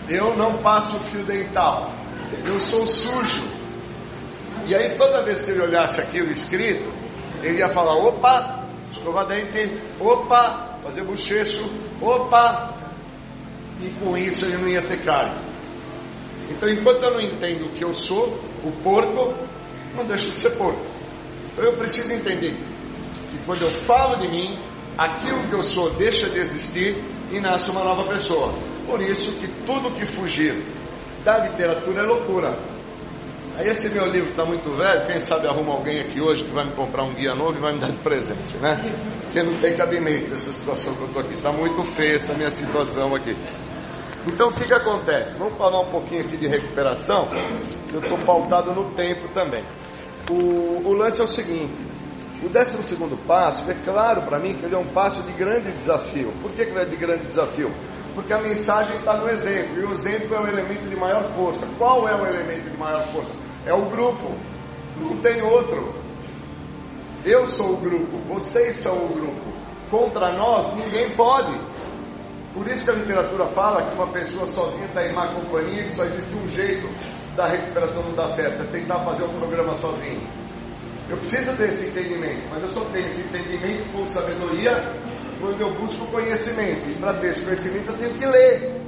eu 0.10 0.36
não 0.36 0.58
passo 0.58 0.98
fio 1.12 1.24
dental, 1.24 1.92
eu 2.46 2.60
sou 2.60 2.86
sujo. 2.86 3.44
E 4.66 4.76
aí, 4.76 4.96
toda 4.96 5.24
vez 5.24 5.42
que 5.42 5.52
ele 5.52 5.62
olhasse 5.62 6.02
aquilo 6.02 6.32
escrito, 6.32 6.92
ele 7.44 7.60
ia 7.60 7.70
falar: 7.70 7.96
Opa, 7.96 8.66
escova 8.90 9.24
dente, 9.26 9.80
opa, 10.00 10.80
fazer 10.82 11.04
bochecho, 11.04 11.64
opa. 12.02 12.76
E 13.80 13.90
com 14.04 14.16
isso 14.16 14.46
ele 14.46 14.58
não 14.58 14.68
ia 14.68 14.82
ter 14.84 15.04
cárie. 15.04 15.51
Então, 16.52 16.70
enquanto 16.70 17.04
eu 17.04 17.12
não 17.12 17.22
entendo 17.22 17.66
o 17.66 17.70
que 17.70 17.84
eu 17.84 17.94
sou, 17.94 18.38
o 18.64 18.72
porco, 18.84 19.34
não 19.96 20.06
deixo 20.06 20.30
de 20.30 20.40
ser 20.40 20.52
porco. 20.52 20.82
Então, 21.52 21.66
eu 21.66 21.74
preciso 21.74 22.12
entender 22.12 22.56
que 23.32 23.38
quando 23.46 23.64
eu 23.64 23.72
falo 23.72 24.18
de 24.18 24.28
mim, 24.28 24.60
aquilo 24.98 25.48
que 25.48 25.54
eu 25.54 25.64
sou 25.64 25.90
deixa 25.92 26.30
de 26.30 26.40
existir 26.40 27.04
e 27.32 27.40
nasce 27.40 27.70
uma 27.72 27.84
nova 27.84 28.04
pessoa. 28.08 28.54
Por 28.86 29.02
isso 29.02 29.34
que 29.40 29.48
tudo 29.66 29.92
que 29.92 30.06
fugir 30.06 30.64
da 31.24 31.38
literatura 31.40 32.02
é 32.02 32.06
loucura. 32.06 32.58
Aí 33.58 33.68
esse 33.68 33.90
meu 33.90 34.06
livro 34.06 34.30
está 34.30 34.46
muito 34.46 34.72
velho, 34.72 35.06
quem 35.08 35.20
sabe 35.20 35.46
arruma 35.46 35.74
alguém 35.74 36.00
aqui 36.00 36.22
hoje 36.22 36.44
que 36.44 36.52
vai 36.52 36.66
me 36.66 36.72
comprar 36.74 37.04
um 37.04 37.14
guia 37.14 37.36
novo 37.36 37.58
e 37.58 37.62
vai 37.62 37.74
me 37.74 37.80
dar 37.80 37.92
de 37.92 37.98
presente, 37.98 38.58
né? 38.58 38.80
Porque 39.24 39.44
não 39.44 39.56
tem 39.58 39.76
cabimento 39.76 40.34
essa 40.34 40.52
situação 40.52 40.96
que 40.96 41.02
eu 41.02 41.08
estou 41.08 41.22
aqui. 41.22 41.34
Está 41.34 41.52
muito 41.52 41.84
feia 41.84 42.16
essa 42.16 42.34
minha 42.34 42.50
situação 42.50 43.14
aqui. 43.14 43.36
Então 44.28 44.50
o 44.50 44.54
que, 44.54 44.66
que 44.66 44.74
acontece? 44.74 45.36
Vamos 45.38 45.58
falar 45.58 45.82
um 45.82 45.90
pouquinho 45.90 46.22
aqui 46.22 46.38
de 46.38 46.48
recuperação. 46.48 47.28
Eu 47.92 48.00
estou 48.00 48.20
pautado 48.20 48.72
no 48.74 48.92
tempo 48.92 49.28
também. 49.30 49.64
O, 50.30 50.88
o 50.88 50.94
lance 50.94 51.20
é 51.22 51.24
o 51.24 51.28
seguinte: 51.28 51.74
o 52.44 52.50
décimo 52.50 52.84
segundo 52.84 53.18
passo 53.26 53.70
é 53.70 53.74
claro 53.84 54.22
para 54.24 54.40
mim 54.40 54.54
que 54.56 54.66
ele 54.66 54.76
é 54.76 54.78
um 54.78 54.88
passo 54.94 55.24
de 55.24 55.32
grande 55.34 55.72
desafio. 55.72 56.32
Por 56.42 56.52
que, 56.52 56.66
que 56.66 56.72
ele 56.72 56.82
é 56.82 56.86
de 56.86 56.96
grande 56.96 57.26
desafio? 57.26 57.72
Porque 58.14 58.34
a 58.34 58.42
mensagem 58.42 58.96
está 58.98 59.16
no 59.16 59.30
exemplo, 59.30 59.80
e 59.80 59.86
o 59.86 59.92
exemplo 59.92 60.36
é 60.36 60.40
o 60.40 60.48
elemento 60.48 60.88
de 60.88 60.96
maior 60.96 61.24
força. 61.34 61.66
Qual 61.78 62.08
é 62.08 62.14
o 62.14 62.26
elemento 62.26 62.70
de 62.70 62.78
maior 62.78 63.08
força? 63.12 63.32
É 63.66 63.74
o 63.74 63.86
grupo, 63.90 64.36
não 64.98 65.18
tem 65.18 65.42
outro. 65.42 65.94
Eu 67.24 67.48
sou 67.48 67.74
o 67.74 67.78
grupo, 67.78 68.18
vocês 68.28 68.82
são 68.82 69.06
o 69.06 69.10
grupo. 69.10 69.52
Contra 69.90 70.32
nós, 70.36 70.74
ninguém 70.76 71.10
pode. 71.12 71.58
Por 72.54 72.68
isso 72.68 72.84
que 72.84 72.92
a 72.92 72.96
literatura 72.96 73.46
fala 73.48 73.90
que 73.90 73.96
uma 73.96 74.08
pessoa 74.08 74.46
sozinha 74.48 74.86
está 74.86 75.08
em 75.08 75.14
má 75.14 75.34
companhia, 75.34 75.86
que 75.86 75.96
só 75.96 76.04
existe 76.04 76.36
um 76.36 76.48
jeito 76.50 76.88
da 77.36 77.48
recuperação 77.48 78.04
não 78.04 78.14
dar 78.14 78.28
certo, 78.30 78.62
é 78.62 78.66
tentar 78.66 79.00
fazer 79.06 79.24
um 79.24 79.40
programa 79.40 79.74
sozinho. 79.76 80.22
Eu 81.10 81.18
preciso 81.18 81.52
desse 81.58 81.88
entendimento, 81.90 82.48
mas 82.50 82.64
eu 82.64 82.70
só 82.70 82.82
tenho 82.86 83.08
esse 83.08 83.22
entendimento 83.22 83.92
com 83.92 84.06
sabedoria 84.08 84.72
quando 85.40 85.62
eu 85.62 85.74
busco 85.76 86.06
conhecimento. 86.08 86.90
E 86.90 86.96
para 86.96 87.14
ter 87.16 87.28
esse 87.28 87.44
conhecimento 87.44 87.92
eu 87.92 87.98
tenho 87.98 88.14
que 88.14 88.26
ler. 88.26 88.82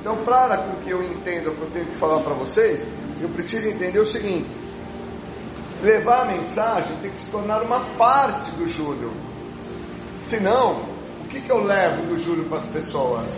Então, 0.00 0.16
para 0.24 0.58
com 0.58 0.76
que 0.82 0.90
eu 0.90 1.02
entenda 1.02 1.50
o 1.50 1.56
que 1.56 1.62
eu 1.62 1.70
tenho 1.70 1.86
que 1.86 1.96
falar 1.96 2.22
para 2.22 2.34
vocês, 2.34 2.86
eu 3.20 3.28
preciso 3.30 3.68
entender 3.68 3.98
o 3.98 4.04
seguinte: 4.04 4.50
levar 5.82 6.22
a 6.22 6.24
mensagem 6.26 6.96
tem 6.98 7.10
que 7.10 7.16
se 7.16 7.30
tornar 7.30 7.62
uma 7.62 7.80
parte 7.96 8.50
do 8.52 8.66
Júlio. 8.66 9.12
Senão, 10.20 10.97
que, 11.28 11.40
que 11.40 11.50
eu 11.50 11.62
levo 11.62 12.06
do 12.06 12.16
júlio 12.16 12.44
para 12.46 12.56
as 12.56 12.66
pessoas? 12.66 13.28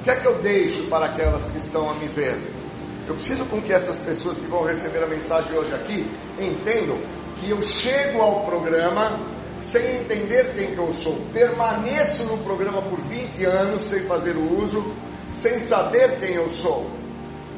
O 0.00 0.02
que 0.02 0.10
é 0.10 0.16
que 0.16 0.26
eu 0.26 0.38
deixo 0.42 0.84
para 0.88 1.06
aquelas 1.06 1.42
que 1.50 1.58
estão 1.58 1.88
a 1.88 1.94
me 1.94 2.08
ver? 2.08 2.36
Eu 3.06 3.14
preciso 3.14 3.44
com 3.46 3.62
que 3.62 3.72
essas 3.72 3.98
pessoas 4.00 4.36
que 4.36 4.46
vão 4.48 4.64
receber 4.64 5.02
a 5.02 5.06
mensagem 5.06 5.56
hoje 5.56 5.72
aqui 5.72 6.10
entendam 6.38 6.98
que 7.36 7.50
eu 7.50 7.62
chego 7.62 8.20
ao 8.20 8.44
programa 8.44 9.20
sem 9.58 10.00
entender 10.00 10.52
quem 10.54 10.74
que 10.74 10.78
eu 10.78 10.92
sou. 10.94 11.16
Permaneço 11.32 12.24
no 12.24 12.38
programa 12.38 12.82
por 12.82 13.00
20 13.02 13.44
anos 13.44 13.82
sem 13.82 14.00
fazer 14.00 14.36
o 14.36 14.60
uso, 14.60 14.92
sem 15.30 15.60
saber 15.60 16.18
quem 16.18 16.34
eu 16.34 16.48
sou, 16.48 16.90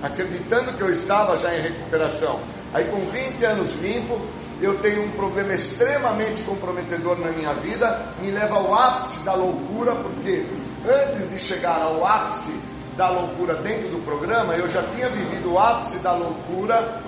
acreditando 0.02 0.72
que 0.72 0.82
eu 0.82 0.90
estava 0.90 1.36
já 1.36 1.54
em 1.54 1.60
recuperação. 1.60 2.40
Aí 2.72 2.84
com 2.90 2.98
20 3.10 3.44
anos 3.44 3.72
limpo, 3.80 4.20
eu 4.60 4.78
tenho 4.80 5.04
um 5.04 5.10
problema 5.12 5.54
extremamente 5.54 6.42
comprometedor 6.42 7.18
na 7.18 7.30
minha 7.30 7.54
vida, 7.54 8.12
me 8.20 8.30
leva 8.30 8.56
ao 8.56 8.74
ápice 8.74 9.24
da 9.24 9.34
loucura, 9.34 9.94
porque 9.96 10.44
antes 10.86 11.30
de 11.30 11.40
chegar 11.40 11.80
ao 11.80 12.04
ápice 12.04 12.52
da 12.96 13.08
loucura 13.10 13.54
dentro 13.62 13.90
do 13.90 14.04
programa, 14.04 14.54
eu 14.54 14.68
já 14.68 14.82
tinha 14.82 15.08
vivido 15.08 15.52
o 15.52 15.58
ápice 15.58 15.98
da 16.00 16.14
loucura 16.14 17.00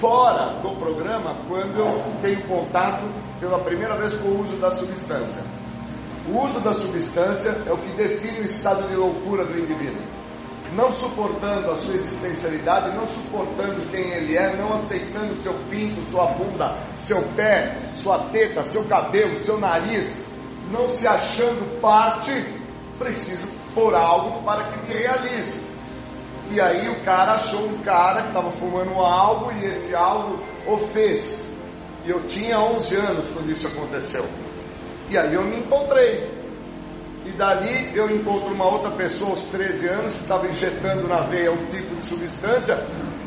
fora 0.00 0.60
do 0.60 0.76
programa, 0.76 1.36
quando 1.48 1.78
eu 1.78 2.02
tenho 2.20 2.42
contato 2.46 3.08
pela 3.40 3.58
primeira 3.60 3.96
vez 3.96 4.14
com 4.16 4.28
o 4.28 4.40
uso 4.40 4.56
da 4.56 4.70
substância. 4.70 5.42
O 6.28 6.44
uso 6.44 6.60
da 6.60 6.74
substância 6.74 7.56
é 7.64 7.72
o 7.72 7.78
que 7.78 7.92
define 7.92 8.40
o 8.40 8.44
estado 8.44 8.88
de 8.88 8.96
loucura 8.96 9.44
do 9.44 9.56
indivíduo 9.56 10.02
não 10.76 10.92
suportando 10.92 11.70
a 11.70 11.76
sua 11.76 11.94
existencialidade, 11.94 12.94
não 12.94 13.06
suportando 13.06 13.80
quem 13.90 14.10
ele 14.12 14.36
é, 14.36 14.54
não 14.56 14.74
aceitando 14.74 15.34
seu 15.42 15.54
pinto, 15.70 16.02
sua 16.10 16.26
bunda, 16.32 16.76
seu 16.94 17.22
pé, 17.34 17.78
sua 17.94 18.28
teta, 18.28 18.62
seu 18.62 18.84
cabelo, 18.84 19.34
seu 19.36 19.58
nariz, 19.58 20.22
não 20.70 20.88
se 20.88 21.08
achando 21.08 21.80
parte, 21.80 22.30
preciso 22.98 23.48
por 23.74 23.94
algo 23.94 24.42
para 24.44 24.64
que 24.70 24.86
me 24.86 24.94
realize. 24.94 25.66
E 26.50 26.60
aí 26.60 26.88
o 26.88 27.02
cara 27.04 27.32
achou 27.32 27.66
um 27.66 27.78
cara 27.82 28.22
que 28.22 28.28
estava 28.28 28.50
fumando 28.50 29.00
algo 29.00 29.50
e 29.52 29.64
esse 29.64 29.96
algo 29.96 30.44
o 30.66 30.76
fez. 30.88 31.48
E 32.04 32.10
eu 32.10 32.22
tinha 32.26 32.60
11 32.60 32.94
anos 32.96 33.28
quando 33.30 33.50
isso 33.50 33.66
aconteceu. 33.66 34.24
E 35.08 35.16
aí 35.16 35.34
eu 35.34 35.42
me 35.42 35.58
encontrei 35.58 36.35
e 37.26 37.32
dali 37.32 37.90
eu 37.96 38.08
encontro 38.08 38.54
uma 38.54 38.66
outra 38.66 38.90
pessoa 38.92 39.30
aos 39.30 39.44
13 39.46 39.88
anos 39.88 40.12
que 40.12 40.22
estava 40.22 40.46
injetando 40.46 41.08
na 41.08 41.22
veia 41.22 41.50
um 41.50 41.66
tipo 41.66 41.94
de 41.96 42.02
substância, 42.06 42.78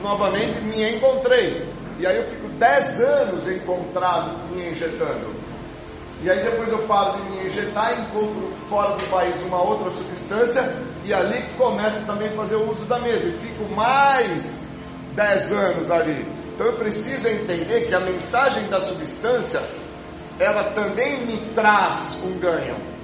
novamente 0.01 0.61
me 0.61 0.89
encontrei. 0.89 1.67
E 1.99 2.07
aí 2.07 2.15
eu 2.15 2.23
fico 2.23 2.47
10 2.47 3.01
anos 3.01 3.47
encontrado 3.49 4.37
me 4.55 4.69
injetando. 4.69 5.35
E 6.21 6.29
aí 6.29 6.41
depois 6.43 6.69
eu 6.69 6.79
paro 6.87 7.21
de 7.21 7.29
me 7.29 7.45
injetar, 7.47 7.99
encontro 8.01 8.53
fora 8.69 8.95
do 8.95 9.03
país 9.09 9.41
uma 9.43 9.61
outra 9.61 9.89
substância 9.89 10.73
e 11.03 11.13
ali 11.13 11.41
começo 11.57 12.05
também 12.05 12.29
a 12.29 12.31
fazer 12.31 12.55
o 12.55 12.71
uso 12.71 12.85
da 12.85 12.99
mesma. 12.99 13.29
E 13.29 13.37
fico 13.39 13.75
mais 13.75 14.61
10 15.13 15.53
anos 15.53 15.91
ali. 15.91 16.25
Então 16.53 16.67
eu 16.67 16.77
preciso 16.77 17.27
entender 17.27 17.87
que 17.87 17.93
a 17.93 17.99
mensagem 17.99 18.67
da 18.69 18.79
substância, 18.79 19.61
ela 20.39 20.71
também 20.71 21.25
me 21.25 21.37
traz 21.53 22.23
um 22.23 22.37
ganho. 22.39 22.98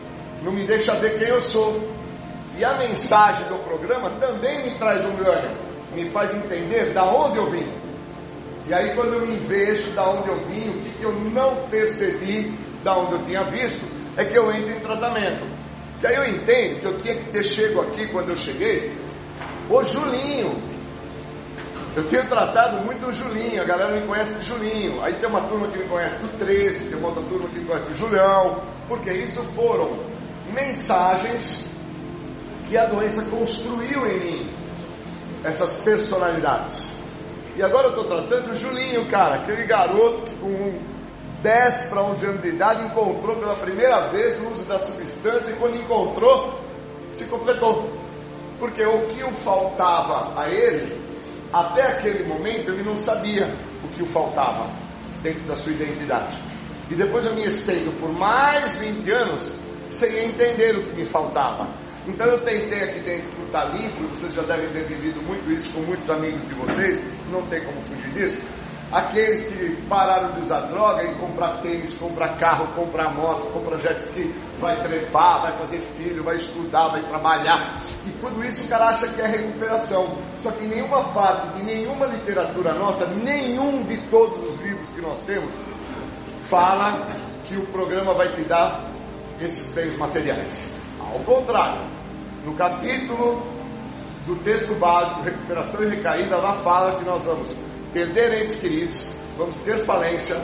Não 0.45 0.51
me 0.51 0.63
deixa 0.63 0.93
ver 0.99 1.17
quem 1.17 1.27
eu 1.27 1.41
sou. 1.41 1.75
E 2.55 2.63
a 2.63 2.77
mensagem 2.77 3.47
do 3.47 3.57
programa 3.63 4.11
também 4.19 4.63
me 4.63 4.77
traz 4.77 5.03
um 5.03 5.15
ganho. 5.15 5.57
Me 5.91 6.05
faz 6.11 6.33
entender 6.35 6.93
da 6.93 7.03
onde 7.03 7.39
eu 7.39 7.49
vim. 7.49 7.67
E 8.67 8.73
aí 8.73 8.93
quando 8.93 9.13
eu 9.13 9.25
me 9.25 9.37
vejo 9.47 9.91
da 9.93 10.07
onde 10.07 10.29
eu 10.29 10.37
vim, 10.41 10.69
o 10.69 10.81
que, 10.81 11.03
eu 11.03 11.13
não 11.13 11.67
percebi 11.67 12.53
da 12.83 12.95
onde 12.95 13.13
eu 13.13 13.23
tinha 13.23 13.43
visto, 13.45 13.83
é 14.15 14.23
que 14.23 14.37
eu 14.37 14.51
entro 14.51 14.69
em 14.69 14.79
tratamento. 14.81 15.47
Que 15.99 16.07
aí 16.07 16.15
eu 16.15 16.25
entendo 16.25 16.79
que 16.79 16.85
eu 16.85 16.97
tinha 16.99 17.15
que 17.15 17.31
ter 17.31 17.43
chego 17.43 17.81
aqui 17.81 18.07
quando 18.07 18.29
eu 18.29 18.35
cheguei, 18.35 18.95
o 19.67 19.83
Julinho. 19.83 20.61
Eu 21.95 22.03
tenho 22.07 22.27
tratado 22.27 22.83
muito 22.83 23.07
o 23.07 23.13
Julinho, 23.13 23.61
a 23.61 23.65
galera 23.65 23.99
me 23.99 24.05
conhece 24.05 24.35
de 24.35 24.43
Julinho. 24.43 25.03
Aí 25.03 25.15
tem 25.15 25.27
uma 25.27 25.47
turma 25.47 25.67
que 25.69 25.79
me 25.79 25.85
conhece 25.85 26.17
do 26.17 26.37
13, 26.37 26.89
tem 26.89 26.99
uma 26.99 27.07
outra 27.07 27.23
turma 27.23 27.49
que 27.49 27.59
me 27.59 27.65
conhece 27.65 27.85
do 27.85 27.93
Julião, 27.93 28.61
porque 28.87 29.11
isso 29.11 29.41
foram 29.55 30.14
mensagens 30.55 31.69
que 32.67 32.77
a 32.77 32.85
doença 32.85 33.23
construiu 33.25 34.07
em 34.07 34.19
mim, 34.19 34.49
essas 35.43 35.77
personalidades. 35.81 36.91
E 37.55 37.61
agora 37.61 37.87
eu 37.87 37.89
estou 37.91 38.05
tratando 38.05 38.51
o 38.51 38.59
Julinho, 38.59 39.07
cara, 39.09 39.41
aquele 39.41 39.65
garoto 39.65 40.23
que 40.23 40.35
com 40.37 40.79
10 41.41 41.89
para 41.91 42.01
11 42.01 42.25
anos 42.25 42.41
de 42.41 42.49
idade, 42.49 42.83
encontrou 42.83 43.35
pela 43.35 43.55
primeira 43.57 44.09
vez 44.09 44.39
o 44.39 44.49
uso 44.49 44.65
da 44.65 44.79
substância 44.79 45.51
e 45.51 45.55
quando 45.57 45.75
encontrou, 45.75 46.59
se 47.09 47.23
completou. 47.25 47.87
Porque 48.57 48.83
o 48.83 49.05
que 49.07 49.23
o 49.23 49.31
faltava 49.31 50.41
a 50.41 50.49
ele, 50.49 50.99
até 51.53 51.83
aquele 51.83 52.27
momento 52.27 52.71
ele 52.71 52.83
não 52.83 52.97
sabia 52.97 53.53
o 53.83 53.87
que 53.89 54.01
o 54.01 54.07
faltava 54.07 54.67
dentro 55.21 55.43
da 55.43 55.55
sua 55.55 55.71
identidade. 55.71 56.41
E 56.89 56.95
depois 56.95 57.25
eu 57.25 57.35
me 57.35 57.45
estendo 57.45 57.91
por 57.99 58.11
mais 58.11 58.75
20 58.77 59.11
anos 59.11 59.53
sem 59.89 60.25
entender 60.25 60.75
o 60.77 60.83
que 60.83 60.95
me 60.95 61.05
faltava. 61.05 61.69
Então 62.07 62.27
eu 62.27 62.39
tentei 62.41 62.83
aqui 62.83 62.99
dentro 62.99 63.31
do 63.31 63.77
Livre, 63.77 64.07
vocês 64.07 64.33
já 64.33 64.43
devem 64.43 64.69
ter 64.69 64.83
vivido 64.83 65.21
muito 65.23 65.51
isso 65.51 65.73
com 65.73 65.81
muitos 65.81 66.09
amigos 66.09 66.45
de 66.47 66.53
vocês, 66.53 67.07
não 67.31 67.41
tem 67.47 67.63
como 67.63 67.79
fugir 67.81 68.13
disso 68.13 68.37
Aqueles 68.91 69.43
que 69.51 69.75
pararam 69.87 70.33
de 70.33 70.41
usar 70.41 70.61
droga 70.67 71.03
e 71.03 71.15
comprar 71.15 71.57
tênis, 71.59 71.93
comprar 71.95 72.37
carro, 72.37 72.67
comprar 72.75 73.13
moto, 73.13 73.51
comprar 73.51 73.77
jet 73.79 73.99
ski, 74.03 74.33
vai 74.59 74.79
trepar, 74.83 75.41
vai 75.41 75.57
fazer 75.57 75.79
filho, 75.97 76.23
vai 76.23 76.35
estudar, 76.35 76.89
vai 76.89 77.01
trabalhar. 77.07 77.81
E 78.05 78.11
tudo 78.21 78.45
isso 78.45 78.63
o 78.63 78.67
cara 78.67 78.89
acha 78.89 79.07
que 79.07 79.19
é 79.19 79.27
recuperação. 79.27 80.17
Só 80.37 80.51
que 80.51 80.65
nenhuma 80.67 81.11
parte 81.13 81.57
de 81.57 81.63
nenhuma 81.63 82.05
literatura 82.05 82.73
nossa, 82.75 83.07
nenhum 83.07 83.83
de 83.83 83.97
todos 84.09 84.41
os 84.43 84.61
livros 84.61 84.87
que 84.89 85.01
nós 85.01 85.19
temos, 85.23 85.51
fala 86.41 87.07
que 87.43 87.57
o 87.57 87.65
programa 87.67 88.13
vai 88.13 88.31
te 88.33 88.43
dar 88.43 88.94
esses 89.39 89.73
bens 89.73 89.97
materiais. 89.97 90.73
Ao 90.99 91.19
contrário, 91.19 91.89
no 92.43 92.53
capítulo 92.55 93.41
do 94.25 94.35
texto 94.37 94.73
básico, 94.75 95.21
Recuperação 95.21 95.83
e 95.83 95.87
Recaída, 95.87 96.37
lá 96.37 96.53
fala 96.61 96.95
que 96.97 97.05
nós 97.05 97.23
vamos 97.23 97.55
perder 97.93 98.41
entes 98.41 98.55
queridos, 98.57 99.07
vamos 99.37 99.55
ter 99.57 99.79
falência, 99.85 100.35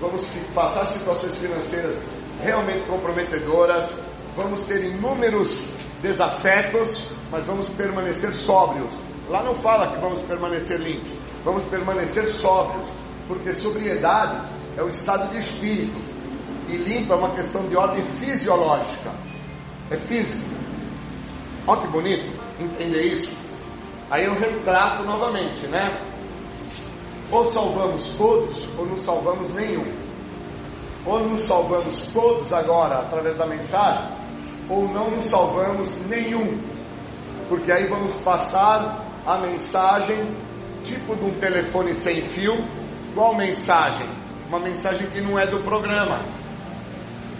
vamos 0.00 0.26
passar 0.54 0.86
situações 0.86 1.36
financeiras 1.38 2.00
realmente 2.40 2.86
comprometedoras, 2.86 3.98
vamos 4.36 4.60
ter 4.62 4.84
inúmeros 4.84 5.60
desafetos, 6.02 7.10
mas 7.30 7.44
vamos 7.46 7.68
permanecer 7.70 8.34
sóbrios. 8.34 8.92
Lá 9.28 9.42
não 9.42 9.54
fala 9.54 9.92
que 9.92 10.00
vamos 10.00 10.20
permanecer 10.22 10.78
limpos, 10.78 11.10
vamos 11.42 11.64
permanecer 11.64 12.26
sóbrios, 12.26 12.86
porque 13.26 13.54
sobriedade 13.54 14.50
é 14.76 14.82
o 14.82 14.88
estado 14.88 15.30
de 15.32 15.38
espírito 15.38 16.13
e 16.74 17.10
é 17.10 17.14
uma 17.14 17.30
questão 17.34 17.66
de 17.68 17.76
ordem 17.76 18.04
fisiológica, 18.04 19.12
é 19.90 19.96
físico. 19.96 20.44
Olha 21.66 21.80
que 21.80 21.88
bonito 21.88 22.26
entender 22.60 23.02
isso. 23.12 23.30
Aí 24.10 24.24
eu 24.24 24.34
retrato 24.34 25.02
novamente, 25.04 25.66
né? 25.66 25.84
Ou 27.30 27.44
salvamos 27.46 28.08
todos, 28.10 28.68
ou 28.78 28.86
não 28.86 28.98
salvamos 28.98 29.52
nenhum. 29.54 29.84
Ou 31.06 31.20
nos 31.20 31.40
salvamos 31.42 32.06
todos 32.12 32.52
agora 32.52 33.00
através 33.00 33.36
da 33.36 33.46
mensagem, 33.46 34.16
ou 34.68 34.88
não 34.88 35.10
nos 35.10 35.24
salvamos 35.26 35.96
nenhum. 36.06 36.58
Porque 37.48 37.70
aí 37.72 37.86
vamos 37.88 38.14
passar 38.18 39.04
a 39.26 39.38
mensagem 39.38 40.34
tipo 40.82 41.16
de 41.16 41.24
um 41.24 41.34
telefone 41.40 41.94
sem 41.94 42.22
fio. 42.22 42.54
Qual 43.14 43.34
mensagem? 43.36 44.06
Uma 44.48 44.60
mensagem 44.60 45.08
que 45.10 45.20
não 45.20 45.38
é 45.38 45.46
do 45.46 45.58
programa. 45.62 46.20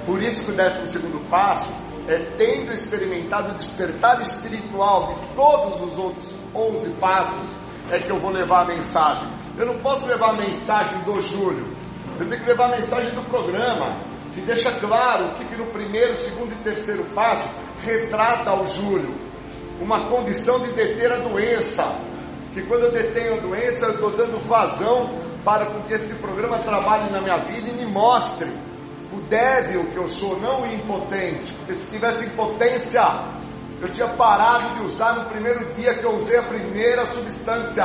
Por 0.06 0.22
isso 0.22 0.44
que 0.44 0.50
o 0.50 0.54
décimo 0.54 0.86
segundo 0.88 1.18
passo 1.30 1.70
é 2.06 2.18
tendo 2.36 2.72
experimentado 2.72 3.52
o 3.52 3.54
despertar 3.54 4.20
espiritual 4.22 5.06
de 5.06 5.34
todos 5.34 5.80
os 5.80 5.98
outros 5.98 6.34
11 6.54 6.90
passos, 7.00 7.46
é 7.90 7.98
que 7.98 8.10
eu 8.10 8.18
vou 8.18 8.30
levar 8.30 8.62
a 8.62 8.64
mensagem. 8.66 9.28
Eu 9.56 9.66
não 9.66 9.78
posso 9.78 10.06
levar 10.06 10.30
a 10.30 10.36
mensagem 10.36 11.02
do 11.04 11.20
Júlio. 11.20 11.74
Eu 12.18 12.26
tenho 12.26 12.40
que 12.42 12.48
levar 12.48 12.66
a 12.66 12.76
mensagem 12.76 13.10
do 13.14 13.22
programa, 13.22 13.96
que 14.34 14.40
deixa 14.42 14.70
claro 14.78 15.34
que, 15.34 15.56
no 15.56 15.66
primeiro, 15.66 16.14
segundo 16.16 16.52
e 16.52 16.56
terceiro 16.56 17.04
passo 17.14 17.48
retrata 17.82 18.50
ao 18.50 18.64
Júlio. 18.66 19.14
Uma 19.80 20.08
condição 20.08 20.60
de 20.60 20.72
deter 20.72 21.12
a 21.12 21.18
doença. 21.18 21.96
Que 22.52 22.62
quando 22.62 22.84
eu 22.84 22.92
detenho 22.92 23.38
a 23.38 23.40
doença, 23.40 23.86
eu 23.86 23.94
estou 23.94 24.16
dando 24.16 24.38
vazão 24.46 25.18
para 25.44 25.66
que 25.82 25.92
este 25.92 26.14
programa 26.14 26.58
trabalhe 26.58 27.10
na 27.10 27.20
minha 27.20 27.38
vida 27.38 27.70
e 27.70 27.72
me 27.72 27.86
mostre 27.86 28.50
débil 29.28 29.86
que 29.90 29.96
eu 29.96 30.08
sou, 30.08 30.38
não 30.40 30.66
impotente. 30.66 31.52
Porque 31.54 31.74
se 31.74 31.90
tivesse 31.90 32.24
impotência, 32.24 33.02
eu 33.80 33.88
tinha 33.90 34.08
parado 34.14 34.74
de 34.74 34.82
usar 34.84 35.14
no 35.14 35.24
primeiro 35.26 35.72
dia 35.74 35.94
que 35.94 36.04
eu 36.04 36.16
usei 36.16 36.38
a 36.38 36.42
primeira 36.42 37.04
substância. 37.06 37.84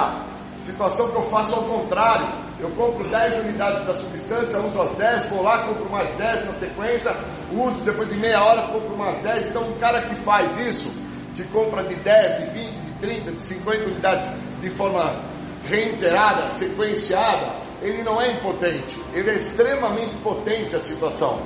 Situação 0.61 1.09
que 1.09 1.15
eu 1.15 1.25
faço 1.29 1.55
ao 1.55 1.63
contrário. 1.63 2.27
Eu 2.59 2.69
compro 2.71 3.09
10 3.09 3.45
unidades 3.45 3.85
da 3.85 3.93
substância, 3.93 4.59
uso 4.59 4.81
as 4.81 4.93
10, 4.95 5.29
vou 5.29 5.41
lá, 5.41 5.65
compro 5.65 5.89
mais 5.89 6.13
10 6.15 6.45
na 6.45 6.51
sequência, 6.51 7.11
uso 7.53 7.83
depois 7.85 8.09
de 8.09 8.17
meia 8.17 8.43
hora, 8.43 8.69
compro 8.71 8.97
mais 8.97 9.17
10. 9.23 9.47
Então, 9.47 9.63
um 9.63 9.77
cara 9.77 10.01
que 10.01 10.15
faz 10.15 10.57
isso, 10.57 10.93
que 11.33 11.43
compra 11.45 11.83
de 11.87 11.95
10, 11.95 12.37
de 12.37 12.59
20, 12.59 12.73
de 12.73 12.93
30, 12.99 13.31
de 13.31 13.41
50 13.41 13.89
unidades 13.89 14.27
de 14.59 14.69
forma 14.71 15.23
reiterada, 15.69 16.47
sequenciada, 16.47 17.57
ele 17.81 18.03
não 18.03 18.19
é 18.21 18.33
impotente, 18.33 18.99
ele 19.13 19.29
é 19.29 19.35
extremamente 19.35 20.15
potente 20.17 20.75
a 20.75 20.79
situação. 20.79 21.41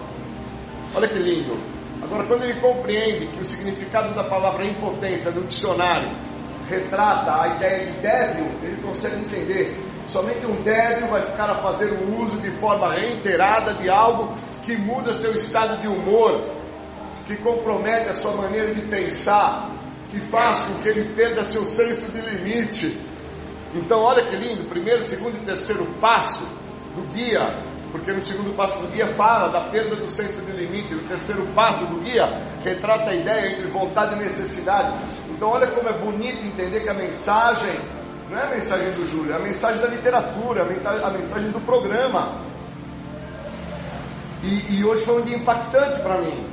Olha 0.95 1.07
que 1.07 1.19
lindo. 1.19 1.59
Agora, 2.01 2.25
quando 2.27 2.43
ele 2.43 2.59
compreende 2.59 3.27
que 3.27 3.39
o 3.39 3.45
significado 3.45 4.13
da 4.13 4.23
palavra 4.23 4.65
impotência 4.65 5.31
no 5.31 5.43
dicionário 5.43 6.11
retrata 6.67 7.41
a 7.41 7.55
ideia 7.55 7.91
de 7.91 7.99
débil, 7.99 8.45
ele 8.61 8.81
consegue 8.81 9.15
entender. 9.15 9.77
Somente 10.07 10.45
um 10.45 10.61
débil 10.63 11.07
vai 11.07 11.25
ficar 11.25 11.49
a 11.49 11.61
fazer 11.61 11.91
o 11.91 12.21
uso 12.21 12.41
de 12.41 12.51
forma 12.57 12.93
reiterada 12.93 13.73
de 13.75 13.89
algo 13.89 14.33
que 14.63 14.77
muda 14.77 15.13
seu 15.13 15.33
estado 15.33 15.81
de 15.81 15.87
humor, 15.87 16.43
que 17.25 17.37
compromete 17.37 18.09
a 18.09 18.13
sua 18.13 18.33
maneira 18.33 18.73
de 18.73 18.81
pensar, 18.81 19.71
que 20.09 20.19
faz 20.19 20.59
com 20.61 20.75
que 20.81 20.89
ele 20.89 21.13
perda 21.15 21.43
seu 21.43 21.65
senso 21.65 22.11
de 22.11 22.21
limite. 22.21 22.99
Então, 23.75 24.01
olha 24.01 24.25
que 24.25 24.35
lindo, 24.35 24.69
primeiro, 24.69 25.07
segundo 25.07 25.35
e 25.35 25.45
terceiro 25.45 25.85
passo 25.99 26.45
do 26.95 27.01
guia 27.13 27.73
porque 27.93 28.11
no 28.11 28.19
segundo 28.21 28.55
passo 28.55 28.79
do 28.79 28.87
guia 28.87 29.05
fala 29.13 29.49
da 29.49 29.69
perda 29.69 29.95
do 29.95 30.07
senso 30.07 30.41
de 30.41 30.51
limite, 30.51 30.95
no 30.95 31.03
terceiro 31.03 31.45
passo 31.53 31.85
do 31.85 31.99
guia 32.01 32.25
retrata 32.63 33.11
a 33.11 33.13
ideia 33.15 33.51
entre 33.51 33.67
vontade 33.67 34.15
e 34.15 34.17
necessidade. 34.17 34.97
Então, 35.29 35.49
olha 35.49 35.67
como 35.67 35.87
é 35.87 35.93
bonito 35.93 36.43
entender 36.43 36.79
que 36.79 36.89
a 36.89 36.93
mensagem 36.95 37.79
não 38.31 38.39
é 38.39 38.47
a 38.47 38.49
mensagem 38.49 38.93
do 38.93 39.05
Júlio, 39.05 39.33
é 39.33 39.35
a 39.35 39.39
mensagem 39.39 39.79
da 39.79 39.87
literatura, 39.87 40.63
a 40.63 41.11
mensagem 41.11 41.51
do 41.51 41.61
programa. 41.61 42.41
E, 44.41 44.79
e 44.79 44.83
hoje 44.83 45.05
foi 45.05 45.21
um 45.21 45.25
dia 45.25 45.37
impactante 45.37 46.01
para 46.01 46.19
mim, 46.19 46.47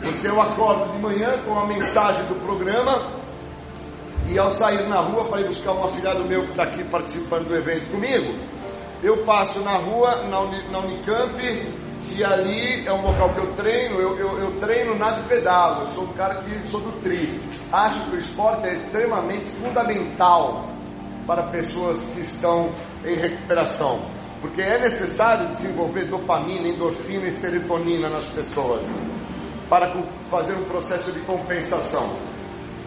porque 0.00 0.26
eu 0.26 0.40
acordo 0.40 0.90
de 0.90 1.02
manhã 1.02 1.36
com 1.44 1.58
a 1.58 1.66
mensagem 1.66 2.24
do 2.28 2.34
programa 2.36 3.17
e 4.30 4.38
ao 4.38 4.50
sair 4.50 4.86
na 4.88 5.00
rua 5.00 5.26
para 5.28 5.40
ir 5.40 5.46
buscar 5.46 5.72
um 5.72 5.84
afilhado 5.84 6.24
meu 6.24 6.44
que 6.44 6.50
está 6.50 6.64
aqui 6.64 6.84
participando 6.84 7.48
do 7.48 7.56
evento 7.56 7.90
comigo, 7.90 8.38
eu 9.02 9.24
passo 9.24 9.60
na 9.60 9.76
rua, 9.76 10.24
na, 10.24 10.44
na 10.70 10.78
Unicamp, 10.80 11.40
e 12.10 12.24
ali 12.24 12.86
é 12.86 12.92
um 12.92 13.02
local 13.02 13.32
que 13.34 13.40
eu 13.40 13.54
treino, 13.54 14.00
eu, 14.00 14.16
eu, 14.16 14.38
eu 14.38 14.58
treino 14.58 14.96
nada 14.96 15.22
de 15.22 15.28
pedalo, 15.28 15.82
eu 15.82 15.86
sou 15.86 16.04
um 16.04 16.12
cara 16.14 16.42
que 16.42 16.68
sou 16.68 16.80
do 16.80 16.92
tri. 17.00 17.40
Acho 17.72 18.10
que 18.10 18.16
o 18.16 18.18
esporte 18.18 18.66
é 18.66 18.74
extremamente 18.74 19.50
fundamental 19.50 20.66
para 21.26 21.44
pessoas 21.50 22.02
que 22.08 22.20
estão 22.20 22.70
em 23.04 23.14
recuperação. 23.14 24.00
Porque 24.40 24.62
é 24.62 24.78
necessário 24.78 25.48
desenvolver 25.50 26.08
dopamina, 26.08 26.68
endorfina 26.68 27.26
e 27.26 27.32
serotonina 27.32 28.08
nas 28.08 28.26
pessoas 28.26 28.88
para 29.68 30.02
fazer 30.30 30.56
um 30.56 30.64
processo 30.64 31.12
de 31.12 31.20
compensação. 31.20 32.16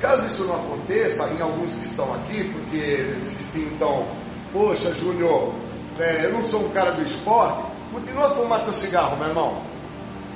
Caso 0.01 0.25
isso 0.25 0.45
não 0.45 0.55
aconteça, 0.55 1.29
em 1.29 1.39
alguns 1.39 1.75
que 1.75 1.85
estão 1.85 2.11
aqui, 2.11 2.51
porque 2.51 3.19
se 3.19 3.43
sintam, 3.43 4.07
poxa, 4.51 4.91
Júnior, 4.95 5.53
é, 5.99 6.25
eu 6.25 6.33
não 6.33 6.43
sou 6.43 6.65
um 6.65 6.69
cara 6.69 6.93
do 6.93 7.03
esporte, 7.03 7.71
continua 7.93 8.31
fumar 8.31 8.63
teu 8.63 8.73
cigarro, 8.73 9.15
meu 9.17 9.27
irmão. 9.27 9.63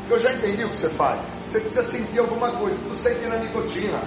Eu 0.08 0.20
já 0.20 0.32
entendi 0.34 0.64
o 0.64 0.70
que 0.70 0.76
você 0.76 0.90
faz. 0.90 1.36
Você 1.48 1.60
precisa 1.60 1.82
sentir 1.82 2.20
alguma 2.20 2.52
coisa, 2.52 2.80
tu 2.88 2.94
sentindo 2.94 3.34
a 3.34 3.40
nicotina. 3.40 4.04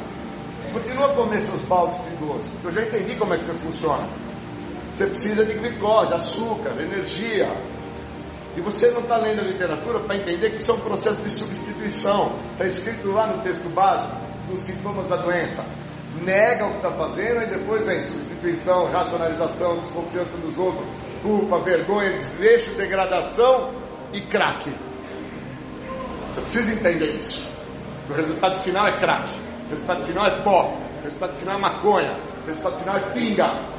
Continua 0.72 1.10
a 1.10 1.14
comer 1.14 1.40
seus 1.40 1.62
baldes 1.62 2.00
de 2.04 2.16
doce. 2.24 2.56
Eu 2.62 2.70
já 2.70 2.82
entendi 2.82 3.16
como 3.16 3.34
é 3.34 3.36
que 3.36 3.42
você 3.42 3.54
funciona. 3.54 4.08
Você 4.92 5.06
precisa 5.06 5.44
de 5.44 5.54
glicose, 5.54 6.14
açúcar, 6.14 6.80
energia. 6.80 7.46
E 8.56 8.60
você 8.60 8.90
não 8.92 9.00
está 9.00 9.16
lendo 9.16 9.40
a 9.40 9.44
literatura 9.44 10.00
para 10.00 10.16
entender 10.16 10.50
que 10.50 10.56
isso 10.58 10.70
é 10.70 10.74
um 10.74 10.80
processo 10.80 11.20
de 11.20 11.30
substituição. 11.30 12.38
Está 12.52 12.64
escrito 12.64 13.10
lá 13.10 13.26
no 13.26 13.42
texto 13.42 13.68
básico, 13.70 14.27
nos 14.48 14.60
sintomas 14.60 15.06
da 15.08 15.16
doença. 15.16 15.64
Nega 16.22 16.66
o 16.66 16.70
que 16.70 16.76
está 16.76 16.92
fazendo 16.92 17.42
e 17.42 17.46
depois 17.46 17.84
vem 17.84 18.00
substituição, 18.00 18.86
racionalização, 18.90 19.78
desconfiança 19.78 20.36
dos 20.38 20.58
outros, 20.58 20.86
culpa, 21.22 21.60
vergonha, 21.60 22.12
desleixo, 22.16 22.74
degradação 22.76 23.70
e 24.12 24.20
crack. 24.22 24.74
Você 26.34 26.40
precisa 26.40 26.72
entender 26.72 27.16
isso. 27.16 27.48
O 28.08 28.12
resultado 28.12 28.58
final 28.60 28.86
é 28.88 28.96
crack. 28.96 29.30
O 29.66 29.70
resultado 29.70 30.04
final 30.04 30.26
é 30.26 30.42
pó. 30.42 30.78
O 30.98 31.04
resultado 31.04 31.36
final 31.36 31.56
é 31.56 31.60
maconha. 31.60 32.18
O 32.42 32.46
resultado 32.46 32.78
final 32.78 32.96
é 32.96 33.12
pinga. 33.12 33.78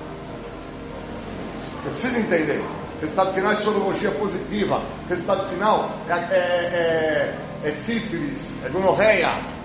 Você 1.84 1.90
precisa 1.90 2.20
entender. 2.20 2.60
O 2.60 3.02
resultado 3.02 3.34
final 3.34 3.52
é 3.52 3.56
sorologia 3.56 4.12
positiva. 4.12 4.84
O 5.06 5.10
resultado 5.10 5.50
final 5.50 5.90
é, 6.08 6.14
é, 6.14 7.36
é, 7.64 7.68
é 7.68 7.72
sífilis, 7.72 8.54
é 8.64 8.70
gonorreia. 8.70 9.59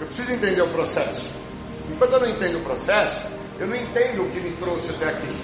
Eu 0.00 0.06
preciso 0.06 0.32
entender 0.32 0.62
o 0.62 0.70
processo. 0.70 1.28
Enquanto 1.90 2.12
eu 2.14 2.20
não 2.20 2.28
entendo 2.28 2.58
o 2.58 2.62
processo, 2.62 3.26
eu 3.58 3.66
não 3.66 3.76
entendo 3.76 4.22
o 4.22 4.30
que 4.30 4.40
me 4.40 4.52
trouxe 4.56 4.90
até 4.90 5.10
aqui. 5.10 5.36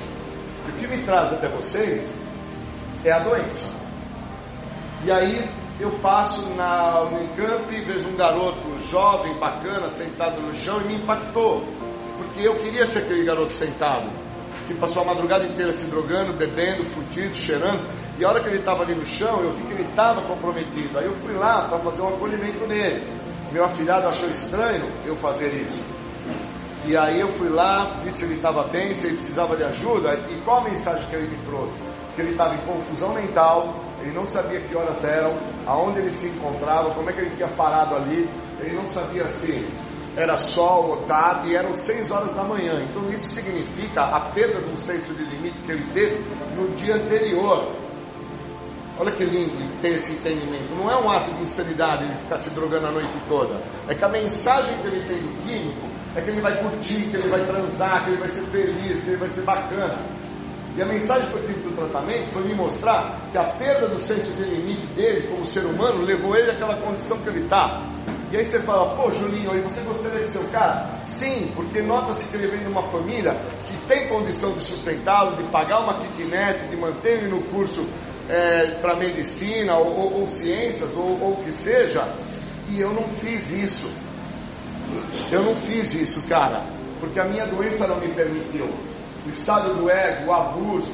O 0.68 0.72
que 0.72 0.86
me 0.86 1.02
traz 1.04 1.32
até 1.32 1.48
vocês 1.48 2.10
é 3.04 3.12
a 3.12 3.18
doença. 3.18 3.74
E 5.04 5.12
aí 5.12 5.48
eu 5.78 5.90
passo 5.98 6.48
na 6.54 7.02
Unicamp 7.02 7.72
e 7.74 7.84
vejo 7.84 8.08
um 8.08 8.16
garoto 8.16 8.78
jovem, 8.90 9.38
bacana, 9.38 9.88
sentado 9.88 10.40
no 10.40 10.54
chão 10.54 10.80
e 10.80 10.86
me 10.86 10.94
impactou. 10.94 11.62
Porque 12.16 12.48
eu 12.48 12.54
queria 12.54 12.86
ser 12.86 13.00
aquele 13.00 13.24
garoto 13.24 13.52
sentado, 13.52 14.10
que 14.66 14.74
passou 14.74 15.02
a 15.02 15.04
madrugada 15.04 15.44
inteira 15.44 15.70
se 15.70 15.86
drogando, 15.86 16.32
bebendo, 16.32 16.82
fudido, 16.84 17.34
cheirando. 17.34 17.86
E 18.18 18.24
a 18.24 18.28
hora 18.30 18.40
que 18.40 18.48
ele 18.48 18.60
estava 18.60 18.82
ali 18.82 18.94
no 18.94 19.04
chão, 19.04 19.42
eu 19.42 19.50
vi 19.50 19.62
que 19.64 19.72
ele 19.74 19.82
estava 19.82 20.22
comprometido. 20.22 20.98
Aí 20.98 21.04
eu 21.04 21.12
fui 21.12 21.34
lá 21.34 21.68
para 21.68 21.78
fazer 21.80 22.00
um 22.00 22.08
acolhimento 22.08 22.66
nele. 22.66 23.25
Meu 23.52 23.64
afilhado 23.64 24.08
achou 24.08 24.28
estranho 24.28 24.86
eu 25.04 25.14
fazer 25.16 25.54
isso. 25.62 25.82
E 26.84 26.96
aí 26.96 27.20
eu 27.20 27.28
fui 27.28 27.48
lá, 27.48 27.98
vi 28.02 28.12
se 28.12 28.24
ele 28.24 28.34
estava 28.34 28.64
bem, 28.68 28.94
se 28.94 29.06
ele 29.06 29.16
precisava 29.16 29.56
de 29.56 29.64
ajuda. 29.64 30.14
E 30.30 30.40
qual 30.42 30.58
a 30.58 30.64
mensagem 30.70 31.08
que 31.08 31.16
ele 31.16 31.36
me 31.36 31.44
trouxe? 31.44 31.80
Que 32.14 32.20
ele 32.20 32.30
estava 32.30 32.54
em 32.54 32.58
confusão 32.58 33.12
mental, 33.12 33.74
ele 34.00 34.12
não 34.12 34.24
sabia 34.26 34.60
que 34.60 34.76
horas 34.76 35.02
eram, 35.04 35.36
aonde 35.66 35.98
ele 35.98 36.10
se 36.10 36.28
encontrava, 36.28 36.90
como 36.94 37.10
é 37.10 37.12
que 37.12 37.20
ele 37.20 37.30
tinha 37.30 37.48
parado 37.48 37.96
ali, 37.96 38.28
ele 38.60 38.76
não 38.76 38.84
sabia 38.84 39.26
se 39.26 39.66
era 40.16 40.38
sol 40.38 40.90
ou 40.90 40.96
tarde, 41.02 41.54
eram 41.54 41.74
seis 41.74 42.10
horas 42.10 42.34
da 42.34 42.44
manhã. 42.44 42.80
Então 42.88 43.08
isso 43.10 43.34
significa 43.34 44.02
a 44.02 44.20
perda 44.30 44.60
do 44.60 44.76
senso 44.78 45.12
de 45.12 45.24
limite 45.24 45.60
que 45.62 45.72
ele 45.72 45.84
teve 45.92 46.24
no 46.54 46.68
dia 46.76 46.94
anterior. 46.94 47.74
Olha 48.98 49.12
que 49.12 49.24
lindo 49.24 49.52
ter 49.82 49.94
esse 49.94 50.12
entendimento. 50.12 50.74
Não 50.74 50.90
é 50.90 50.96
um 50.96 51.10
ato 51.10 51.30
de 51.34 51.42
insanidade 51.42 52.04
ele 52.04 52.14
ficar 52.14 52.36
se 52.36 52.48
drogando 52.50 52.86
a 52.86 52.92
noite 52.92 53.12
toda. 53.28 53.60
É 53.88 53.94
que 53.94 54.02
a 54.02 54.08
mensagem 54.08 54.76
que 54.78 54.86
ele 54.86 55.06
tem 55.06 55.20
do 55.20 55.36
químico 55.42 55.86
é 56.14 56.20
que 56.22 56.30
ele 56.30 56.40
vai 56.40 56.58
curtir, 56.62 57.10
que 57.10 57.16
ele 57.16 57.28
vai 57.28 57.44
transar, 57.44 58.04
que 58.04 58.10
ele 58.10 58.18
vai 58.18 58.28
ser 58.28 58.46
feliz, 58.46 59.02
que 59.02 59.10
ele 59.10 59.18
vai 59.18 59.28
ser 59.28 59.42
bacana. 59.42 59.98
E 60.76 60.82
a 60.82 60.86
mensagem 60.86 61.30
que 61.30 61.36
eu 61.36 61.46
tive 61.46 61.60
do 61.60 61.74
tratamento 61.74 62.30
foi 62.32 62.42
me 62.44 62.54
mostrar 62.54 63.28
que 63.30 63.38
a 63.38 63.44
perda 63.54 63.88
do 63.88 63.98
senso 63.98 64.30
de 64.32 64.42
limite 64.44 64.86
dele 64.88 65.28
como 65.28 65.44
ser 65.44 65.64
humano 65.66 66.02
levou 66.02 66.34
ele 66.34 66.52
àquela 66.52 66.76
condição 66.80 67.18
que 67.18 67.28
ele 67.28 67.44
está. 67.44 67.82
E 68.30 68.36
aí 68.36 68.44
você 68.44 68.60
fala, 68.60 68.94
pô 68.96 69.10
Julinho, 69.10 69.52
aí 69.52 69.60
você 69.62 69.80
gostaria 69.82 70.24
de 70.24 70.32
ser 70.32 70.38
o 70.38 70.48
cara? 70.48 71.00
Sim, 71.04 71.52
porque 71.54 71.80
nota-se 71.80 72.28
que 72.28 72.36
ele 72.36 72.48
vem 72.48 72.60
de 72.60 72.68
uma 72.68 72.82
família 72.90 73.34
que 73.66 73.76
tem 73.86 74.08
condição 74.08 74.52
de 74.52 74.60
sustentá-lo, 74.60 75.36
de 75.36 75.44
pagar 75.44 75.80
uma 75.80 75.94
kitnet, 75.98 76.68
de 76.68 76.76
manter 76.76 77.18
ele 77.18 77.28
no 77.28 77.42
curso 77.44 77.86
é, 78.28 78.78
para 78.80 78.96
medicina 78.96 79.76
ou, 79.76 79.94
ou, 79.94 80.20
ou 80.20 80.26
ciências 80.26 80.90
ou 80.94 81.32
o 81.32 81.40
que 81.44 81.50
seja. 81.50 82.12
E 82.68 82.80
eu 82.80 82.92
não 82.92 83.06
fiz 83.08 83.50
isso. 83.50 83.90
Eu 85.30 85.42
não 85.42 85.54
fiz 85.62 85.94
isso, 85.94 86.22
cara, 86.28 86.62
porque 87.00 87.18
a 87.18 87.24
minha 87.24 87.46
doença 87.46 87.86
não 87.86 87.96
me 88.00 88.08
permitiu. 88.08 88.66
O 89.24 89.30
estado 89.30 89.74
do 89.74 89.90
ego, 89.90 90.30
o 90.30 90.32
abuso, 90.32 90.92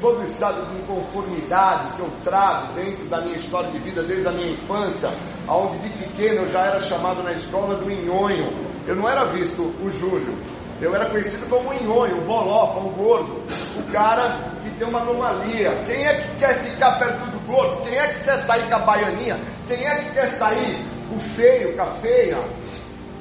todo 0.00 0.20
o 0.20 0.24
estado 0.24 0.64
de 0.70 0.80
inconformidade 0.80 1.96
que 1.96 2.00
eu 2.00 2.10
trago 2.24 2.72
dentro 2.74 3.04
da 3.08 3.20
minha 3.20 3.36
história 3.36 3.70
de 3.70 3.78
vida 3.78 4.02
desde 4.02 4.28
a 4.28 4.32
minha 4.32 4.52
infância, 4.52 5.10
onde 5.48 5.78
de 5.78 5.88
pequeno 5.90 6.42
eu 6.42 6.48
já 6.48 6.66
era 6.66 6.80
chamado 6.80 7.22
na 7.22 7.32
escola 7.32 7.76
do 7.76 7.90
inhonho. 7.90 8.46
Eu 8.86 8.94
não 8.94 9.08
era 9.08 9.30
visto 9.32 9.62
o 9.62 9.90
Júlio, 9.90 10.38
eu 10.80 10.94
era 10.94 11.10
conhecido 11.10 11.44
como 11.48 11.70
o 11.70 12.04
o 12.04 12.20
bolofa, 12.22 12.78
o 12.78 12.90
gordo, 12.90 13.42
o 13.76 13.92
cara 13.92 14.38
que 14.62 14.70
tem 14.78 14.86
uma 14.86 15.00
anomalia. 15.00 15.82
Quem 15.84 16.06
é 16.06 16.14
que 16.14 16.36
quer 16.36 16.64
ficar 16.64 16.98
perto 16.98 17.24
do 17.30 17.40
gordo? 17.46 17.82
Quem 17.82 17.98
é 17.98 18.06
que 18.06 18.24
quer 18.24 18.46
sair 18.46 18.68
com 18.68 18.74
a 18.76 18.78
baianinha? 18.78 19.40
Quem 19.66 19.84
é 19.84 19.96
que 19.96 20.12
quer 20.12 20.26
sair 20.28 20.86
com 21.08 21.16
o 21.16 21.20
feio, 21.20 21.74
com 21.74 21.82
a 21.82 21.86
feia? 21.94 22.38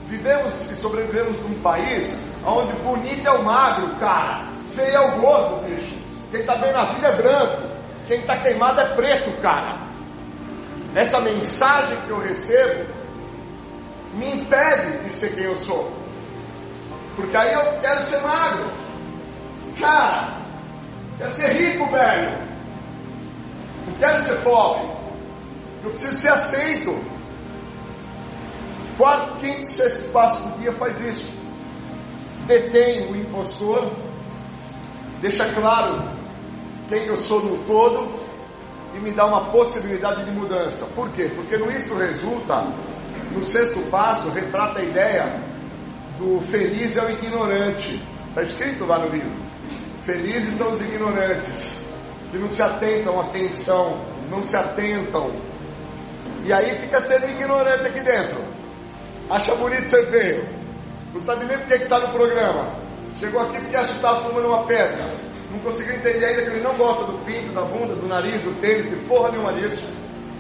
Vivemos 0.06 0.72
e 0.72 0.76
sobrevivemos 0.76 1.40
num 1.42 1.60
país 1.62 2.18
onde 2.46 2.74
bonito 2.84 3.28
é 3.28 3.32
o 3.32 3.44
magro, 3.44 3.94
cara, 4.00 4.46
feio 4.76 4.96
é 4.96 5.00
o 5.00 5.20
gordo, 5.20 5.66
bicho. 5.66 5.98
Quem 6.30 6.42
está 6.42 6.56
bem 6.56 6.72
na 6.72 6.86
vida 6.94 7.08
é 7.08 7.16
branco, 7.16 7.62
quem 8.08 8.20
está 8.20 8.38
queimado 8.38 8.80
é 8.82 8.96
preto, 8.96 9.42
cara. 9.42 9.88
Essa 10.96 11.20
mensagem 11.20 12.00
que 12.02 12.10
eu 12.12 12.20
recebo 12.20 12.86
me 14.14 14.32
impede 14.42 15.04
de 15.04 15.12
ser 15.12 15.34
quem 15.34 15.46
eu 15.46 15.56
sou. 15.56 15.97
Porque 17.18 17.36
aí 17.36 17.52
eu 17.52 17.80
quero 17.82 18.06
ser 18.06 18.22
magro. 18.22 18.70
Cara, 19.80 20.34
quero 21.18 21.32
ser 21.32 21.48
rico, 21.48 21.92
velho. 21.92 22.48
Não 23.88 23.94
quero 23.96 24.24
ser 24.24 24.44
pobre. 24.44 24.88
Eu 25.84 25.90
preciso 25.90 26.20
ser 26.20 26.30
aceito. 26.30 26.94
Quarto, 29.00 29.40
quinto, 29.40 29.66
sexto 29.66 30.12
passo 30.12 30.48
do 30.48 30.60
dia 30.60 30.72
faz 30.74 31.02
isso. 31.02 31.36
Detém 32.46 33.12
o 33.12 33.16
impostor, 33.16 33.92
deixa 35.20 35.52
claro 35.54 36.16
quem 36.88 37.08
eu 37.08 37.18
sou 37.18 37.44
no 37.44 37.64
todo 37.66 38.14
e 38.96 39.00
me 39.00 39.12
dá 39.12 39.26
uma 39.26 39.50
possibilidade 39.50 40.24
de 40.24 40.32
mudança. 40.32 40.86
Por 40.96 41.10
quê? 41.12 41.32
Porque 41.36 41.58
no 41.58 41.70
isso 41.72 41.96
resulta, 41.96 42.62
no 43.32 43.44
sexto 43.44 43.82
passo, 43.90 44.30
retrata 44.30 44.80
a 44.80 44.84
ideia 44.84 45.47
do 46.18 46.42
feliz 46.50 46.98
é 46.98 47.04
o 47.04 47.10
ignorante. 47.10 48.02
Está 48.30 48.42
escrito 48.42 48.86
lá 48.86 49.00
no 49.00 49.10
livro. 49.10 49.32
Felizes 50.04 50.56
são 50.56 50.72
os 50.72 50.82
ignorantes, 50.82 51.82
que 52.32 52.38
não 52.38 52.48
se 52.48 52.62
atentam 52.62 53.20
à 53.20 53.26
atenção, 53.26 54.02
não 54.30 54.42
se 54.42 54.56
atentam. 54.56 55.32
E 56.46 56.54
aí 56.54 56.78
fica 56.78 57.00
sendo 57.02 57.30
ignorante 57.30 57.88
aqui 57.88 58.00
dentro. 58.00 58.42
Acha 59.30 59.54
bonito 59.56 59.86
ser 59.88 60.06
feio. 60.10 60.48
Não 61.14 61.20
sabe 61.20 61.46
nem 61.46 61.58
porque 61.58 61.74
está 61.74 62.00
no 62.00 62.10
programa. 62.14 62.74
Chegou 63.20 63.42
aqui 63.42 63.60
porque 63.60 63.76
acha 63.76 63.90
que 63.90 63.96
está 63.96 64.16
fumando 64.22 64.48
uma 64.48 64.66
pedra. 64.66 65.04
Não 65.52 65.60
conseguiu 65.60 65.96
entender 65.96 66.26
ainda 66.26 66.42
que 66.44 66.50
ele 66.50 66.62
não 66.62 66.78
gosta 66.78 67.04
do 67.06 67.18
pinto, 67.26 67.54
da 67.54 67.62
bunda, 67.62 67.96
do 67.96 68.08
nariz, 68.08 68.42
do 68.44 68.54
tênis, 68.62 68.90
de 68.90 68.96
porra 69.08 69.32
nenhuma 69.32 69.54
disso. 69.54 69.86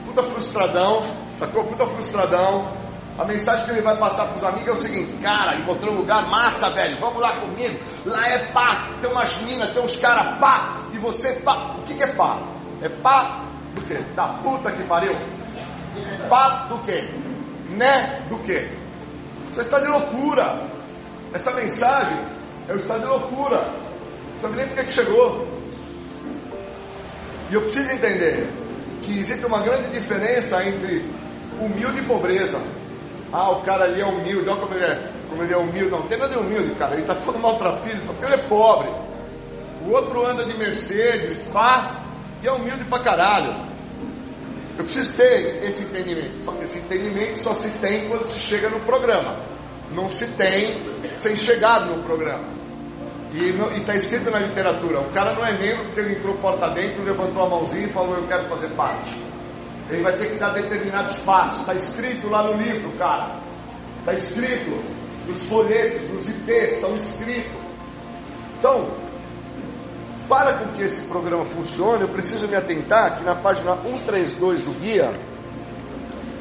Puta 0.05 0.23
frustradão, 0.23 1.01
sacou? 1.31 1.65
Puta 1.65 1.85
frustradão. 1.87 2.86
A 3.17 3.25
mensagem 3.25 3.65
que 3.65 3.71
ele 3.71 3.81
vai 3.81 3.97
passar 3.97 4.27
para 4.27 4.37
os 4.37 4.43
amigos 4.43 4.67
é 4.67 4.71
o 4.71 4.75
seguinte: 4.75 5.13
Cara, 5.23 5.59
encontrei 5.59 5.91
um 5.91 5.97
lugar 5.97 6.29
massa, 6.29 6.69
velho. 6.69 6.99
Vamos 6.99 7.19
lá 7.19 7.39
comigo. 7.39 7.79
Lá 8.05 8.27
é 8.27 8.37
pá. 8.51 8.89
Tem 9.01 9.09
umas 9.09 9.41
minas, 9.41 9.73
tem 9.73 9.83
uns 9.83 9.95
caras 9.95 10.39
pá. 10.39 10.77
E 10.93 10.99
você 10.99 11.33
pá. 11.43 11.75
O 11.77 11.81
que, 11.83 11.95
que 11.95 12.03
é 12.03 12.13
pá? 12.13 12.39
É 12.81 12.89
pá 12.89 13.43
do 13.73 13.81
quê? 13.81 13.97
Da 14.15 14.27
puta 14.43 14.71
que 14.71 14.83
pariu. 14.83 15.15
Pá 16.29 16.67
do 16.69 16.77
quê? 16.83 17.09
Né 17.69 18.21
do 18.29 18.37
quê? 18.39 18.69
Você 19.49 19.61
está 19.61 19.79
de 19.79 19.87
loucura. 19.87 20.67
Essa 21.33 21.51
mensagem 21.51 22.19
é 22.69 22.73
o 22.73 22.77
estado 22.77 23.01
de 23.01 23.07
loucura. 23.07 23.73
Não 24.33 24.41
sabe 24.41 24.57
nem 24.57 24.67
por 24.67 24.85
que 24.85 24.91
chegou. 24.91 25.47
E 27.49 27.55
eu 27.55 27.61
preciso 27.61 27.91
entender 27.91 28.47
que 29.01 29.19
existe 29.19 29.45
uma 29.45 29.61
grande 29.61 29.89
diferença 29.89 30.63
entre 30.63 31.09
humilde 31.59 31.99
e 31.99 32.03
pobreza. 32.03 32.61
Ah, 33.31 33.51
o 33.51 33.61
cara 33.63 33.85
ali 33.85 34.01
é 34.01 34.05
humilde, 34.05 34.49
olha 34.49 34.59
como 34.59 34.73
ele 34.73 34.85
é, 34.85 35.11
como 35.29 35.43
ele 35.43 35.53
é 35.53 35.57
humilde. 35.57 35.91
Não, 35.91 35.99
não 35.99 36.07
tem 36.07 36.17
nada 36.17 36.33
de 36.33 36.39
humilde, 36.39 36.75
cara. 36.75 36.93
Ele 36.93 37.01
está 37.01 37.15
todo 37.15 37.39
maltrapilho, 37.39 38.03
só 38.05 38.13
porque 38.13 38.25
ele 38.25 38.41
é 38.41 38.47
pobre. 38.47 38.89
O 39.85 39.91
outro 39.91 40.25
anda 40.25 40.45
de 40.45 40.57
Mercedes, 40.57 41.47
pá, 41.53 42.03
E 42.41 42.47
é 42.47 42.51
humilde 42.51 42.85
pra 42.85 42.99
caralho. 42.99 43.67
Eu 44.77 44.83
preciso 44.83 45.13
ter 45.13 45.63
esse 45.63 45.83
entendimento. 45.83 46.37
Só 46.43 46.51
que 46.51 46.63
esse 46.63 46.77
entendimento 46.79 47.39
só 47.39 47.53
se 47.53 47.69
tem 47.79 48.07
quando 48.07 48.25
se 48.25 48.39
chega 48.39 48.69
no 48.69 48.79
programa. 48.81 49.35
Não 49.91 50.09
se 50.09 50.27
tem 50.33 50.77
sem 51.15 51.35
chegar 51.35 51.85
no 51.85 52.03
programa. 52.03 52.55
E 53.33 53.79
está 53.79 53.95
escrito 53.95 54.29
na 54.29 54.39
literatura: 54.39 55.01
o 55.01 55.11
cara 55.11 55.33
não 55.33 55.45
é 55.45 55.57
membro 55.57 55.85
porque 55.85 55.99
ele 55.99 56.13
entrou 56.13 56.35
porta 56.35 56.69
dentro, 56.69 57.03
levantou 57.03 57.43
a 57.43 57.49
mãozinha 57.49 57.87
e 57.87 57.91
falou: 57.91 58.15
Eu 58.15 58.27
quero 58.27 58.45
fazer 58.47 58.69
parte. 58.69 59.26
Ele 59.89 60.03
vai 60.03 60.17
ter 60.17 60.31
que 60.31 60.37
dar 60.37 60.49
determinados 60.49 61.19
passos. 61.21 61.61
Está 61.61 61.73
escrito 61.73 62.29
lá 62.29 62.43
no 62.43 62.53
livro, 62.61 62.91
cara. 62.97 63.39
Está 63.99 64.13
escrito 64.13 64.71
nos 65.27 65.41
folhetos, 65.43 66.09
nos 66.09 66.27
IPs, 66.29 66.73
estão 66.73 66.95
escritos. 66.95 67.51
Então, 68.59 68.91
para 70.27 70.59
com 70.59 70.73
que 70.73 70.81
esse 70.81 71.01
programa 71.07 71.43
funcione, 71.45 72.03
eu 72.03 72.09
preciso 72.09 72.47
me 72.47 72.55
atentar 72.55 73.17
que 73.17 73.23
na 73.23 73.35
página 73.35 73.75
132 73.77 74.63
do 74.63 74.71
guia 74.79 75.11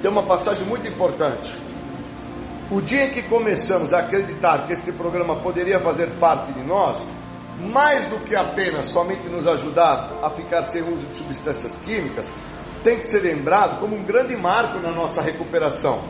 tem 0.03 0.11
uma 0.11 0.27
passagem 0.27 0.67
muito 0.67 0.89
importante. 0.89 1.57
O 2.71 2.81
dia 2.81 3.05
em 3.05 3.11
que 3.11 3.23
começamos 3.23 3.95
a 3.95 4.01
acreditar 4.01 4.67
que 4.67 4.73
este 4.73 4.91
programa 4.91 5.37
poderia 5.37 5.79
fazer 5.79 6.19
parte 6.19 6.53
de 6.53 6.67
nós, 6.67 6.99
mais 7.61 8.07
do 8.07 8.19
que 8.21 8.35
apenas 8.35 8.87
somente 8.87 9.29
nos 9.29 9.47
ajudar 9.47 10.19
a 10.21 10.31
ficar 10.31 10.63
sem 10.63 10.83
uso 10.83 11.07
de 11.07 11.15
substâncias 11.15 11.77
químicas, 11.77 12.29
tem 12.87 12.99
que 12.99 13.07
ser 13.09 13.19
lembrado 13.19 13.81
como 13.81 13.97
um 13.97 14.05
grande 14.05 14.37
marco 14.37 14.79
na 14.79 14.93
nossa 14.93 15.21
recuperação. 15.21 16.05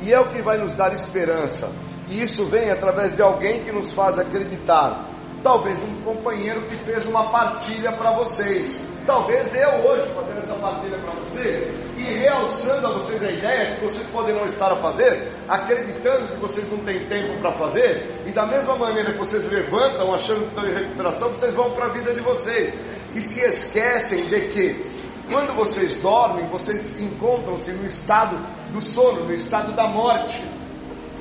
E 0.00 0.14
é 0.14 0.18
o 0.18 0.30
que 0.30 0.40
vai 0.40 0.56
nos 0.56 0.74
dar 0.74 0.94
esperança. 0.94 1.70
E 2.08 2.22
isso 2.22 2.46
vem 2.46 2.70
através 2.70 3.14
de 3.14 3.20
alguém 3.20 3.62
que 3.62 3.70
nos 3.70 3.92
faz 3.92 4.18
acreditar 4.18 5.10
Talvez 5.46 5.78
um 5.80 6.02
companheiro 6.02 6.62
que 6.62 6.74
fez 6.78 7.06
uma 7.06 7.30
partilha 7.30 7.92
para 7.92 8.10
vocês. 8.12 8.84
Talvez 9.06 9.54
eu 9.54 9.68
hoje 9.86 10.12
fazendo 10.12 10.38
essa 10.38 10.54
partilha 10.54 10.98
para 10.98 11.12
vocês 11.20 11.72
e 11.96 12.02
realçando 12.18 12.86
a 12.88 12.92
vocês 12.94 13.22
a 13.22 13.30
ideia 13.30 13.76
que 13.76 13.82
vocês 13.82 14.04
poderão 14.08 14.44
estar 14.44 14.72
a 14.72 14.76
fazer, 14.82 15.30
acreditando 15.48 16.34
que 16.34 16.40
vocês 16.40 16.68
não 16.68 16.78
têm 16.78 17.06
tempo 17.06 17.38
para 17.40 17.52
fazer, 17.52 18.10
e 18.26 18.32
da 18.32 18.44
mesma 18.44 18.74
maneira 18.74 19.12
que 19.12 19.18
vocês 19.18 19.46
levantam 19.46 20.12
achando 20.12 20.40
que 20.40 20.48
estão 20.48 20.66
em 20.68 20.74
recuperação, 20.74 21.28
vocês 21.28 21.54
vão 21.54 21.70
para 21.70 21.86
a 21.86 21.88
vida 21.90 22.12
de 22.12 22.20
vocês 22.20 22.74
e 23.14 23.20
se 23.22 23.40
esquecem 23.40 24.24
de 24.24 24.48
que 24.48 25.05
quando 25.28 25.54
vocês 25.54 25.94
dormem, 26.00 26.48
vocês 26.48 27.00
encontram-se 27.00 27.72
no 27.72 27.84
estado 27.84 28.36
do 28.72 28.80
sono, 28.80 29.24
no 29.24 29.32
estado 29.32 29.74
da 29.74 29.88
morte. 29.88 30.40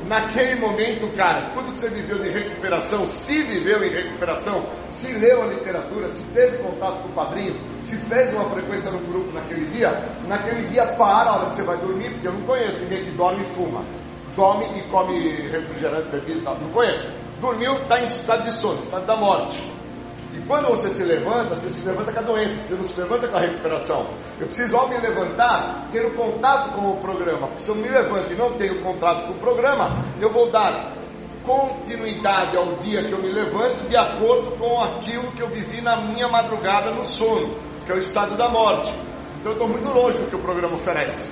Naquele 0.07 0.59
momento, 0.59 1.11
cara, 1.15 1.49
tudo 1.51 1.71
que 1.71 1.79
você 1.79 1.89
viveu 1.89 2.19
de 2.19 2.29
recuperação, 2.29 3.09
se 3.09 3.41
viveu 3.41 3.83
em 3.83 3.89
recuperação, 3.89 4.63
se 4.89 5.11
leu 5.13 5.41
a 5.41 5.47
literatura, 5.47 6.07
se 6.09 6.23
teve 6.25 6.59
contato 6.59 7.01
com 7.01 7.09
o 7.09 7.13
padrinho, 7.13 7.59
se 7.81 7.97
fez 7.97 8.31
uma 8.31 8.47
frequência 8.51 8.91
no 8.91 8.99
grupo 8.99 9.31
naquele 9.33 9.65
dia, 9.71 9.89
naquele 10.27 10.67
dia 10.67 10.85
para 10.95 11.31
a 11.31 11.35
hora 11.37 11.45
que 11.47 11.53
você 11.53 11.63
vai 11.63 11.77
dormir, 11.77 12.11
porque 12.11 12.27
eu 12.27 12.33
não 12.33 12.41
conheço 12.41 12.77
ninguém 12.81 13.05
que 13.05 13.11
dorme 13.11 13.41
e 13.41 13.49
fuma. 13.55 13.83
Dorme 14.35 14.65
e 14.77 14.83
come 14.89 15.47
refrigerante, 15.47 16.09
bebida. 16.09 16.53
Não 16.53 16.69
conheço. 16.69 17.07
Dormiu, 17.39 17.73
está 17.73 17.99
em 17.99 18.03
estado 18.03 18.43
de 18.43 18.51
sono, 18.51 18.79
estado 18.81 19.05
da 19.07 19.15
morte. 19.15 19.74
E 20.35 20.41
quando 20.45 20.67
você 20.67 20.89
se 20.89 21.03
levanta, 21.03 21.55
você 21.55 21.69
se 21.69 21.87
levanta 21.87 22.11
com 22.11 22.19
a 22.19 22.23
doença, 22.23 22.53
você 22.63 22.75
não 22.75 22.89
se 22.89 22.99
levanta 22.99 23.27
com 23.27 23.37
a 23.37 23.39
recuperação. 23.39 24.05
Eu 24.39 24.47
preciso, 24.47 24.75
ao 24.75 24.89
me 24.89 24.97
levantar, 24.97 25.87
ter 25.91 26.05
o 26.05 26.09
um 26.09 26.15
contato 26.15 26.73
com 26.75 26.91
o 26.91 26.97
programa. 26.97 27.47
Porque 27.47 27.59
se 27.59 27.69
eu 27.69 27.75
me 27.75 27.87
levanto 27.87 28.33
e 28.33 28.35
não 28.35 28.51
tenho 28.57 28.81
contato 28.81 29.27
com 29.27 29.31
o 29.31 29.37
programa, 29.37 30.03
eu 30.19 30.29
vou 30.29 30.51
dar 30.51 30.93
continuidade 31.45 32.57
ao 32.57 32.73
dia 32.77 33.03
que 33.03 33.13
eu 33.13 33.21
me 33.21 33.31
levanto 33.31 33.87
de 33.87 33.95
acordo 33.95 34.51
com 34.57 34.83
aquilo 34.83 35.31
que 35.31 35.41
eu 35.41 35.47
vivi 35.47 35.79
na 35.79 36.01
minha 36.01 36.27
madrugada 36.27 36.91
no 36.91 37.05
sono, 37.05 37.55
que 37.85 37.91
é 37.91 37.95
o 37.95 37.99
estado 37.99 38.35
da 38.35 38.49
morte. 38.49 38.91
Então 39.39 39.51
eu 39.51 39.53
estou 39.53 39.69
muito 39.69 39.87
longe 39.87 40.17
do 40.17 40.27
que 40.27 40.35
o 40.35 40.39
programa 40.39 40.75
oferece. 40.75 41.31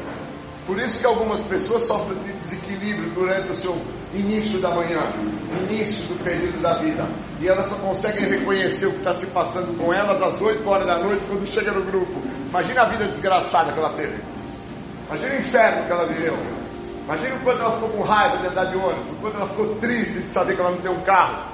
Por 0.65 0.79
isso 0.79 0.97
que 0.99 1.05
algumas 1.05 1.41
pessoas 1.41 1.83
sofrem 1.83 2.17
de 2.19 2.31
desequilíbrio 2.33 3.09
durante 3.11 3.51
o 3.51 3.55
seu 3.55 3.75
início 4.13 4.61
da 4.61 4.69
manhã, 4.69 5.11
início 5.69 6.07
do 6.07 6.23
período 6.23 6.61
da 6.61 6.79
vida. 6.79 7.05
E 7.41 7.47
elas 7.49 7.65
só 7.65 7.75
conseguem 7.75 8.29
reconhecer 8.29 8.85
o 8.85 8.91
que 8.91 8.97
está 8.99 9.11
se 9.11 9.25
passando 9.27 9.77
com 9.77 9.93
elas 9.93 10.21
às 10.21 10.39
8 10.39 10.65
horas 10.69 10.87
da 10.87 10.99
noite 10.99 11.25
quando 11.27 11.45
chega 11.45 11.73
no 11.73 11.83
grupo. 11.83 12.13
Imagina 12.47 12.83
a 12.83 12.85
vida 12.85 13.07
desgraçada 13.07 13.73
que 13.73 13.79
ela 13.79 13.93
teve. 13.93 14.17
Imagina 15.07 15.33
o 15.33 15.37
inferno 15.39 15.85
que 15.85 15.91
ela 15.91 16.05
viveu. 16.05 16.37
Imagina 17.03 17.35
o 17.35 17.39
quanto 17.41 17.61
ela 17.61 17.73
ficou 17.73 17.89
com 17.89 18.01
raiva 18.03 18.37
de 18.37 18.47
andar 18.47 18.63
de 18.63 18.77
ônibus, 18.77 19.11
o 19.11 19.15
quanto 19.15 19.35
ela 19.35 19.47
ficou 19.47 19.75
triste 19.75 20.21
de 20.21 20.29
saber 20.29 20.55
que 20.55 20.61
ela 20.61 20.71
não 20.71 20.79
tem 20.79 20.91
um 20.91 21.01
carro. 21.01 21.51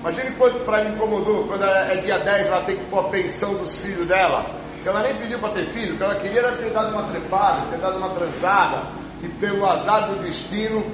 Imagina 0.00 0.30
o 0.30 0.34
quanto 0.34 0.60
para 0.60 0.80
ela 0.80 0.90
incomodou 0.90 1.46
quando 1.46 1.64
é 1.64 1.96
dia 1.96 2.18
10 2.18 2.46
ela 2.46 2.62
tem 2.64 2.76
que 2.76 2.84
pôr 2.90 3.00
a 3.00 3.08
pensão 3.08 3.54
dos 3.54 3.74
filhos 3.76 4.04
dela 4.06 4.59
que 4.82 4.88
ela 4.88 5.02
nem 5.02 5.16
pediu 5.16 5.38
para 5.38 5.52
ter 5.54 5.66
filho, 5.68 5.96
que 5.96 6.02
ela 6.02 6.14
queria 6.16 6.40
era 6.40 6.52
ter 6.52 6.70
dado 6.70 6.92
uma 6.92 7.04
trepada, 7.04 7.66
ter 7.70 7.78
dado 7.78 7.98
uma 7.98 8.10
transada, 8.10 8.86
e 9.22 9.28
pelo 9.28 9.66
azar 9.66 10.08
do 10.08 10.22
destino 10.22 10.84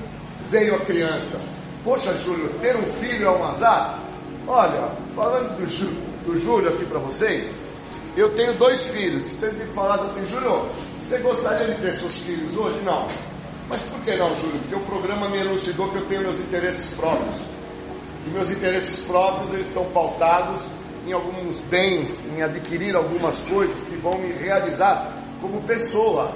veio 0.51 0.75
a 0.75 0.81
criança. 0.81 1.41
Poxa, 1.85 2.17
Júlio, 2.19 2.49
ter 2.61 2.77
um 2.77 2.87
filho 2.99 3.27
é 3.27 3.31
um 3.31 3.45
azar? 3.45 4.01
Olha, 4.47 4.91
falando 5.15 5.57
do, 5.57 6.25
do 6.25 6.39
Júlio 6.39 6.71
aqui 6.71 6.85
para 6.87 6.99
vocês, 6.99 7.55
eu 8.17 8.35
tenho 8.35 8.55
dois 8.55 8.83
filhos. 8.89 9.23
Se 9.25 9.37
vocês 9.37 9.57
me 9.57 9.67
falassem 9.73 10.07
assim, 10.07 10.27
Júlio, 10.27 10.69
você 10.99 11.19
gostaria 11.19 11.75
de 11.75 11.81
ter 11.81 11.93
seus 11.93 12.19
filhos 12.19 12.57
hoje? 12.57 12.81
Não. 12.83 13.07
Mas 13.69 13.81
por 13.83 14.01
que 14.01 14.17
não, 14.17 14.35
Júlio? 14.35 14.59
Porque 14.61 14.75
o 14.75 14.81
programa 14.81 15.29
me 15.29 15.39
elucidou 15.39 15.89
que 15.91 15.99
eu 15.99 16.07
tenho 16.07 16.23
meus 16.23 16.41
interesses 16.41 16.93
próprios. 16.95 17.37
E 18.27 18.31
meus 18.31 18.51
interesses 18.51 19.03
próprios 19.03 19.53
eles 19.55 19.67
estão 19.69 19.85
pautados 19.87 20.61
em 21.07 21.13
alguns 21.13 21.61
bens, 21.61 22.27
em 22.27 22.43
adquirir 22.43 22.97
algumas 22.97 23.41
coisas 23.43 23.81
que 23.89 23.95
vão 23.97 24.19
me 24.19 24.33
realizar 24.33 25.13
como 25.41 25.63
pessoa. 25.63 26.35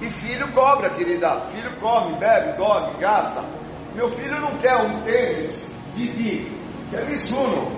E 0.00 0.10
filho 0.10 0.52
cobra, 0.52 0.90
querida. 0.90 1.40
Filho 1.52 1.74
come, 1.80 2.16
bebe, 2.18 2.56
dorme, 2.58 2.98
gasta. 3.00 3.42
Meu 3.94 4.10
filho 4.10 4.38
não 4.40 4.56
quer 4.58 4.76
um 4.76 5.00
tênis, 5.02 5.72
bibi, 5.94 6.52
quer 6.90 7.08
Missuno. 7.08 7.72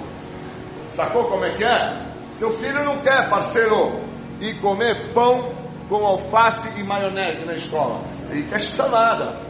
Sacou 0.91 1.25
como 1.29 1.45
é 1.45 1.51
que 1.51 1.65
é? 1.65 2.13
Teu 2.39 2.51
filho 2.59 2.85
não 2.85 2.99
quer, 2.99 3.29
parceiro, 3.31 4.01
ir 4.41 4.61
comer 4.61 5.13
pão 5.15 5.53
com 5.89 6.05
alface 6.05 6.69
e 6.79 6.83
maionese 6.83 7.45
na 7.45 7.55
escola. 7.55 8.03
Ele 8.31 8.43
quer 8.49 8.61
salada. 8.61 9.41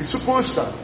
Isso 0.00 0.18
custa. 0.20 0.83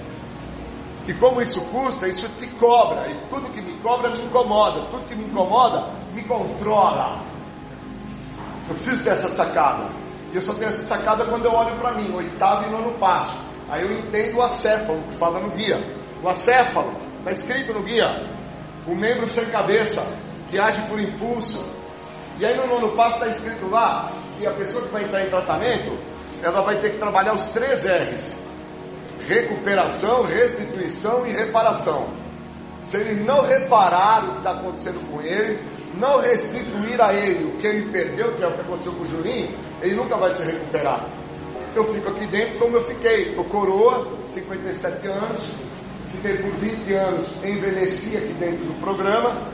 E 1.10 1.14
como 1.14 1.42
isso 1.42 1.60
custa, 1.72 2.06
isso 2.06 2.28
te 2.38 2.46
cobra. 2.50 3.10
E 3.10 3.16
tudo 3.28 3.50
que 3.50 3.60
me 3.60 3.76
cobra 3.80 4.12
me 4.12 4.22
incomoda. 4.22 4.86
Tudo 4.92 5.08
que 5.08 5.16
me 5.16 5.24
incomoda 5.24 5.92
me 6.14 6.22
controla. 6.22 7.20
Eu 8.68 8.76
preciso 8.76 9.02
ter 9.02 9.10
essa 9.10 9.28
sacada. 9.28 9.90
E 10.32 10.36
eu 10.36 10.42
só 10.42 10.54
tenho 10.54 10.68
essa 10.68 10.86
sacada 10.86 11.24
quando 11.24 11.46
eu 11.46 11.52
olho 11.52 11.76
para 11.78 11.94
mim, 11.94 12.14
oitavo 12.14 12.64
e 12.64 12.70
nono 12.70 12.92
passo. 12.92 13.40
Aí 13.68 13.82
eu 13.82 13.90
entendo 13.90 14.36
o 14.36 14.42
acéfalo, 14.42 15.02
que 15.02 15.16
fala 15.16 15.40
no 15.40 15.50
guia. 15.50 15.78
O 16.22 16.28
acéfalo, 16.28 16.92
está 17.18 17.32
escrito 17.32 17.72
no 17.72 17.82
guia. 17.82 18.06
O 18.86 18.94
membro 18.94 19.26
sem 19.26 19.46
cabeça, 19.46 20.06
que 20.48 20.60
age 20.60 20.80
por 20.82 21.00
impulso. 21.00 21.68
E 22.38 22.46
aí 22.46 22.56
no 22.56 22.68
nono 22.68 22.94
passo 22.94 23.16
está 23.16 23.26
escrito 23.26 23.68
lá 23.68 24.12
que 24.38 24.46
a 24.46 24.52
pessoa 24.52 24.86
que 24.86 24.92
vai 24.92 25.02
entrar 25.02 25.26
em 25.26 25.28
tratamento, 25.28 25.90
ela 26.40 26.62
vai 26.62 26.78
ter 26.78 26.90
que 26.90 26.98
trabalhar 26.98 27.34
os 27.34 27.48
três 27.48 27.84
R's 27.84 28.49
recuperação, 29.26 30.22
restituição 30.22 31.26
e 31.26 31.32
reparação. 31.32 32.08
Se 32.82 32.96
ele 32.96 33.22
não 33.22 33.42
reparar 33.42 34.24
o 34.24 34.32
que 34.32 34.38
está 34.38 34.52
acontecendo 34.52 35.10
com 35.10 35.20
ele, 35.20 35.60
não 35.94 36.20
restituir 36.20 37.00
a 37.00 37.12
ele 37.12 37.44
o 37.44 37.56
que 37.58 37.66
ele 37.66 37.90
perdeu, 37.90 38.34
que 38.34 38.42
é 38.42 38.48
o 38.48 38.52
que 38.52 38.60
aconteceu 38.60 38.92
com 38.92 39.02
o 39.02 39.04
Juninho, 39.04 39.56
ele 39.82 39.94
nunca 39.94 40.16
vai 40.16 40.30
se 40.30 40.42
recuperar. 40.42 41.06
Eu 41.74 41.84
fico 41.94 42.08
aqui 42.08 42.26
dentro 42.26 42.58
como 42.58 42.76
eu 42.76 42.84
fiquei. 42.84 43.28
Estou 43.28 43.44
coroa, 43.44 44.10
57 44.26 45.06
anos, 45.06 45.52
fiquei 46.10 46.38
por 46.38 46.52
20 46.52 46.92
anos, 46.94 47.44
envelheci 47.44 48.16
aqui 48.16 48.32
dentro 48.34 48.64
do 48.64 48.74
programa, 48.80 49.48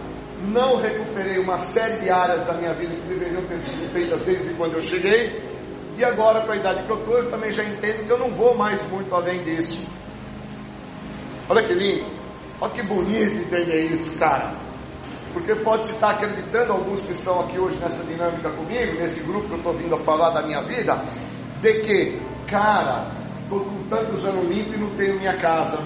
não 0.48 0.76
recuperei 0.76 1.38
uma 1.38 1.59
série 1.59 2.01
de 2.01 2.10
áreas 2.10 2.44
da 2.47 2.55
minha 2.55 2.74
vida 2.74 2.94
que 2.94 3.09
deveriam 3.09 3.43
ter 3.43 3.59
sido 3.59 3.90
feitas 3.93 4.20
desde 4.22 4.55
quando 4.55 4.74
eu 4.74 4.80
cheguei, 4.80 5.55
e 5.97 6.05
agora, 6.05 6.44
com 6.44 6.52
a 6.52 6.56
idade 6.56 6.82
que 6.82 6.90
eu 6.90 6.98
estou, 6.98 7.18
eu 7.18 7.31
também 7.31 7.51
já 7.51 7.64
entendo 7.64 8.06
que 8.06 8.10
eu 8.12 8.18
não 8.18 8.31
vou 8.31 8.55
mais 8.55 8.82
muito 8.90 9.14
além 9.14 9.43
disso. 9.43 9.82
Olha 11.48 11.66
que 11.66 11.73
lindo. 11.73 12.06
Olha 12.60 12.73
que 12.73 12.82
bonito 12.82 13.39
entender 13.39 13.93
isso, 13.93 14.16
cara. 14.18 14.55
Porque 15.32 15.55
pode 15.55 15.86
se 15.86 15.93
estar 15.93 16.10
acreditando, 16.10 16.73
alguns 16.73 17.01
que 17.01 17.12
estão 17.12 17.40
aqui 17.40 17.59
hoje 17.59 17.78
nessa 17.78 18.02
dinâmica 18.05 18.51
comigo, 18.51 18.98
nesse 18.98 19.20
grupo 19.20 19.47
que 19.47 19.52
eu 19.52 19.59
estou 19.59 19.73
vindo 19.74 19.94
a 19.94 19.98
falar 19.98 20.31
da 20.31 20.43
minha 20.43 20.62
vida, 20.62 21.02
de 21.60 21.81
que, 21.81 22.20
cara, 22.47 23.10
estou 23.43 23.60
com 23.60 23.82
tantos 23.89 24.24
anos 24.24 24.48
limpo 24.48 24.74
e 24.74 24.78
não 24.78 24.90
tenho 24.97 25.18
minha 25.18 25.36
casa. 25.39 25.78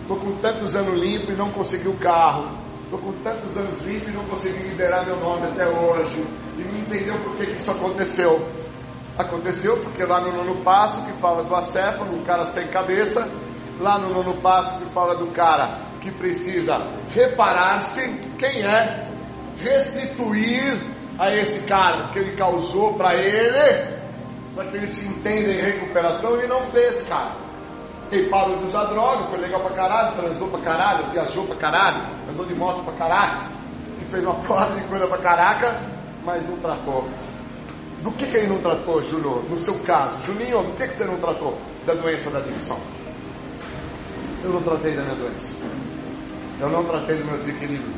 Estou 0.00 0.16
com 0.16 0.32
tantos 0.36 0.74
anos 0.74 1.00
limpo 1.00 1.30
e 1.30 1.34
não 1.34 1.50
consegui 1.50 1.88
o 1.88 1.96
carro. 1.96 2.58
Estou 2.84 2.98
com 2.98 3.12
tantos 3.22 3.56
anos 3.56 3.82
limpo 3.82 4.10
e 4.10 4.12
não 4.12 4.24
consegui 4.24 4.62
liberar 4.62 5.04
meu 5.06 5.16
nome 5.16 5.46
até 5.46 5.66
hoje. 5.66 6.22
E 6.58 6.62
não 6.62 6.78
entendeu 6.78 7.18
por 7.20 7.36
que, 7.36 7.46
que 7.46 7.56
isso 7.56 7.70
aconteceu. 7.70 8.46
Aconteceu 9.18 9.76
porque 9.78 10.04
lá 10.04 10.20
no 10.20 10.32
nono 10.32 10.62
passo 10.62 11.04
que 11.04 11.12
fala 11.20 11.44
do 11.44 11.54
acéfalo, 11.54 12.16
um 12.16 12.24
cara 12.24 12.44
sem 12.46 12.66
cabeça, 12.68 13.28
lá 13.78 13.98
no 13.98 14.08
nono 14.08 14.34
passo 14.40 14.78
que 14.78 14.86
fala 14.86 15.14
do 15.16 15.26
cara 15.28 15.78
que 16.00 16.10
precisa 16.10 16.78
reparar-se, 17.14 18.02
quem 18.38 18.62
é? 18.64 19.08
Restituir 19.58 20.80
a 21.18 21.30
esse 21.30 21.62
cara 21.66 22.08
que 22.08 22.18
ele 22.18 22.36
causou 22.36 22.94
para 22.94 23.14
ele, 23.14 24.00
para 24.54 24.70
que 24.70 24.76
ele 24.78 24.88
se 24.88 25.06
entenda 25.08 25.52
em 25.52 25.60
recuperação, 25.60 26.36
ele 26.36 26.46
não 26.46 26.62
fez, 26.66 27.06
cara. 27.06 27.36
Ele 28.10 28.28
parou 28.28 28.58
de 28.58 28.64
usar 28.64 28.84
droga, 28.86 29.28
foi 29.28 29.38
legal 29.38 29.60
pra 29.60 29.74
caralho, 29.74 30.16
transou 30.16 30.48
pra 30.48 30.60
caralho, 30.60 31.10
viajou 31.12 31.46
pra 31.46 31.56
caralho, 31.56 32.02
andou 32.28 32.44
de 32.44 32.54
moto 32.54 32.82
pra 32.84 32.94
caralho, 32.94 33.46
e 34.00 34.04
fez 34.06 34.24
uma 34.24 34.34
porra 34.42 34.74
de 34.74 34.82
coisa 34.88 35.06
pra 35.06 35.18
caraca, 35.18 35.80
mas 36.24 36.46
não 36.48 36.56
tratou. 36.56 37.06
Do 38.02 38.10
que, 38.12 38.26
que 38.26 38.36
ele 38.36 38.48
não 38.48 38.58
tratou, 38.58 39.00
Júlio? 39.00 39.42
No 39.48 39.56
seu 39.56 39.78
caso, 39.80 40.20
Julinho, 40.26 40.62
do 40.64 40.72
que, 40.72 40.88
que 40.88 40.94
você 40.94 41.04
não 41.04 41.16
tratou 41.18 41.56
da 41.86 41.94
doença 41.94 42.30
da 42.30 42.38
adicção? 42.38 42.78
Eu 44.42 44.50
não 44.50 44.62
tratei 44.62 44.96
da 44.96 45.02
minha 45.02 45.14
doença. 45.14 45.56
Eu 46.60 46.68
não 46.68 46.84
tratei 46.84 47.16
do 47.18 47.24
meu 47.24 47.38
desequilíbrio. 47.38 47.94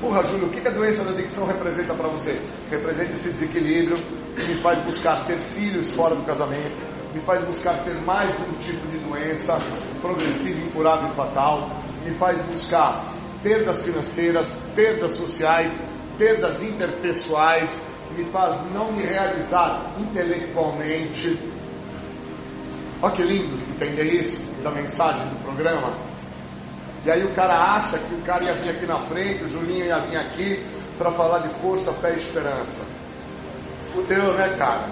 Porra, 0.00 0.22
Júlio, 0.24 0.46
o 0.46 0.50
que, 0.50 0.60
que 0.60 0.68
a 0.68 0.70
doença 0.70 1.02
da 1.02 1.10
adicção 1.10 1.46
representa 1.46 1.94
para 1.94 2.08
você? 2.08 2.40
Representa 2.70 3.12
esse 3.12 3.30
desequilíbrio 3.30 3.96
que 4.36 4.46
me 4.46 4.54
faz 4.56 4.80
buscar 4.84 5.26
ter 5.26 5.40
filhos 5.40 5.90
fora 5.90 6.14
do 6.14 6.22
casamento, 6.22 6.76
me 7.12 7.20
faz 7.20 7.44
buscar 7.44 7.82
ter 7.82 7.94
mais 8.02 8.30
um 8.40 8.52
tipo 8.60 8.86
de 8.88 8.98
doença 8.98 9.58
progressiva, 10.00 10.60
incurável 10.60 11.08
e 11.08 11.12
fatal, 11.12 11.70
me 12.04 12.12
faz 12.18 12.40
buscar 12.42 13.14
perdas 13.42 13.82
financeiras, 13.82 14.46
perdas 14.74 15.12
sociais, 15.12 15.72
perdas 16.18 16.62
interpessoais, 16.62 17.80
me 18.14 18.24
faz 18.30 18.60
não 18.72 18.92
me 18.92 19.02
realizar 19.02 19.92
intelectualmente. 19.98 21.38
Olha 23.02 23.12
que 23.14 23.22
lindo 23.22 23.56
entender 23.74 24.14
isso 24.14 24.42
da 24.62 24.70
mensagem 24.70 25.28
do 25.28 25.36
programa. 25.42 25.94
E 27.04 27.10
aí 27.10 27.22
o 27.22 27.34
cara 27.34 27.76
acha 27.76 27.98
que 27.98 28.14
o 28.14 28.22
cara 28.22 28.44
ia 28.44 28.54
vir 28.54 28.70
aqui 28.70 28.86
na 28.86 28.98
frente, 29.00 29.44
o 29.44 29.48
Julinho 29.48 29.86
ia 29.86 29.98
vir 30.06 30.16
aqui 30.16 30.64
para 30.96 31.10
falar 31.10 31.40
de 31.40 31.48
força, 31.60 31.92
fé 31.94 32.12
e 32.12 32.16
esperança. 32.16 32.84
Fudeu, 33.92 34.32
né, 34.34 34.56
cara? 34.56 34.88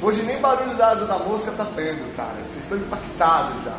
Hoje 0.00 0.22
nem 0.22 0.40
barulho 0.40 0.76
da 0.76 0.90
asa 0.90 1.06
da 1.06 1.18
mosca 1.18 1.50
tá 1.52 1.66
tendo, 1.76 2.16
cara. 2.16 2.36
Vocês 2.44 2.62
estão 2.62 2.78
impactados 2.78 3.64
já. 3.64 3.76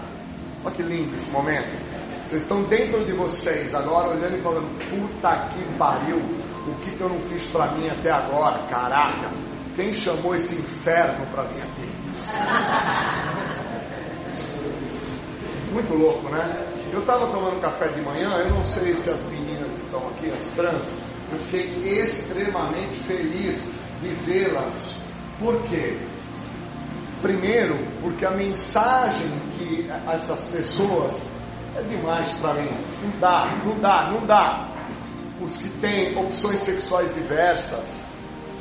Olha 0.64 0.76
que 0.76 0.84
lindo 0.84 1.16
esse 1.16 1.30
momento. 1.32 1.89
Vocês 2.30 2.44
estão 2.44 2.62
dentro 2.66 3.04
de 3.04 3.12
vocês 3.14 3.74
agora 3.74 4.10
olhando 4.10 4.38
e 4.38 4.42
falando, 4.44 4.68
puta 4.88 5.50
que 5.50 5.78
pariu, 5.80 6.18
o 6.18 6.76
que, 6.76 6.92
que 6.92 7.02
eu 7.02 7.10
não 7.10 7.20
fiz 7.22 7.44
para 7.48 7.76
mim 7.76 7.90
até 7.90 8.12
agora, 8.12 8.68
caraca. 8.68 9.32
Quem 9.76 9.92
chamou 9.92 10.36
esse 10.36 10.54
inferno 10.54 11.26
para 11.32 11.46
vir 11.46 11.64
aqui? 11.64 11.90
Muito 15.74 15.96
louco, 15.96 16.30
né? 16.30 16.68
Eu 16.94 17.00
estava 17.00 17.26
tomando 17.32 17.60
café 17.62 17.88
de 17.88 18.02
manhã, 18.04 18.30
eu 18.44 18.52
não 18.52 18.64
sei 18.64 18.94
se 18.94 19.10
as 19.10 19.26
meninas 19.32 19.76
estão 19.84 20.08
aqui, 20.10 20.30
as 20.30 20.46
trans, 20.52 20.88
eu 21.32 21.40
fiquei 21.48 22.00
extremamente 22.00 22.94
feliz 23.06 23.60
de 24.04 24.10
vê-las. 24.26 25.02
Por 25.40 25.60
quê? 25.64 25.98
Primeiro, 27.24 27.76
porque 28.02 28.24
a 28.24 28.32
mensagem 28.32 29.32
que 29.58 29.90
essas 30.08 30.46
pessoas 30.46 31.18
é 31.80 31.84
demais 31.84 32.32
para 32.40 32.54
mim. 32.56 32.70
Não 33.02 33.20
dá, 33.20 33.56
não 33.66 33.80
dá, 33.80 34.12
não 34.12 34.26
dá. 34.26 34.70
Os 35.42 35.56
que 35.58 35.70
têm 35.80 36.18
opções 36.18 36.60
sexuais 36.60 37.14
diversas, 37.16 38.02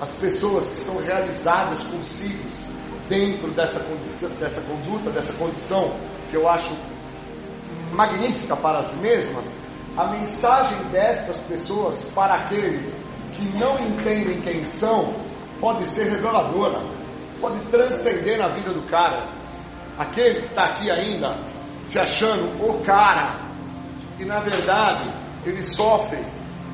as 0.01 0.11
pessoas 0.13 0.67
que 0.69 0.75
estão 0.75 0.97
realizadas 0.99 1.83
consigo 1.83 2.49
dentro 3.09 3.51
dessa, 3.51 3.81
dessa 4.39 4.61
conduta, 4.61 5.11
dessa 5.11 5.33
condição 5.33 5.93
que 6.31 6.37
eu 6.37 6.49
acho 6.49 6.71
magnífica 7.93 8.55
para 8.57 8.79
as 8.79 8.95
mesmas, 8.97 9.53
a 9.97 10.07
mensagem 10.09 10.79
destas 10.91 11.37
pessoas 11.39 11.99
para 12.15 12.35
aqueles 12.35 12.95
que 13.33 13.59
não 13.59 13.79
entendem 13.81 14.41
quem 14.43 14.65
são 14.67 15.15
pode 15.59 15.85
ser 15.87 16.11
reveladora, 16.11 16.81
pode 17.41 17.59
transcender 17.67 18.39
na 18.39 18.49
vida 18.51 18.73
do 18.73 18.83
cara. 18.83 19.27
Aquele 19.99 20.43
que 20.43 20.47
está 20.47 20.67
aqui 20.67 20.89
ainda 20.91 21.33
se 21.89 21.99
achando 21.99 22.63
o 22.63 22.81
cara, 22.85 23.41
e 24.19 24.25
na 24.25 24.41
verdade 24.41 25.09
ele 25.45 25.63
sofre 25.63 26.19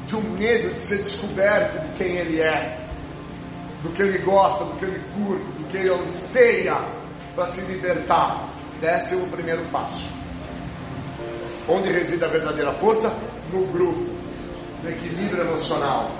de 0.07 0.17
um 0.17 0.23
medo 0.33 0.75
de 0.75 0.81
ser 0.81 0.99
descoberto 0.99 1.81
de 1.87 1.93
quem 1.95 2.17
ele 2.17 2.41
é, 2.41 2.77
do 3.83 3.91
que 3.91 4.03
ele 4.03 4.19
gosta, 4.19 4.65
do 4.65 4.77
que 4.77 4.85
ele 4.85 5.01
curte, 5.15 5.45
do 5.45 5.69
que 5.69 5.77
ele 5.77 5.93
anseia 5.95 6.77
para 7.35 7.47
se 7.47 7.61
libertar. 7.63 8.49
Desce 8.81 9.15
o 9.15 9.27
primeiro 9.29 9.65
passo. 9.71 10.09
Onde 11.69 11.91
reside 11.91 12.25
a 12.25 12.29
verdadeira 12.29 12.73
força? 12.73 13.09
No 13.53 13.67
grupo, 13.67 14.05
no 14.83 14.91
equilíbrio 14.91 15.45
emocional. 15.45 16.11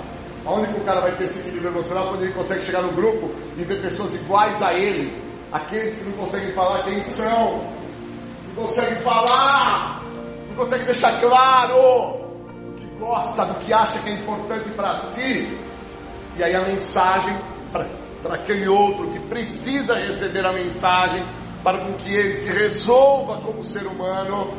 Onde 0.45 0.73
que 0.73 0.79
o 0.79 0.83
cara 0.83 1.01
vai 1.01 1.15
ter 1.17 1.25
esse 1.25 1.39
equilíbrio 1.39 1.71
emocional? 1.71 2.09
Quando 2.09 2.23
ele 2.23 2.33
consegue 2.33 2.61
chegar 2.63 2.81
no 2.81 2.93
grupo 2.93 3.31
e 3.57 3.63
ver 3.63 3.81
pessoas 3.81 4.13
iguais 4.15 4.61
a 4.61 4.73
ele, 4.73 5.21
aqueles 5.51 5.95
que 5.95 6.03
não 6.03 6.13
conseguem 6.13 6.51
falar 6.53 6.83
quem 6.83 7.01
são, 7.01 7.61
não 8.55 8.63
conseguem 8.63 8.95
falar, 9.01 10.01
não 10.49 10.55
conseguem 10.55 10.85
deixar 10.85 11.19
claro 11.19 12.25
que 12.77 12.85
gosta, 12.97 13.45
do 13.45 13.55
que 13.55 13.73
acha 13.73 13.99
que 13.99 14.09
é 14.09 14.13
importante 14.13 14.69
para 14.71 15.01
si. 15.13 15.59
E 16.37 16.43
aí 16.43 16.55
a 16.55 16.65
mensagem 16.65 17.37
para 18.23 18.35
aquele 18.35 18.67
outro 18.67 19.09
que 19.09 19.19
precisa 19.27 19.93
receber 19.95 20.45
a 20.45 20.53
mensagem 20.53 21.23
para 21.63 21.85
que 21.93 22.13
ele 22.13 22.33
se 22.35 22.49
resolva 22.49 23.41
como 23.41 23.63
ser 23.63 23.85
humano 23.85 24.53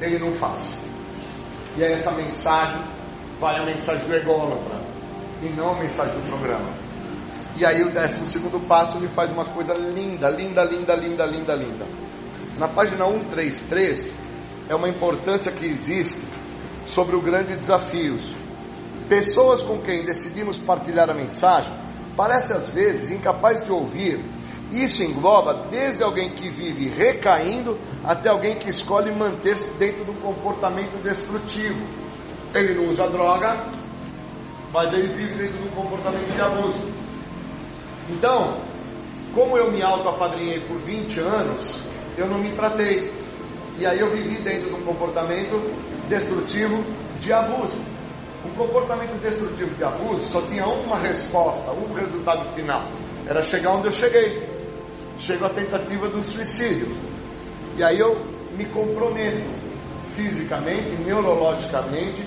ele 0.00 0.18
não 0.18 0.32
faz. 0.32 0.78
E 1.76 1.84
aí 1.84 1.92
essa 1.92 2.10
mensagem 2.12 2.82
vai 3.40 3.56
a 3.56 3.64
mensagem 3.64 4.06
do 4.06 4.14
ególatra 4.14 4.80
e 5.42 5.48
não 5.50 5.72
a 5.72 5.80
mensagem 5.80 6.14
do 6.14 6.26
programa. 6.28 6.72
E 7.56 7.64
aí 7.64 7.82
o 7.82 7.92
décimo 7.92 8.26
segundo 8.26 8.60
passo 8.66 8.98
me 8.98 9.08
faz 9.08 9.30
uma 9.30 9.44
coisa 9.44 9.74
linda, 9.74 10.28
linda, 10.30 10.64
linda, 10.64 10.94
linda, 10.94 11.26
linda, 11.26 11.54
linda. 11.54 11.86
Na 12.58 12.68
página 12.68 13.04
133 13.04 14.12
é 14.68 14.74
uma 14.74 14.88
importância 14.88 15.50
que 15.50 15.66
existe 15.66 16.26
sobre 16.86 17.16
o 17.16 17.20
grande 17.20 17.54
desafios. 17.54 18.34
Pessoas 19.08 19.62
com 19.62 19.78
quem 19.78 20.04
decidimos 20.04 20.58
partilhar 20.58 21.10
a 21.10 21.14
mensagem 21.14 21.74
parecem 22.16 22.56
às 22.56 22.68
vezes 22.68 23.10
incapazes 23.10 23.64
de 23.64 23.72
ouvir 23.72 24.24
isso 24.74 25.04
engloba 25.04 25.68
desde 25.70 26.02
alguém 26.02 26.30
que 26.30 26.48
vive 26.48 26.88
recaindo 26.88 27.78
até 28.02 28.28
alguém 28.28 28.58
que 28.58 28.68
escolhe 28.68 29.14
manter-se 29.14 29.70
dentro 29.74 30.04
do 30.04 30.14
comportamento 30.14 31.00
destrutivo. 31.02 31.86
Ele 32.52 32.74
não 32.74 32.88
usa 32.88 33.08
droga, 33.08 33.66
mas 34.72 34.92
ele 34.92 35.08
vive 35.14 35.34
dentro 35.36 35.58
de 35.58 35.68
um 35.68 35.70
comportamento 35.70 36.32
de 36.32 36.40
abuso. 36.40 36.90
Então, 38.08 38.62
como 39.32 39.56
eu 39.56 39.70
me 39.70 39.80
auto-apadrinhei 39.80 40.60
por 40.60 40.78
20 40.78 41.20
anos, 41.20 41.80
eu 42.16 42.26
não 42.26 42.38
me 42.38 42.50
tratei. 42.52 43.12
E 43.78 43.86
aí 43.86 43.98
eu 43.98 44.10
vivi 44.10 44.36
dentro 44.42 44.68
de 44.68 44.74
um 44.74 44.82
comportamento 44.82 45.58
destrutivo 46.08 46.84
de 47.20 47.32
abuso. 47.32 47.78
Um 48.44 48.50
comportamento 48.50 49.20
destrutivo 49.20 49.74
de 49.74 49.84
abuso 49.84 50.20
só 50.30 50.40
tinha 50.42 50.66
uma 50.66 50.98
resposta, 50.98 51.72
um 51.72 51.92
resultado 51.92 52.52
final. 52.54 52.84
Era 53.26 53.40
chegar 53.42 53.72
onde 53.72 53.86
eu 53.86 53.92
cheguei 53.92 54.54
chego 55.18 55.44
à 55.44 55.50
tentativa 55.50 56.08
do 56.08 56.22
suicídio. 56.22 56.88
E 57.76 57.82
aí 57.82 57.98
eu 57.98 58.14
me 58.56 58.64
comprometo 58.66 59.44
fisicamente, 60.14 60.90
neurologicamente, 61.04 62.24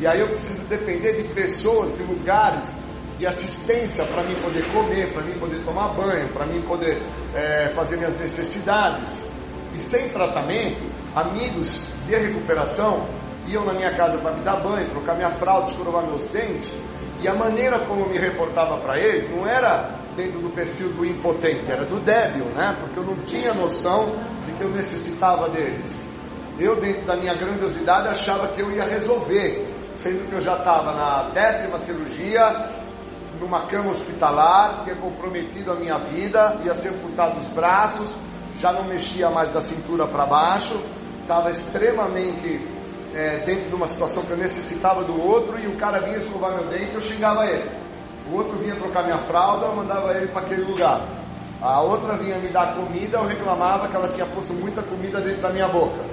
e 0.00 0.06
aí 0.06 0.20
eu 0.20 0.28
preciso 0.28 0.62
depender 0.64 1.22
de 1.22 1.28
pessoas, 1.34 1.96
de 1.96 2.02
lugares, 2.02 2.72
de 3.18 3.26
assistência 3.26 4.04
para 4.06 4.22
mim 4.24 4.34
poder 4.36 4.64
comer, 4.72 5.12
para 5.12 5.22
mim 5.22 5.38
poder 5.38 5.64
tomar 5.64 5.94
banho, 5.94 6.28
para 6.32 6.46
mim 6.46 6.60
poder 6.62 7.00
é, 7.34 7.72
fazer 7.74 7.96
minhas 7.96 8.18
necessidades. 8.18 9.30
E 9.74 9.78
sem 9.78 10.08
tratamento, 10.10 10.82
amigos 11.14 11.84
de 12.06 12.14
recuperação 12.14 13.06
iam 13.46 13.64
na 13.64 13.72
minha 13.72 13.94
casa 13.96 14.18
para 14.18 14.32
me 14.32 14.42
dar 14.42 14.60
banho, 14.60 14.88
trocar 14.90 15.16
minha 15.16 15.30
fralda, 15.30 15.70
escorovar 15.70 16.06
meus 16.06 16.24
dentes, 16.26 16.76
e 17.20 17.28
a 17.28 17.34
maneira 17.34 17.86
como 17.86 18.02
eu 18.02 18.08
me 18.08 18.18
reportava 18.18 18.78
para 18.78 18.98
eles 18.98 19.28
não 19.30 19.46
era 19.46 19.90
dentro 20.16 20.40
do 20.40 20.50
perfil 20.50 20.92
do 20.92 21.04
impotente, 21.04 21.70
era 21.70 21.84
do 21.84 22.00
débil, 22.00 22.46
né? 22.46 22.76
Porque 22.80 22.98
eu 22.98 23.04
não 23.04 23.16
tinha 23.24 23.54
noção 23.54 24.12
de 24.44 24.52
que 24.52 24.62
eu 24.62 24.70
necessitava 24.70 25.48
deles. 25.48 26.02
Eu, 26.58 26.76
dentro 26.80 27.06
da 27.06 27.16
minha 27.16 27.34
grandiosidade, 27.34 28.08
achava 28.08 28.48
que 28.48 28.60
eu 28.60 28.70
ia 28.72 28.84
resolver, 28.84 29.66
sendo 29.94 30.28
que 30.28 30.34
eu 30.34 30.40
já 30.40 30.58
estava 30.58 30.92
na 30.92 31.30
décima 31.30 31.78
cirurgia, 31.78 32.81
numa 33.42 33.66
cama 33.66 33.90
hospitalar, 33.90 34.84
tinha 34.84 34.94
comprometido 34.94 35.72
a 35.72 35.74
minha 35.74 35.98
vida, 35.98 36.60
ia 36.64 36.72
ser 36.74 36.90
amputado 36.90 37.38
os 37.38 37.48
braços, 37.48 38.08
já 38.56 38.72
não 38.72 38.84
mexia 38.84 39.28
mais 39.28 39.52
da 39.52 39.60
cintura 39.60 40.06
para 40.06 40.24
baixo, 40.24 40.80
estava 41.20 41.50
extremamente 41.50 42.64
é, 43.12 43.38
dentro 43.38 43.68
de 43.68 43.74
uma 43.74 43.88
situação 43.88 44.22
que 44.22 44.30
eu 44.30 44.36
necessitava 44.36 45.02
do 45.02 45.20
outro, 45.20 45.58
e 45.58 45.66
o 45.66 45.76
cara 45.76 46.00
vinha 46.00 46.18
escovar 46.18 46.52
meu 46.52 46.68
dente 46.68 46.94
eu 46.94 47.00
xingava 47.00 47.44
ele. 47.46 47.68
O 48.30 48.36
outro 48.36 48.56
vinha 48.58 48.76
trocar 48.76 49.02
minha 49.02 49.18
fralda, 49.18 49.66
eu 49.66 49.74
mandava 49.74 50.14
ele 50.14 50.28
para 50.28 50.42
aquele 50.42 50.62
lugar. 50.62 51.00
A 51.60 51.80
outra 51.80 52.16
vinha 52.16 52.38
me 52.38 52.48
dar 52.48 52.76
comida, 52.76 53.18
eu 53.18 53.26
reclamava 53.26 53.88
que 53.88 53.96
ela 53.96 54.08
tinha 54.08 54.26
posto 54.26 54.52
muita 54.52 54.82
comida 54.82 55.20
dentro 55.20 55.42
da 55.42 55.50
minha 55.50 55.68
boca. 55.68 56.04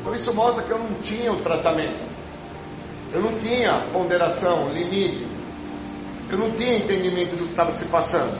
Então 0.00 0.14
isso 0.14 0.32
mostra 0.34 0.62
que 0.62 0.70
eu 0.70 0.78
não 0.78 0.94
tinha 1.02 1.30
o 1.30 1.40
tratamento. 1.40 2.08
Eu 3.12 3.20
não 3.20 3.38
tinha 3.38 3.86
ponderação, 3.92 4.68
limite. 4.70 5.39
Eu 6.30 6.38
não 6.38 6.50
tinha 6.52 6.78
entendimento 6.78 7.36
do 7.36 7.44
que 7.44 7.50
estava 7.50 7.70
se 7.72 7.84
passando. 7.86 8.38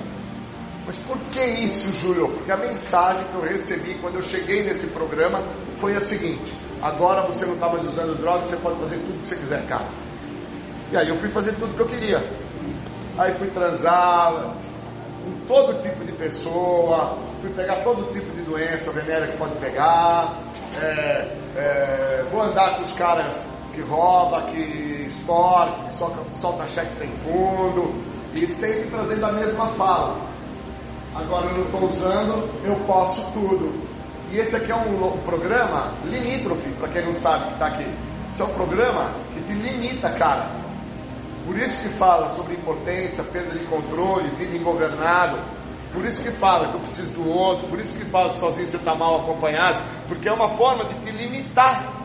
Mas 0.87 0.97
por 0.99 1.19
que 1.31 1.45
isso, 1.45 1.93
Júlio? 2.01 2.29
Porque 2.29 2.51
a 2.51 2.57
mensagem 2.57 3.25
que 3.27 3.35
eu 3.35 3.41
recebi 3.43 3.95
quando 4.01 4.17
eu 4.17 4.23
cheguei 4.23 4.65
nesse 4.65 4.87
programa 4.89 5.43
foi 5.79 5.95
a 5.95 6.01
seguinte: 6.01 6.53
agora 6.81 7.27
você 7.27 7.45
não 7.45 7.55
está 7.55 7.69
mais 7.69 7.85
usando 7.85 8.17
drogas, 8.17 8.49
você 8.49 8.57
pode 8.57 8.81
fazer 8.81 8.97
tudo 8.99 9.21
que 9.21 9.27
você 9.29 9.37
quiser, 9.37 9.67
cara. 9.67 9.89
E 10.93 10.97
aí 10.97 11.09
eu 11.09 11.17
fui 11.17 11.29
fazer 11.29 11.53
tudo 11.57 11.75
que 11.75 11.83
eu 11.83 11.87
queria. 11.87 12.19
Aí 13.19 13.33
fui 13.39 13.49
transar 13.51 14.57
com 15.23 15.33
todo 15.47 15.81
tipo 15.81 16.05
de 16.05 16.13
pessoa, 16.13 17.19
fui 17.41 17.51
pegar 17.51 17.83
todo 17.83 18.11
tipo 18.13 18.31
de 18.35 18.43
doença 18.43 18.91
venérea 18.93 19.29
que 19.29 19.37
pode 19.37 19.55
pegar, 19.57 20.39
é, 20.81 21.37
é, 21.57 22.25
vou 22.31 22.43
andar 22.43 22.77
com 22.77 22.83
os 22.83 22.93
caras 22.93 23.45
que 23.75 23.81
rouba, 23.83 24.43
que 24.43 25.07
extorque, 25.07 25.85
que 25.85 25.93
solta, 26.41 26.67
cheque 26.67 26.97
sem 26.97 27.09
fundo, 27.19 27.95
e 28.35 28.47
sempre 28.47 28.91
trazendo 28.91 29.27
a 29.27 29.33
mesma 29.33 29.67
fala. 29.69 30.17
Agora 31.15 31.47
eu 31.47 31.59
não 31.59 31.65
estou 31.65 31.85
usando, 31.89 32.49
eu 32.65 32.77
posso 32.87 33.21
tudo. 33.33 33.73
E 34.31 34.39
esse 34.39 34.55
aqui 34.55 34.71
é 34.71 34.77
um, 34.77 35.05
um 35.05 35.19
programa 35.19 35.93
limítrofe, 36.05 36.71
para 36.79 36.89
quem 36.89 37.05
não 37.05 37.15
sabe 37.15 37.47
que 37.47 37.53
está 37.55 37.67
aqui. 37.67 37.87
Esse 38.31 38.43
é 38.43 38.45
um 38.45 38.55
programa 38.55 39.13
que 39.35 39.41
te 39.43 39.53
limita, 39.53 40.11
cara. 40.13 40.51
Por 41.45 41.57
isso 41.57 41.77
que 41.79 41.89
fala 41.97 42.29
sobre 42.37 42.55
impotência, 42.55 43.25
perda 43.25 43.59
de 43.59 43.65
controle, 43.65 44.29
vida 44.37 44.57
ingovernável. 44.57 45.43
Por 45.93 46.05
isso 46.05 46.23
que 46.23 46.31
fala 46.31 46.69
que 46.69 46.75
eu 46.75 46.81
preciso 46.81 47.11
do 47.13 47.29
outro. 47.29 47.67
Por 47.69 47.81
isso 47.81 47.99
que 47.99 48.05
fala 48.05 48.31
que 48.31 48.37
sozinho 48.37 48.67
você 48.69 48.77
está 48.77 48.95
mal 48.95 49.23
acompanhado. 49.23 49.83
Porque 50.07 50.29
é 50.29 50.33
uma 50.33 50.51
forma 50.51 50.85
de 50.85 50.95
te 51.01 51.11
limitar. 51.11 52.00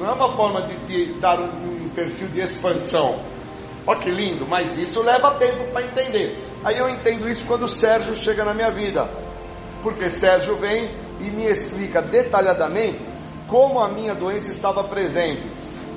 Não 0.00 0.06
é 0.06 0.12
uma 0.14 0.34
forma 0.34 0.62
de 0.62 0.76
te 0.86 1.12
dar 1.20 1.38
um, 1.38 1.84
um 1.84 1.88
perfil 1.90 2.28
de 2.28 2.40
expansão. 2.40 3.20
Olha 3.86 4.00
que 4.00 4.10
lindo, 4.10 4.48
mas 4.48 4.78
isso 4.78 5.02
leva 5.02 5.34
tempo 5.34 5.70
para 5.72 5.84
entender. 5.84 6.38
Aí 6.64 6.78
eu 6.78 6.88
entendo 6.88 7.28
isso 7.28 7.46
quando 7.46 7.64
o 7.64 7.68
Sérgio 7.68 8.14
chega 8.14 8.42
na 8.42 8.54
minha 8.54 8.70
vida. 8.70 9.10
Porque 9.82 10.08
Sérgio 10.08 10.56
vem 10.56 10.94
e 11.20 11.30
me 11.30 11.44
explica 11.44 12.00
detalhadamente 12.00 13.04
como 13.46 13.78
a 13.78 13.90
minha 13.90 14.14
doença 14.14 14.50
estava 14.50 14.82
presente 14.84 15.46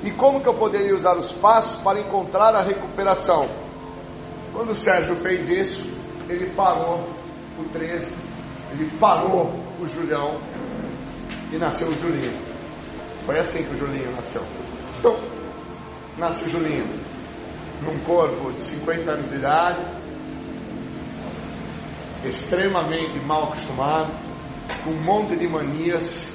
e 0.02 0.10
como 0.10 0.42
que 0.42 0.48
eu 0.50 0.54
poderia 0.54 0.94
usar 0.94 1.16
os 1.16 1.32
passos 1.32 1.80
para 1.80 1.98
encontrar 1.98 2.54
a 2.54 2.60
recuperação. 2.60 3.48
Quando 4.52 4.72
o 4.72 4.74
Sérgio 4.74 5.16
fez 5.16 5.48
isso, 5.48 5.90
ele 6.28 6.50
parou 6.50 7.08
o 7.58 7.64
13, 7.72 8.14
ele 8.72 8.90
parou 8.98 9.50
o 9.80 9.86
Julião 9.86 10.38
e 11.50 11.56
nasceu 11.56 11.88
o 11.88 11.96
Julinho. 11.96 12.53
Foi 13.26 13.38
assim 13.38 13.62
que 13.62 13.74
o 13.74 13.76
Julinho 13.76 14.12
nasceu. 14.12 14.42
Então, 14.98 15.18
nasce 16.18 16.44
o 16.44 16.50
Julinho, 16.50 16.86
num 17.82 17.98
corpo 18.00 18.52
de 18.52 18.62
50 18.62 19.10
anos 19.10 19.30
de 19.30 19.36
idade, 19.36 19.82
extremamente 22.24 23.18
mal 23.20 23.44
acostumado, 23.44 24.12
com 24.82 24.90
um 24.90 25.02
monte 25.02 25.36
de 25.36 25.48
manias, 25.48 26.30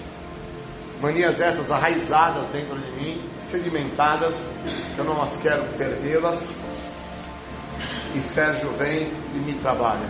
manias 1.01 1.39
essas 1.39 1.69
arraizadas 1.71 2.47
dentro 2.49 2.79
de 2.79 2.91
mim, 2.91 3.29
sedimentadas, 3.41 4.35
que 4.95 4.99
eu 4.99 5.05
não 5.05 5.21
as 5.21 5.35
quero 5.37 5.65
perdê-las. 5.77 6.49
E 8.15 8.21
Sérgio 8.21 8.71
vem 8.71 9.11
e 9.33 9.37
me 9.37 9.53
trabalha. 9.55 10.09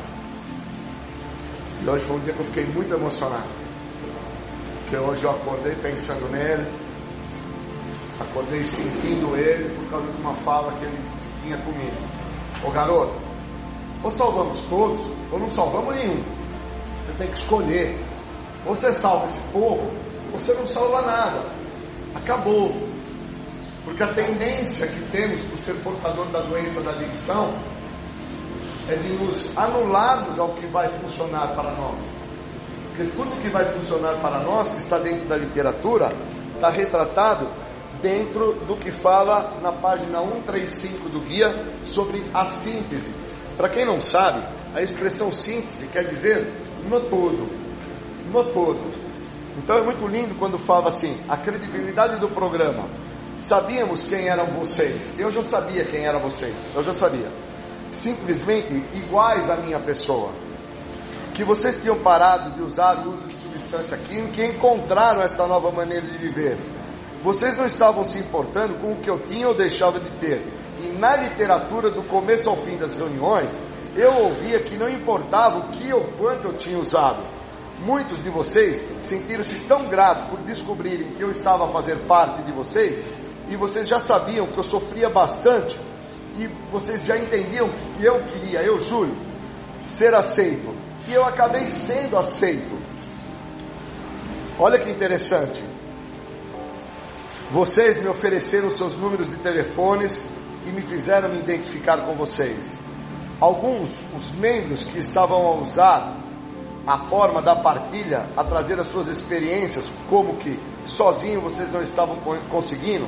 E 1.84 1.90
hoje 1.90 2.06
foi 2.06 2.16
um 2.16 2.20
dia 2.22 2.34
que 2.34 2.40
eu 2.40 2.46
fiquei 2.46 2.66
muito 2.66 2.94
emocionado. 2.94 3.69
Porque 4.90 5.06
hoje 5.06 5.24
eu 5.24 5.30
acordei 5.30 5.76
pensando 5.76 6.28
nele, 6.32 6.68
acordei 8.20 8.64
sentindo 8.64 9.36
ele 9.36 9.70
por 9.76 9.88
causa 9.92 10.12
de 10.12 10.20
uma 10.20 10.34
fala 10.34 10.74
que 10.80 10.86
ele 10.86 10.98
tinha 11.44 11.58
comigo. 11.60 11.96
Ô 12.66 12.72
garoto, 12.72 13.14
ou 14.04 14.10
salvamos 14.10 14.60
todos, 14.62 15.06
ou 15.32 15.38
não 15.38 15.50
salvamos 15.52 15.94
nenhum. 15.94 16.24
Você 17.04 17.12
tem 17.20 17.28
que 17.28 17.38
escolher. 17.38 18.04
Ou 18.66 18.74
você 18.74 18.92
salva 18.92 19.28
esse 19.28 19.40
povo, 19.52 19.92
ou 20.34 20.40
você 20.40 20.54
não 20.56 20.66
salva 20.66 21.04
nada. 21.04 21.46
Acabou. 22.16 22.74
Porque 23.86 24.02
a 24.02 24.12
tendência 24.16 24.88
que 24.88 25.02
temos 25.12 25.40
por 25.42 25.58
ser 25.60 25.76
portador 25.84 26.26
da 26.30 26.42
doença 26.42 26.82
da 26.82 26.94
adicção 26.94 27.54
é 28.88 28.96
de 28.96 29.10
nos 29.10 29.56
anularmos 29.56 30.40
ao 30.40 30.50
que 30.56 30.66
vai 30.66 30.88
funcionar 31.00 31.54
para 31.54 31.76
nós. 31.76 32.19
Porque 33.00 33.16
tudo 33.16 33.42
que 33.42 33.48
vai 33.48 33.64
funcionar 33.72 34.20
para 34.20 34.44
nós, 34.44 34.70
que 34.70 34.78
está 34.78 34.98
dentro 34.98 35.26
da 35.30 35.38
literatura, 35.38 36.12
está 36.54 36.70
retratado 36.70 37.50
dentro 38.02 38.56
do 38.68 38.76
que 38.76 38.92
fala 38.92 39.58
na 39.62 39.72
página 39.72 40.20
135 40.20 41.08
do 41.08 41.22
guia 41.22 41.50
sobre 41.86 42.22
a 42.34 42.44
síntese. 42.44 43.10
Para 43.56 43.70
quem 43.70 43.86
não 43.86 44.02
sabe, 44.02 44.46
a 44.76 44.82
expressão 44.82 45.32
síntese 45.32 45.88
quer 45.88 46.10
dizer 46.10 46.54
no 46.90 47.00
todo. 47.00 47.48
No 48.30 48.44
todo. 48.52 48.92
Então 49.58 49.78
é 49.78 49.82
muito 49.82 50.06
lindo 50.06 50.36
quando 50.36 50.58
fala 50.58 50.90
assim, 50.90 51.18
a 51.30 51.38
credibilidade 51.38 52.20
do 52.20 52.28
programa. 52.28 52.86
Sabíamos 53.38 54.04
quem 54.10 54.28
eram 54.28 54.48
vocês. 54.48 55.18
Eu 55.18 55.32
já 55.32 55.42
sabia 55.42 55.86
quem 55.86 56.06
eram 56.06 56.20
vocês. 56.20 56.54
Eu 56.76 56.84
já 56.84 56.94
sabia. 56.94 57.32
Simplesmente 57.94 58.74
iguais 58.94 59.50
à 59.50 59.56
minha 59.56 59.80
pessoa. 59.80 60.49
Que 61.40 61.46
vocês 61.46 61.82
tinham 61.82 61.98
parado 62.00 62.52
de 62.52 62.62
usar 62.62 62.98
o 63.00 63.14
uso 63.14 63.26
de 63.26 63.34
substância 63.38 63.96
química 63.96 64.42
e 64.42 64.48
encontraram 64.48 65.22
esta 65.22 65.48
nova 65.48 65.72
maneira 65.72 66.06
de 66.06 66.18
viver. 66.18 66.58
Vocês 67.24 67.58
não 67.58 67.64
estavam 67.64 68.04
se 68.04 68.20
importando 68.20 68.74
com 68.74 68.92
o 68.92 68.98
que 68.98 69.10
eu 69.10 69.22
tinha 69.22 69.48
ou 69.48 69.56
deixava 69.56 70.02
de 70.02 70.12
ter. 70.20 70.46
E 70.84 70.90
na 71.00 71.16
literatura, 71.16 71.92
do 71.92 72.04
começo 72.04 72.50
ao 72.50 72.58
fim 72.58 72.76
das 72.76 72.94
reuniões, 72.98 73.58
eu 73.96 74.12
ouvia 74.16 74.60
que 74.60 74.78
não 74.78 74.90
importava 74.90 75.60
o 75.60 75.70
que 75.70 75.94
ou 75.94 76.12
quanto 76.18 76.50
eu 76.50 76.58
tinha 76.58 76.78
usado. 76.78 77.24
Muitos 77.80 78.22
de 78.22 78.30
vocês 78.30 78.86
sentiram-se 79.02 79.62
tão 79.62 79.88
gratos 79.88 80.30
por 80.30 80.40
descobrirem 80.42 81.14
que 81.14 81.24
eu 81.24 81.32
estava 81.32 81.70
a 81.70 81.72
fazer 81.72 82.00
parte 82.00 82.44
de 82.44 82.52
vocês, 82.52 83.02
e 83.48 83.56
vocês 83.56 83.88
já 83.88 83.98
sabiam 83.98 84.48
que 84.48 84.60
eu 84.60 84.64
sofria 84.64 85.10
bastante, 85.10 85.80
e 86.38 86.48
vocês 86.70 87.06
já 87.06 87.18
entendiam 87.18 87.70
que 87.70 88.04
eu 88.04 88.26
queria, 88.26 88.62
eu, 88.62 88.78
Júlio, 88.78 89.16
ser 89.88 90.14
aceito. 90.14 90.89
E 91.10 91.14
eu 91.16 91.26
acabei 91.26 91.68
sendo 91.70 92.20
aceito. 92.20 92.78
Olha 94.60 94.78
que 94.78 94.92
interessante. 94.92 95.64
Vocês 97.50 98.00
me 98.00 98.08
ofereceram 98.08 98.70
seus 98.70 98.96
números 98.96 99.28
de 99.28 99.38
telefones 99.38 100.24
e 100.68 100.70
me 100.70 100.82
fizeram 100.82 101.30
me 101.30 101.40
identificar 101.40 102.06
com 102.06 102.14
vocês. 102.14 102.78
Alguns, 103.42 103.90
os 104.16 104.30
membros 104.34 104.84
que 104.84 105.00
estavam 105.00 105.48
a 105.48 105.56
usar 105.58 106.16
a 106.86 107.00
forma 107.08 107.42
da 107.42 107.56
partilha, 107.56 108.30
a 108.38 108.44
trazer 108.44 108.80
as 108.80 108.86
suas 108.86 109.08
experiências, 109.08 109.92
como 110.12 110.36
que 110.38 110.60
sozinho 110.86 111.42
vocês 111.42 111.72
não 111.72 111.82
estavam 111.82 112.18
conseguindo, 112.52 113.08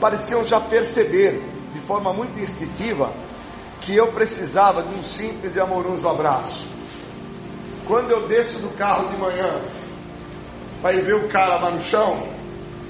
pareciam 0.00 0.42
já 0.42 0.58
perceber 0.58 1.42
de 1.74 1.80
forma 1.80 2.14
muito 2.14 2.38
instintiva 2.38 3.12
que 3.82 3.94
eu 3.94 4.10
precisava 4.12 4.82
de 4.82 4.94
um 4.94 5.02
simples 5.02 5.54
e 5.54 5.60
amoroso 5.60 6.08
abraço. 6.08 6.75
Quando 7.86 8.10
eu 8.10 8.26
desço 8.26 8.60
do 8.60 8.76
carro 8.76 9.08
de 9.10 9.16
manhã 9.16 9.60
para 10.82 10.94
ir 10.94 11.04
ver 11.04 11.14
o 11.14 11.28
cara 11.28 11.56
lá 11.60 11.70
no 11.70 11.78
chão, 11.78 12.28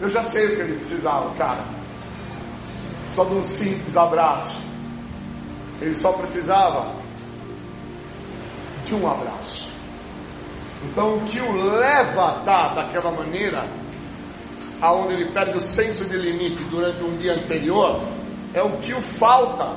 eu 0.00 0.08
já 0.08 0.22
sei 0.22 0.46
o 0.46 0.56
que 0.56 0.62
ele 0.62 0.76
precisava, 0.76 1.34
cara. 1.34 1.66
Só 3.14 3.24
de 3.24 3.34
um 3.34 3.44
simples 3.44 3.96
abraço. 3.96 4.64
Ele 5.80 5.94
só 5.94 6.12
precisava 6.12 6.94
de 8.84 8.94
um 8.94 9.06
abraço. 9.06 9.70
Então 10.84 11.16
o 11.16 11.24
que 11.24 11.40
o 11.40 11.52
leva 11.52 12.36
a 12.36 12.38
estar 12.38 12.74
daquela 12.74 13.10
maneira, 13.10 13.66
aonde 14.80 15.14
ele 15.14 15.30
perde 15.30 15.56
o 15.56 15.60
senso 15.60 16.08
de 16.08 16.16
limite 16.16 16.64
durante 16.64 17.02
um 17.02 17.16
dia 17.18 17.34
anterior, 17.34 18.00
é 18.54 18.62
o 18.62 18.78
que 18.78 18.94
o 18.94 19.02
falta 19.02 19.76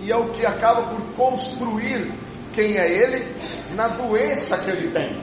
e 0.00 0.10
é 0.10 0.16
o 0.16 0.30
que 0.30 0.46
acaba 0.46 0.84
por 0.84 1.02
construir 1.14 2.23
quem 2.54 2.76
é 2.76 2.90
ele 2.90 3.34
na 3.74 3.88
doença 3.88 4.58
que 4.64 4.70
ele 4.70 4.90
tem. 4.90 5.22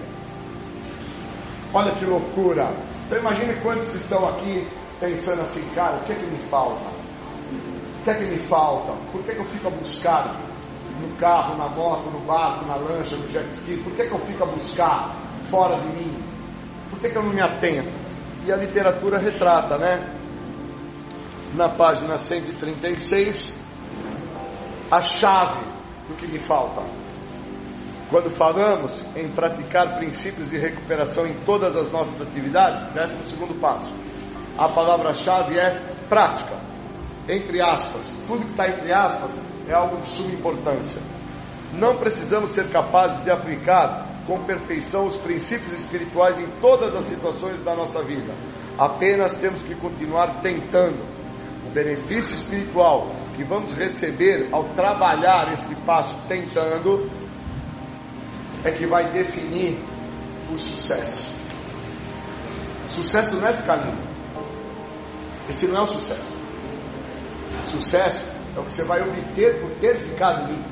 Olha 1.74 1.94
que 1.96 2.06
loucura! 2.06 2.70
Então 3.06 3.18
imagine 3.18 3.54
quantos 3.62 3.94
estão 3.96 4.28
aqui 4.28 4.68
pensando 5.00 5.42
assim, 5.42 5.68
cara, 5.74 5.98
o 5.98 6.04
que 6.04 6.12
é 6.12 6.16
que 6.16 6.26
me 6.26 6.38
falta? 6.50 6.90
O 6.90 8.04
que 8.04 8.10
é 8.10 8.14
que 8.16 8.26
me 8.26 8.38
falta? 8.38 8.94
Por 9.12 9.24
que, 9.24 9.32
é 9.32 9.36
que 9.36 9.42
eu 9.42 9.46
fico 9.46 9.68
a 9.68 9.72
buscar 9.72 10.36
no 11.00 11.16
carro, 11.18 11.58
na 11.58 11.70
moto, 11.70 12.10
no 12.10 12.20
barco, 12.22 12.66
na 12.66 12.76
lancha, 12.76 13.16
no 13.16 13.28
jet 13.28 13.50
ski? 13.52 13.78
Por 13.78 13.94
que, 13.94 14.02
é 14.04 14.08
que 14.08 14.14
eu 14.14 14.20
fico 14.20 14.44
a 14.44 14.48
buscar 14.48 15.16
fora 15.50 15.80
de 15.82 15.88
mim? 15.88 16.24
Por 16.90 17.00
que, 17.00 17.08
é 17.08 17.10
que 17.10 17.18
eu 17.18 17.24
não 17.24 17.34
me 17.34 17.42
atento? 17.42 17.92
E 18.46 18.52
a 18.52 18.56
literatura 18.58 19.20
retrata, 19.20 19.78
né? 19.78 20.18
Na 21.54 21.70
página 21.76 22.18
136, 22.18 23.56
a 24.90 25.02
chave 25.02 25.64
do 26.08 26.16
que 26.16 26.28
me 26.28 26.40
falta. 26.40 27.01
Quando 28.12 28.30
falamos 28.30 28.92
em 29.16 29.32
praticar 29.32 29.96
princípios 29.98 30.50
de 30.50 30.58
recuperação 30.58 31.26
em 31.26 31.34
todas 31.46 31.78
as 31.78 31.90
nossas 31.94 32.22
atividades, 32.22 32.86
décimo 32.88 33.24
segundo 33.24 33.58
passo. 33.62 33.90
A 34.58 34.68
palavra-chave 34.68 35.58
é 35.58 35.80
prática. 36.10 36.60
Entre 37.30 37.62
aspas. 37.62 38.14
Tudo 38.28 38.44
que 38.44 38.52
está 38.52 38.68
entre 38.68 38.94
aspas 38.94 39.42
é 39.66 39.74
algo 39.74 40.02
de 40.02 40.08
suma 40.10 40.34
importância. 40.34 41.02
Não 41.72 41.96
precisamos 41.96 42.50
ser 42.50 42.70
capazes 42.70 43.24
de 43.24 43.32
aplicar 43.32 44.26
com 44.28 44.44
perfeição 44.44 45.08
os 45.08 45.16
princípios 45.16 45.72
espirituais 45.80 46.38
em 46.38 46.48
todas 46.60 46.94
as 46.94 47.04
situações 47.04 47.64
da 47.64 47.74
nossa 47.74 48.04
vida. 48.04 48.34
Apenas 48.78 49.36
temos 49.36 49.64
que 49.64 49.74
continuar 49.76 50.42
tentando. 50.42 51.00
O 51.66 51.70
benefício 51.72 52.36
espiritual 52.36 53.08
que 53.38 53.44
vamos 53.46 53.74
receber 53.78 54.50
ao 54.52 54.66
trabalhar 54.74 55.54
este 55.54 55.74
passo 55.86 56.14
tentando 56.28 57.10
é 58.64 58.72
que 58.72 58.86
vai 58.86 59.12
definir 59.12 59.80
o 60.52 60.58
sucesso. 60.58 61.34
Sucesso 62.88 63.38
não 63.38 63.48
é 63.48 63.54
ficar 63.54 63.78
limpo. 63.78 64.04
Esse 65.50 65.68
não 65.68 65.80
é 65.80 65.84
o 65.84 65.88
sucesso. 65.88 66.38
Sucesso 67.68 68.26
é 68.56 68.60
o 68.60 68.64
que 68.64 68.72
você 68.72 68.84
vai 68.84 69.02
obter 69.02 69.60
por 69.62 69.72
ter 69.80 69.98
ficado 69.98 70.52
limpo. 70.52 70.70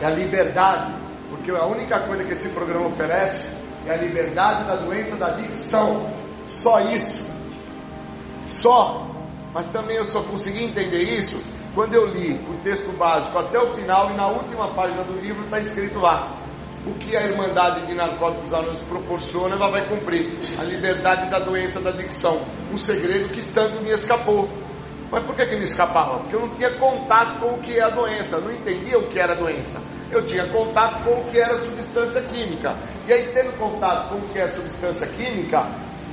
É 0.00 0.06
a 0.06 0.10
liberdade. 0.10 0.94
Porque 1.30 1.50
a 1.50 1.66
única 1.66 2.06
coisa 2.06 2.24
que 2.24 2.32
esse 2.32 2.48
programa 2.50 2.86
oferece 2.86 3.50
é 3.86 3.92
a 3.92 3.96
liberdade 3.96 4.66
da 4.66 4.76
doença 4.76 5.16
da 5.16 5.28
adicção. 5.28 6.12
Só 6.46 6.80
isso. 6.80 7.30
Só. 8.46 9.08
Mas 9.52 9.68
também 9.68 9.96
eu 9.96 10.04
só 10.04 10.22
consegui 10.22 10.64
entender 10.64 11.02
isso 11.02 11.42
quando 11.74 11.94
eu 11.94 12.06
li 12.06 12.34
o 12.48 12.54
texto 12.62 12.92
básico 12.96 13.36
até 13.38 13.58
o 13.58 13.74
final 13.74 14.10
e 14.10 14.14
na 14.14 14.28
última 14.28 14.72
página 14.74 15.02
do 15.02 15.14
livro 15.20 15.44
está 15.44 15.58
escrito 15.58 15.98
lá 15.98 16.44
o 16.86 16.94
que 16.94 17.16
a 17.16 17.22
Irmandade 17.22 17.86
de 17.86 17.94
Narcóticos 17.94 18.52
Anônimos 18.52 18.80
proporciona, 18.82 19.56
ela 19.56 19.70
vai 19.70 19.88
cumprir. 19.88 20.38
A 20.58 20.64
liberdade 20.64 21.30
da 21.30 21.38
doença 21.38 21.80
da 21.80 21.90
adicção. 21.90 22.42
Um 22.70 22.76
segredo 22.76 23.30
que 23.30 23.42
tanto 23.52 23.80
me 23.80 23.90
escapou. 23.90 24.48
Mas 25.10 25.24
por 25.24 25.34
que, 25.34 25.46
que 25.46 25.56
me 25.56 25.62
escapava? 25.62 26.18
Porque 26.18 26.36
eu 26.36 26.40
não 26.40 26.54
tinha 26.54 26.70
contato 26.72 27.40
com 27.40 27.54
o 27.54 27.58
que 27.60 27.78
é 27.78 27.82
a 27.82 27.88
doença, 27.88 28.36
eu 28.36 28.42
não 28.42 28.52
entendia 28.52 28.98
o 28.98 29.08
que 29.08 29.18
era 29.18 29.32
a 29.34 29.38
doença. 29.38 29.80
Eu 30.10 30.26
tinha 30.26 30.46
contato 30.48 31.04
com 31.04 31.20
o 31.20 31.24
que 31.24 31.38
era 31.38 31.62
substância 31.62 32.20
química. 32.22 32.76
E 33.06 33.12
aí, 33.12 33.32
tendo 33.32 33.56
contato 33.56 34.10
com 34.10 34.16
o 34.16 34.28
que 34.28 34.38
é 34.38 34.46
substância 34.46 35.06
química, 35.06 35.66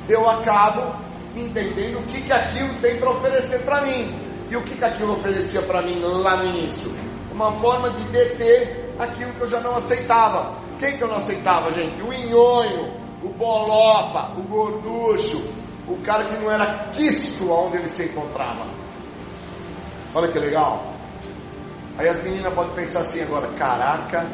eu 0.08 0.30
acabo 0.30 1.02
entendendo 1.36 2.00
o 2.00 2.04
que, 2.04 2.22
que 2.22 2.32
aquilo 2.32 2.74
tem 2.76 2.98
para 2.98 3.12
oferecer 3.12 3.60
para 3.64 3.82
mim. 3.82 4.31
E 4.52 4.56
o 4.58 4.62
que, 4.64 4.76
que 4.76 4.84
aquilo 4.84 5.14
oferecia 5.14 5.62
para 5.62 5.82
mim 5.82 6.02
lá 6.02 6.36
no 6.36 6.50
início? 6.50 6.92
Uma 7.32 7.58
forma 7.62 7.90
de 7.92 8.04
deter 8.10 8.94
aquilo 9.00 9.32
que 9.32 9.42
eu 9.44 9.48
já 9.48 9.62
não 9.62 9.78
aceitava. 9.78 10.60
Quem 10.78 10.98
que 10.98 11.04
eu 11.06 11.08
não 11.08 11.16
aceitava, 11.16 11.72
gente? 11.72 12.02
O 12.02 12.12
inhonho, 12.12 12.94
o 13.24 13.30
bolofa, 13.30 14.38
o 14.38 14.44
gorducho, 14.44 15.42
o 15.88 15.96
cara 16.02 16.26
que 16.26 16.36
não 16.38 16.52
era 16.52 16.90
quisto 16.90 17.50
onde 17.50 17.78
ele 17.78 17.88
se 17.88 18.04
encontrava. 18.04 18.68
Olha 20.14 20.30
que 20.30 20.40
legal. 20.40 20.84
Aí 21.98 22.10
as 22.10 22.22
meninas 22.22 22.54
podem 22.54 22.74
pensar 22.74 23.00
assim 23.00 23.22
agora, 23.22 23.48
caraca, 23.54 24.28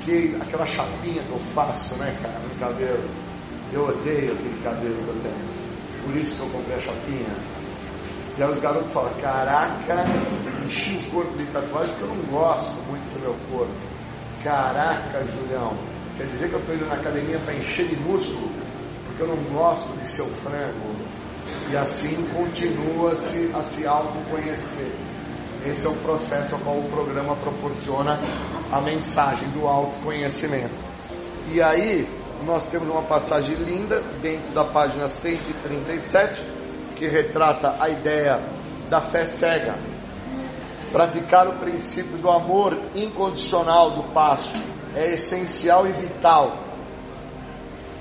aquele, 0.00 0.40
aquela 0.40 0.64
chapinha 0.64 1.22
que 1.22 1.30
eu 1.32 1.38
faço, 1.38 1.94
né, 1.98 2.16
cara, 2.22 2.38
no 2.38 2.58
cabelo. 2.58 3.10
Eu 3.74 3.82
odeio 3.82 4.32
aquele 4.32 4.62
cabelo 4.62 4.94
que 4.94 5.08
eu 5.08 5.20
tenho. 5.20 6.02
Por 6.02 6.16
isso 6.16 6.34
que 6.34 6.40
eu 6.40 6.50
comprei 6.50 6.76
a 6.78 6.80
chapinha. 6.80 7.61
E 8.36 8.42
aí 8.42 8.50
os 8.50 8.60
garotos 8.60 8.90
falam, 8.92 9.12
caraca, 9.20 10.04
enchi 10.64 10.96
o 10.96 11.10
corpo 11.10 11.36
de 11.36 11.44
tatuagem 11.46 11.94
porque 11.96 12.10
eu 12.10 12.16
não 12.16 12.38
gosto 12.38 12.72
muito 12.88 13.02
do 13.12 13.20
meu 13.20 13.36
corpo. 13.50 13.74
Caraca, 14.42 15.22
Julião, 15.24 15.76
quer 16.16 16.26
dizer 16.28 16.48
que 16.48 16.54
eu 16.54 16.60
estou 16.60 16.74
indo 16.74 16.86
na 16.86 16.94
academia 16.94 17.38
para 17.40 17.54
encher 17.54 17.86
de 17.88 17.96
músculo, 17.96 18.48
porque 19.04 19.22
eu 19.22 19.28
não 19.28 19.36
gosto 19.52 19.92
de 19.98 20.08
seu 20.08 20.24
frango. 20.26 20.96
E 21.70 21.76
assim 21.76 22.24
continua-se 22.34 23.50
a 23.54 23.62
se 23.62 23.86
autoconhecer. 23.86 24.92
Esse 25.66 25.86
é 25.86 25.90
o 25.90 25.96
processo 25.96 26.54
ao 26.54 26.60
qual 26.62 26.78
o 26.78 26.88
programa 26.88 27.36
proporciona 27.36 28.18
a 28.70 28.80
mensagem 28.80 29.48
do 29.50 29.66
autoconhecimento. 29.66 30.74
E 31.48 31.60
aí, 31.60 32.08
nós 32.46 32.66
temos 32.66 32.88
uma 32.88 33.02
passagem 33.02 33.54
linda 33.56 34.00
dentro 34.20 34.52
da 34.54 34.64
página 34.64 35.06
137 35.06 36.61
que 37.02 37.08
retrata 37.08 37.82
a 37.82 37.88
ideia 37.88 38.40
da 38.88 39.00
fé 39.00 39.24
cega. 39.24 39.74
Praticar 40.92 41.48
o 41.48 41.58
princípio 41.58 42.16
do 42.16 42.30
amor 42.30 42.80
incondicional 42.94 43.90
do 43.90 44.04
passo 44.12 44.52
é 44.94 45.14
essencial 45.14 45.84
e 45.84 45.90
vital. 45.90 46.62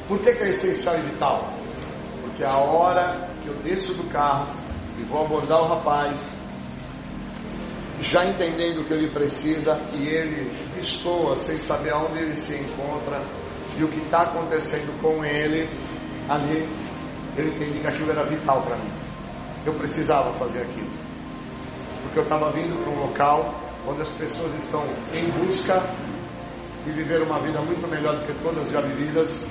Por 0.07 0.19
que, 0.19 0.36
que 0.36 0.44
é 0.44 0.49
essencial 0.49 0.99
e 0.99 1.02
vital? 1.02 1.49
Porque 2.22 2.44
a 2.44 2.57
hora 2.57 3.28
que 3.41 3.48
eu 3.48 3.56
desço 3.64 3.95
do 3.95 4.03
carro 4.11 4.53
e 4.99 5.03
vou 5.03 5.26
abordar 5.26 5.64
o 5.64 5.68
rapaz, 5.68 6.38
já 8.02 8.23
entendendo 8.23 8.82
o 8.82 8.86
que 8.86 8.94
ele 8.94 9.10
precisa 9.10 9.82
e 9.95 10.07
ele 10.07 10.52
destoa 10.76 11.36
sem 11.38 11.57
saber 11.57 11.91
aonde 11.91 12.19
ele 12.19 12.36
se 12.36 12.56
encontra 12.56 13.19
e 13.80 13.84
o 13.84 13.88
que 13.88 13.99
está 13.99 14.23
acontecendo 14.23 14.95
com 15.02 15.26
ele, 15.26 15.68
ali 16.30 16.90
eu 17.37 17.47
entendi 17.47 17.79
que 17.79 17.87
aquilo 17.87 18.11
era 18.11 18.25
vital 18.25 18.61
para 18.61 18.75
mim. 18.75 18.91
Eu 19.65 19.73
precisava 19.73 20.33
fazer 20.33 20.63
aquilo. 20.63 20.89
Porque 22.03 22.19
eu 22.19 22.23
estava 22.23 22.51
vindo 22.51 22.83
para 22.83 22.91
um 22.91 22.99
local 23.07 23.55
onde 23.87 24.01
as 24.01 24.09
pessoas 24.09 24.53
estão 24.55 24.83
em 25.13 25.29
busca 25.31 25.81
de 26.83 26.91
viver 26.91 27.21
uma 27.21 27.39
vida 27.39 27.61
muito 27.61 27.87
melhor 27.87 28.17
do 28.17 28.25
que 28.25 28.33
todas 28.43 28.69
já 28.69 28.81
vividas. 28.81 29.41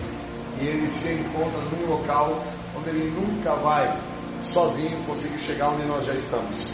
E 0.61 0.67
ele 0.67 0.89
se 0.89 1.15
encontra 1.15 1.61
num 1.63 1.89
local 1.89 2.39
onde 2.77 2.91
ele 2.91 3.11
nunca 3.11 3.55
vai 3.57 3.99
sozinho 4.43 5.03
conseguir 5.05 5.39
chegar 5.39 5.71
onde 5.71 5.87
nós 5.87 6.05
já 6.05 6.15
estamos. 6.15 6.71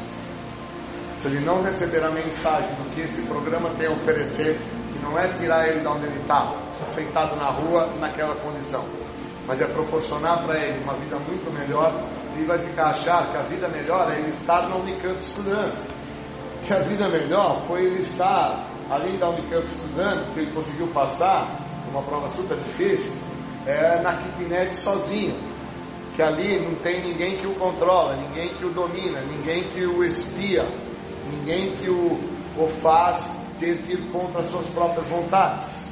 Se 1.17 1.29
ele 1.29 1.41
não 1.41 1.63
receber 1.63 2.03
a 2.03 2.11
mensagem 2.11 2.75
do 2.75 2.91
que 2.95 3.03
esse 3.03 3.23
programa 3.23 3.71
tem 3.75 3.87
a 3.87 3.93
oferecer, 3.93 4.59
que 4.93 4.99
não 4.99 5.17
é 5.17 5.33
tirar 5.35 5.69
ele 5.69 5.81
de 5.81 5.87
onde 5.87 6.07
ele 6.07 6.21
está, 6.21 6.53
sentado 6.89 7.37
na 7.37 7.51
rua, 7.51 7.87
naquela 8.01 8.35
condição 8.37 8.85
mas 9.47 9.61
é 9.61 9.67
proporcionar 9.67 10.45
para 10.45 10.59
ele 10.61 10.83
uma 10.83 10.95
vida 10.95 11.17
muito 11.19 11.53
melhor, 11.53 11.93
ele 12.35 12.45
vai 12.45 12.59
ficar 12.59 12.89
achar 12.89 13.31
que 13.31 13.37
a 13.37 13.43
vida 13.43 13.69
melhor 13.69 14.11
é 14.13 14.19
ele 14.19 14.29
estar 14.29 14.69
na 14.69 14.77
Unicamp 14.77 15.19
estudando. 15.21 15.97
Que 16.67 16.75
a 16.75 16.81
vida 16.81 17.09
melhor 17.09 17.63
foi 17.67 17.85
ele 17.85 18.01
estar 18.01 18.67
além 18.91 19.19
da 19.19 19.31
Unicamp 19.31 19.67
estudando, 19.67 20.33
que 20.35 20.41
ele 20.41 20.53
conseguiu 20.53 20.89
passar, 20.89 21.47
uma 21.91 22.03
prova 22.03 22.29
super 22.31 22.57
difícil, 22.59 23.13
é, 23.67 24.01
na 24.01 24.17
kitnet 24.17 24.77
sozinho. 24.77 25.37
Que 26.15 26.23
ali 26.23 26.61
não 26.61 26.75
tem 26.77 27.03
ninguém 27.03 27.37
que 27.37 27.47
o 27.47 27.55
controla, 27.55 28.17
ninguém 28.17 28.49
que 28.55 28.65
o 28.65 28.71
domina, 28.71 29.21
ninguém 29.21 29.65
que 29.65 29.85
o 29.85 30.03
espia, 30.03 30.67
ninguém 31.31 31.75
que 31.75 31.91
o, 31.91 32.19
o 32.57 32.69
faz 32.81 33.31
ter 33.61 33.83
que 33.83 33.93
ir 33.93 34.11
contra 34.11 34.41
as 34.41 34.47
suas 34.47 34.67
próprias 34.71 35.07
vontades. 35.09 35.86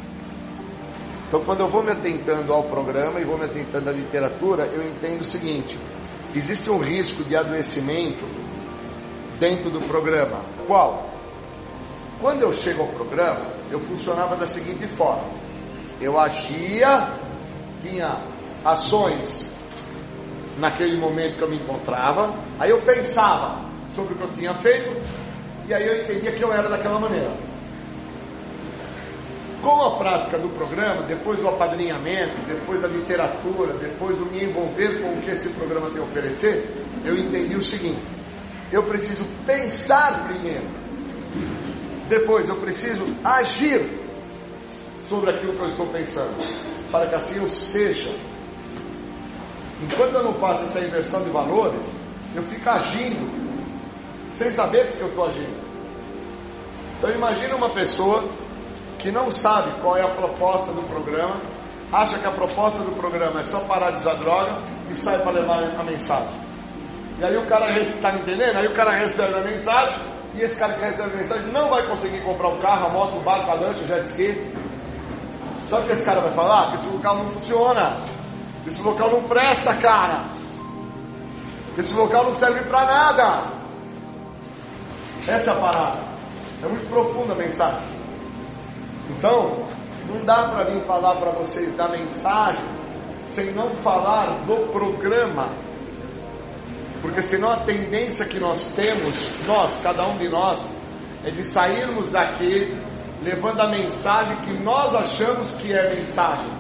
Então, 1.35 1.45
quando 1.45 1.61
eu 1.63 1.69
vou 1.69 1.83
me 1.83 1.91
atentando 1.91 2.53
ao 2.53 2.63
programa 2.63 3.19
e 3.19 3.25
vou 3.25 3.37
me 3.37 3.47
atentando 3.47 3.91
à 3.91 3.93
literatura, 3.93 4.67
eu 4.67 4.87
entendo 4.87 5.23
o 5.23 5.25
seguinte: 5.25 5.77
existe 6.33 6.71
um 6.71 6.79
risco 6.79 7.25
de 7.25 7.37
adoecimento 7.37 8.25
dentro 9.41 9.69
do 9.69 9.81
programa. 9.81 10.45
Qual? 10.65 11.11
Quando 12.21 12.43
eu 12.43 12.53
chego 12.53 12.83
ao 12.83 12.89
programa, 12.91 13.47
eu 13.69 13.81
funcionava 13.81 14.37
da 14.37 14.47
seguinte 14.47 14.87
forma: 14.87 15.29
eu 16.01 16.17
agia, 16.21 17.19
tinha 17.81 18.17
ações 18.65 19.53
naquele 20.57 21.01
momento 21.01 21.37
que 21.37 21.43
eu 21.43 21.51
me 21.51 21.57
encontrava, 21.57 22.33
aí 22.61 22.71
eu 22.71 22.81
pensava 22.85 23.61
sobre 23.89 24.15
o 24.15 24.19
que 24.19 24.23
eu 24.23 24.33
tinha 24.35 24.55
feito, 24.59 25.03
e 25.67 25.75
aí 25.75 25.85
eu 25.85 25.97
entendia 26.01 26.31
que 26.31 26.45
eu 26.45 26.53
era 26.53 26.69
daquela 26.69 27.01
maneira. 27.01 27.54
Com 29.65 29.83
a 29.83 29.97
prática 29.97 30.39
do 30.39 30.51
programa, 30.51 31.05
depois 31.05 31.41
do 31.41 31.49
apadrinhamento, 31.49 32.39
depois 32.47 32.83
da 32.83 32.87
literatura, 32.87 33.73
depois 33.73 34.15
do 34.19 34.27
me 34.27 34.45
envolver 34.45 35.01
com 35.01 35.15
o 35.15 35.23
que 35.23 35.31
esse 35.31 35.49
programa 35.55 35.89
tem 35.89 36.03
a 36.03 36.05
oferecer, 36.05 36.71
eu 37.03 37.17
entendi 37.17 37.57
o 37.57 37.63
seguinte: 37.63 38.03
eu 38.71 38.83
preciso 38.83 39.25
pensar 39.47 40.29
primeiro, 40.29 40.67
depois 42.11 42.47
eu 42.47 42.57
preciso 42.57 43.07
agir 43.25 43.89
sobre 45.09 45.35
aquilo 45.35 45.55
que 45.55 45.61
eu 45.63 45.69
estou 45.69 45.87
pensando, 45.87 46.37
para 46.91 47.07
que 47.07 47.15
assim 47.15 47.41
eu 47.41 47.49
seja. 47.49 48.15
Enquanto 49.83 50.13
eu 50.13 50.25
não 50.25 50.35
faço 50.35 50.65
essa 50.65 50.81
inversão 50.81 51.23
de 51.23 51.31
valores, 51.31 51.87
eu 52.35 52.43
fico 52.43 52.69
agindo, 52.69 53.31
sem 54.31 54.51
saber 54.51 54.93
que 54.93 55.01
eu 55.01 55.09
estou 55.09 55.25
agindo. 55.25 55.65
Então 56.99 57.11
imagine 57.11 57.55
uma 57.55 57.71
pessoa 57.71 58.23
que 59.05 59.13
não 59.13 59.31
sabe 59.31 59.71
qual 59.83 59.99
é 59.99 60.03
a 60.03 60.09
proposta 60.09 60.73
do 60.73 60.81
programa, 60.89 61.37
acha 61.93 62.19
que 62.19 62.27
a 62.27 62.31
proposta 62.31 62.83
do 62.83 62.93
programa 62.93 63.41
é 63.41 63.43
só 63.43 63.61
parar 63.61 63.91
de 63.91 63.99
usar 63.99 64.15
droga 64.15 64.63
e 64.89 64.95
sai 64.95 65.19
para 65.19 65.33
levar 65.33 65.63
a 65.79 65.85
mensagem. 65.85 66.35
E 67.19 67.25
aí 67.25 67.37
o 67.37 67.47
cara 67.47 67.79
está 67.79 68.13
me 68.15 68.23
entendendo? 68.23 68.57
Aí 68.57 68.67
o 68.67 68.75
cara 68.75 68.93
recebe 68.93 69.35
a 69.35 69.43
mensagem 69.43 70.01
e 70.35 70.41
esse 70.41 70.59
cara 70.59 70.73
que 70.73 70.81
recebe 70.81 71.13
a 71.13 71.17
mensagem 71.19 71.53
não 71.53 71.69
vai 71.69 71.87
conseguir 71.87 72.23
comprar 72.23 72.49
um 72.49 72.59
carro, 72.61 72.87
a 72.87 72.93
moto, 72.95 73.19
o 73.19 73.21
barco, 73.21 73.51
a 73.51 73.55
lancha, 73.55 73.83
o 73.83 73.87
jet 73.87 74.07
ski. 74.07 74.33
Sabe 75.69 75.83
o 75.83 75.87
que 75.87 75.93
esse 75.93 76.05
cara 76.07 76.23
vai 76.23 76.31
falar? 76.31 76.71
Que 76.71 76.77
esse 76.77 76.89
local 76.89 77.17
não 77.17 77.31
funciona. 77.31 77.91
Esse 78.67 78.83
local 78.83 79.11
não 79.11 79.23
presta, 79.25 79.75
cara. 79.77 80.25
Esse 81.77 81.95
local 81.95 82.25
não 82.25 82.33
serve 82.33 82.63
para 82.63 82.87
nada. 82.87 83.53
Essa 85.29 85.51
é 85.51 85.55
a 85.55 85.61
parada. 85.61 86.01
É 86.63 86.69
muito 86.69 86.89
profunda 86.89 87.35
a 87.35 87.37
mensagem. 87.37 87.94
Então, 89.11 89.65
não 90.09 90.25
dá 90.25 90.49
para 90.49 90.71
mim 90.73 90.83
falar 90.83 91.17
para 91.17 91.33
vocês 91.33 91.75
da 91.75 91.89
mensagem 91.89 92.65
sem 93.25 93.53
não 93.53 93.71
falar 93.77 94.45
do 94.45 94.69
programa. 94.71 95.51
Porque 97.01 97.23
senão 97.23 97.51
a 97.51 97.65
tendência 97.65 98.25
que 98.25 98.39
nós 98.39 98.73
temos, 98.75 99.47
nós, 99.47 99.77
cada 99.83 100.07
um 100.09 100.17
de 100.17 100.29
nós, 100.29 100.75
é 101.25 101.31
de 101.31 101.45
sairmos 101.45 102.11
daqui 102.11 102.75
levando 103.23 103.61
a 103.61 103.69
mensagem 103.69 104.37
que 104.43 104.53
nós 104.63 104.95
achamos 104.95 105.55
que 105.57 105.73
é 105.73 105.95
mensagem 105.97 106.51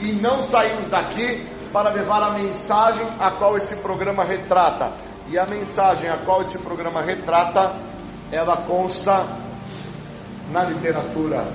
e 0.00 0.12
não 0.12 0.40
sairmos 0.40 0.88
daqui 0.88 1.46
para 1.72 1.92
levar 1.92 2.22
a 2.22 2.32
mensagem 2.32 3.06
a 3.18 3.30
qual 3.32 3.56
esse 3.56 3.76
programa 3.76 4.24
retrata. 4.24 4.92
E 5.28 5.38
a 5.38 5.46
mensagem 5.46 6.08
a 6.08 6.18
qual 6.18 6.40
esse 6.40 6.58
programa 6.58 7.00
retrata, 7.00 7.76
ela 8.30 8.58
consta 8.66 9.26
na 10.50 10.64
literatura. 10.64 11.46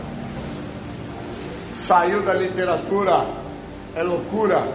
Saiu 1.79 2.21
da 2.23 2.33
literatura, 2.33 3.25
é 3.95 4.03
loucura. 4.03 4.67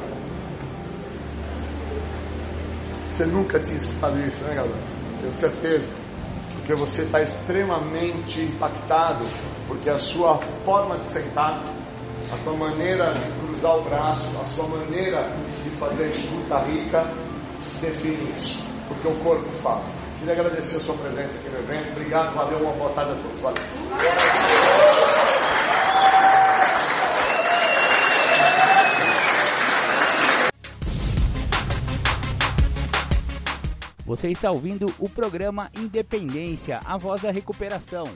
Você 3.06 3.26
nunca 3.26 3.60
tinha 3.60 3.76
escutado 3.76 4.18
isso, 4.20 4.42
né, 4.44 4.54
garoto? 4.54 4.78
Tenho 5.20 5.32
certeza. 5.32 5.92
Porque 6.54 6.74
você 6.74 7.02
está 7.02 7.20
extremamente 7.20 8.40
impactado, 8.40 9.26
porque 9.68 9.90
a 9.90 9.98
sua 9.98 10.38
forma 10.64 10.96
de 10.98 11.04
sentar, 11.04 11.62
a 12.32 12.38
sua 12.42 12.56
maneira 12.56 13.12
de 13.12 13.30
cruzar 13.38 13.76
o 13.76 13.82
braço, 13.82 14.26
a 14.40 14.44
sua 14.46 14.66
maneira 14.66 15.30
de 15.62 15.70
fazer 15.76 16.06
escuta 16.06 16.58
rica, 16.60 17.06
define 17.82 18.30
isso. 18.30 18.64
Porque 18.88 19.08
o 19.08 19.14
corpo 19.22 19.52
fala. 19.62 19.84
Queria 20.18 20.32
agradecer 20.32 20.76
a 20.76 20.80
sua 20.80 20.96
presença 20.96 21.36
aqui 21.36 21.50
no 21.50 21.58
evento. 21.58 21.92
Obrigado, 21.92 22.34
valeu, 22.34 22.58
uma 22.60 22.72
boa 22.72 22.90
tarde 22.92 23.12
a 23.12 23.16
todos. 23.16 23.40
Valeu. 23.42 25.23
Você 34.06 34.28
está 34.28 34.50
ouvindo 34.50 34.92
o 34.98 35.08
programa 35.08 35.70
Independência, 35.74 36.78
a 36.84 36.98
voz 36.98 37.22
da 37.22 37.30
recuperação. 37.30 38.06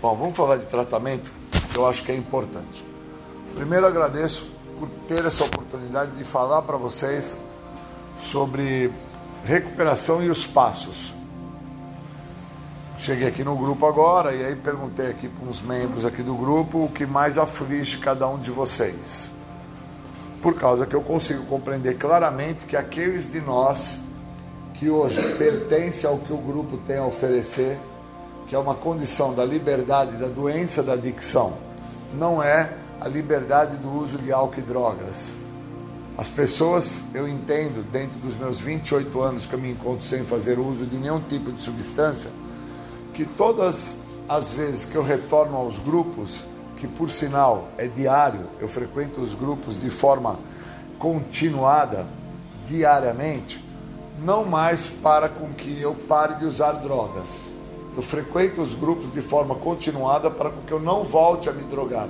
Bom, 0.00 0.14
vamos 0.14 0.36
falar 0.36 0.58
de 0.58 0.66
tratamento, 0.66 1.30
que 1.72 1.78
eu 1.78 1.86
acho 1.88 2.04
que 2.04 2.12
é 2.12 2.16
importante. 2.16 2.84
Primeiro 3.54 3.86
agradeço 3.86 4.46
por 4.78 4.88
ter 5.08 5.24
essa 5.24 5.42
oportunidade 5.42 6.10
de 6.16 6.24
falar 6.24 6.60
para 6.62 6.76
vocês 6.76 7.34
sobre 8.18 8.92
recuperação 9.46 10.22
e 10.22 10.28
os 10.28 10.46
passos. 10.46 11.14
Cheguei 12.98 13.26
aqui 13.26 13.42
no 13.42 13.56
grupo 13.56 13.86
agora 13.86 14.34
e 14.34 14.44
aí 14.44 14.54
perguntei 14.54 15.06
aqui 15.06 15.28
para 15.28 15.48
uns 15.48 15.62
membros 15.62 16.04
aqui 16.04 16.22
do 16.22 16.34
grupo 16.34 16.84
o 16.84 16.90
que 16.90 17.06
mais 17.06 17.38
aflige 17.38 17.98
cada 17.98 18.28
um 18.28 18.38
de 18.38 18.50
vocês. 18.50 19.30
Por 20.42 20.54
causa 20.54 20.84
que 20.84 20.94
eu 20.94 21.00
consigo 21.00 21.42
compreender 21.46 21.96
claramente 21.96 22.66
que 22.66 22.76
aqueles 22.76 23.32
de 23.32 23.40
nós 23.40 23.98
que 24.74 24.90
hoje 24.90 25.20
pertence 25.36 26.06
ao 26.06 26.18
que 26.18 26.32
o 26.32 26.36
grupo 26.36 26.76
tem 26.78 26.98
a 26.98 27.06
oferecer, 27.06 27.78
que 28.46 28.54
é 28.54 28.58
uma 28.58 28.74
condição 28.74 29.32
da 29.32 29.44
liberdade 29.44 30.16
da 30.16 30.26
doença 30.26 30.82
da 30.82 30.94
adicção, 30.94 31.54
não 32.12 32.42
é 32.42 32.72
a 33.00 33.08
liberdade 33.08 33.76
do 33.76 33.90
uso 33.90 34.18
de 34.18 34.32
álcool 34.32 34.58
e 34.58 34.62
drogas. 34.62 35.32
As 36.16 36.28
pessoas, 36.28 37.00
eu 37.12 37.28
entendo, 37.28 37.84
dentro 37.90 38.18
dos 38.18 38.36
meus 38.36 38.60
28 38.60 39.20
anos 39.20 39.46
que 39.46 39.54
eu 39.54 39.58
me 39.58 39.70
encontro 39.70 40.04
sem 40.04 40.24
fazer 40.24 40.58
uso 40.58 40.86
de 40.86 40.96
nenhum 40.96 41.20
tipo 41.20 41.50
de 41.50 41.62
substância, 41.62 42.30
que 43.12 43.24
todas 43.24 43.96
as 44.28 44.50
vezes 44.50 44.84
que 44.84 44.96
eu 44.96 45.02
retorno 45.02 45.56
aos 45.56 45.78
grupos, 45.78 46.44
que 46.76 46.86
por 46.86 47.10
sinal 47.10 47.68
é 47.78 47.86
diário, 47.86 48.46
eu 48.60 48.68
frequento 48.68 49.20
os 49.20 49.34
grupos 49.34 49.80
de 49.80 49.90
forma 49.90 50.38
continuada, 50.98 52.06
diariamente, 52.66 53.63
não 54.18 54.44
mais 54.44 54.88
para 54.88 55.28
com 55.28 55.48
que 55.52 55.80
eu 55.80 55.94
pare 55.94 56.36
de 56.36 56.44
usar 56.44 56.72
drogas. 56.72 57.26
Eu 57.96 58.02
frequento 58.02 58.60
os 58.60 58.74
grupos 58.74 59.12
de 59.12 59.20
forma 59.20 59.54
continuada 59.54 60.30
para 60.30 60.50
que 60.66 60.72
eu 60.72 60.80
não 60.80 61.04
volte 61.04 61.48
a 61.48 61.52
me 61.52 61.64
drogar. 61.64 62.08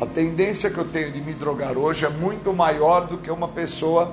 A 0.00 0.06
tendência 0.06 0.70
que 0.70 0.78
eu 0.78 0.84
tenho 0.84 1.10
de 1.10 1.20
me 1.20 1.32
drogar 1.32 1.76
hoje 1.76 2.04
é 2.04 2.08
muito 2.08 2.52
maior 2.52 3.06
do 3.06 3.18
que 3.18 3.30
uma 3.30 3.48
pessoa 3.48 4.12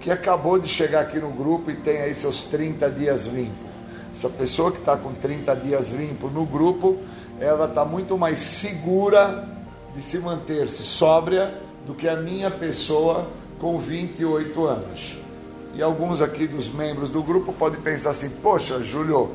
que 0.00 0.10
acabou 0.10 0.58
de 0.58 0.68
chegar 0.68 1.00
aqui 1.00 1.18
no 1.18 1.30
grupo 1.30 1.70
e 1.70 1.76
tem 1.76 2.00
aí 2.00 2.12
seus 2.12 2.42
30 2.42 2.90
dias 2.90 3.26
limpo. 3.26 3.70
Essa 4.12 4.28
pessoa 4.28 4.72
que 4.72 4.78
está 4.78 4.96
com 4.96 5.12
30 5.12 5.54
dias 5.56 5.90
limpo 5.90 6.28
no 6.28 6.44
grupo, 6.44 6.98
ela 7.40 7.66
está 7.66 7.84
muito 7.84 8.18
mais 8.18 8.40
segura 8.40 9.48
de 9.94 10.02
se 10.02 10.18
manter-se 10.18 10.82
sóbria 10.82 11.54
do 11.86 11.94
que 11.94 12.08
a 12.08 12.16
minha 12.16 12.50
pessoa 12.50 13.28
com 13.58 13.78
28 13.78 14.66
anos. 14.66 15.21
E 15.74 15.82
alguns 15.82 16.20
aqui 16.20 16.46
dos 16.46 16.68
membros 16.68 17.08
do 17.08 17.22
grupo 17.22 17.52
podem 17.52 17.80
pensar 17.80 18.10
assim: 18.10 18.28
poxa, 18.28 18.82
Júlio, 18.82 19.30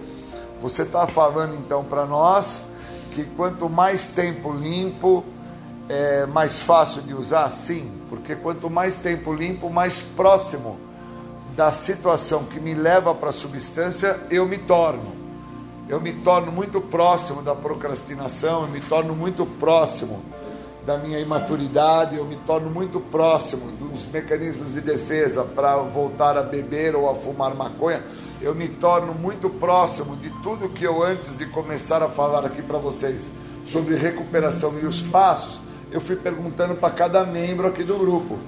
você 0.61 0.83
está 0.83 1.07
falando 1.07 1.55
então 1.55 1.83
para 1.83 2.05
nós 2.05 2.61
que 3.11 3.23
quanto 3.23 3.67
mais 3.67 4.07
tempo 4.07 4.53
limpo, 4.53 5.23
é 5.89 6.25
mais 6.27 6.61
fácil 6.61 7.01
de 7.01 7.13
usar? 7.13 7.49
Sim, 7.49 7.91
porque 8.09 8.35
quanto 8.35 8.69
mais 8.69 8.97
tempo 8.97 9.33
limpo, 9.33 9.69
mais 9.69 10.01
próximo 10.01 10.77
da 11.55 11.71
situação 11.71 12.43
que 12.43 12.59
me 12.59 12.75
leva 12.75 13.15
para 13.15 13.29
a 13.29 13.33
substância 13.33 14.19
eu 14.29 14.45
me 14.45 14.59
torno. 14.59 15.17
Eu 15.89 15.99
me 15.99 16.13
torno 16.13 16.51
muito 16.51 16.79
próximo 16.81 17.41
da 17.41 17.55
procrastinação, 17.55 18.63
eu 18.63 18.67
me 18.67 18.81
torno 18.81 19.15
muito 19.15 19.45
próximo 19.45 20.21
da 20.87 20.97
minha 20.97 21.19
imaturidade, 21.19 22.15
eu 22.15 22.23
me 22.23 22.37
torno 22.37 22.69
muito 22.69 23.01
próximo 23.01 23.69
dos 23.71 24.05
mecanismos 24.05 24.71
de 24.73 24.79
defesa 24.79 25.43
para 25.43 25.75
voltar 25.79 26.37
a 26.37 26.41
beber 26.41 26.95
ou 26.95 27.09
a 27.09 27.13
fumar 27.13 27.53
maconha, 27.53 28.01
eu 28.41 28.55
me 28.55 28.69
torno 28.69 29.13
muito 29.13 29.49
próximo 29.49 30.15
de 30.15 30.29
tudo 30.41 30.69
que 30.69 30.85
eu 30.85 31.03
antes 31.03 31.37
de 31.37 31.45
começar 31.45 32.01
a 32.01 32.07
falar 32.07 32.45
aqui 32.45 32.61
para 32.61 32.77
vocês 32.77 33.29
sobre 33.65 33.97
recuperação 33.97 34.79
e 34.81 34.85
os 34.85 35.01
passos, 35.01 35.59
eu 35.91 35.99
fui 35.99 36.15
perguntando 36.15 36.73
para 36.75 36.93
cada 36.93 37.25
membro 37.25 37.67
aqui 37.67 37.83
do 37.83 37.97
grupo. 37.97 38.39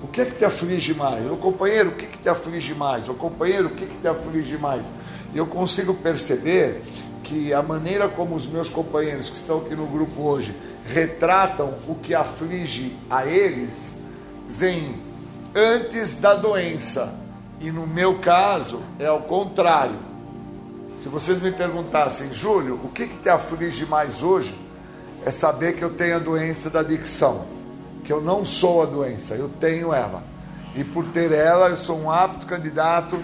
O 0.00 0.06
que 0.06 0.20
é 0.20 0.26
que 0.26 0.36
te 0.36 0.44
aflige 0.44 0.94
mais? 0.94 1.28
O 1.28 1.36
companheiro, 1.36 1.88
o 1.88 1.94
que, 1.94 2.06
que 2.06 2.18
te 2.18 2.28
aflige 2.28 2.72
mais? 2.72 3.08
O 3.08 3.14
companheiro, 3.14 3.66
o 3.66 3.70
que, 3.70 3.84
que 3.84 3.96
te 3.96 4.06
aflige 4.06 4.56
mais? 4.58 4.86
E 5.34 5.38
eu 5.38 5.46
consigo 5.46 5.92
perceber 5.92 6.82
que 7.24 7.52
a 7.54 7.62
maneira 7.62 8.06
como 8.06 8.36
os 8.36 8.46
meus 8.46 8.68
companheiros 8.68 9.30
que 9.30 9.36
estão 9.36 9.58
aqui 9.58 9.74
no 9.74 9.86
grupo 9.86 10.22
hoje 10.22 10.54
retratam 10.84 11.74
o 11.88 11.94
que 11.94 12.14
aflige 12.14 12.94
a 13.08 13.26
eles, 13.26 13.72
vem 14.48 14.96
antes 15.54 16.20
da 16.20 16.34
doença. 16.34 17.18
E 17.60 17.72
no 17.72 17.86
meu 17.86 18.18
caso 18.18 18.82
é 18.98 19.06
ao 19.06 19.22
contrário. 19.22 19.96
Se 21.02 21.08
vocês 21.08 21.40
me 21.40 21.50
perguntassem, 21.50 22.32
Júlio, 22.32 22.78
o 22.84 22.88
que, 22.88 23.06
que 23.06 23.16
te 23.16 23.28
aflige 23.28 23.86
mais 23.86 24.22
hoje? 24.22 24.54
É 25.24 25.30
saber 25.32 25.74
que 25.74 25.82
eu 25.82 25.90
tenho 25.90 26.16
a 26.16 26.18
doença 26.18 26.68
da 26.68 26.80
adicção. 26.80 27.46
Que 28.04 28.12
eu 28.12 28.20
não 28.20 28.44
sou 28.44 28.82
a 28.82 28.86
doença, 28.86 29.34
eu 29.34 29.48
tenho 29.48 29.94
ela. 29.94 30.22
E 30.76 30.84
por 30.84 31.06
ter 31.06 31.32
ela, 31.32 31.68
eu 31.68 31.76
sou 31.78 31.98
um 31.98 32.10
apto 32.10 32.46
candidato 32.46 33.18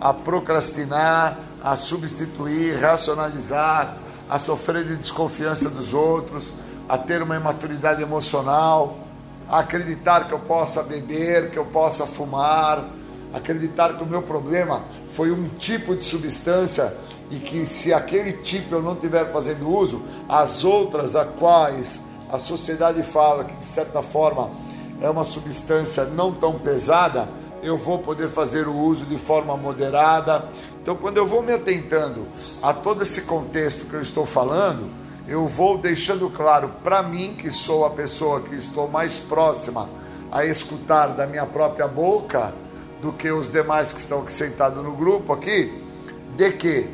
a 0.00 0.12
procrastinar, 0.12 1.38
a 1.62 1.76
substituir, 1.76 2.78
racionalizar, 2.78 3.96
a 4.28 4.38
sofrer 4.38 4.84
de 4.84 4.96
desconfiança 4.96 5.70
dos 5.70 5.94
outros, 5.94 6.52
a 6.88 6.98
ter 6.98 7.22
uma 7.22 7.36
imaturidade 7.36 8.02
emocional, 8.02 8.98
a 9.48 9.60
acreditar 9.60 10.26
que 10.26 10.32
eu 10.32 10.38
possa 10.40 10.82
beber, 10.82 11.50
que 11.50 11.56
eu 11.56 11.64
possa 11.66 12.06
fumar, 12.06 12.84
acreditar 13.32 13.94
que 13.94 14.02
o 14.02 14.06
meu 14.06 14.22
problema 14.22 14.84
foi 15.08 15.30
um 15.30 15.48
tipo 15.48 15.94
de 15.94 16.04
substância 16.04 16.94
e 17.30 17.36
que 17.36 17.66
se 17.66 17.92
aquele 17.92 18.34
tipo 18.34 18.74
eu 18.74 18.82
não 18.82 18.94
estiver 18.94 19.32
fazendo 19.32 19.68
uso, 19.68 20.02
as 20.28 20.64
outras 20.64 21.16
a 21.16 21.24
quais 21.24 22.00
a 22.30 22.38
sociedade 22.38 23.02
fala 23.02 23.44
que 23.44 23.56
de 23.56 23.66
certa 23.66 24.02
forma 24.02 24.50
é 25.00 25.08
uma 25.08 25.24
substância 25.24 26.04
não 26.04 26.32
tão 26.32 26.58
pesada, 26.58 27.28
eu 27.66 27.76
vou 27.76 27.98
poder 27.98 28.28
fazer 28.28 28.68
o 28.68 28.74
uso 28.74 29.04
de 29.04 29.18
forma 29.18 29.56
moderada. 29.56 30.48
Então, 30.80 30.94
quando 30.94 31.16
eu 31.16 31.26
vou 31.26 31.42
me 31.42 31.52
atentando 31.52 32.24
a 32.62 32.72
todo 32.72 33.02
esse 33.02 33.22
contexto 33.22 33.86
que 33.86 33.94
eu 33.94 34.00
estou 34.00 34.24
falando, 34.24 34.88
eu 35.26 35.48
vou 35.48 35.76
deixando 35.76 36.30
claro 36.30 36.70
para 36.84 37.02
mim, 37.02 37.34
que 37.36 37.50
sou 37.50 37.84
a 37.84 37.90
pessoa 37.90 38.40
que 38.40 38.54
estou 38.54 38.88
mais 38.88 39.18
próxima 39.18 39.88
a 40.30 40.44
escutar 40.44 41.08
da 41.08 41.26
minha 41.26 41.44
própria 41.44 41.88
boca 41.88 42.52
do 43.02 43.12
que 43.12 43.30
os 43.30 43.50
demais 43.50 43.92
que 43.92 43.98
estão 43.98 44.20
aqui 44.20 44.32
sentados 44.32 44.82
no 44.82 44.92
grupo 44.92 45.32
aqui, 45.32 45.82
de 46.36 46.52
que 46.52 46.88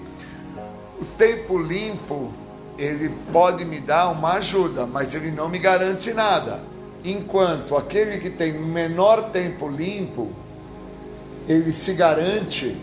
o 1.01 1.05
tempo 1.19 1.59
limpo 1.59 2.33
ele 2.79 3.11
pode 3.31 3.65
me 3.67 3.79
dar 3.79 4.09
uma 4.09 4.35
ajuda, 4.35 4.87
mas 4.87 5.15
ele 5.15 5.31
não 5.31 5.51
me 5.51 5.59
garante 5.59 6.15
nada. 6.15 6.61
Enquanto 7.05 7.77
aquele 7.77 8.19
que 8.19 8.31
tem 8.31 8.53
menor 8.53 9.31
tempo 9.31 9.69
limpo, 9.69 10.31
ele 11.49 11.73
se 11.73 11.93
garante 11.95 12.77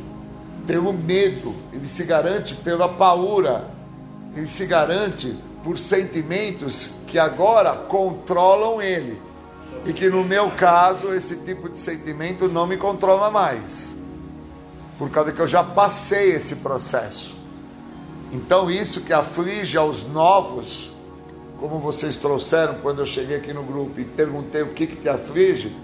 pelo 0.67 0.93
medo, 0.93 1.55
ele 1.73 1.87
se 1.87 2.03
garante 2.03 2.55
pela 2.55 2.89
paura, 2.89 3.69
ele 4.35 4.47
se 4.47 4.65
garante 4.65 5.35
por 5.63 5.77
sentimentos 5.77 6.91
que 7.07 7.17
agora 7.17 7.73
controlam 7.73 8.81
ele. 8.81 9.19
E 9.85 9.93
que 9.93 10.09
no 10.09 10.23
meu 10.23 10.51
caso, 10.51 11.13
esse 11.13 11.37
tipo 11.37 11.69
de 11.69 11.77
sentimento 11.77 12.47
não 12.47 12.67
me 12.67 12.77
controla 12.77 13.31
mais. 13.31 13.93
Por 14.97 15.09
causa 15.09 15.31
que 15.31 15.39
eu 15.39 15.47
já 15.47 15.63
passei 15.63 16.31
esse 16.31 16.57
processo. 16.57 17.37
Então, 18.31 18.69
isso 18.69 19.01
que 19.01 19.13
aflige 19.13 19.77
aos 19.77 20.07
novos, 20.07 20.91
como 21.59 21.79
vocês 21.79 22.17
trouxeram 22.17 22.75
quando 22.75 22.99
eu 22.99 23.05
cheguei 23.05 23.37
aqui 23.37 23.53
no 23.53 23.63
grupo 23.63 23.99
e 23.99 24.05
perguntei 24.05 24.61
o 24.61 24.67
que, 24.67 24.85
que 24.85 24.95
te 24.97 25.09
aflige, 25.09 25.75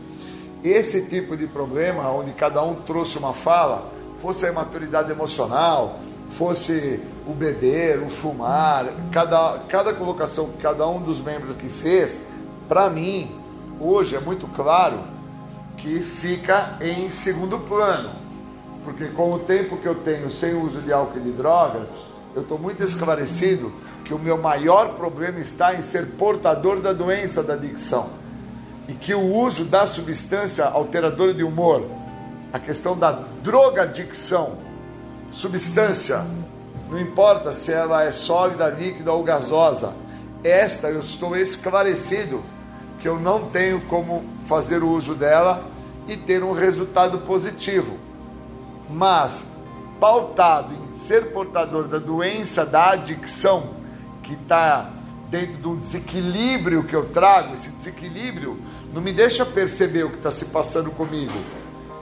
esse 0.67 1.03
tipo 1.03 1.35
de 1.35 1.47
problema, 1.47 2.09
onde 2.09 2.31
cada 2.31 2.63
um 2.63 2.75
trouxe 2.75 3.17
uma 3.17 3.33
fala, 3.33 3.91
fosse 4.19 4.45
a 4.45 4.49
imaturidade 4.49 5.11
emocional, 5.11 5.99
fosse 6.31 6.99
o 7.27 7.33
beber, 7.33 8.01
o 8.01 8.09
fumar, 8.09 8.87
cada, 9.11 9.59
cada 9.67 9.93
colocação 9.93 10.49
que 10.49 10.57
cada 10.57 10.87
um 10.87 11.01
dos 11.01 11.19
membros 11.19 11.55
que 11.55 11.69
fez, 11.69 12.19
para 12.67 12.89
mim, 12.89 13.31
hoje 13.79 14.15
é 14.15 14.19
muito 14.19 14.47
claro 14.47 14.99
que 15.77 15.99
fica 15.99 16.77
em 16.81 17.09
segundo 17.09 17.59
plano. 17.59 18.11
Porque 18.83 19.05
com 19.07 19.31
o 19.31 19.39
tempo 19.39 19.77
que 19.77 19.87
eu 19.87 19.95
tenho 19.95 20.31
sem 20.31 20.53
uso 20.53 20.79
de 20.81 20.93
álcool 20.93 21.17
e 21.17 21.21
de 21.21 21.31
drogas, 21.31 21.89
eu 22.35 22.41
estou 22.41 22.59
muito 22.59 22.83
esclarecido 22.83 23.71
que 24.03 24.13
o 24.13 24.19
meu 24.19 24.37
maior 24.37 24.93
problema 24.93 25.39
está 25.39 25.73
em 25.73 25.81
ser 25.81 26.11
portador 26.11 26.79
da 26.79 26.93
doença 26.93 27.41
da 27.41 27.53
adicção. 27.53 28.09
E 28.87 28.93
que 28.93 29.13
o 29.13 29.33
uso 29.33 29.65
da 29.65 29.87
substância 29.87 30.65
alteradora 30.65 31.33
de 31.33 31.43
humor, 31.43 31.85
a 32.53 32.59
questão 32.59 32.97
da 32.97 33.11
drogadicção, 33.43 34.57
substância, 35.31 36.25
não 36.89 36.99
importa 36.99 37.51
se 37.51 37.71
ela 37.71 38.03
é 38.03 38.11
sólida, 38.11 38.69
líquida 38.69 39.11
ou 39.11 39.23
gasosa, 39.23 39.93
esta 40.43 40.89
eu 40.89 40.99
estou 40.99 41.35
esclarecido 41.35 42.43
que 42.99 43.07
eu 43.07 43.19
não 43.19 43.49
tenho 43.49 43.81
como 43.81 44.23
fazer 44.47 44.83
o 44.83 44.89
uso 44.89 45.15
dela 45.15 45.63
e 46.07 46.15
ter 46.15 46.43
um 46.43 46.51
resultado 46.51 47.19
positivo. 47.19 47.97
Mas 48.89 49.43
pautado 49.99 50.73
em 50.73 50.95
ser 50.95 51.31
portador 51.31 51.87
da 51.87 51.97
doença 51.97 52.65
da 52.65 52.91
adicção, 52.91 53.71
que 54.21 54.33
está 54.33 54.89
dentro 55.29 55.57
de 55.57 55.67
um 55.67 55.75
desequilíbrio 55.75 56.83
que 56.83 56.95
eu 56.95 57.05
trago, 57.05 57.53
esse 57.53 57.69
desequilíbrio 57.69 58.59
não 58.93 59.01
me 59.01 59.11
deixa 59.11 59.45
perceber 59.45 60.03
o 60.03 60.09
que 60.09 60.17
está 60.17 60.31
se 60.31 60.45
passando 60.45 60.91
comigo. 60.91 61.33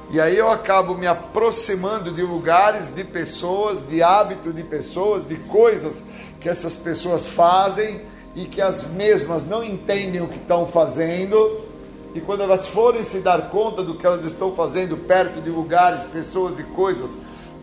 E 0.09 0.21
aí 0.21 0.37
eu 0.37 0.49
acabo 0.51 0.95
me 0.95 1.07
aproximando 1.07 2.11
de 2.11 2.21
lugares, 2.21 2.93
de 2.93 3.03
pessoas, 3.03 3.87
de 3.87 4.03
hábito 4.03 4.53
de 4.53 4.63
pessoas, 4.63 5.27
de 5.27 5.35
coisas 5.35 6.03
que 6.39 6.47
essas 6.47 6.75
pessoas 6.75 7.27
fazem 7.27 8.01
e 8.35 8.45
que 8.45 8.61
as 8.61 8.87
mesmas 8.87 9.45
não 9.45 9.63
entendem 9.63 10.21
o 10.21 10.27
que 10.27 10.37
estão 10.37 10.67
fazendo. 10.67 11.61
E 12.13 12.21
quando 12.21 12.43
elas 12.43 12.67
forem 12.67 13.03
se 13.03 13.21
dar 13.21 13.49
conta 13.49 13.81
do 13.81 13.95
que 13.95 14.05
elas 14.05 14.23
estão 14.23 14.53
fazendo 14.53 14.97
perto 14.97 15.41
de 15.41 15.49
lugares, 15.49 16.03
pessoas 16.03 16.59
e 16.59 16.63
coisas, 16.63 17.09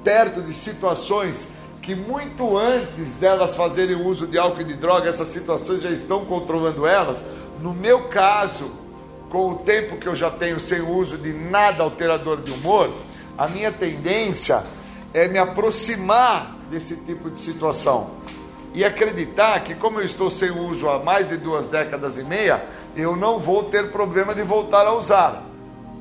perto 0.02 0.42
de 0.42 0.52
situações 0.52 1.46
que 1.90 1.94
muito 1.96 2.56
antes 2.56 3.16
delas 3.16 3.56
fazerem 3.56 3.96
uso 3.96 4.24
de 4.24 4.38
álcool 4.38 4.60
e 4.60 4.64
de 4.64 4.76
droga, 4.76 5.08
essas 5.08 5.26
situações 5.26 5.82
já 5.82 5.90
estão 5.90 6.24
controlando 6.24 6.86
elas. 6.86 7.20
No 7.60 7.74
meu 7.74 8.04
caso, 8.04 8.70
com 9.28 9.50
o 9.50 9.54
tempo 9.56 9.96
que 9.96 10.06
eu 10.06 10.14
já 10.14 10.30
tenho 10.30 10.60
sem 10.60 10.80
uso 10.80 11.18
de 11.18 11.32
nada 11.32 11.82
alterador 11.82 12.42
de 12.42 12.52
humor, 12.52 12.92
a 13.36 13.48
minha 13.48 13.72
tendência 13.72 14.62
é 15.12 15.26
me 15.26 15.36
aproximar 15.36 16.54
desse 16.70 16.94
tipo 16.94 17.28
de 17.28 17.38
situação 17.38 18.10
e 18.72 18.84
acreditar 18.84 19.58
que, 19.64 19.74
como 19.74 19.98
eu 19.98 20.04
estou 20.04 20.30
sem 20.30 20.52
uso 20.52 20.88
há 20.88 21.00
mais 21.00 21.28
de 21.28 21.36
duas 21.36 21.66
décadas 21.66 22.16
e 22.16 22.22
meia, 22.22 22.64
eu 22.94 23.16
não 23.16 23.36
vou 23.36 23.64
ter 23.64 23.90
problema 23.90 24.32
de 24.32 24.42
voltar 24.42 24.86
a 24.86 24.94
usar. 24.94 25.42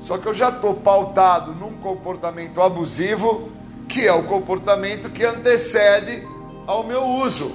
Só 0.02 0.18
que 0.18 0.28
eu 0.28 0.34
já 0.34 0.50
estou 0.50 0.72
pautado 0.72 1.52
num 1.52 1.72
comportamento 1.78 2.62
abusivo 2.62 3.50
que 3.90 4.06
é 4.06 4.12
o 4.12 4.22
comportamento 4.22 5.10
que 5.10 5.24
antecede 5.24 6.22
ao 6.64 6.84
meu 6.84 7.02
uso. 7.02 7.54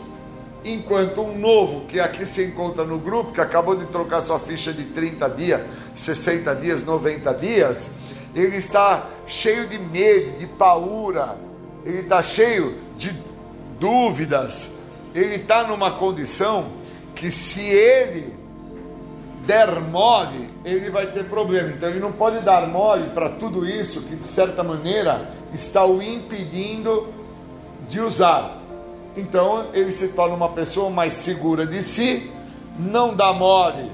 Enquanto 0.65 1.21
um 1.21 1.37
novo 1.37 1.85
que 1.85 1.99
aqui 1.99 2.25
se 2.25 2.43
encontra 2.43 2.83
no 2.83 2.99
grupo, 2.99 3.31
que 3.31 3.39
acabou 3.39 3.75
de 3.75 3.85
trocar 3.85 4.19
sua 4.21 4.37
ficha 4.37 4.73
de 4.73 4.83
30 4.83 5.29
dias, 5.29 5.61
60 5.95 6.53
dias, 6.55 6.83
90 6.83 7.33
dias, 7.35 7.89
ele 8.35 8.57
está 8.57 9.07
cheio 9.25 9.67
de 9.67 9.77
medo, 9.77 10.37
de 10.37 10.45
paura, 10.45 11.37
ele 11.85 11.99
está 11.99 12.21
cheio 12.21 12.75
de 12.97 13.15
dúvidas, 13.79 14.69
ele 15.13 15.35
está 15.35 15.65
numa 15.65 15.91
condição 15.91 16.65
que 17.15 17.31
se 17.31 17.61
ele 17.61 18.33
der 19.45 19.79
mole, 19.79 20.49
ele 20.65 20.89
vai 20.89 21.07
ter 21.11 21.25
problema. 21.25 21.69
Então 21.69 21.89
ele 21.89 21.99
não 21.99 22.11
pode 22.11 22.39
dar 22.39 22.67
mole 22.67 23.11
para 23.11 23.29
tudo 23.29 23.65
isso 23.65 24.01
que 24.01 24.15
de 24.15 24.25
certa 24.25 24.63
maneira 24.63 25.29
está 25.55 25.85
o 25.85 26.01
impedindo 26.01 27.07
de 27.89 27.99
usar. 27.99 28.61
Então 29.15 29.67
ele 29.73 29.91
se 29.91 30.09
torna 30.09 30.35
uma 30.35 30.49
pessoa 30.49 30.89
mais 30.89 31.13
segura 31.13 31.65
de 31.65 31.81
si, 31.81 32.29
não 32.77 33.15
dá 33.15 33.33
mole 33.33 33.91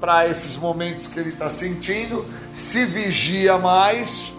para 0.00 0.28
esses 0.28 0.56
momentos 0.56 1.06
que 1.06 1.18
ele 1.18 1.30
está 1.30 1.50
sentindo, 1.50 2.24
se 2.54 2.84
vigia 2.84 3.58
mais 3.58 4.32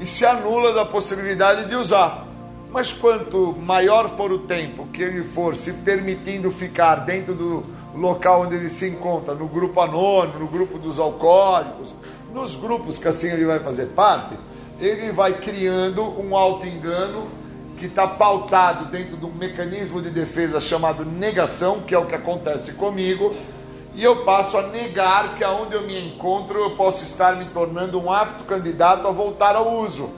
e 0.00 0.06
se 0.06 0.24
anula 0.24 0.72
da 0.72 0.84
possibilidade 0.84 1.68
de 1.68 1.76
usar. 1.76 2.26
Mas 2.70 2.92
quanto 2.92 3.54
maior 3.58 4.10
for 4.10 4.32
o 4.32 4.40
tempo 4.40 4.86
que 4.92 5.02
ele 5.02 5.24
for 5.24 5.54
se 5.54 5.72
permitindo 5.72 6.50
ficar 6.50 6.96
dentro 6.96 7.34
do 7.34 7.64
local 7.94 8.42
onde 8.42 8.54
ele 8.54 8.68
se 8.68 8.88
encontra, 8.88 9.34
no 9.34 9.46
grupo 9.46 9.80
anônimo, 9.80 10.38
no 10.40 10.46
grupo 10.46 10.78
dos 10.78 11.00
alcoólicos, 11.00 11.94
nos 12.32 12.56
grupos 12.56 12.98
que 12.98 13.08
assim 13.08 13.28
ele 13.28 13.46
vai 13.46 13.58
fazer 13.60 13.86
parte, 13.86 14.34
ele 14.80 15.10
vai 15.10 15.34
criando 15.34 16.02
um 16.02 16.36
auto-engano 16.36 17.28
que 17.76 17.86
está 17.86 18.06
pautado 18.06 18.86
dentro 18.86 19.16
de 19.16 19.24
um 19.24 19.32
mecanismo 19.32 20.02
de 20.02 20.10
defesa 20.10 20.60
chamado 20.60 21.04
negação, 21.04 21.80
que 21.80 21.94
é 21.94 21.98
o 21.98 22.06
que 22.06 22.14
acontece 22.14 22.74
comigo, 22.74 23.34
e 23.94 24.02
eu 24.02 24.24
passo 24.24 24.56
a 24.58 24.62
negar 24.68 25.34
que 25.34 25.42
aonde 25.42 25.74
eu 25.74 25.82
me 25.82 25.98
encontro 26.06 26.58
eu 26.60 26.70
posso 26.76 27.02
estar 27.02 27.36
me 27.36 27.46
tornando 27.46 28.00
um 28.00 28.12
apto 28.12 28.44
candidato 28.44 29.08
a 29.08 29.10
voltar 29.10 29.56
ao 29.56 29.76
uso. 29.76 30.10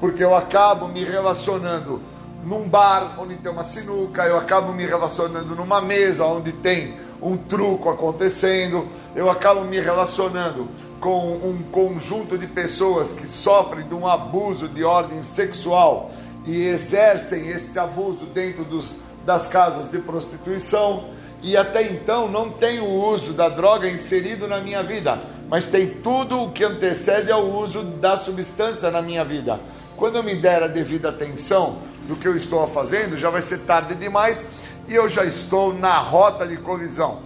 Porque 0.00 0.22
eu 0.22 0.34
acabo 0.34 0.88
me 0.88 1.04
relacionando 1.04 2.00
num 2.44 2.68
bar 2.68 3.14
onde 3.18 3.36
tem 3.36 3.50
uma 3.50 3.62
sinuca, 3.62 4.24
eu 4.24 4.36
acabo 4.36 4.72
me 4.72 4.84
relacionando 4.84 5.54
numa 5.54 5.80
mesa 5.80 6.26
onde 6.26 6.52
tem 6.52 6.94
um 7.22 7.38
truco 7.38 7.88
acontecendo, 7.88 8.86
eu 9.16 9.30
acabo 9.30 9.62
me 9.62 9.80
relacionando 9.80 10.68
com 11.04 11.34
um 11.34 11.62
conjunto 11.70 12.38
de 12.38 12.46
pessoas 12.46 13.12
que 13.12 13.28
sofrem 13.28 13.86
de 13.86 13.94
um 13.94 14.06
abuso 14.06 14.66
de 14.66 14.82
ordem 14.82 15.22
sexual 15.22 16.10
e 16.46 16.62
exercem 16.62 17.50
esse 17.50 17.78
abuso 17.78 18.24
dentro 18.24 18.64
dos, 18.64 18.94
das 19.22 19.46
casas 19.46 19.90
de 19.90 19.98
prostituição. 19.98 21.10
E 21.42 21.58
até 21.58 21.82
então 21.82 22.26
não 22.26 22.48
tem 22.48 22.80
o 22.80 22.88
uso 22.88 23.34
da 23.34 23.50
droga 23.50 23.86
inserido 23.86 24.48
na 24.48 24.62
minha 24.62 24.82
vida, 24.82 25.20
mas 25.46 25.66
tem 25.66 25.88
tudo 25.88 26.40
o 26.40 26.52
que 26.52 26.64
antecede 26.64 27.30
ao 27.30 27.50
uso 27.50 27.82
da 27.82 28.16
substância 28.16 28.90
na 28.90 29.02
minha 29.02 29.26
vida. 29.26 29.60
Quando 29.98 30.16
eu 30.16 30.22
me 30.22 30.40
der 30.40 30.62
a 30.62 30.68
devida 30.68 31.10
atenção 31.10 31.80
do 32.08 32.16
que 32.16 32.26
eu 32.26 32.34
estou 32.34 32.66
fazendo, 32.68 33.14
já 33.14 33.28
vai 33.28 33.42
ser 33.42 33.58
tarde 33.58 33.94
demais 33.94 34.46
e 34.88 34.94
eu 34.94 35.06
já 35.06 35.22
estou 35.22 35.74
na 35.74 35.98
rota 35.98 36.46
de 36.46 36.56
colisão. 36.56 37.18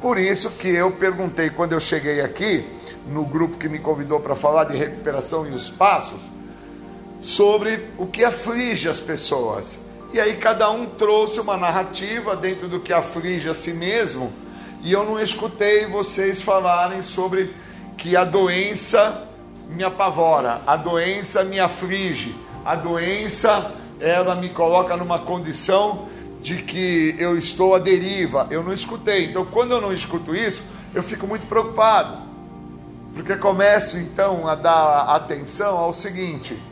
Por 0.00 0.16
isso 0.16 0.48
que 0.50 0.68
eu 0.68 0.92
perguntei 0.92 1.50
quando 1.50 1.72
eu 1.72 1.80
cheguei 1.80 2.20
aqui 2.20 2.75
no 3.06 3.24
grupo 3.24 3.56
que 3.56 3.68
me 3.68 3.78
convidou 3.78 4.20
para 4.20 4.34
falar 4.34 4.64
de 4.64 4.76
recuperação 4.76 5.46
e 5.46 5.50
os 5.50 5.70
passos, 5.70 6.20
sobre 7.20 7.90
o 7.98 8.06
que 8.06 8.24
aflige 8.24 8.88
as 8.88 9.00
pessoas. 9.00 9.78
E 10.12 10.20
aí 10.20 10.36
cada 10.36 10.70
um 10.70 10.86
trouxe 10.86 11.40
uma 11.40 11.56
narrativa 11.56 12.36
dentro 12.36 12.68
do 12.68 12.80
que 12.80 12.92
aflige 12.92 13.48
a 13.48 13.54
si 13.54 13.72
mesmo, 13.72 14.32
e 14.82 14.92
eu 14.92 15.04
não 15.04 15.20
escutei 15.20 15.86
vocês 15.86 16.40
falarem 16.40 17.02
sobre 17.02 17.52
que 17.96 18.16
a 18.16 18.24
doença 18.24 19.26
me 19.68 19.82
apavora, 19.82 20.60
a 20.66 20.76
doença 20.76 21.42
me 21.42 21.58
aflige, 21.58 22.36
a 22.64 22.74
doença 22.74 23.72
ela 23.98 24.34
me 24.34 24.50
coloca 24.50 24.96
numa 24.96 25.18
condição 25.18 26.08
de 26.40 26.56
que 26.56 27.16
eu 27.18 27.36
estou 27.36 27.74
à 27.74 27.78
deriva. 27.78 28.46
Eu 28.50 28.62
não 28.62 28.72
escutei. 28.72 29.24
Então, 29.24 29.44
quando 29.46 29.72
eu 29.72 29.80
não 29.80 29.92
escuto 29.92 30.34
isso, 30.34 30.62
eu 30.94 31.02
fico 31.02 31.26
muito 31.26 31.46
preocupado. 31.46 32.25
Porque 33.16 33.34
começo 33.34 33.96
então 33.96 34.46
a 34.46 34.54
dar 34.54 35.04
atenção 35.16 35.78
ao 35.78 35.90
seguinte: 35.90 36.62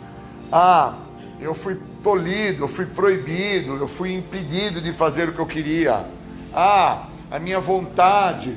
ah, 0.52 0.92
eu 1.40 1.54
fui 1.54 1.80
tolhido, 2.02 2.64
eu 2.64 2.68
fui 2.68 2.84
proibido, 2.84 3.76
eu 3.76 3.88
fui 3.88 4.12
impedido 4.12 4.78
de 4.78 4.92
fazer 4.92 5.30
o 5.30 5.32
que 5.32 5.38
eu 5.38 5.46
queria. 5.46 6.04
Ah, 6.52 7.06
a 7.30 7.38
minha 7.38 7.58
vontade, 7.58 8.54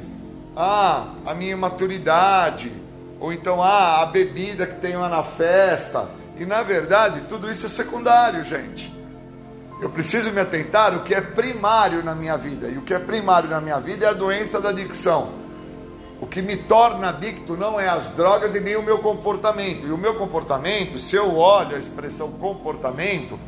ah, 0.53 1.07
a 1.25 1.33
minha 1.33 1.55
maturidade, 1.55 2.73
ou 3.21 3.31
então 3.31 3.63
ah, 3.63 4.01
a 4.01 4.05
bebida 4.05 4.67
que 4.67 4.75
tem 4.75 4.97
lá 4.97 5.07
na 5.07 5.23
festa, 5.23 6.09
E 6.37 6.45
na 6.45 6.61
verdade, 6.61 7.21
tudo 7.21 7.49
isso 7.49 7.65
é 7.65 7.69
secundário, 7.69 8.43
gente. 8.43 8.93
Eu 9.81 9.89
preciso 9.89 10.29
me 10.31 10.41
atentar 10.41 10.93
o 10.95 11.03
que 11.03 11.15
é 11.15 11.21
primário 11.21 12.03
na 12.03 12.13
minha 12.13 12.37
vida. 12.37 12.67
E 12.67 12.77
o 12.77 12.81
que 12.81 12.93
é 12.93 12.99
primário 12.99 13.49
na 13.49 13.61
minha 13.61 13.79
vida 13.79 14.05
é 14.05 14.09
a 14.09 14.13
doença 14.13 14.59
da 14.59 14.69
adicção. 14.69 15.46
O 16.19 16.25
que 16.25 16.41
me 16.41 16.57
torna 16.57 17.09
adicto 17.09 17.55
não 17.55 17.79
é 17.79 17.87
as 17.87 18.07
drogas 18.09 18.55
e 18.55 18.59
nem 18.59 18.75
o 18.75 18.81
meu 18.81 18.99
comportamento. 18.99 19.85
E 19.85 19.91
o 19.91 19.97
meu 19.97 20.15
comportamento, 20.15 20.97
se 20.97 21.15
eu 21.15 21.37
olho 21.37 21.75
a 21.75 21.79
expressão 21.79 22.31
comportamento, 22.31 23.39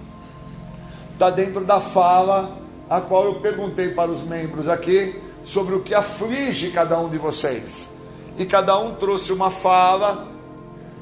está 1.13 1.29
dentro 1.29 1.65
da 1.65 1.81
fala 1.81 2.57
a 2.87 3.01
qual 3.01 3.25
eu 3.25 3.35
perguntei 3.35 3.89
para 3.89 4.11
os 4.11 4.21
membros 4.21 4.69
aqui 4.69 5.19
sobre 5.43 5.73
o 5.73 5.81
que 5.81 5.95
aflige 5.95 6.69
cada 6.69 6.99
um 6.99 7.09
de 7.09 7.17
vocês. 7.17 7.89
E 8.37 8.45
cada 8.45 8.77
um 8.77 8.93
trouxe 8.95 9.33
uma 9.33 9.49
fala, 9.49 10.27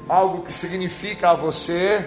algo 0.08 0.42
que 0.42 0.54
significa 0.54 1.30
a 1.30 1.34
você, 1.34 2.04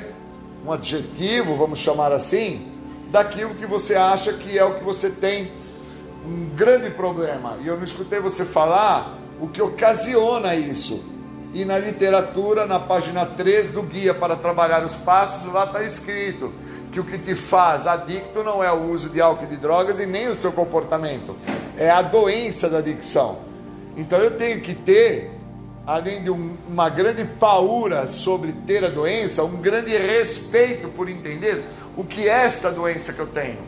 um 0.65 0.71
adjetivo, 0.71 1.55
vamos 1.55 1.79
chamar 1.79 2.11
assim, 2.11 2.71
daquilo 3.11 3.55
que 3.55 3.65
você 3.65 3.95
acha 3.95 4.33
que 4.33 4.57
é 4.57 4.63
o 4.63 4.75
que 4.75 4.83
você 4.83 5.09
tem 5.09 5.51
um 6.25 6.49
grande 6.55 6.89
problema. 6.89 7.57
E 7.61 7.67
eu 7.67 7.77
não 7.77 7.83
escutei 7.83 8.19
você 8.19 8.43
falar 8.43 9.20
o 9.41 9.47
que 9.47 9.61
ocasiona 9.61 10.55
isso. 10.55 11.03
E 11.53 11.65
na 11.65 11.77
literatura, 11.77 12.65
na 12.65 12.79
página 12.79 13.25
3 13.25 13.71
do 13.71 13.81
Guia 13.81 14.13
para 14.13 14.37
Trabalhar 14.37 14.85
os 14.85 14.95
Passos, 14.97 15.51
lá 15.51 15.65
está 15.65 15.83
escrito 15.83 16.53
que 16.91 16.99
o 16.99 17.03
que 17.03 17.17
te 17.17 17.33
faz 17.33 17.87
adicto 17.87 18.43
não 18.43 18.63
é 18.63 18.71
o 18.71 18.91
uso 18.91 19.09
de 19.09 19.19
álcool 19.19 19.45
e 19.45 19.47
de 19.47 19.57
drogas 19.57 19.99
e 19.99 20.05
nem 20.05 20.27
o 20.27 20.35
seu 20.35 20.51
comportamento, 20.51 21.35
é 21.77 21.89
a 21.89 22.01
doença 22.01 22.69
da 22.69 22.77
adicção. 22.77 23.39
Então 23.97 24.19
eu 24.19 24.31
tenho 24.31 24.61
que 24.61 24.75
ter, 24.75 25.31
além 25.87 26.23
de 26.23 26.29
um, 26.29 26.55
uma 26.69 26.89
grande 26.89 27.25
paura 27.25 28.07
sobre 28.07 28.53
ter 28.65 28.85
a 28.85 28.89
doença, 28.89 29.43
um 29.43 29.57
grande 29.57 29.97
respeito 29.97 30.89
por 30.89 31.09
entender 31.09 31.63
o 31.97 32.03
que 32.03 32.29
é 32.29 32.45
esta 32.45 32.71
doença 32.71 33.11
que 33.11 33.19
eu 33.19 33.27
tenho. 33.27 33.59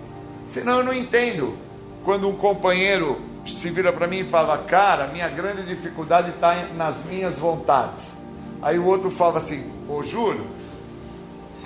Senão 0.50 0.80
eu 0.80 0.84
não 0.84 0.94
entendo. 0.94 1.56
Quando 2.04 2.30
um 2.30 2.36
companheiro 2.36 3.33
se 3.46 3.70
vira 3.70 3.92
para 3.92 4.08
mim 4.08 4.20
e 4.20 4.24
fala, 4.24 4.58
cara, 4.58 5.08
minha 5.08 5.28
grande 5.30 5.64
dificuldade 5.64 6.30
está 6.30 6.68
nas 6.76 7.04
minhas 7.06 7.38
vontades. 7.38 8.14
Aí 8.62 8.80
o 8.80 8.86
outro 8.86 9.12
fala 9.12 9.40
assim, 9.40 9.64
ô 9.88 10.02
Júlio, 10.02 10.46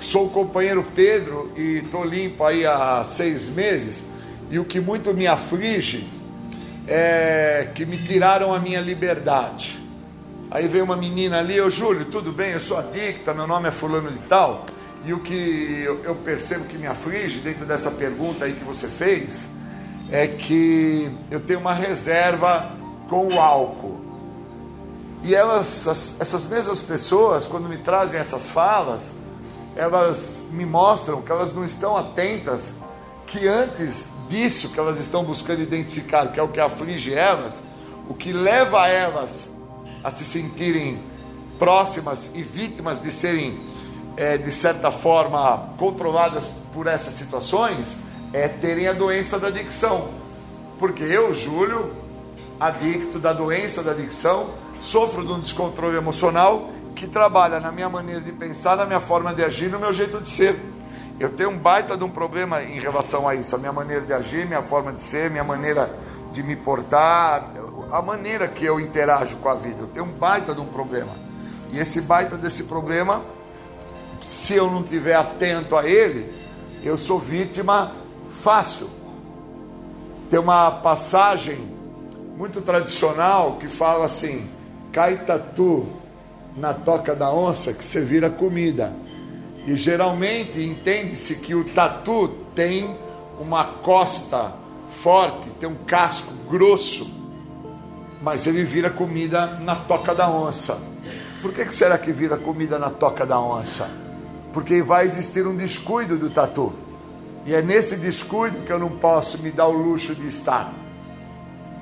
sou 0.02 0.26
o 0.28 0.30
companheiro 0.30 0.86
Pedro 0.95 1.52
e 1.56 1.84
estou 1.84 2.04
limpo 2.04 2.44
aí 2.44 2.66
há 2.66 3.04
seis 3.04 3.48
meses, 3.48 4.02
e 4.49 4.58
o 4.58 4.66
que 4.66 4.80
muito 4.80 5.14
me 5.14 5.28
aflige 5.28 6.08
é 6.88 7.70
que 7.76 7.86
me 7.86 7.98
tiraram 7.98 8.54
a 8.54 8.60
minha 8.60 8.80
liberdade. 8.80 9.80
Aí 10.49 10.68
vem 10.68 10.82
uma 10.82 10.95
menina 10.95 11.40
ali, 11.40 11.60
ô 11.60 11.70
Júlio, 11.70 12.06
tudo 12.06 12.32
bem? 12.32 12.52
Eu 12.52 12.60
sou 12.60 12.78
adicta, 12.78 13.34
meu 13.34 13.45
nome 13.45 13.68
é 13.68 13.72
fulano 13.72 14.10
de 14.10 14.20
tal. 14.20 14.66
E 15.06 15.14
o 15.14 15.20
que 15.20 15.84
eu 15.86 16.16
percebo 16.16 16.66
que 16.66 16.78
me 16.78 16.88
aflige 16.88 17.40
dentro 17.40 17.66
dessa 17.66 17.91
pergunta 17.91 18.45
aí 18.45 18.54
que 18.54 18.64
você 18.64 18.88
fez 18.88 19.48
é 20.12 20.28
que 20.28 21.12
eu 21.30 21.40
tenho 21.40 21.60
uma 21.60 21.74
reserva 21.74 22.72
com 23.10 23.28
o 23.28 23.40
álcool. 23.40 24.00
E 25.24 25.34
elas, 25.36 25.86
essas 26.20 26.46
mesmas 26.46 26.80
pessoas, 26.80 27.48
quando 27.48 27.68
me 27.68 27.78
trazem 27.78 28.20
essas 28.20 28.50
falas, 28.50 29.12
elas 29.76 30.40
me 30.52 30.66
mostram 30.66 31.22
que 31.22 31.32
elas 31.32 31.54
não 31.54 31.66
estão 31.66 31.98
atentas 31.98 32.74
que 33.26 33.48
antes 33.48 34.08
disso 34.30 34.70
que 34.70 34.80
elas 34.80 34.98
estão 34.98 35.24
buscando 35.24 35.62
identificar, 35.62 36.32
que 36.32 36.40
é 36.40 36.44
o 36.44 36.48
que 36.48 36.60
aflige 36.60 37.14
elas, 37.14 37.62
o 38.10 38.14
que 38.14 38.32
leva 38.32 38.88
elas 38.88 39.50
a 40.04 40.12
se 40.12 40.24
sentirem 40.24 41.00
próximas 41.60 42.30
e 42.34 42.42
vítimas 42.42 43.02
de 43.02 43.12
serem, 43.12 43.60
é, 44.16 44.38
de 44.38 44.52
certa 44.52 44.92
forma, 44.92 45.70
controladas 45.78 46.46
por 46.74 46.88
essas 46.88 47.14
situações, 47.14 47.98
é 48.34 48.48
terem 48.48 48.88
a 48.88 48.94
doença 48.94 49.40
da 49.40 49.48
adicção. 49.48 50.10
Porque 50.80 51.04
eu, 51.04 51.34
Júlio, 51.34 51.91
adicto 52.60 53.20
da 53.20 53.34
doença 53.34 53.82
da 53.82 53.91
adicção, 53.91 54.49
sofro 54.80 55.24
de 55.24 55.32
um 55.32 55.40
descontrole 55.40 55.98
emocional 55.98 56.70
que 56.95 57.08
trabalha 57.08 57.60
na 57.60 57.72
minha 57.72 57.90
maneira 57.90 58.22
de 58.22 58.32
pensar, 58.32 58.76
na 58.76 58.86
minha 58.86 58.99
forma 58.99 59.34
de 59.34 59.44
agir, 59.44 59.70
no 59.70 59.80
meu 59.80 59.94
jeito 59.94 60.20
de 60.20 60.30
ser. 60.30 60.56
Eu 61.20 61.30
tenho 61.30 61.49
um 61.49 61.58
baita 61.58 61.98
de 61.98 62.04
um 62.04 62.10
problema 62.10 62.62
em 62.62 62.80
relação 62.80 63.28
a 63.28 63.36
isso, 63.36 63.56
a 63.56 63.58
minha 63.58 63.74
maneira 63.74 64.06
de 64.06 64.14
agir, 64.14 64.45
minha 64.45 64.62
forma 64.62 64.91
de 64.91 65.02
ser, 65.02 65.30
minha 65.30 65.44
maneira 65.44 65.91
de 66.32 66.44
me 66.44 66.56
portar, 66.56 67.52
a 67.91 68.02
maneira 68.02 68.48
que 68.48 68.66
eu 68.66 68.80
interajo 68.80 69.38
com 69.38 69.49
a 69.49 69.56
vida. 69.56 69.82
Eu 69.82 69.88
tenho 69.88 70.06
um 70.06 70.12
baita 70.12 70.54
de 70.54 70.62
um 70.62 70.66
problema. 70.66 71.12
E 71.72 71.80
esse 71.80 72.02
baita 72.02 72.36
desse 72.36 72.64
problema, 72.64 73.24
se 74.22 74.54
eu 74.54 74.70
não 74.70 74.82
estiver 74.82 75.16
atento 75.16 75.76
a 75.76 75.88
ele, 75.88 76.32
eu 76.84 76.98
sou 76.98 77.20
vítima 77.20 77.91
fácil. 78.41 78.89
Tem 80.30 80.39
uma 80.39 80.72
passagem 80.72 81.59
muito 82.38 82.61
tradicional 82.61 83.57
que 83.57 83.68
fala 83.68 84.05
assim: 84.05 84.47
cai 84.91 85.18
tatu 85.18 85.88
na 86.55 86.73
toca 86.73 87.15
da 87.15 87.31
onça 87.31 87.73
que 87.73 87.84
você 87.84 88.01
vira 88.01 88.30
comida. 88.30 88.93
E 89.65 89.76
geralmente 89.76 90.61
entende-se 90.61 91.35
que 91.35 91.53
o 91.53 91.64
tatu 91.64 92.30
tem 92.55 92.97
uma 93.39 93.65
costa 93.65 94.53
forte, 94.89 95.49
tem 95.59 95.68
um 95.68 95.76
casco 95.76 96.31
grosso, 96.49 97.09
mas 98.22 98.47
ele 98.47 98.64
vira 98.64 98.89
comida 98.89 99.45
na 99.61 99.76
toca 99.76 100.15
da 100.15 100.30
onça. 100.30 100.81
Por 101.41 101.53
que, 101.53 101.65
que 101.65 101.76
será 101.76 101.97
que 101.97 102.11
vira 102.11 102.38
comida 102.38 102.80
na 102.80 102.89
toca 102.89 103.26
da 103.26 103.39
onça? 103.39 103.89
Porque 104.53 104.81
vai 104.81 105.05
existir 105.05 105.45
um 105.45 105.55
descuido 105.55 106.18
do 106.18 106.30
tatu. 106.30 106.73
E 107.48 107.56
é 107.56 107.61
nesse 107.61 107.95
descuido 107.95 108.60
que 108.65 108.72
eu 108.72 108.78
não 108.78 108.90
posso 108.90 109.38
me 109.38 109.49
dar 109.49 109.68
o 109.68 109.72
luxo 109.72 110.14
de 110.14 110.28
estar. 110.28 110.74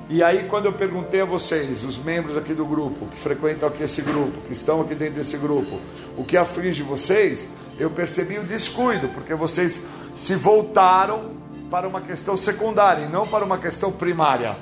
E 0.08 0.22
aí, 0.22 0.46
quando 0.48 0.66
eu 0.66 0.72
perguntei 0.72 1.20
a 1.20 1.24
vocês, 1.24 1.82
os 1.82 1.98
membros 1.98 2.36
aqui 2.36 2.54
do 2.54 2.64
grupo, 2.64 3.06
que 3.06 3.18
frequentam 3.18 3.68
aqui 3.68 3.82
esse 3.82 4.00
grupo, 4.00 4.40
que 4.46 4.52
estão 4.52 4.80
aqui 4.80 4.94
dentro 4.94 5.16
desse 5.16 5.36
grupo, 5.36 5.80
o 6.16 6.22
que 6.22 6.36
aflige 6.36 6.84
vocês, 6.84 7.48
eu 7.80 7.90
percebi 7.90 8.38
o 8.38 8.44
descuido, 8.44 9.08
porque 9.08 9.34
vocês 9.34 9.80
se 10.14 10.36
voltaram 10.36 11.32
para 11.68 11.88
uma 11.88 12.00
questão 12.00 12.36
secundária 12.36 13.02
e 13.02 13.08
não 13.08 13.26
para 13.26 13.44
uma 13.44 13.58
questão 13.58 13.90
primária. 13.90 14.54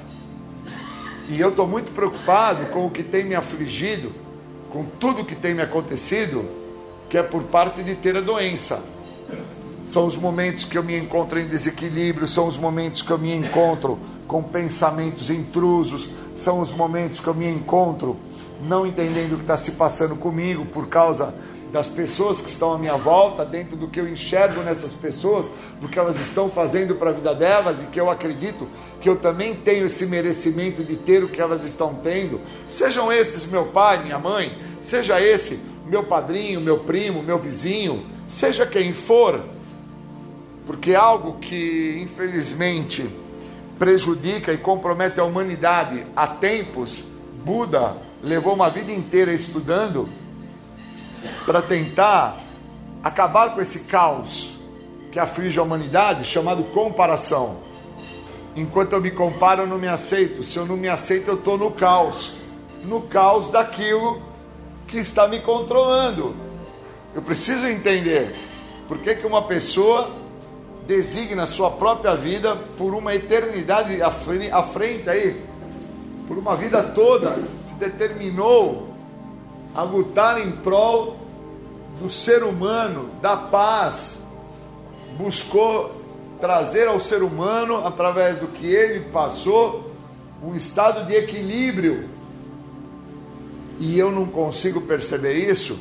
E 1.29 1.39
eu 1.39 1.51
estou 1.51 1.69
muito 1.69 1.93
preocupado 1.93 2.65
com 2.73 2.87
o 2.87 2.91
que 2.91 3.03
tem 3.03 3.27
me 3.27 3.35
afligido, 3.35 4.11
com 4.71 4.87
tudo 4.99 5.23
que 5.23 5.37
tem 5.37 5.53
me 5.53 5.61
acontecido, 5.61 6.49
que 7.11 7.19
é 7.19 7.23
por 7.23 7.43
parte 7.43 7.83
de 7.83 7.95
ter 7.95 8.17
a 8.17 8.23
doença. 8.23 8.94
São 9.85 10.07
os 10.07 10.17
momentos 10.17 10.65
que 10.65 10.79
eu 10.79 10.83
me 10.83 10.99
encontro 10.99 11.39
em 11.39 11.47
desequilíbrio, 11.47 12.27
são 12.27 12.47
os 12.47 12.57
momentos 12.57 13.03
que 13.03 13.11
eu 13.11 13.19
me 13.19 13.35
encontro 13.35 13.99
com 14.27 14.43
pensamentos 14.43 15.31
intrusos, 15.31 16.09
são 16.35 16.61
os 16.61 16.73
momentos 16.73 17.21
que 17.21 17.27
eu 17.29 17.35
me 17.35 17.49
encontro 17.49 18.17
não 18.63 18.87
entendendo 18.87 19.35
o 19.35 19.37
que 19.37 19.43
está 19.43 19.57
se 19.57 19.73
passando 19.73 20.17
comigo 20.17 20.65
por 20.67 20.89
causa 20.89 21.35
das 21.71 21.89
pessoas 21.89 22.41
que 22.41 22.49
estão 22.49 22.73
à 22.73 22.79
minha 22.79 22.97
volta, 22.97 23.45
dentro 23.45 23.77
do 23.77 23.89
que 23.89 23.99
eu 23.99 24.09
enxergo 24.09 24.63
nessas 24.63 24.95
pessoas, 24.95 25.51
do 25.81 25.89
que 25.89 25.99
elas 25.99 26.21
estão 26.21 26.49
fazendo 26.49 26.95
para 26.95 27.11
a 27.11 27.13
vida 27.13 27.35
delas 27.35 27.83
e 27.83 27.87
que 27.87 28.01
eu 28.01 28.09
acredito 28.09 28.69
que 29.01 29.09
eu 29.09 29.17
também 29.17 29.57
tenho 29.57 29.87
esse 29.87 30.07
merecimento 30.07 30.85
de 30.85 30.95
ter 30.95 31.25
o 31.25 31.29
que 31.29 31.41
elas 31.41 31.65
estão 31.65 31.95
tendo. 31.95 32.41
Sejam 32.69 33.13
esses 33.13 33.45
meu 33.45 33.65
pai, 33.67 34.05
minha 34.05 34.21
mãe, 34.21 34.57
seja 34.81 35.21
esse 35.21 35.59
meu 35.85 36.05
padrinho, 36.05 36.61
meu 36.61 36.79
primo, 36.79 37.25
meu 37.25 37.39
vizinho, 37.39 38.07
seja 38.29 38.65
quem 38.65 38.95
for, 38.95 39.45
porque 40.67 40.95
algo 40.95 41.39
que 41.39 42.01
infelizmente 42.03 43.09
prejudica 43.79 44.53
e 44.53 44.59
compromete 44.59 45.21
a 45.21 45.25
humanidade 45.25 46.05
há 46.15 46.27
tempos, 46.27 47.05
Buda 47.45 47.97
levou 48.23 48.55
uma 48.55 48.71
vida 48.71 48.91
inteira 48.91 49.33
estudando 49.33 50.09
para 51.45 51.61
tentar 51.61 52.39
acabar 53.03 53.55
com 53.55 53.61
esse 53.61 53.81
caos 53.81 54.55
que 55.13 55.19
aflige 55.19 55.59
a 55.59 55.63
humanidade, 55.63 56.25
chamado 56.25 56.65
comparação. 56.65 57.59
Enquanto 58.57 58.95
eu 58.95 59.01
me 59.01 59.11
comparo, 59.11 59.63
eu 59.63 59.67
não 59.67 59.79
me 59.79 59.89
aceito. 59.89 60.43
Se 60.43 60.57
eu 60.57 60.65
não 60.65 60.77
me 60.77 60.89
aceito, 60.89 61.29
eu 61.29 61.35
estou 61.35 61.59
no 61.59 61.71
caos 61.71 62.35
no 62.85 63.03
caos 63.03 63.51
daquilo 63.51 64.23
que 64.87 64.99
está 64.99 65.27
me 65.27 65.41
controlando. 65.41 66.37
Eu 67.15 67.23
preciso 67.23 67.67
entender 67.67 68.35
por 68.87 68.99
que, 68.99 69.15
que 69.15 69.27
uma 69.27 69.43
pessoa 69.43 70.11
designa 70.87 71.47
sua 71.47 71.71
própria 71.71 72.15
vida 72.15 72.57
por 72.77 72.95
uma 72.95 73.15
eternidade 73.15 74.03
à 74.03 74.11
frente, 74.11 74.51
à 74.51 74.63
frente 74.63 75.09
aí, 75.09 75.41
por 76.29 76.37
uma 76.37 76.55
vida 76.57 76.83
toda, 76.83 77.37
se 77.69 77.75
determinou 77.79 78.95
a 79.75 79.83
lutar 79.83 80.41
em 80.41 80.53
prol 80.53 81.17
do 82.01 82.11
ser 82.11 82.43
humano, 82.43 83.11
da 83.21 83.37
paz, 83.37 84.19
buscou 85.17 86.03
trazer 86.41 86.89
ao 86.89 87.01
ser 87.01 87.23
humano, 87.23 87.87
através 87.87 88.39
do 88.39 88.47
que 88.49 88.67
ele 88.67 89.01
passou, 89.11 89.91
um 90.43 90.55
estado 90.55 91.07
de 91.07 91.15
equilíbrio. 91.15 92.09
E 93.79 93.99
eu 93.99 94.13
não 94.13 94.27
consigo 94.27 94.83
perceber 94.83 95.35
isso, 95.35 95.79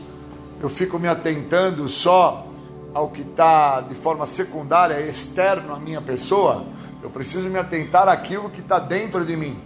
eu 0.61 0.69
fico 0.69 0.97
me 0.97 1.07
atentando 1.07 1.87
só 1.89 2.47
ao 2.93 3.09
que 3.09 3.21
está 3.21 3.81
de 3.81 3.95
forma 3.95 4.27
secundária, 4.27 5.01
externo 5.01 5.73
à 5.73 5.79
minha 5.79 6.01
pessoa, 6.01 6.65
eu 7.01 7.09
preciso 7.09 7.49
me 7.49 7.57
atentar 7.57 8.07
àquilo 8.07 8.49
que 8.49 8.59
está 8.61 8.79
dentro 8.79 9.25
de 9.25 9.35
mim, 9.35 9.59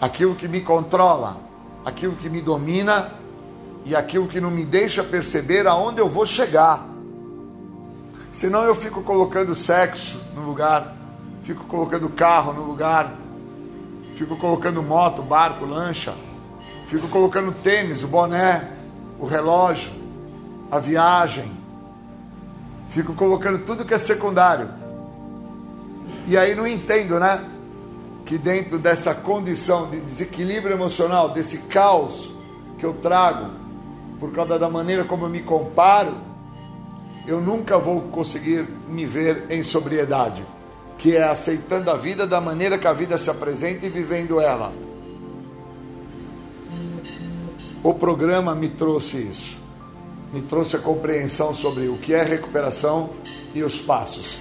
aquilo 0.00 0.34
que 0.34 0.48
me 0.48 0.60
controla, 0.60 1.36
aquilo 1.84 2.16
que 2.16 2.28
me 2.28 2.40
domina 2.40 3.12
e 3.84 3.94
aquilo 3.94 4.26
que 4.26 4.40
não 4.40 4.50
me 4.50 4.64
deixa 4.64 5.04
perceber 5.04 5.66
aonde 5.66 6.00
eu 6.00 6.08
vou 6.08 6.26
chegar. 6.26 6.84
Senão 8.32 8.64
eu 8.64 8.74
fico 8.74 9.02
colocando 9.02 9.54
sexo 9.54 10.20
no 10.34 10.42
lugar, 10.42 10.96
fico 11.42 11.64
colocando 11.64 12.08
carro 12.08 12.52
no 12.52 12.64
lugar, 12.64 13.12
fico 14.16 14.36
colocando 14.36 14.82
moto, 14.82 15.22
barco, 15.22 15.64
lancha, 15.64 16.14
fico 16.88 17.08
colocando 17.08 17.52
tênis, 17.52 18.02
o 18.02 18.08
boné, 18.08 18.72
o 19.18 19.26
relógio, 19.26 19.92
a 20.70 20.78
viagem, 20.78 21.50
fico 22.96 23.12
colocando 23.12 23.58
tudo 23.58 23.84
que 23.84 23.92
é 23.92 23.98
secundário. 23.98 24.70
E 26.26 26.34
aí 26.34 26.54
não 26.54 26.66
entendo, 26.66 27.20
né? 27.20 27.44
Que 28.24 28.38
dentro 28.38 28.78
dessa 28.78 29.14
condição 29.14 29.90
de 29.90 30.00
desequilíbrio 30.00 30.74
emocional, 30.74 31.28
desse 31.28 31.58
caos 31.58 32.32
que 32.78 32.86
eu 32.86 32.94
trago, 32.94 33.50
por 34.18 34.32
causa 34.32 34.58
da 34.58 34.70
maneira 34.70 35.04
como 35.04 35.26
eu 35.26 35.28
me 35.28 35.42
comparo, 35.42 36.14
eu 37.26 37.38
nunca 37.38 37.76
vou 37.76 38.00
conseguir 38.00 38.66
me 38.88 39.04
ver 39.04 39.44
em 39.50 39.62
sobriedade, 39.62 40.42
que 40.96 41.14
é 41.14 41.24
aceitando 41.24 41.90
a 41.90 41.96
vida 41.98 42.26
da 42.26 42.40
maneira 42.40 42.78
que 42.78 42.86
a 42.86 42.94
vida 42.94 43.18
se 43.18 43.28
apresenta 43.28 43.84
e 43.84 43.90
vivendo 43.90 44.40
ela. 44.40 44.72
O 47.84 47.92
programa 47.92 48.54
me 48.54 48.70
trouxe 48.70 49.18
isso, 49.18 49.58
me 50.32 50.42
trouxe 50.42 50.76
a 50.76 50.78
compreensão 50.78 51.54
sobre 51.54 51.88
o 51.88 51.96
que 51.96 52.14
é 52.14 52.22
recuperação 52.22 53.10
e 53.54 53.62
os 53.62 53.78
passos. 53.78 54.38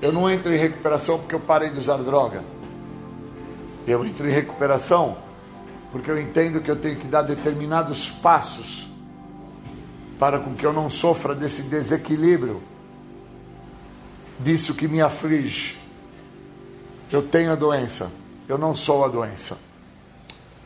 Eu 0.00 0.12
não 0.12 0.30
entro 0.30 0.52
em 0.52 0.58
recuperação 0.58 1.18
porque 1.18 1.34
eu 1.34 1.40
parei 1.40 1.70
de 1.70 1.78
usar 1.78 1.96
droga. 1.98 2.44
Eu 3.86 4.04
entro 4.04 4.28
em 4.28 4.32
recuperação 4.32 5.16
porque 5.94 6.10
eu 6.10 6.18
entendo 6.18 6.60
que 6.60 6.70
eu 6.70 6.76
tenho 6.76 6.96
que 6.96 7.06
dar 7.06 7.22
determinados 7.22 8.10
passos 8.10 8.88
para 10.18 10.40
com 10.40 10.54
que 10.54 10.66
eu 10.66 10.72
não 10.72 10.90
sofra 10.90 11.34
desse 11.34 11.62
desequilíbrio, 11.62 12.60
disso 14.40 14.74
que 14.74 14.88
me 14.88 15.00
aflige. 15.00 15.78
Eu 17.12 17.22
tenho 17.22 17.52
a 17.52 17.54
doença, 17.54 18.10
eu 18.48 18.58
não 18.58 18.74
sou 18.74 19.04
a 19.04 19.08
doença. 19.08 19.56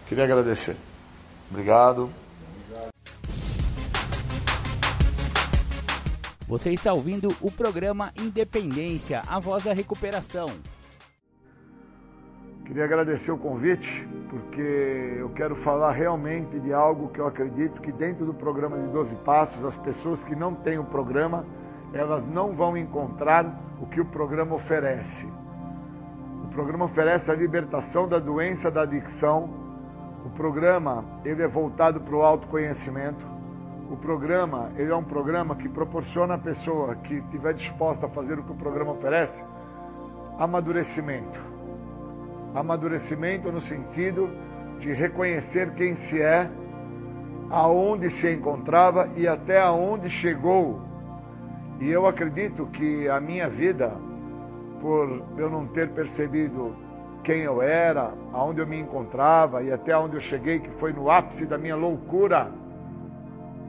Queria 0.07 0.25
agradecer. 0.25 0.77
Obrigado. 1.51 2.11
Você 6.49 6.70
está 6.70 6.95
ouvindo 6.95 7.29
o 7.43 7.53
programa 7.53 8.11
Independência, 8.19 9.20
a 9.29 9.39
voz 9.39 9.65
da 9.65 9.75
recuperação. 9.75 10.49
Queria 12.65 12.87
agradecer 12.87 13.31
o 13.31 13.37
convite, 13.37 14.09
porque 14.31 15.19
eu 15.19 15.29
quero 15.35 15.57
falar 15.57 15.93
realmente 15.93 16.59
de 16.61 16.73
algo 16.73 17.11
que 17.11 17.20
eu 17.20 17.27
acredito 17.27 17.83
que 17.83 17.93
dentro 17.93 18.25
do 18.25 18.33
programa 18.33 18.79
de 18.79 18.87
12 18.87 19.15
Passos, 19.16 19.62
as 19.62 19.77
pessoas 19.77 20.25
que 20.25 20.35
não 20.35 20.55
têm 20.55 20.79
o 20.79 20.85
programa, 20.85 21.45
elas 21.93 22.27
não 22.27 22.55
vão 22.55 22.79
encontrar 22.79 23.45
o 23.79 23.87
que 23.87 24.01
o 24.01 24.07
programa 24.07 24.55
oferece. 24.55 25.29
O 26.45 26.49
programa 26.49 26.87
oferece 26.87 27.31
a 27.31 27.35
libertação 27.35 28.09
da 28.09 28.19
doença 28.19 28.70
da 28.70 28.85
adicção. 28.85 29.51
O 30.25 30.31
programa 30.31 31.05
ele 31.27 31.43
é 31.43 31.47
voltado 31.47 32.01
para 32.01 32.16
o 32.16 32.23
autoconhecimento. 32.23 33.38
O 33.90 33.97
programa 33.97 34.70
ele 34.77 34.93
é 34.93 34.97
um 34.97 35.05
programa 35.05 35.56
que 35.56 35.69
proporciona 35.69 36.35
à 36.35 36.39
pessoa 36.39 36.94
que 36.97 37.15
estiver 37.15 37.55
disposta 37.55 38.06
a 38.06 38.09
fazer 38.09 38.39
o 38.39 38.43
que 38.43 38.52
o 38.52 38.56
programa 38.56 38.93
oferece 38.93 39.43
amadurecimento 40.39 41.48
Amadurecimento 42.55 43.52
no 43.52 43.60
sentido 43.60 44.31
de 44.78 44.93
reconhecer 44.93 45.74
quem 45.74 45.94
se 45.94 46.20
é, 46.20 46.51
aonde 47.51 48.10
se 48.10 48.32
encontrava 48.32 49.10
e 49.16 49.27
até 49.28 49.60
aonde 49.60 50.09
chegou. 50.09 50.81
E 51.81 51.89
eu 51.90 52.06
acredito 52.06 52.66
que 52.66 53.09
a 53.09 53.20
minha 53.20 53.48
vida, 53.48 53.93
por 54.81 55.23
eu 55.36 55.51
não 55.51 55.66
ter 55.66 55.90
percebido 55.90 56.74
quem 57.23 57.43
eu 57.43 57.60
era, 57.60 58.12
aonde 58.32 58.60
eu 58.60 58.66
me 58.66 58.78
encontrava 58.78 59.62
e 59.62 59.70
até 59.70 59.97
onde 59.97 60.16
eu 60.16 60.20
cheguei, 60.20 60.59
que 60.59 60.70
foi 60.70 60.93
no 60.93 61.10
ápice 61.10 61.44
da 61.44 61.59
minha 61.59 61.77
loucura, 61.77 62.51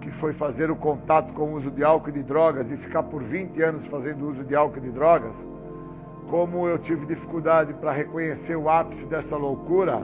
que 0.02 0.12
foi 0.12 0.34
fazer 0.34 0.72
o 0.72 0.76
contato 0.76 1.34
com 1.34 1.44
o 1.44 1.54
uso 1.54 1.70
de 1.70 1.84
álcool 1.84 2.10
e 2.10 2.14
de 2.14 2.24
drogas 2.24 2.72
e 2.72 2.78
ficar 2.78 3.04
por 3.04 3.22
20 3.22 3.62
anos 3.62 3.86
fazendo 3.88 4.30
uso 4.30 4.44
de 4.44 4.56
álcool 4.56 4.78
e 4.78 4.82
de 4.82 4.92
drogas, 4.92 5.36
como 6.30 6.68
eu 6.68 6.78
tive 6.78 7.06
dificuldade 7.06 7.74
para 7.74 7.92
reconhecer 7.92 8.56
o 8.56 8.70
ápice 8.70 9.06
dessa 9.06 9.36
loucura, 9.36 10.02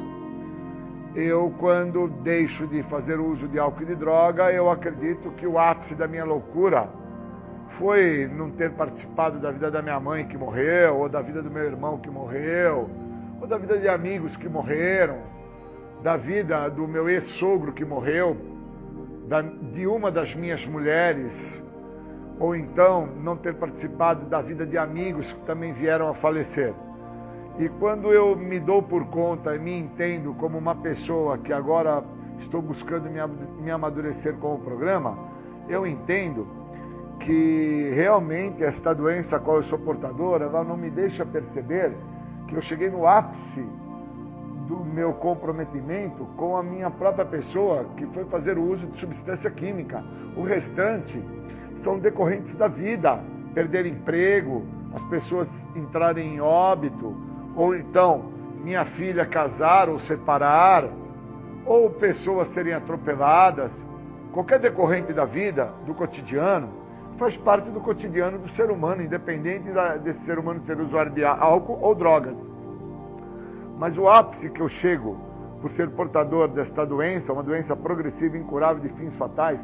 eu, 1.15 1.53
quando 1.59 2.09
deixo 2.23 2.67
de 2.67 2.84
fazer 2.84 3.19
uso 3.19 3.47
de 3.47 3.57
álcool 3.57 3.84
e 3.84 3.85
de 3.85 3.95
droga, 3.95 4.51
eu 4.51 4.69
acredito 4.69 5.31
que 5.31 5.47
o 5.47 5.57
ápice 5.57 5.95
da 5.95 6.07
minha 6.07 6.26
loucura 6.26 6.89
foi 7.77 8.30
não 8.35 8.49
ter 8.51 8.72
participado 8.72 9.39
da 9.39 9.51
vida 9.51 9.72
da 9.72 9.81
minha 9.81 9.99
mãe 9.99 10.26
que 10.26 10.38
morreu, 10.38 10.97
ou 10.97 11.09
da 11.09 11.22
vida 11.22 11.41
do 11.41 11.49
meu 11.49 11.63
irmão 11.63 11.97
que 11.97 12.09
morreu, 12.09 12.89
ou 13.39 13.47
da 13.47 13.57
vida 13.57 13.77
de 13.77 13.88
amigos 13.88 14.35
que 14.35 14.49
morreram, 14.49 15.17
da 16.03 16.17
vida 16.17 16.69
do 16.69 16.88
meu 16.88 17.09
ex-sogro 17.09 17.72
que 17.72 17.85
morreu, 17.85 18.35
da, 19.27 19.41
de 19.41 19.88
uma 19.88 20.11
das 20.11 20.34
minhas 20.35 20.65
mulheres 20.65 21.64
ou 22.39 22.56
então 22.56 23.07
não 23.23 23.35
ter 23.38 23.56
participado 23.56 24.26
da 24.26 24.41
vida 24.41 24.65
de 24.65 24.77
amigos 24.77 25.31
que 25.31 25.39
também 25.41 25.73
vieram 25.73 26.10
a 26.10 26.14
falecer. 26.14 26.73
E 27.57 27.69
quando 27.69 28.11
eu 28.11 28.35
me 28.35 28.60
dou 28.60 28.84
por 28.84 29.06
conta 29.06 29.56
e 29.56 29.60
me 29.60 29.72
entendo 29.77 30.34
como 30.34 30.57
uma 30.57 30.76
pessoa 30.76 31.38
que 31.38 31.53
agora 31.53 32.03
estou 32.39 32.61
buscando 32.61 33.10
me 33.10 33.72
amadurecer 33.72 34.35
com 34.35 34.56
o 34.56 34.60
programa, 34.60 35.18
eu 35.69 35.88
entendo 35.88 36.45
que 37.19 37.91
realmente 37.93 38.61
esta 38.61 38.93
doença 38.93 39.38
a 39.38 39.39
qual 39.39 39.57
eu 39.57 39.64
sou 39.64 39.80
portador, 39.80 40.41
ela 40.41 40.65
não 40.65 40.76
me 40.76 40.89
deixa 40.89 41.26
perceber 41.26 41.93
que 42.47 42.56
eu 42.56 42.61
cheguei 42.61 42.89
no 42.89 43.07
ápice 43.07 43.65
do 44.67 44.83
meu 44.83 45.13
comprometimento 45.13 46.25
com 46.37 46.57
a 46.57 46.63
minha 46.63 46.89
própria 46.89 47.25
pessoa, 47.25 47.85
que 47.95 48.05
foi 48.07 48.25
fazer 48.25 48.57
o 48.57 48.63
uso 48.63 48.87
de 48.87 48.97
substância 48.97 49.49
química. 49.49 50.03
O 50.35 50.43
restante 50.43 51.21
são 51.75 51.99
decorrentes 51.99 52.55
da 52.55 52.67
vida, 52.67 53.19
perder 53.53 53.85
emprego, 53.85 54.65
as 54.93 55.03
pessoas 55.03 55.49
entrarem 55.75 56.35
em 56.35 56.41
óbito, 56.41 57.15
ou 57.55 57.75
então 57.75 58.25
minha 58.63 58.85
filha 58.85 59.25
casar 59.25 59.89
ou 59.89 59.99
separar, 59.99 60.85
ou 61.65 61.89
pessoas 61.89 62.47
serem 62.49 62.73
atropeladas, 62.73 63.71
qualquer 64.31 64.59
decorrente 64.59 65.13
da 65.13 65.25
vida, 65.25 65.71
do 65.85 65.93
cotidiano, 65.93 66.69
faz 67.17 67.37
parte 67.37 67.69
do 67.69 67.79
cotidiano 67.79 68.37
do 68.37 68.49
ser 68.49 68.69
humano, 68.69 69.01
independente 69.01 69.69
desse 70.03 70.19
ser 70.21 70.37
humano 70.37 70.61
ser 70.65 70.79
usuário 70.79 71.11
de 71.11 71.23
álcool 71.23 71.79
ou 71.81 71.95
drogas. 71.95 72.55
Mas 73.77 73.97
o 73.97 74.07
ápice 74.07 74.49
que 74.49 74.61
eu 74.61 74.69
chego 74.69 75.18
por 75.61 75.72
ser 75.72 75.89
portador 75.89 76.47
desta 76.47 76.85
doença, 76.85 77.34
uma 77.34 77.43
doença 77.43 77.76
progressiva, 77.76 78.38
incurável 78.38 78.81
de 78.81 78.89
fins 78.89 79.15
fatais, 79.15 79.60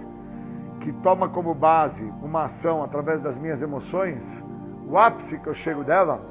que 0.81 0.91
toma 0.93 1.29
como 1.29 1.53
base 1.53 2.03
uma 2.21 2.45
ação 2.45 2.83
através 2.83 3.21
das 3.21 3.37
minhas 3.37 3.61
emoções, 3.61 4.43
o 4.87 4.97
ápice 4.97 5.37
que 5.37 5.47
eu 5.47 5.53
chego 5.53 5.83
dela 5.83 6.21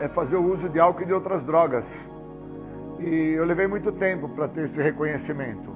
é 0.00 0.08
fazer 0.08 0.36
o 0.36 0.52
uso 0.52 0.68
de 0.68 0.80
álcool 0.80 1.02
e 1.02 1.06
de 1.06 1.12
outras 1.12 1.44
drogas. 1.44 1.86
E 2.98 3.34
eu 3.36 3.44
levei 3.44 3.66
muito 3.66 3.92
tempo 3.92 4.28
para 4.28 4.48
ter 4.48 4.64
esse 4.64 4.80
reconhecimento. 4.80 5.70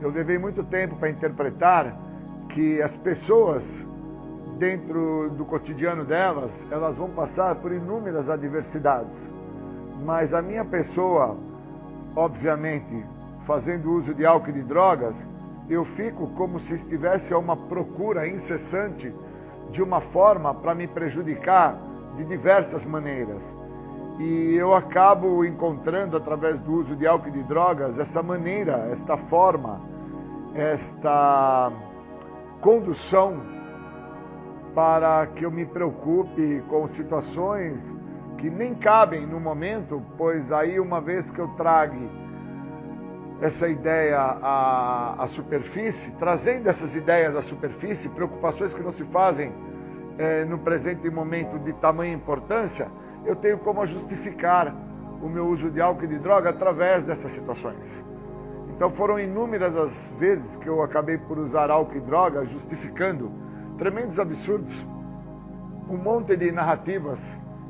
Eu 0.00 0.10
levei 0.10 0.38
muito 0.38 0.64
tempo 0.64 0.96
para 0.96 1.10
interpretar 1.10 1.96
que 2.50 2.82
as 2.82 2.96
pessoas, 2.96 3.62
dentro 4.58 5.30
do 5.30 5.44
cotidiano 5.44 6.04
delas, 6.04 6.52
elas 6.70 6.96
vão 6.96 7.08
passar 7.10 7.54
por 7.56 7.72
inúmeras 7.72 8.28
adversidades. 8.28 9.39
Mas 10.04 10.32
a 10.32 10.40
minha 10.40 10.64
pessoa, 10.64 11.36
obviamente, 12.16 13.04
fazendo 13.46 13.92
uso 13.92 14.14
de 14.14 14.24
álcool 14.24 14.50
e 14.50 14.54
de 14.54 14.62
drogas, 14.62 15.14
eu 15.68 15.84
fico 15.84 16.26
como 16.28 16.58
se 16.58 16.74
estivesse 16.74 17.32
a 17.32 17.38
uma 17.38 17.56
procura 17.56 18.26
incessante 18.26 19.12
de 19.70 19.82
uma 19.82 20.00
forma 20.00 20.54
para 20.54 20.74
me 20.74 20.86
prejudicar 20.86 21.78
de 22.16 22.24
diversas 22.24 22.84
maneiras. 22.84 23.42
E 24.18 24.54
eu 24.54 24.74
acabo 24.74 25.44
encontrando, 25.44 26.16
através 26.16 26.58
do 26.60 26.72
uso 26.72 26.96
de 26.96 27.06
álcool 27.06 27.28
e 27.28 27.32
de 27.32 27.42
drogas, 27.44 27.98
essa 27.98 28.22
maneira, 28.22 28.88
esta 28.90 29.16
forma, 29.16 29.80
esta 30.54 31.72
condução 32.60 33.40
para 34.74 35.26
que 35.28 35.44
eu 35.44 35.50
me 35.50 35.64
preocupe 35.64 36.62
com 36.68 36.86
situações 36.88 37.99
que 38.40 38.48
nem 38.48 38.74
cabem 38.74 39.26
no 39.26 39.38
momento, 39.38 40.02
pois 40.16 40.50
aí, 40.50 40.80
uma 40.80 40.98
vez 40.98 41.30
que 41.30 41.38
eu 41.38 41.48
trague 41.48 42.08
essa 43.42 43.68
ideia 43.68 44.18
à, 44.18 45.22
à 45.22 45.26
superfície, 45.28 46.10
trazendo 46.12 46.66
essas 46.66 46.96
ideias 46.96 47.36
à 47.36 47.42
superfície, 47.42 48.08
preocupações 48.08 48.72
que 48.72 48.82
não 48.82 48.92
se 48.92 49.04
fazem 49.04 49.52
é, 50.18 50.46
no 50.46 50.58
presente 50.58 51.08
momento 51.10 51.58
de 51.58 51.74
tamanha 51.74 52.14
importância, 52.14 52.88
eu 53.26 53.36
tenho 53.36 53.58
como 53.58 53.86
justificar 53.86 54.74
o 55.22 55.28
meu 55.28 55.46
uso 55.46 55.70
de 55.70 55.80
álcool 55.80 56.04
e 56.04 56.08
de 56.08 56.18
droga 56.18 56.48
através 56.48 57.04
dessas 57.04 57.30
situações. 57.32 58.04
Então 58.74 58.90
foram 58.92 59.20
inúmeras 59.20 59.76
as 59.76 59.92
vezes 60.18 60.56
que 60.56 60.66
eu 60.66 60.82
acabei 60.82 61.18
por 61.18 61.38
usar 61.38 61.70
álcool 61.70 61.98
e 61.98 62.00
droga, 62.00 62.46
justificando 62.46 63.30
tremendos 63.76 64.18
absurdos, 64.18 64.86
um 65.90 65.98
monte 65.98 66.34
de 66.36 66.50
narrativas 66.50 67.18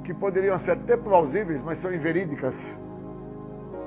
que 0.05 0.14
poderiam 0.14 0.59
ser 0.60 0.72
até 0.72 0.97
plausíveis, 0.97 1.60
mas 1.64 1.78
são 1.81 1.93
inverídicas 1.93 2.55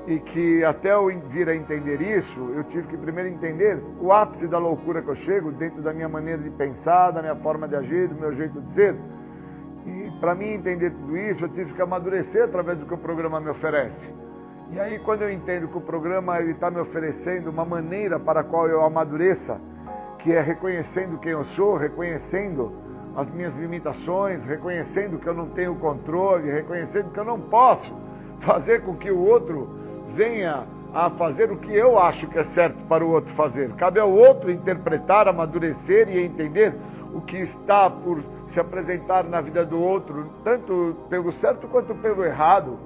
e 0.06 0.18
que 0.18 0.62
até 0.64 0.92
eu 0.92 1.06
vir 1.30 1.48
a 1.48 1.56
entender 1.56 2.00
isso, 2.02 2.40
eu 2.54 2.64
tive 2.64 2.86
que 2.88 2.96
primeiro 2.96 3.30
entender 3.30 3.82
o 4.00 4.12
ápice 4.12 4.46
da 4.46 4.58
loucura 4.58 5.00
que 5.00 5.08
eu 5.08 5.14
chego 5.14 5.50
dentro 5.50 5.80
da 5.80 5.92
minha 5.92 6.08
maneira 6.08 6.42
de 6.42 6.50
pensar, 6.50 7.10
da 7.10 7.22
minha 7.22 7.36
forma 7.36 7.66
de 7.66 7.74
agir, 7.74 8.08
do 8.08 8.14
meu 8.14 8.32
jeito 8.34 8.60
de 8.60 8.72
ser. 8.74 8.94
E 9.86 10.10
para 10.20 10.34
mim 10.34 10.52
entender 10.52 10.90
tudo 10.90 11.16
isso, 11.16 11.44
eu 11.44 11.48
tive 11.48 11.72
que 11.72 11.80
amadurecer 11.80 12.44
através 12.44 12.78
do 12.78 12.86
que 12.86 12.94
o 12.94 12.98
programa 12.98 13.40
me 13.40 13.48
oferece. 13.48 14.12
E 14.72 14.80
aí 14.80 14.98
quando 14.98 15.22
eu 15.22 15.30
entendo 15.30 15.68
que 15.68 15.78
o 15.78 15.80
programa 15.80 16.40
está 16.42 16.70
me 16.70 16.80
oferecendo 16.80 17.48
uma 17.48 17.64
maneira 17.64 18.18
para 18.18 18.40
a 18.40 18.44
qual 18.44 18.68
eu 18.68 18.84
amadureça, 18.84 19.58
que 20.18 20.32
é 20.32 20.40
reconhecendo 20.40 21.18
quem 21.18 21.32
eu 21.32 21.44
sou, 21.44 21.76
reconhecendo 21.76 22.72
as 23.16 23.30
minhas 23.30 23.54
limitações, 23.56 24.44
reconhecendo 24.44 25.18
que 25.18 25.26
eu 25.26 25.34
não 25.34 25.48
tenho 25.48 25.74
controle, 25.76 26.50
reconhecendo 26.50 27.10
que 27.12 27.18
eu 27.18 27.24
não 27.24 27.40
posso 27.40 27.94
fazer 28.40 28.82
com 28.82 28.94
que 28.94 29.10
o 29.10 29.18
outro 29.18 29.68
venha 30.14 30.64
a 30.92 31.10
fazer 31.10 31.50
o 31.50 31.56
que 31.56 31.74
eu 31.74 31.98
acho 31.98 32.26
que 32.28 32.38
é 32.38 32.44
certo 32.44 32.82
para 32.84 33.04
o 33.04 33.10
outro 33.10 33.32
fazer. 33.34 33.72
Cabe 33.72 33.98
ao 33.98 34.10
outro 34.10 34.50
interpretar, 34.50 35.26
amadurecer 35.26 36.08
e 36.08 36.22
entender 36.22 36.74
o 37.12 37.20
que 37.20 37.38
está 37.38 37.90
por 37.90 38.22
se 38.46 38.60
apresentar 38.60 39.24
na 39.24 39.40
vida 39.40 39.64
do 39.64 39.80
outro, 39.80 40.28
tanto 40.44 40.96
pelo 41.08 41.32
certo 41.32 41.66
quanto 41.68 41.94
pelo 41.96 42.24
errado. 42.24 42.78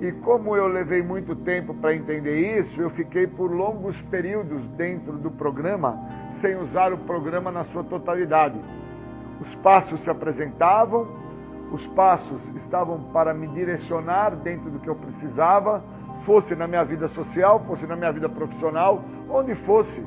E 0.00 0.12
como 0.12 0.56
eu 0.56 0.66
levei 0.66 1.02
muito 1.02 1.36
tempo 1.36 1.74
para 1.74 1.94
entender 1.94 2.58
isso, 2.58 2.80
eu 2.80 2.90
fiquei 2.90 3.26
por 3.26 3.50
longos 3.50 4.00
períodos 4.02 4.66
dentro 4.68 5.12
do 5.12 5.30
programa 5.30 5.98
sem 6.32 6.56
usar 6.56 6.92
o 6.92 6.98
programa 6.98 7.50
na 7.50 7.64
sua 7.64 7.84
totalidade. 7.84 8.58
Os 9.40 9.54
passos 9.56 10.00
se 10.00 10.10
apresentavam, 10.10 11.08
os 11.72 11.86
passos 11.88 12.40
estavam 12.56 13.00
para 13.12 13.32
me 13.32 13.46
direcionar 13.48 14.36
dentro 14.36 14.70
do 14.70 14.78
que 14.78 14.88
eu 14.88 14.94
precisava, 14.94 15.82
fosse 16.24 16.54
na 16.54 16.66
minha 16.66 16.84
vida 16.84 17.08
social, 17.08 17.60
fosse 17.66 17.86
na 17.86 17.96
minha 17.96 18.12
vida 18.12 18.28
profissional, 18.28 19.02
onde 19.28 19.54
fosse. 19.54 20.04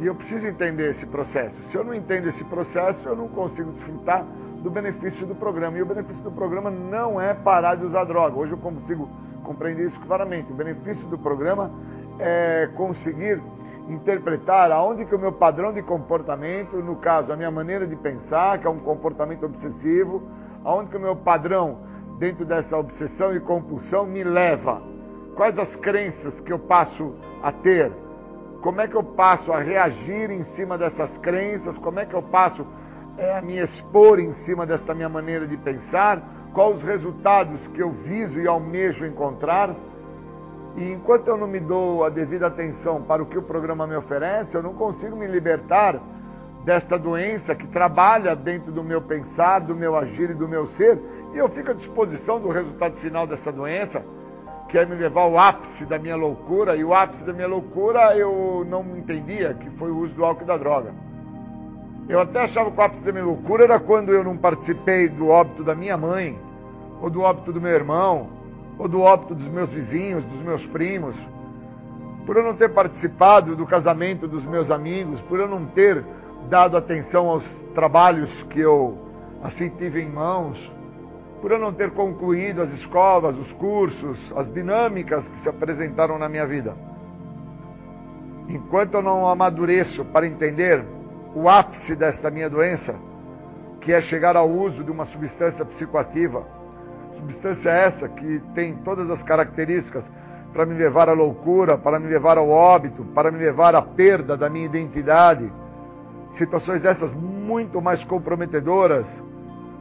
E 0.00 0.06
eu 0.06 0.14
preciso 0.14 0.46
entender 0.46 0.90
esse 0.90 1.06
processo. 1.06 1.54
Se 1.64 1.76
eu 1.76 1.84
não 1.84 1.94
entendo 1.94 2.26
esse 2.26 2.42
processo, 2.44 3.08
eu 3.08 3.14
não 3.14 3.28
consigo 3.28 3.70
desfrutar 3.72 4.24
do 4.62 4.70
benefício 4.70 5.26
do 5.26 5.34
programa. 5.34 5.78
E 5.78 5.82
o 5.82 5.86
benefício 5.86 6.22
do 6.22 6.32
programa 6.32 6.70
não 6.70 7.20
é 7.20 7.32
parar 7.32 7.76
de 7.76 7.84
usar 7.84 8.04
droga. 8.04 8.36
Hoje 8.36 8.52
eu 8.52 8.58
consigo 8.58 9.08
compreender 9.44 9.86
isso 9.86 10.00
claramente. 10.00 10.50
O 10.50 10.54
benefício 10.54 11.06
do 11.06 11.18
programa 11.18 11.70
é 12.18 12.68
conseguir 12.74 13.40
interpretar 13.88 14.72
aonde 14.72 15.04
que 15.04 15.14
o 15.14 15.18
meu 15.18 15.32
padrão 15.32 15.72
de 15.72 15.82
comportamento, 15.82 16.76
no 16.76 16.96
caso, 16.96 17.32
a 17.32 17.36
minha 17.36 17.50
maneira 17.50 17.86
de 17.86 17.96
pensar, 17.96 18.58
que 18.58 18.66
é 18.66 18.70
um 18.70 18.78
comportamento 18.78 19.44
obsessivo, 19.44 20.22
aonde 20.64 20.90
que 20.90 20.96
o 20.96 21.00
meu 21.00 21.16
padrão 21.16 21.78
dentro 22.18 22.44
dessa 22.44 22.76
obsessão 22.76 23.34
e 23.34 23.40
compulsão 23.40 24.06
me 24.06 24.24
leva? 24.24 24.82
Quais 25.34 25.58
as 25.58 25.76
crenças 25.76 26.40
que 26.40 26.52
eu 26.52 26.58
passo 26.58 27.14
a 27.42 27.52
ter? 27.52 27.92
Como 28.62 28.80
é 28.80 28.88
que 28.88 28.94
eu 28.94 29.02
passo 29.02 29.52
a 29.52 29.60
reagir 29.60 30.30
em 30.30 30.44
cima 30.44 30.78
dessas 30.78 31.18
crenças? 31.18 31.76
Como 31.76 32.00
é 32.00 32.06
que 32.06 32.14
eu 32.14 32.22
passo 32.22 32.66
é, 33.18 33.36
a 33.36 33.42
me 33.42 33.58
expor 33.58 34.18
em 34.18 34.32
cima 34.32 34.64
desta 34.64 34.94
minha 34.94 35.08
maneira 35.08 35.46
de 35.46 35.56
pensar? 35.56 36.22
Quais 36.54 36.76
os 36.76 36.82
resultados 36.82 37.66
que 37.68 37.82
eu 37.82 37.90
viso 37.90 38.40
e 38.40 38.46
almejo 38.46 39.04
encontrar? 39.04 39.74
E 40.76 40.92
enquanto 40.92 41.28
eu 41.28 41.36
não 41.36 41.46
me 41.46 41.60
dou 41.60 42.04
a 42.04 42.08
devida 42.08 42.48
atenção 42.48 43.00
para 43.02 43.22
o 43.22 43.26
que 43.26 43.38
o 43.38 43.42
programa 43.42 43.86
me 43.86 43.96
oferece, 43.96 44.56
eu 44.56 44.62
não 44.62 44.74
consigo 44.74 45.16
me 45.16 45.26
libertar 45.26 46.00
desta 46.64 46.98
doença 46.98 47.54
que 47.54 47.66
trabalha 47.66 48.34
dentro 48.34 48.72
do 48.72 48.82
meu 48.82 49.00
pensar, 49.00 49.60
do 49.60 49.74
meu 49.74 49.96
agir 49.96 50.30
e 50.30 50.34
do 50.34 50.48
meu 50.48 50.66
ser, 50.66 50.98
e 51.32 51.38
eu 51.38 51.48
fico 51.48 51.70
à 51.70 51.74
disposição 51.74 52.40
do 52.40 52.48
resultado 52.48 52.96
final 52.96 53.26
dessa 53.26 53.52
doença, 53.52 54.02
que 54.68 54.78
é 54.78 54.84
me 54.84 54.96
levar 54.96 55.20
ao 55.20 55.38
ápice 55.38 55.84
da 55.84 55.98
minha 55.98 56.16
loucura, 56.16 56.74
e 56.74 56.82
o 56.82 56.92
ápice 56.92 57.22
da 57.22 57.32
minha 57.32 57.46
loucura 57.46 58.16
eu 58.16 58.66
não 58.68 58.82
entendia, 58.96 59.54
que 59.54 59.70
foi 59.70 59.90
o 59.90 59.98
uso 59.98 60.14
do 60.14 60.24
álcool 60.24 60.42
e 60.42 60.46
da 60.46 60.56
droga. 60.56 60.92
Eu 62.08 62.20
até 62.20 62.40
achava 62.40 62.70
que 62.70 62.80
o 62.80 62.82
ápice 62.82 63.02
da 63.02 63.12
minha 63.12 63.24
loucura 63.24 63.64
era 63.64 63.78
quando 63.78 64.12
eu 64.12 64.24
não 64.24 64.36
participei 64.36 65.08
do 65.08 65.28
óbito 65.28 65.62
da 65.62 65.74
minha 65.74 65.96
mãe, 65.96 66.36
ou 67.00 67.10
do 67.10 67.20
óbito 67.20 67.52
do 67.52 67.60
meu 67.60 67.72
irmão, 67.72 68.28
ou 68.78 68.88
do 68.88 69.00
óbito 69.00 69.34
dos 69.34 69.46
meus 69.46 69.68
vizinhos, 69.68 70.24
dos 70.24 70.42
meus 70.42 70.66
primos, 70.66 71.16
por 72.26 72.36
eu 72.36 72.42
não 72.42 72.54
ter 72.54 72.70
participado 72.70 73.54
do 73.54 73.66
casamento 73.66 74.26
dos 74.26 74.44
meus 74.44 74.70
amigos, 74.70 75.20
por 75.22 75.38
eu 75.38 75.48
não 75.48 75.66
ter 75.66 76.04
dado 76.48 76.76
atenção 76.76 77.28
aos 77.28 77.44
trabalhos 77.74 78.42
que 78.44 78.60
eu 78.60 78.98
assim 79.42 79.68
tive 79.68 80.00
em 80.00 80.08
mãos, 80.08 80.58
por 81.40 81.50
eu 81.52 81.58
não 81.58 81.72
ter 81.72 81.90
concluído 81.90 82.62
as 82.62 82.72
escolas, 82.72 83.36
os 83.36 83.52
cursos, 83.52 84.32
as 84.34 84.50
dinâmicas 84.50 85.28
que 85.28 85.38
se 85.38 85.48
apresentaram 85.48 86.18
na 86.18 86.28
minha 86.28 86.46
vida. 86.46 86.74
Enquanto 88.48 88.94
eu 88.94 89.02
não 89.02 89.28
amadureço 89.28 90.04
para 90.04 90.26
entender 90.26 90.84
o 91.34 91.48
ápice 91.48 91.94
desta 91.94 92.30
minha 92.30 92.48
doença, 92.48 92.94
que 93.80 93.92
é 93.92 94.00
chegar 94.00 94.36
ao 94.36 94.48
uso 94.48 94.82
de 94.82 94.90
uma 94.90 95.04
substância 95.04 95.64
psicoativa, 95.64 96.46
substância 97.16 97.70
essa 97.70 98.08
que 98.08 98.40
tem 98.54 98.74
todas 98.76 99.10
as 99.10 99.22
características 99.22 100.10
para 100.52 100.64
me 100.64 100.74
levar 100.74 101.08
à 101.08 101.12
loucura, 101.12 101.76
para 101.76 101.98
me 101.98 102.06
levar 102.08 102.38
ao 102.38 102.48
óbito, 102.48 103.04
para 103.06 103.30
me 103.30 103.38
levar 103.38 103.74
à 103.74 103.82
perda 103.82 104.36
da 104.36 104.48
minha 104.48 104.66
identidade, 104.66 105.52
situações 106.30 106.82
dessas 106.82 107.12
muito 107.12 107.80
mais 107.82 108.04
comprometedoras 108.04 109.22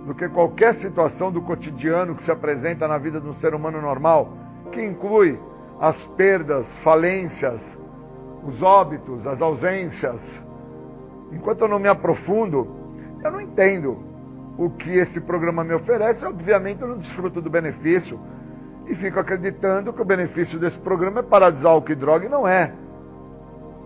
do 0.06 0.14
que 0.14 0.28
qualquer 0.30 0.74
situação 0.74 1.32
do 1.32 1.42
cotidiano 1.42 2.16
que 2.16 2.24
se 2.24 2.32
apresenta 2.32 2.88
na 2.88 2.98
vida 2.98 3.22
de 3.22 3.28
um 3.28 3.34
ser 3.34 3.54
humano 3.54 3.82
normal, 3.82 4.34
que 4.72 4.84
inclui 4.84 5.40
as 5.80 6.06
perdas, 6.06 6.76
falências, 6.78 7.78
os 8.44 8.62
óbitos, 8.62 9.26
as 9.26 9.42
ausências. 9.42 10.44
Enquanto 11.32 11.62
eu 11.62 11.68
não 11.68 11.80
me 11.80 11.88
aprofundo, 11.88 12.68
eu 13.24 13.32
não 13.32 13.42
entendo 13.42 14.13
o 14.58 14.70
que 14.70 14.92
esse 14.92 15.20
programa 15.20 15.64
me 15.64 15.74
oferece, 15.74 16.26
obviamente 16.26 16.82
eu 16.82 16.88
não 16.88 16.98
desfruto 16.98 17.42
do 17.42 17.50
benefício 17.50 18.20
e 18.88 18.94
fico 18.94 19.20
acreditando 19.20 19.94
que 19.94 20.02
o 20.02 20.06
benefício 20.06 20.60
desse 20.60 20.78
programa 20.78 21.22
é 21.22 21.52
usar 21.52 21.70
álcool 21.70 21.92
e 21.92 21.96
droga 21.96 22.26
e 22.26 22.30
não 22.30 22.48
é. 22.48 22.72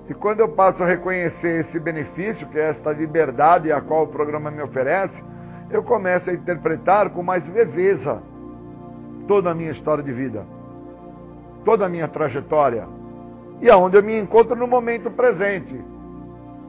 E 0.10 0.14
quando 0.14 0.40
eu 0.40 0.50
passo 0.50 0.84
a 0.84 0.88
reconhecer 0.88 1.60
esse 1.60 1.80
benefício, 1.80 2.48
que 2.48 2.58
é 2.58 2.70
esta 2.70 2.92
liberdade 2.92 3.72
a 3.72 3.82
qual 3.82 4.04
o 4.04 4.08
programa 4.08 4.50
me 4.50 4.62
oferece, 4.62 5.24
eu 5.70 5.84
começo 5.84 6.30
a 6.30 6.34
interpretar 6.34 7.10
com 7.10 7.22
mais 7.22 7.48
leveza 7.48 8.22
toda 9.28 9.52
a 9.52 9.56
minha 9.56 9.72
história 9.72 10.04
de 10.04 10.14
vida, 10.14 10.46
toda 11.66 11.86
a 11.86 11.90
minha 11.90 12.08
trajetória 12.08 12.88
e 13.62 13.70
aonde 13.70 13.98
eu 13.98 14.04
me 14.04 14.18
encontro 14.18 14.56
no 14.56 14.68
momento 14.68 15.10
presente. 15.12 15.80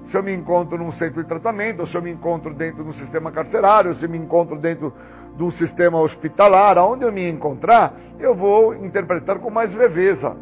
Se 0.08 0.16
eu 0.16 0.22
me 0.22 0.34
encontro 0.34 0.76
num 0.76 0.90
centro 0.90 1.22
de 1.22 1.28
tratamento, 1.28 1.80
ou 1.80 1.86
se 1.86 1.96
eu 1.96 2.02
me 2.02 2.10
encontro 2.10 2.52
dentro 2.52 2.82
de 2.82 2.90
um 2.90 2.92
sistema 2.92 3.30
carcerário, 3.30 3.90
ou 3.90 3.94
se 3.94 4.04
eu 4.04 4.10
me 4.10 4.18
encontro 4.18 4.56
dentro 4.56 4.92
de 5.36 5.42
um 5.42 5.50
sistema 5.50 6.00
hospitalar, 6.00 6.76
aonde 6.76 7.04
eu 7.04 7.12
me 7.12 7.28
encontrar, 7.28 7.94
eu 8.18 8.34
vou 8.34 8.74
interpretar 8.74 9.38
com 9.38 9.50
mais 9.50 9.74
leveza 9.74 10.36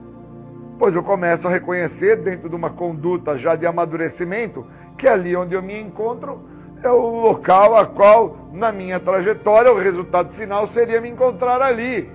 pois 0.79 0.95
eu 0.95 1.03
começo 1.03 1.47
a 1.47 1.51
reconhecer 1.51 2.17
dentro 2.17 2.49
de 2.49 2.55
uma 2.55 2.71
conduta 2.71 3.37
já 3.37 3.57
de 3.57 3.67
amadurecimento 3.67 4.67
que 4.97 5.09
ali 5.09 5.35
onde 5.35 5.55
eu 5.55 5.63
me 5.63 5.79
encontro 5.81 6.41
é 6.83 6.91
o 6.91 7.21
local 7.21 7.77
a 7.77 7.87
qual, 7.87 8.37
na 8.53 8.71
minha 8.71 9.01
trajetória, 9.01 9.73
o 9.73 9.79
resultado 9.79 10.33
final 10.35 10.67
seria 10.67 11.01
me 11.01 11.09
encontrar 11.09 11.63
ali. 11.63 12.11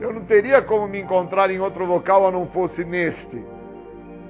Eu 0.00 0.12
não 0.12 0.22
teria 0.22 0.60
como 0.60 0.88
me 0.88 1.00
encontrar 1.00 1.50
em 1.50 1.60
outro 1.60 1.84
local 1.84 2.26
a 2.26 2.30
não 2.30 2.46
fosse 2.46 2.84
neste. 2.84 3.42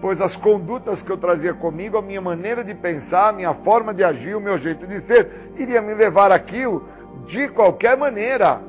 Pois 0.00 0.20
as 0.20 0.34
condutas 0.34 1.02
que 1.02 1.10
eu 1.10 1.18
trazia 1.18 1.52
comigo, 1.52 1.98
a 1.98 2.02
minha 2.02 2.20
maneira 2.20 2.64
de 2.64 2.74
pensar, 2.74 3.28
a 3.28 3.32
minha 3.32 3.52
forma 3.52 3.92
de 3.92 4.02
agir, 4.02 4.34
o 4.34 4.40
meu 4.40 4.56
jeito 4.56 4.86
de 4.86 5.00
ser, 5.00 5.52
iria 5.58 5.82
me 5.82 5.92
levar 5.92 6.32
aquilo 6.32 6.88
de 7.26 7.48
qualquer 7.48 7.96
maneira. 7.98 8.60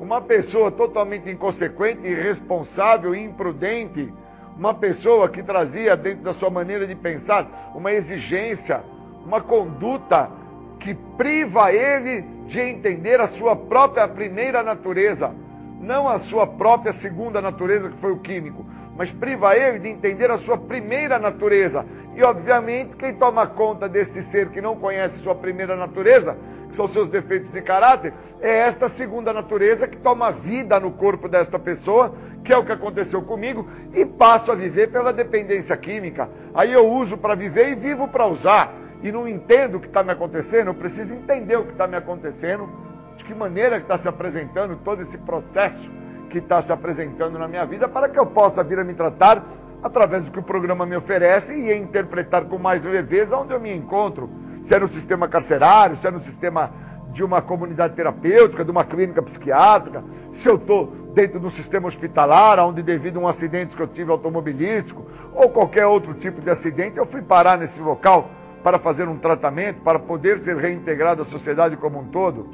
Uma 0.00 0.22
pessoa 0.22 0.70
totalmente 0.70 1.28
inconsequente, 1.28 2.06
irresponsável, 2.06 3.14
imprudente, 3.14 4.10
uma 4.56 4.72
pessoa 4.72 5.28
que 5.28 5.42
trazia 5.42 5.94
dentro 5.94 6.22
da 6.22 6.32
sua 6.32 6.48
maneira 6.48 6.86
de 6.86 6.94
pensar 6.94 7.72
uma 7.74 7.92
exigência, 7.92 8.82
uma 9.24 9.42
conduta 9.42 10.30
que 10.78 10.94
priva 10.94 11.70
ele 11.72 12.22
de 12.46 12.58
entender 12.58 13.20
a 13.20 13.26
sua 13.26 13.54
própria 13.54 14.08
primeira 14.08 14.62
natureza, 14.62 15.30
não 15.78 16.08
a 16.08 16.18
sua 16.18 16.46
própria 16.46 16.92
segunda 16.92 17.42
natureza, 17.42 17.90
que 17.90 17.98
foi 17.98 18.12
o 18.12 18.18
químico, 18.18 18.64
mas 19.00 19.10
priva 19.10 19.56
ele 19.56 19.78
de 19.78 19.88
entender 19.88 20.30
a 20.30 20.36
sua 20.36 20.58
primeira 20.58 21.18
natureza. 21.18 21.86
E 22.14 22.22
obviamente, 22.22 22.96
quem 22.96 23.14
toma 23.14 23.46
conta 23.46 23.88
desse 23.88 24.22
ser 24.24 24.50
que 24.50 24.60
não 24.60 24.76
conhece 24.76 25.20
sua 25.20 25.34
primeira 25.34 25.74
natureza, 25.74 26.36
que 26.68 26.76
são 26.76 26.86
seus 26.86 27.08
defeitos 27.08 27.50
de 27.50 27.62
caráter, 27.62 28.12
é 28.42 28.58
esta 28.58 28.90
segunda 28.90 29.32
natureza 29.32 29.88
que 29.88 29.96
toma 29.96 30.30
vida 30.30 30.78
no 30.78 30.90
corpo 30.90 31.30
desta 31.30 31.58
pessoa, 31.58 32.14
que 32.44 32.52
é 32.52 32.58
o 32.58 32.62
que 32.62 32.72
aconteceu 32.72 33.22
comigo, 33.22 33.66
e 33.94 34.04
passo 34.04 34.52
a 34.52 34.54
viver 34.54 34.90
pela 34.90 35.14
dependência 35.14 35.74
química. 35.78 36.28
Aí 36.52 36.70
eu 36.70 36.86
uso 36.86 37.16
para 37.16 37.34
viver 37.34 37.70
e 37.70 37.74
vivo 37.76 38.06
para 38.06 38.26
usar. 38.26 38.74
E 39.02 39.10
não 39.10 39.26
entendo 39.26 39.76
o 39.76 39.80
que 39.80 39.86
está 39.86 40.02
me 40.02 40.12
acontecendo, 40.12 40.66
eu 40.66 40.74
preciso 40.74 41.14
entender 41.14 41.56
o 41.56 41.64
que 41.64 41.72
está 41.72 41.86
me 41.86 41.96
acontecendo, 41.96 42.68
de 43.16 43.24
que 43.24 43.34
maneira 43.34 43.78
que 43.78 43.84
está 43.84 43.96
se 43.96 44.08
apresentando 44.08 44.76
todo 44.84 45.00
esse 45.00 45.16
processo 45.16 45.99
que 46.30 46.38
está 46.38 46.62
se 46.62 46.72
apresentando 46.72 47.38
na 47.38 47.46
minha 47.46 47.66
vida, 47.66 47.88
para 47.88 48.08
que 48.08 48.18
eu 48.18 48.24
possa 48.24 48.62
vir 48.62 48.78
a 48.78 48.84
me 48.84 48.94
tratar 48.94 49.44
através 49.82 50.24
do 50.24 50.30
que 50.30 50.38
o 50.38 50.42
programa 50.42 50.86
me 50.86 50.96
oferece 50.96 51.54
e 51.54 51.74
interpretar 51.74 52.44
com 52.44 52.58
mais 52.58 52.84
leveza 52.84 53.36
onde 53.36 53.52
eu 53.52 53.60
me 53.60 53.74
encontro. 53.74 54.30
Se 54.62 54.74
é 54.74 54.78
no 54.78 54.88
sistema 54.88 55.28
carcerário, 55.28 55.96
se 55.96 56.06
é 56.06 56.10
no 56.10 56.20
sistema 56.20 56.70
de 57.12 57.24
uma 57.24 57.42
comunidade 57.42 57.94
terapêutica, 57.94 58.64
de 58.64 58.70
uma 58.70 58.84
clínica 58.84 59.20
psiquiátrica, 59.20 60.04
se 60.32 60.48
eu 60.48 60.56
estou 60.56 60.86
dentro 61.12 61.40
do 61.40 61.50
sistema 61.50 61.88
hospitalar, 61.88 62.60
onde 62.60 62.82
devido 62.82 63.18
a 63.18 63.22
um 63.22 63.28
acidente 63.28 63.74
que 63.74 63.82
eu 63.82 63.88
tive 63.88 64.12
automobilístico, 64.12 65.04
ou 65.34 65.48
qualquer 65.48 65.86
outro 65.86 66.14
tipo 66.14 66.40
de 66.40 66.50
acidente, 66.50 66.98
eu 66.98 67.06
fui 67.06 67.20
parar 67.20 67.58
nesse 67.58 67.80
local 67.80 68.30
para 68.62 68.78
fazer 68.78 69.08
um 69.08 69.16
tratamento, 69.16 69.80
para 69.80 69.98
poder 69.98 70.38
ser 70.38 70.56
reintegrado 70.56 71.22
à 71.22 71.24
sociedade 71.24 71.76
como 71.76 71.98
um 71.98 72.04
todo. 72.04 72.48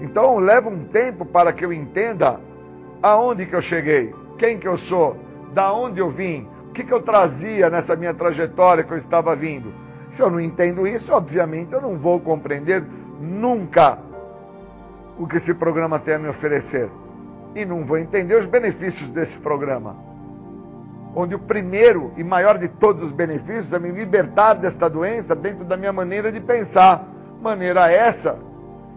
Então 0.00 0.38
leva 0.38 0.68
um 0.68 0.84
tempo 0.84 1.24
para 1.24 1.52
que 1.52 1.64
eu 1.64 1.72
entenda 1.72 2.40
aonde 3.02 3.46
que 3.46 3.54
eu 3.54 3.60
cheguei, 3.60 4.14
quem 4.38 4.58
que 4.58 4.68
eu 4.68 4.76
sou, 4.76 5.16
da 5.52 5.72
onde 5.72 6.00
eu 6.00 6.08
vim, 6.08 6.48
o 6.68 6.72
que, 6.72 6.84
que 6.84 6.92
eu 6.92 7.02
trazia 7.02 7.68
nessa 7.68 7.96
minha 7.96 8.14
trajetória 8.14 8.84
que 8.84 8.92
eu 8.92 8.96
estava 8.96 9.34
vindo. 9.34 9.72
Se 10.10 10.22
eu 10.22 10.30
não 10.30 10.40
entendo 10.40 10.86
isso, 10.86 11.12
obviamente 11.12 11.72
eu 11.72 11.80
não 11.80 11.96
vou 11.96 12.20
compreender 12.20 12.84
nunca 13.20 13.98
o 15.18 15.26
que 15.26 15.36
esse 15.36 15.52
programa 15.52 15.98
tem 15.98 16.14
a 16.14 16.18
me 16.18 16.28
oferecer. 16.28 16.88
E 17.54 17.64
não 17.64 17.84
vou 17.84 17.98
entender 17.98 18.36
os 18.36 18.46
benefícios 18.46 19.10
desse 19.10 19.38
programa. 19.38 19.96
Onde 21.14 21.34
o 21.34 21.38
primeiro 21.38 22.12
e 22.16 22.22
maior 22.22 22.56
de 22.58 22.68
todos 22.68 23.02
os 23.02 23.10
benefícios 23.10 23.72
é 23.72 23.78
me 23.78 23.90
libertar 23.90 24.54
desta 24.54 24.88
doença 24.88 25.34
dentro 25.34 25.64
da 25.64 25.76
minha 25.76 25.92
maneira 25.92 26.30
de 26.30 26.40
pensar. 26.40 27.04
Maneira 27.42 27.90
essa 27.90 28.38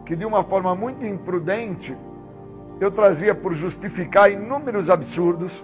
que, 0.06 0.16
de 0.16 0.26
uma 0.26 0.44
forma 0.44 0.76
muito 0.76 1.04
imprudente, 1.06 1.98
eu 2.84 2.92
trazia 2.92 3.34
por 3.34 3.54
justificar 3.54 4.32
inúmeros 4.32 4.90
absurdos 4.90 5.64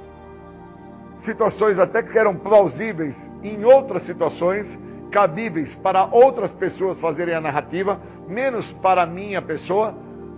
situações 1.17 1.77
até 1.77 2.01
que 2.01 2.17
eram 2.17 2.33
plausíveis 2.33 3.29
em 3.43 3.65
outras 3.65 4.03
situações, 4.03 4.79
cabíveis 5.11 5.75
para 5.75 6.05
outras 6.05 6.51
pessoas 6.51 6.97
fazerem 6.97 7.35
a 7.35 7.41
narrativa, 7.41 7.99
menos 8.27 8.71
para 8.73 9.03
a 9.03 9.05
minha 9.05 9.41
pessoa, 9.41 9.93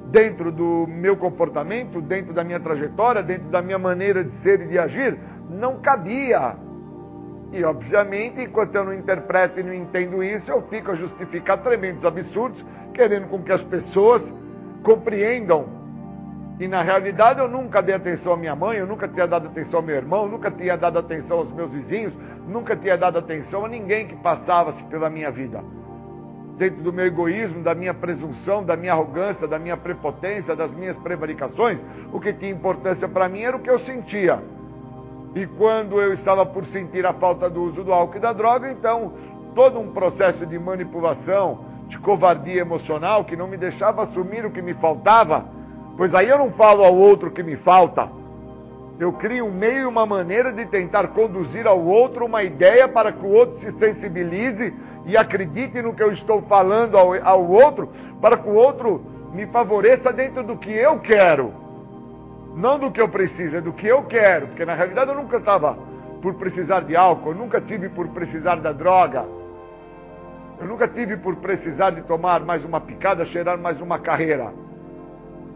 dentro 0.08 0.52
do 0.52 0.88
meu 0.88 1.16
comportamento, 1.16 2.02
dentro 2.02 2.34
da 2.34 2.44
minha 2.44 2.60
trajetória, 2.60 3.22
dentro 3.22 3.50
da 3.50 3.62
minha 3.62 3.78
maneira 3.78 4.24
de 4.24 4.32
ser 4.32 4.62
e 4.62 4.68
de 4.70 4.80
agir, 4.80 5.18
não 5.50 5.80
cabia. 5.80 6.56
E, 7.52 7.64
obviamente, 7.64 8.42
enquanto 8.42 8.74
eu 8.74 8.86
não 8.86 8.94
interpreto 8.94 9.60
e 9.60 9.64
não 9.64 9.74
entendo 9.74 10.24
isso, 10.24 10.50
eu 10.50 10.62
fico 10.64 10.92
a 10.92 10.96
justificar 10.96 11.60
tremendos 11.60 12.04
absurdos, 12.04 12.66
querendo 12.94 13.28
com 13.28 13.44
que 13.44 13.52
as 13.52 13.62
pessoas 13.62 14.22
compreendam 14.84 15.81
e 16.62 16.68
na 16.68 16.84
realidade 16.84 17.40
eu 17.40 17.48
nunca 17.48 17.82
dei 17.82 17.96
atenção 17.96 18.34
à 18.34 18.38
minha 18.38 18.56
mãe, 18.56 18.78
eu 18.78 18.86
nunca 18.86 19.08
tinha 19.08 19.26
dado 19.26 19.48
atenção 19.48 19.80
ao 19.80 19.84
meu 19.84 19.96
irmão, 19.96 20.28
nunca 20.28 20.52
tinha 20.52 20.78
dado 20.78 21.00
atenção 21.00 21.40
aos 21.40 21.52
meus 21.52 21.72
vizinhos, 21.72 22.16
nunca 22.48 22.76
tinha 22.76 22.96
dado 22.96 23.18
atenção 23.18 23.66
a 23.66 23.68
ninguém 23.68 24.08
que 24.08 24.16
passava-se 24.16 24.84
pela 24.84 25.10
minha 25.10 25.32
vida. 25.32 25.64
Dentro 26.60 26.84
do 26.84 26.94
meu 26.94 27.08
egoísmo, 27.08 27.64
da 27.64 27.74
minha 27.74 27.96
presunção, 27.96 28.64
da 28.64 28.78
minha 28.78 28.94
arrogância, 28.94 29.48
da 29.48 29.58
minha 29.58 29.76
prepotência, 29.76 30.56
das 30.56 30.72
minhas 30.72 30.96
prevaricações, 30.98 31.80
o 32.14 32.20
que 32.20 32.32
tinha 32.32 32.52
importância 32.52 33.08
para 33.08 33.28
mim 33.28 33.42
era 33.42 33.58
o 33.58 33.60
que 33.60 33.70
eu 33.72 33.80
sentia. 33.80 34.38
E 35.34 35.48
quando 35.48 36.00
eu 36.00 36.14
estava 36.14 36.46
por 36.46 36.68
sentir 36.68 37.08
a 37.08 37.14
falta 37.14 37.50
do 37.50 37.64
uso 37.64 37.84
do 37.84 37.92
álcool 37.92 38.18
e 38.18 38.20
da 38.20 38.34
droga, 38.34 38.72
então 38.72 39.14
todo 39.56 39.80
um 39.80 39.92
processo 39.92 40.46
de 40.46 40.60
manipulação, 40.60 41.66
de 41.88 41.98
covardia 41.98 42.62
emocional 42.62 43.26
que 43.26 43.36
não 43.36 43.48
me 43.48 43.58
deixava 43.58 44.04
assumir 44.04 44.46
o 44.46 44.52
que 44.52 44.62
me 44.62 44.76
faltava 44.76 45.60
Pois 45.98 46.16
aí 46.16 46.30
eu 46.30 46.38
não 46.38 46.52
falo 46.52 46.84
ao 46.84 46.96
outro 46.96 47.32
que 47.32 47.44
me 47.44 47.56
falta. 47.56 48.10
Eu 49.00 49.12
crio 49.14 49.46
um 49.46 49.52
meio 49.52 49.82
e 49.82 49.86
uma 49.86 50.06
maneira 50.06 50.52
de 50.52 50.66
tentar 50.66 51.08
conduzir 51.08 51.66
ao 51.66 51.80
outro 51.80 52.26
uma 52.26 52.44
ideia 52.44 52.88
para 52.88 53.12
que 53.12 53.26
o 53.26 53.30
outro 53.30 53.60
se 53.60 53.72
sensibilize 53.72 54.74
e 55.06 55.18
acredite 55.18 55.82
no 55.82 55.94
que 55.94 56.04
eu 56.04 56.12
estou 56.12 56.42
falando 56.44 56.98
ao, 56.98 57.14
ao 57.26 57.50
outro, 57.50 57.90
para 58.22 58.38
que 58.38 58.48
o 58.48 58.54
outro 58.54 59.02
me 59.34 59.48
favoreça 59.48 60.14
dentro 60.14 60.44
do 60.44 60.56
que 60.56 60.72
eu 60.72 61.00
quero. 61.00 61.52
Não 62.56 62.78
do 62.78 62.92
que 62.92 63.02
eu 63.02 63.10
preciso, 63.10 63.58
é 63.58 63.62
do 63.62 63.74
que 63.74 63.88
eu 63.88 64.04
quero. 64.04 64.48
Porque 64.48 64.66
na 64.66 64.76
realidade 64.76 65.10
eu 65.10 65.16
nunca 65.16 65.38
estava 65.38 65.78
por 66.22 66.36
precisar 66.36 66.82
de 66.82 66.96
álcool, 66.96 67.32
eu 67.32 67.36
nunca 67.36 67.60
tive 67.60 67.90
por 67.90 68.08
precisar 68.10 68.58
da 68.58 68.72
droga. 68.72 69.26
Eu 70.60 70.68
nunca 70.68 70.88
tive 70.88 71.18
por 71.18 71.38
precisar 71.38 71.90
de 71.90 72.04
tomar 72.04 72.42
mais 72.42 72.64
uma 72.64 72.80
picada, 72.80 73.26
cheirar 73.26 73.58
mais 73.58 73.82
uma 73.82 73.98
carreira 73.98 74.54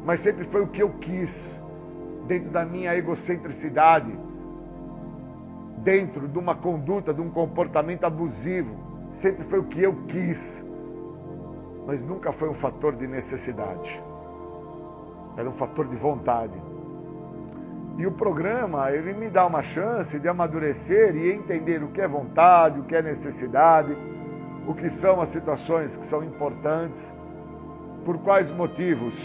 mas 0.05 0.19
sempre 0.19 0.45
foi 0.45 0.61
o 0.61 0.67
que 0.67 0.83
eu 0.83 0.89
quis, 1.01 1.59
dentro 2.27 2.51
da 2.51 2.63
minha 2.63 2.95
egocentricidade, 2.95 4.13
dentro 5.79 6.27
de 6.27 6.37
uma 6.37 6.53
conduta, 6.53 7.11
de 7.11 7.21
um 7.21 7.29
comportamento 7.31 8.03
abusivo. 8.03 8.69
Sempre 9.17 9.43
foi 9.45 9.59
o 9.59 9.63
que 9.63 9.81
eu 9.81 9.95
quis, 10.07 10.63
mas 11.87 11.99
nunca 12.01 12.31
foi 12.31 12.49
um 12.49 12.53
fator 12.53 12.95
de 12.95 13.07
necessidade. 13.07 13.99
Era 15.35 15.49
um 15.49 15.53
fator 15.53 15.87
de 15.87 15.95
vontade. 15.95 16.53
E 17.97 18.05
o 18.05 18.11
programa, 18.11 18.91
ele 18.91 19.13
me 19.13 19.29
dá 19.29 19.47
uma 19.47 19.63
chance 19.63 20.19
de 20.19 20.27
amadurecer 20.27 21.15
e 21.15 21.31
entender 21.31 21.81
o 21.81 21.87
que 21.87 22.01
é 22.01 22.07
vontade, 22.07 22.79
o 22.79 22.83
que 22.83 22.95
é 22.95 23.01
necessidade, 23.01 23.97
o 24.67 24.73
que 24.73 24.89
são 24.91 25.19
as 25.19 25.29
situações 25.29 25.95
que 25.97 26.05
são 26.05 26.23
importantes, 26.23 27.11
por 28.03 28.19
quais 28.19 28.53
motivos 28.55 29.15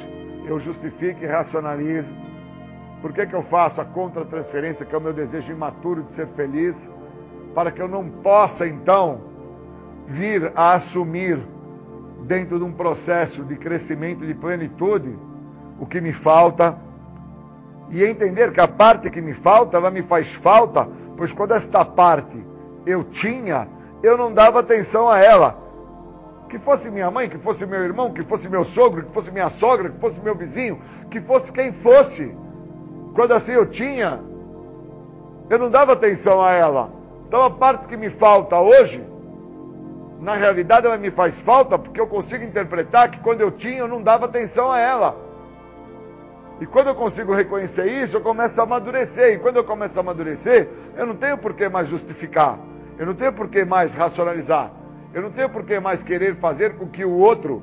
eu 0.47 0.59
justifico 0.59 1.23
e 1.23 1.27
racionalizo. 1.27 2.09
Por 3.01 3.13
que, 3.13 3.27
que 3.27 3.35
eu 3.35 3.43
faço 3.45 3.81
a 3.81 3.85
contra-transferência, 3.85 4.85
que 4.85 4.95
é 4.95 4.99
o 4.99 5.01
meu 5.01 5.13
desejo 5.13 5.53
imaturo 5.53 6.03
de 6.03 6.13
ser 6.15 6.27
feliz, 6.29 6.77
para 7.55 7.71
que 7.71 7.81
eu 7.81 7.89
não 7.89 8.09
possa, 8.09 8.67
então, 8.67 9.21
vir 10.07 10.53
a 10.55 10.75
assumir, 10.75 11.39
dentro 12.23 12.59
de 12.59 12.65
um 12.65 12.73
processo 12.73 13.43
de 13.43 13.57
crescimento 13.57 14.27
de 14.27 14.35
plenitude, 14.35 15.17
o 15.79 15.87
que 15.87 16.01
me 16.01 16.13
falta, 16.13 16.77
e 17.91 18.05
entender 18.05 18.53
que 18.53 18.61
a 18.61 18.69
parte 18.69 19.11
que 19.11 19.21
me 19.21 19.33
falta, 19.33 19.79
ela 19.79 19.91
me 19.91 20.03
faz 20.03 20.33
falta, 20.35 20.87
pois 21.17 21.33
quando 21.33 21.53
esta 21.53 21.85
parte 21.85 22.39
eu 22.87 23.03
tinha, 23.05 23.67
eu 24.03 24.17
não 24.17 24.33
dava 24.33 24.61
atenção 24.61 25.09
a 25.09 25.19
ela 25.19 25.70
que 26.51 26.59
fosse 26.59 26.91
minha 26.91 27.11
mãe, 27.11 27.29
que 27.29 27.39
fosse 27.39 27.65
meu 27.65 27.83
irmão, 27.83 28.13
que 28.13 28.23
fosse 28.23 28.49
meu 28.49 28.65
sogro, 28.65 29.05
que 29.05 29.13
fosse 29.13 29.31
minha 29.31 29.49
sogra, 29.49 29.89
que 29.89 29.99
fosse 30.01 30.21
meu 30.21 30.35
vizinho, 30.35 30.83
que 31.09 31.21
fosse 31.21 31.51
quem 31.53 31.73
fosse. 31.73 32.37
Quando 33.15 33.33
assim 33.33 33.53
eu 33.53 33.67
tinha, 33.67 34.21
eu 35.49 35.59
não 35.59 35.71
dava 35.71 35.93
atenção 35.93 36.43
a 36.43 36.51
ela. 36.51 36.91
Então 37.29 37.45
a 37.45 37.51
parte 37.51 37.87
que 37.87 37.97
me 37.97 38.11
falta 38.11 38.59
hoje, 38.59 39.03
na 40.19 40.35
realidade 40.35 40.87
ela 40.87 40.99
me 40.99 41.11
faz 41.11 41.41
falta 41.41 41.79
porque 41.79 42.01
eu 42.01 42.09
consigo 42.09 42.45
interpretar 42.45 43.11
que 43.13 43.21
quando 43.21 43.41
eu 43.41 43.53
tinha 43.53 43.79
eu 43.79 43.89
não 43.89 44.03
dava 44.03 44.27
atenção 44.27 44.73
a 44.73 44.79
ela. 44.81 45.15
E 46.61 46.67
quando 46.67 46.89
eu 46.89 46.95
consigo 46.95 47.33
reconhecer 47.33 47.87
isso, 47.87 48.17
eu 48.17 48.21
começo 48.21 48.61
a 48.61 48.65
amadurecer. 48.65 49.35
E 49.35 49.39
quando 49.39 49.57
eu 49.57 49.65
começo 49.65 49.97
a 49.99 50.01
amadurecer, 50.01 50.69
eu 50.97 51.07
não 51.07 51.15
tenho 51.15 51.39
por 51.39 51.55
que 51.55 51.69
mais 51.69 51.89
justificar. 51.89 52.59
Eu 52.99 53.07
não 53.07 53.15
tenho 53.15 53.33
por 53.33 53.49
que 53.49 53.65
mais 53.65 53.95
racionalizar. 53.95 54.80
Eu 55.13 55.23
não 55.23 55.31
tenho 55.31 55.49
por 55.51 55.65
que 55.65 55.79
mais 55.81 56.03
querer 56.03 56.37
fazer 56.37 56.77
com 56.77 56.87
que 56.87 57.05
o 57.05 57.19
outro 57.19 57.63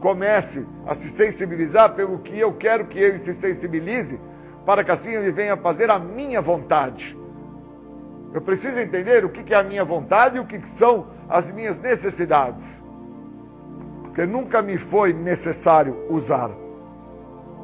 comece 0.00 0.64
a 0.86 0.94
se 0.94 1.08
sensibilizar 1.08 1.94
pelo 1.94 2.18
que 2.20 2.38
eu 2.38 2.52
quero 2.52 2.86
que 2.86 2.98
ele 2.98 3.18
se 3.18 3.34
sensibilize, 3.34 4.18
para 4.64 4.84
que 4.84 4.90
assim 4.90 5.12
ele 5.12 5.32
venha 5.32 5.56
fazer 5.56 5.90
a 5.90 5.98
minha 5.98 6.40
vontade. 6.40 7.18
Eu 8.32 8.40
preciso 8.40 8.78
entender 8.78 9.24
o 9.24 9.28
que 9.28 9.52
é 9.52 9.56
a 9.56 9.62
minha 9.62 9.84
vontade 9.84 10.36
e 10.36 10.40
o 10.40 10.46
que 10.46 10.60
são 10.76 11.08
as 11.28 11.50
minhas 11.50 11.76
necessidades. 11.78 12.64
Porque 14.02 14.24
nunca 14.26 14.62
me 14.62 14.78
foi 14.78 15.12
necessário 15.12 16.06
usar. 16.10 16.50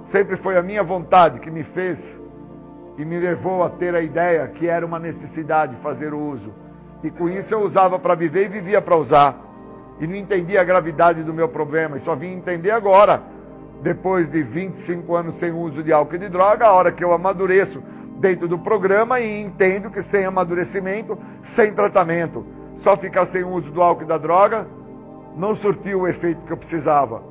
Sempre 0.06 0.36
foi 0.36 0.56
a 0.56 0.62
minha 0.62 0.82
vontade 0.82 1.38
que 1.38 1.50
me 1.50 1.62
fez 1.62 2.18
e 2.96 3.04
me 3.04 3.18
levou 3.18 3.62
a 3.62 3.70
ter 3.70 3.94
a 3.94 4.00
ideia 4.00 4.46
que 4.48 4.66
era 4.66 4.84
uma 4.84 4.98
necessidade 4.98 5.76
fazer 5.76 6.12
o 6.12 6.18
uso. 6.18 6.63
E 7.04 7.10
com 7.10 7.28
isso 7.28 7.52
eu 7.52 7.60
usava 7.60 7.98
para 7.98 8.14
viver 8.14 8.46
e 8.46 8.48
vivia 8.48 8.80
para 8.80 8.96
usar. 8.96 9.38
E 10.00 10.06
não 10.06 10.16
entendia 10.16 10.62
a 10.62 10.64
gravidade 10.64 11.22
do 11.22 11.34
meu 11.34 11.48
problema. 11.48 11.98
E 11.98 12.00
só 12.00 12.16
vim 12.16 12.32
entender 12.32 12.70
agora, 12.70 13.22
depois 13.82 14.26
de 14.26 14.42
25 14.42 15.14
anos 15.14 15.34
sem 15.36 15.52
uso 15.52 15.82
de 15.82 15.92
álcool 15.92 16.14
e 16.14 16.18
de 16.18 16.30
droga, 16.30 16.64
a 16.64 16.72
hora 16.72 16.90
que 16.90 17.04
eu 17.04 17.12
amadureço 17.12 17.82
dentro 18.16 18.48
do 18.48 18.58
programa 18.58 19.20
e 19.20 19.42
entendo 19.42 19.90
que 19.90 20.00
sem 20.00 20.24
amadurecimento, 20.24 21.18
sem 21.42 21.74
tratamento, 21.74 22.46
só 22.76 22.96
ficar 22.96 23.26
sem 23.26 23.44
uso 23.44 23.70
do 23.70 23.82
álcool 23.82 24.04
e 24.04 24.06
da 24.06 24.16
droga, 24.16 24.66
não 25.36 25.54
surtiu 25.54 26.00
o 26.00 26.08
efeito 26.08 26.40
que 26.46 26.52
eu 26.52 26.56
precisava. 26.56 27.22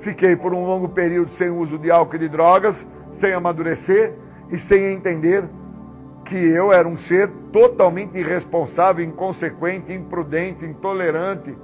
Fiquei 0.00 0.34
por 0.34 0.52
um 0.52 0.66
longo 0.66 0.88
período 0.88 1.30
sem 1.30 1.48
uso 1.48 1.78
de 1.78 1.92
álcool 1.92 2.16
e 2.16 2.18
de 2.18 2.28
drogas, 2.28 2.84
sem 3.12 3.32
amadurecer 3.32 4.14
e 4.50 4.58
sem 4.58 4.92
entender 4.92 5.44
que 6.26 6.36
eu 6.36 6.72
era 6.72 6.86
um 6.86 6.96
ser 6.96 7.30
totalmente 7.52 8.18
irresponsável, 8.18 9.04
inconsequente, 9.04 9.92
imprudente, 9.92 10.64
intolerante, 10.64 11.56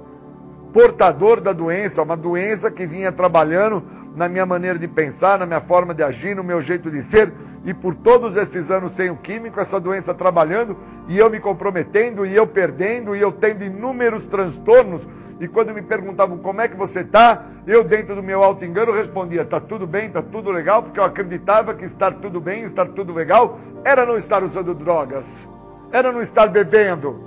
portador 0.71 1.41
da 1.41 1.51
doença, 1.51 2.01
uma 2.01 2.15
doença 2.15 2.71
que 2.71 2.87
vinha 2.87 3.11
trabalhando 3.11 3.83
na 4.15 4.29
minha 4.29 4.45
maneira 4.45 4.79
de 4.79 4.87
pensar, 4.87 5.37
na 5.37 5.45
minha 5.45 5.59
forma 5.59 5.93
de 5.93 6.01
agir, 6.01 6.35
no 6.35 6.43
meu 6.43 6.61
jeito 6.61 6.89
de 6.89 7.03
ser, 7.03 7.31
e 7.65 7.73
por 7.73 7.93
todos 7.95 8.37
esses 8.37 8.71
anos 8.71 8.93
sem 8.93 9.09
o 9.09 9.17
químico, 9.17 9.59
essa 9.59 9.79
doença 9.79 10.13
trabalhando, 10.13 10.77
e 11.07 11.17
eu 11.17 11.29
me 11.29 11.39
comprometendo, 11.39 12.25
e 12.25 12.35
eu 12.35 12.47
perdendo, 12.47 13.15
e 13.15 13.21
eu 13.21 13.31
tendo 13.31 13.63
inúmeros 13.63 14.27
transtornos. 14.27 15.07
E 15.39 15.47
quando 15.47 15.73
me 15.73 15.81
perguntavam 15.81 16.37
como 16.37 16.61
é 16.61 16.67
que 16.67 16.75
você 16.75 17.01
está, 17.01 17.45
eu 17.65 17.83
dentro 17.83 18.15
do 18.15 18.23
meu 18.23 18.43
auto 18.43 18.63
engano 18.63 18.91
respondia: 18.93 19.41
está 19.41 19.59
tudo 19.59 19.87
bem, 19.87 20.07
está 20.07 20.21
tudo 20.21 20.51
legal, 20.51 20.83
porque 20.83 20.99
eu 20.99 21.03
acreditava 21.03 21.73
que 21.73 21.85
estar 21.85 22.13
tudo 22.13 22.39
bem, 22.39 22.63
estar 22.63 22.87
tudo 22.87 23.13
legal, 23.13 23.59
era 23.83 24.05
não 24.05 24.17
estar 24.17 24.43
usando 24.43 24.73
drogas, 24.73 25.25
era 25.91 26.11
não 26.11 26.21
estar 26.21 26.47
bebendo. 26.47 27.19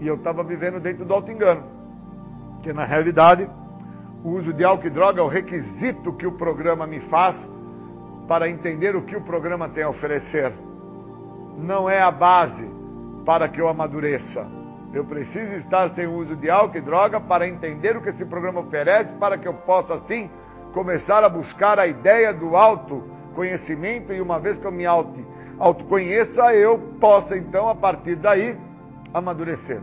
E 0.00 0.06
eu 0.06 0.14
estava 0.14 0.42
vivendo 0.42 0.80
dentro 0.80 1.04
do 1.04 1.12
auto 1.12 1.30
engano, 1.30 1.62
que 2.62 2.72
na 2.72 2.84
realidade 2.84 3.48
o 4.24 4.30
uso 4.30 4.52
de 4.52 4.64
álcool 4.64 4.86
e 4.86 4.90
droga 4.90 5.20
é 5.20 5.24
o 5.24 5.28
requisito 5.28 6.12
que 6.12 6.26
o 6.26 6.32
programa 6.32 6.86
me 6.86 7.00
faz 7.00 7.36
para 8.26 8.48
entender 8.48 8.94
o 8.94 9.02
que 9.02 9.16
o 9.16 9.20
programa 9.20 9.68
tem 9.68 9.84
a 9.84 9.88
oferecer. 9.88 10.52
Não 11.56 11.88
é 11.88 12.00
a 12.00 12.10
base 12.10 12.68
para 13.24 13.48
que 13.48 13.60
eu 13.60 13.68
amadureça. 13.68 14.57
Eu 14.92 15.04
preciso 15.04 15.52
estar 15.54 15.90
sem 15.90 16.06
uso 16.06 16.34
de 16.34 16.48
álcool 16.48 16.78
e 16.78 16.80
droga 16.80 17.20
para 17.20 17.46
entender 17.46 17.96
o 17.96 18.00
que 18.00 18.08
esse 18.08 18.24
programa 18.24 18.60
oferece, 18.60 19.12
para 19.14 19.36
que 19.36 19.46
eu 19.46 19.52
possa, 19.52 19.94
assim, 19.94 20.30
começar 20.72 21.22
a 21.22 21.28
buscar 21.28 21.78
a 21.78 21.86
ideia 21.86 22.32
do 22.32 22.56
autoconhecimento 22.56 24.12
e 24.12 24.20
uma 24.20 24.38
vez 24.38 24.58
que 24.58 24.64
eu 24.64 24.72
me 24.72 24.86
auto, 24.86 25.18
autoconheça, 25.58 26.54
eu 26.54 26.78
possa, 27.00 27.36
então, 27.36 27.68
a 27.68 27.74
partir 27.74 28.16
daí, 28.16 28.56
amadurecer. 29.12 29.80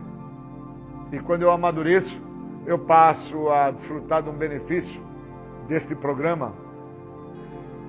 E 1.12 1.20
quando 1.20 1.42
eu 1.42 1.52
amadureço, 1.52 2.20
eu 2.66 2.78
passo 2.78 3.48
a 3.50 3.70
desfrutar 3.70 4.22
de 4.22 4.28
um 4.28 4.32
benefício 4.32 5.00
deste 5.68 5.94
programa, 5.94 6.52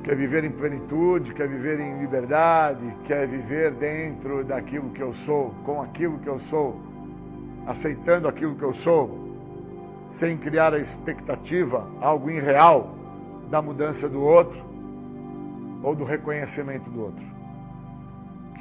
que 0.03 0.11
é 0.11 0.15
viver 0.15 0.43
em 0.43 0.51
plenitude, 0.51 1.33
quer 1.33 1.47
viver 1.47 1.79
em 1.79 1.99
liberdade, 1.99 2.93
quer 3.05 3.27
viver 3.27 3.71
dentro 3.71 4.43
daquilo 4.43 4.91
que 4.91 5.01
eu 5.01 5.13
sou, 5.25 5.53
com 5.65 5.81
aquilo 5.81 6.19
que 6.19 6.27
eu 6.27 6.39
sou, 6.41 6.79
aceitando 7.67 8.27
aquilo 8.27 8.55
que 8.55 8.63
eu 8.63 8.73
sou, 8.75 9.27
sem 10.17 10.37
criar 10.37 10.73
a 10.73 10.79
expectativa, 10.79 11.87
algo 12.01 12.31
irreal, 12.31 12.95
da 13.49 13.61
mudança 13.61 14.09
do 14.09 14.21
outro 14.21 14.57
ou 15.83 15.93
do 15.93 16.03
reconhecimento 16.03 16.89
do 16.89 17.01
outro. 17.03 17.23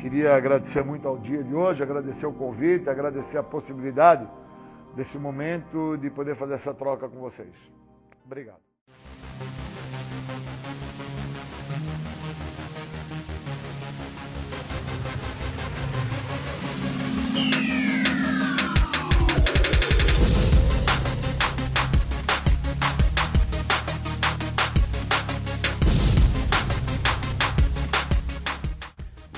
Queria 0.00 0.36
agradecer 0.36 0.84
muito 0.84 1.08
ao 1.08 1.16
dia 1.18 1.42
de 1.42 1.54
hoje, 1.54 1.82
agradecer 1.82 2.26
o 2.26 2.32
convite, 2.32 2.88
agradecer 2.90 3.38
a 3.38 3.42
possibilidade 3.42 4.28
desse 4.94 5.18
momento 5.18 5.96
de 5.96 6.10
poder 6.10 6.36
fazer 6.36 6.54
essa 6.54 6.74
troca 6.74 7.08
com 7.08 7.18
vocês. 7.18 7.54
Obrigado. 8.24 8.60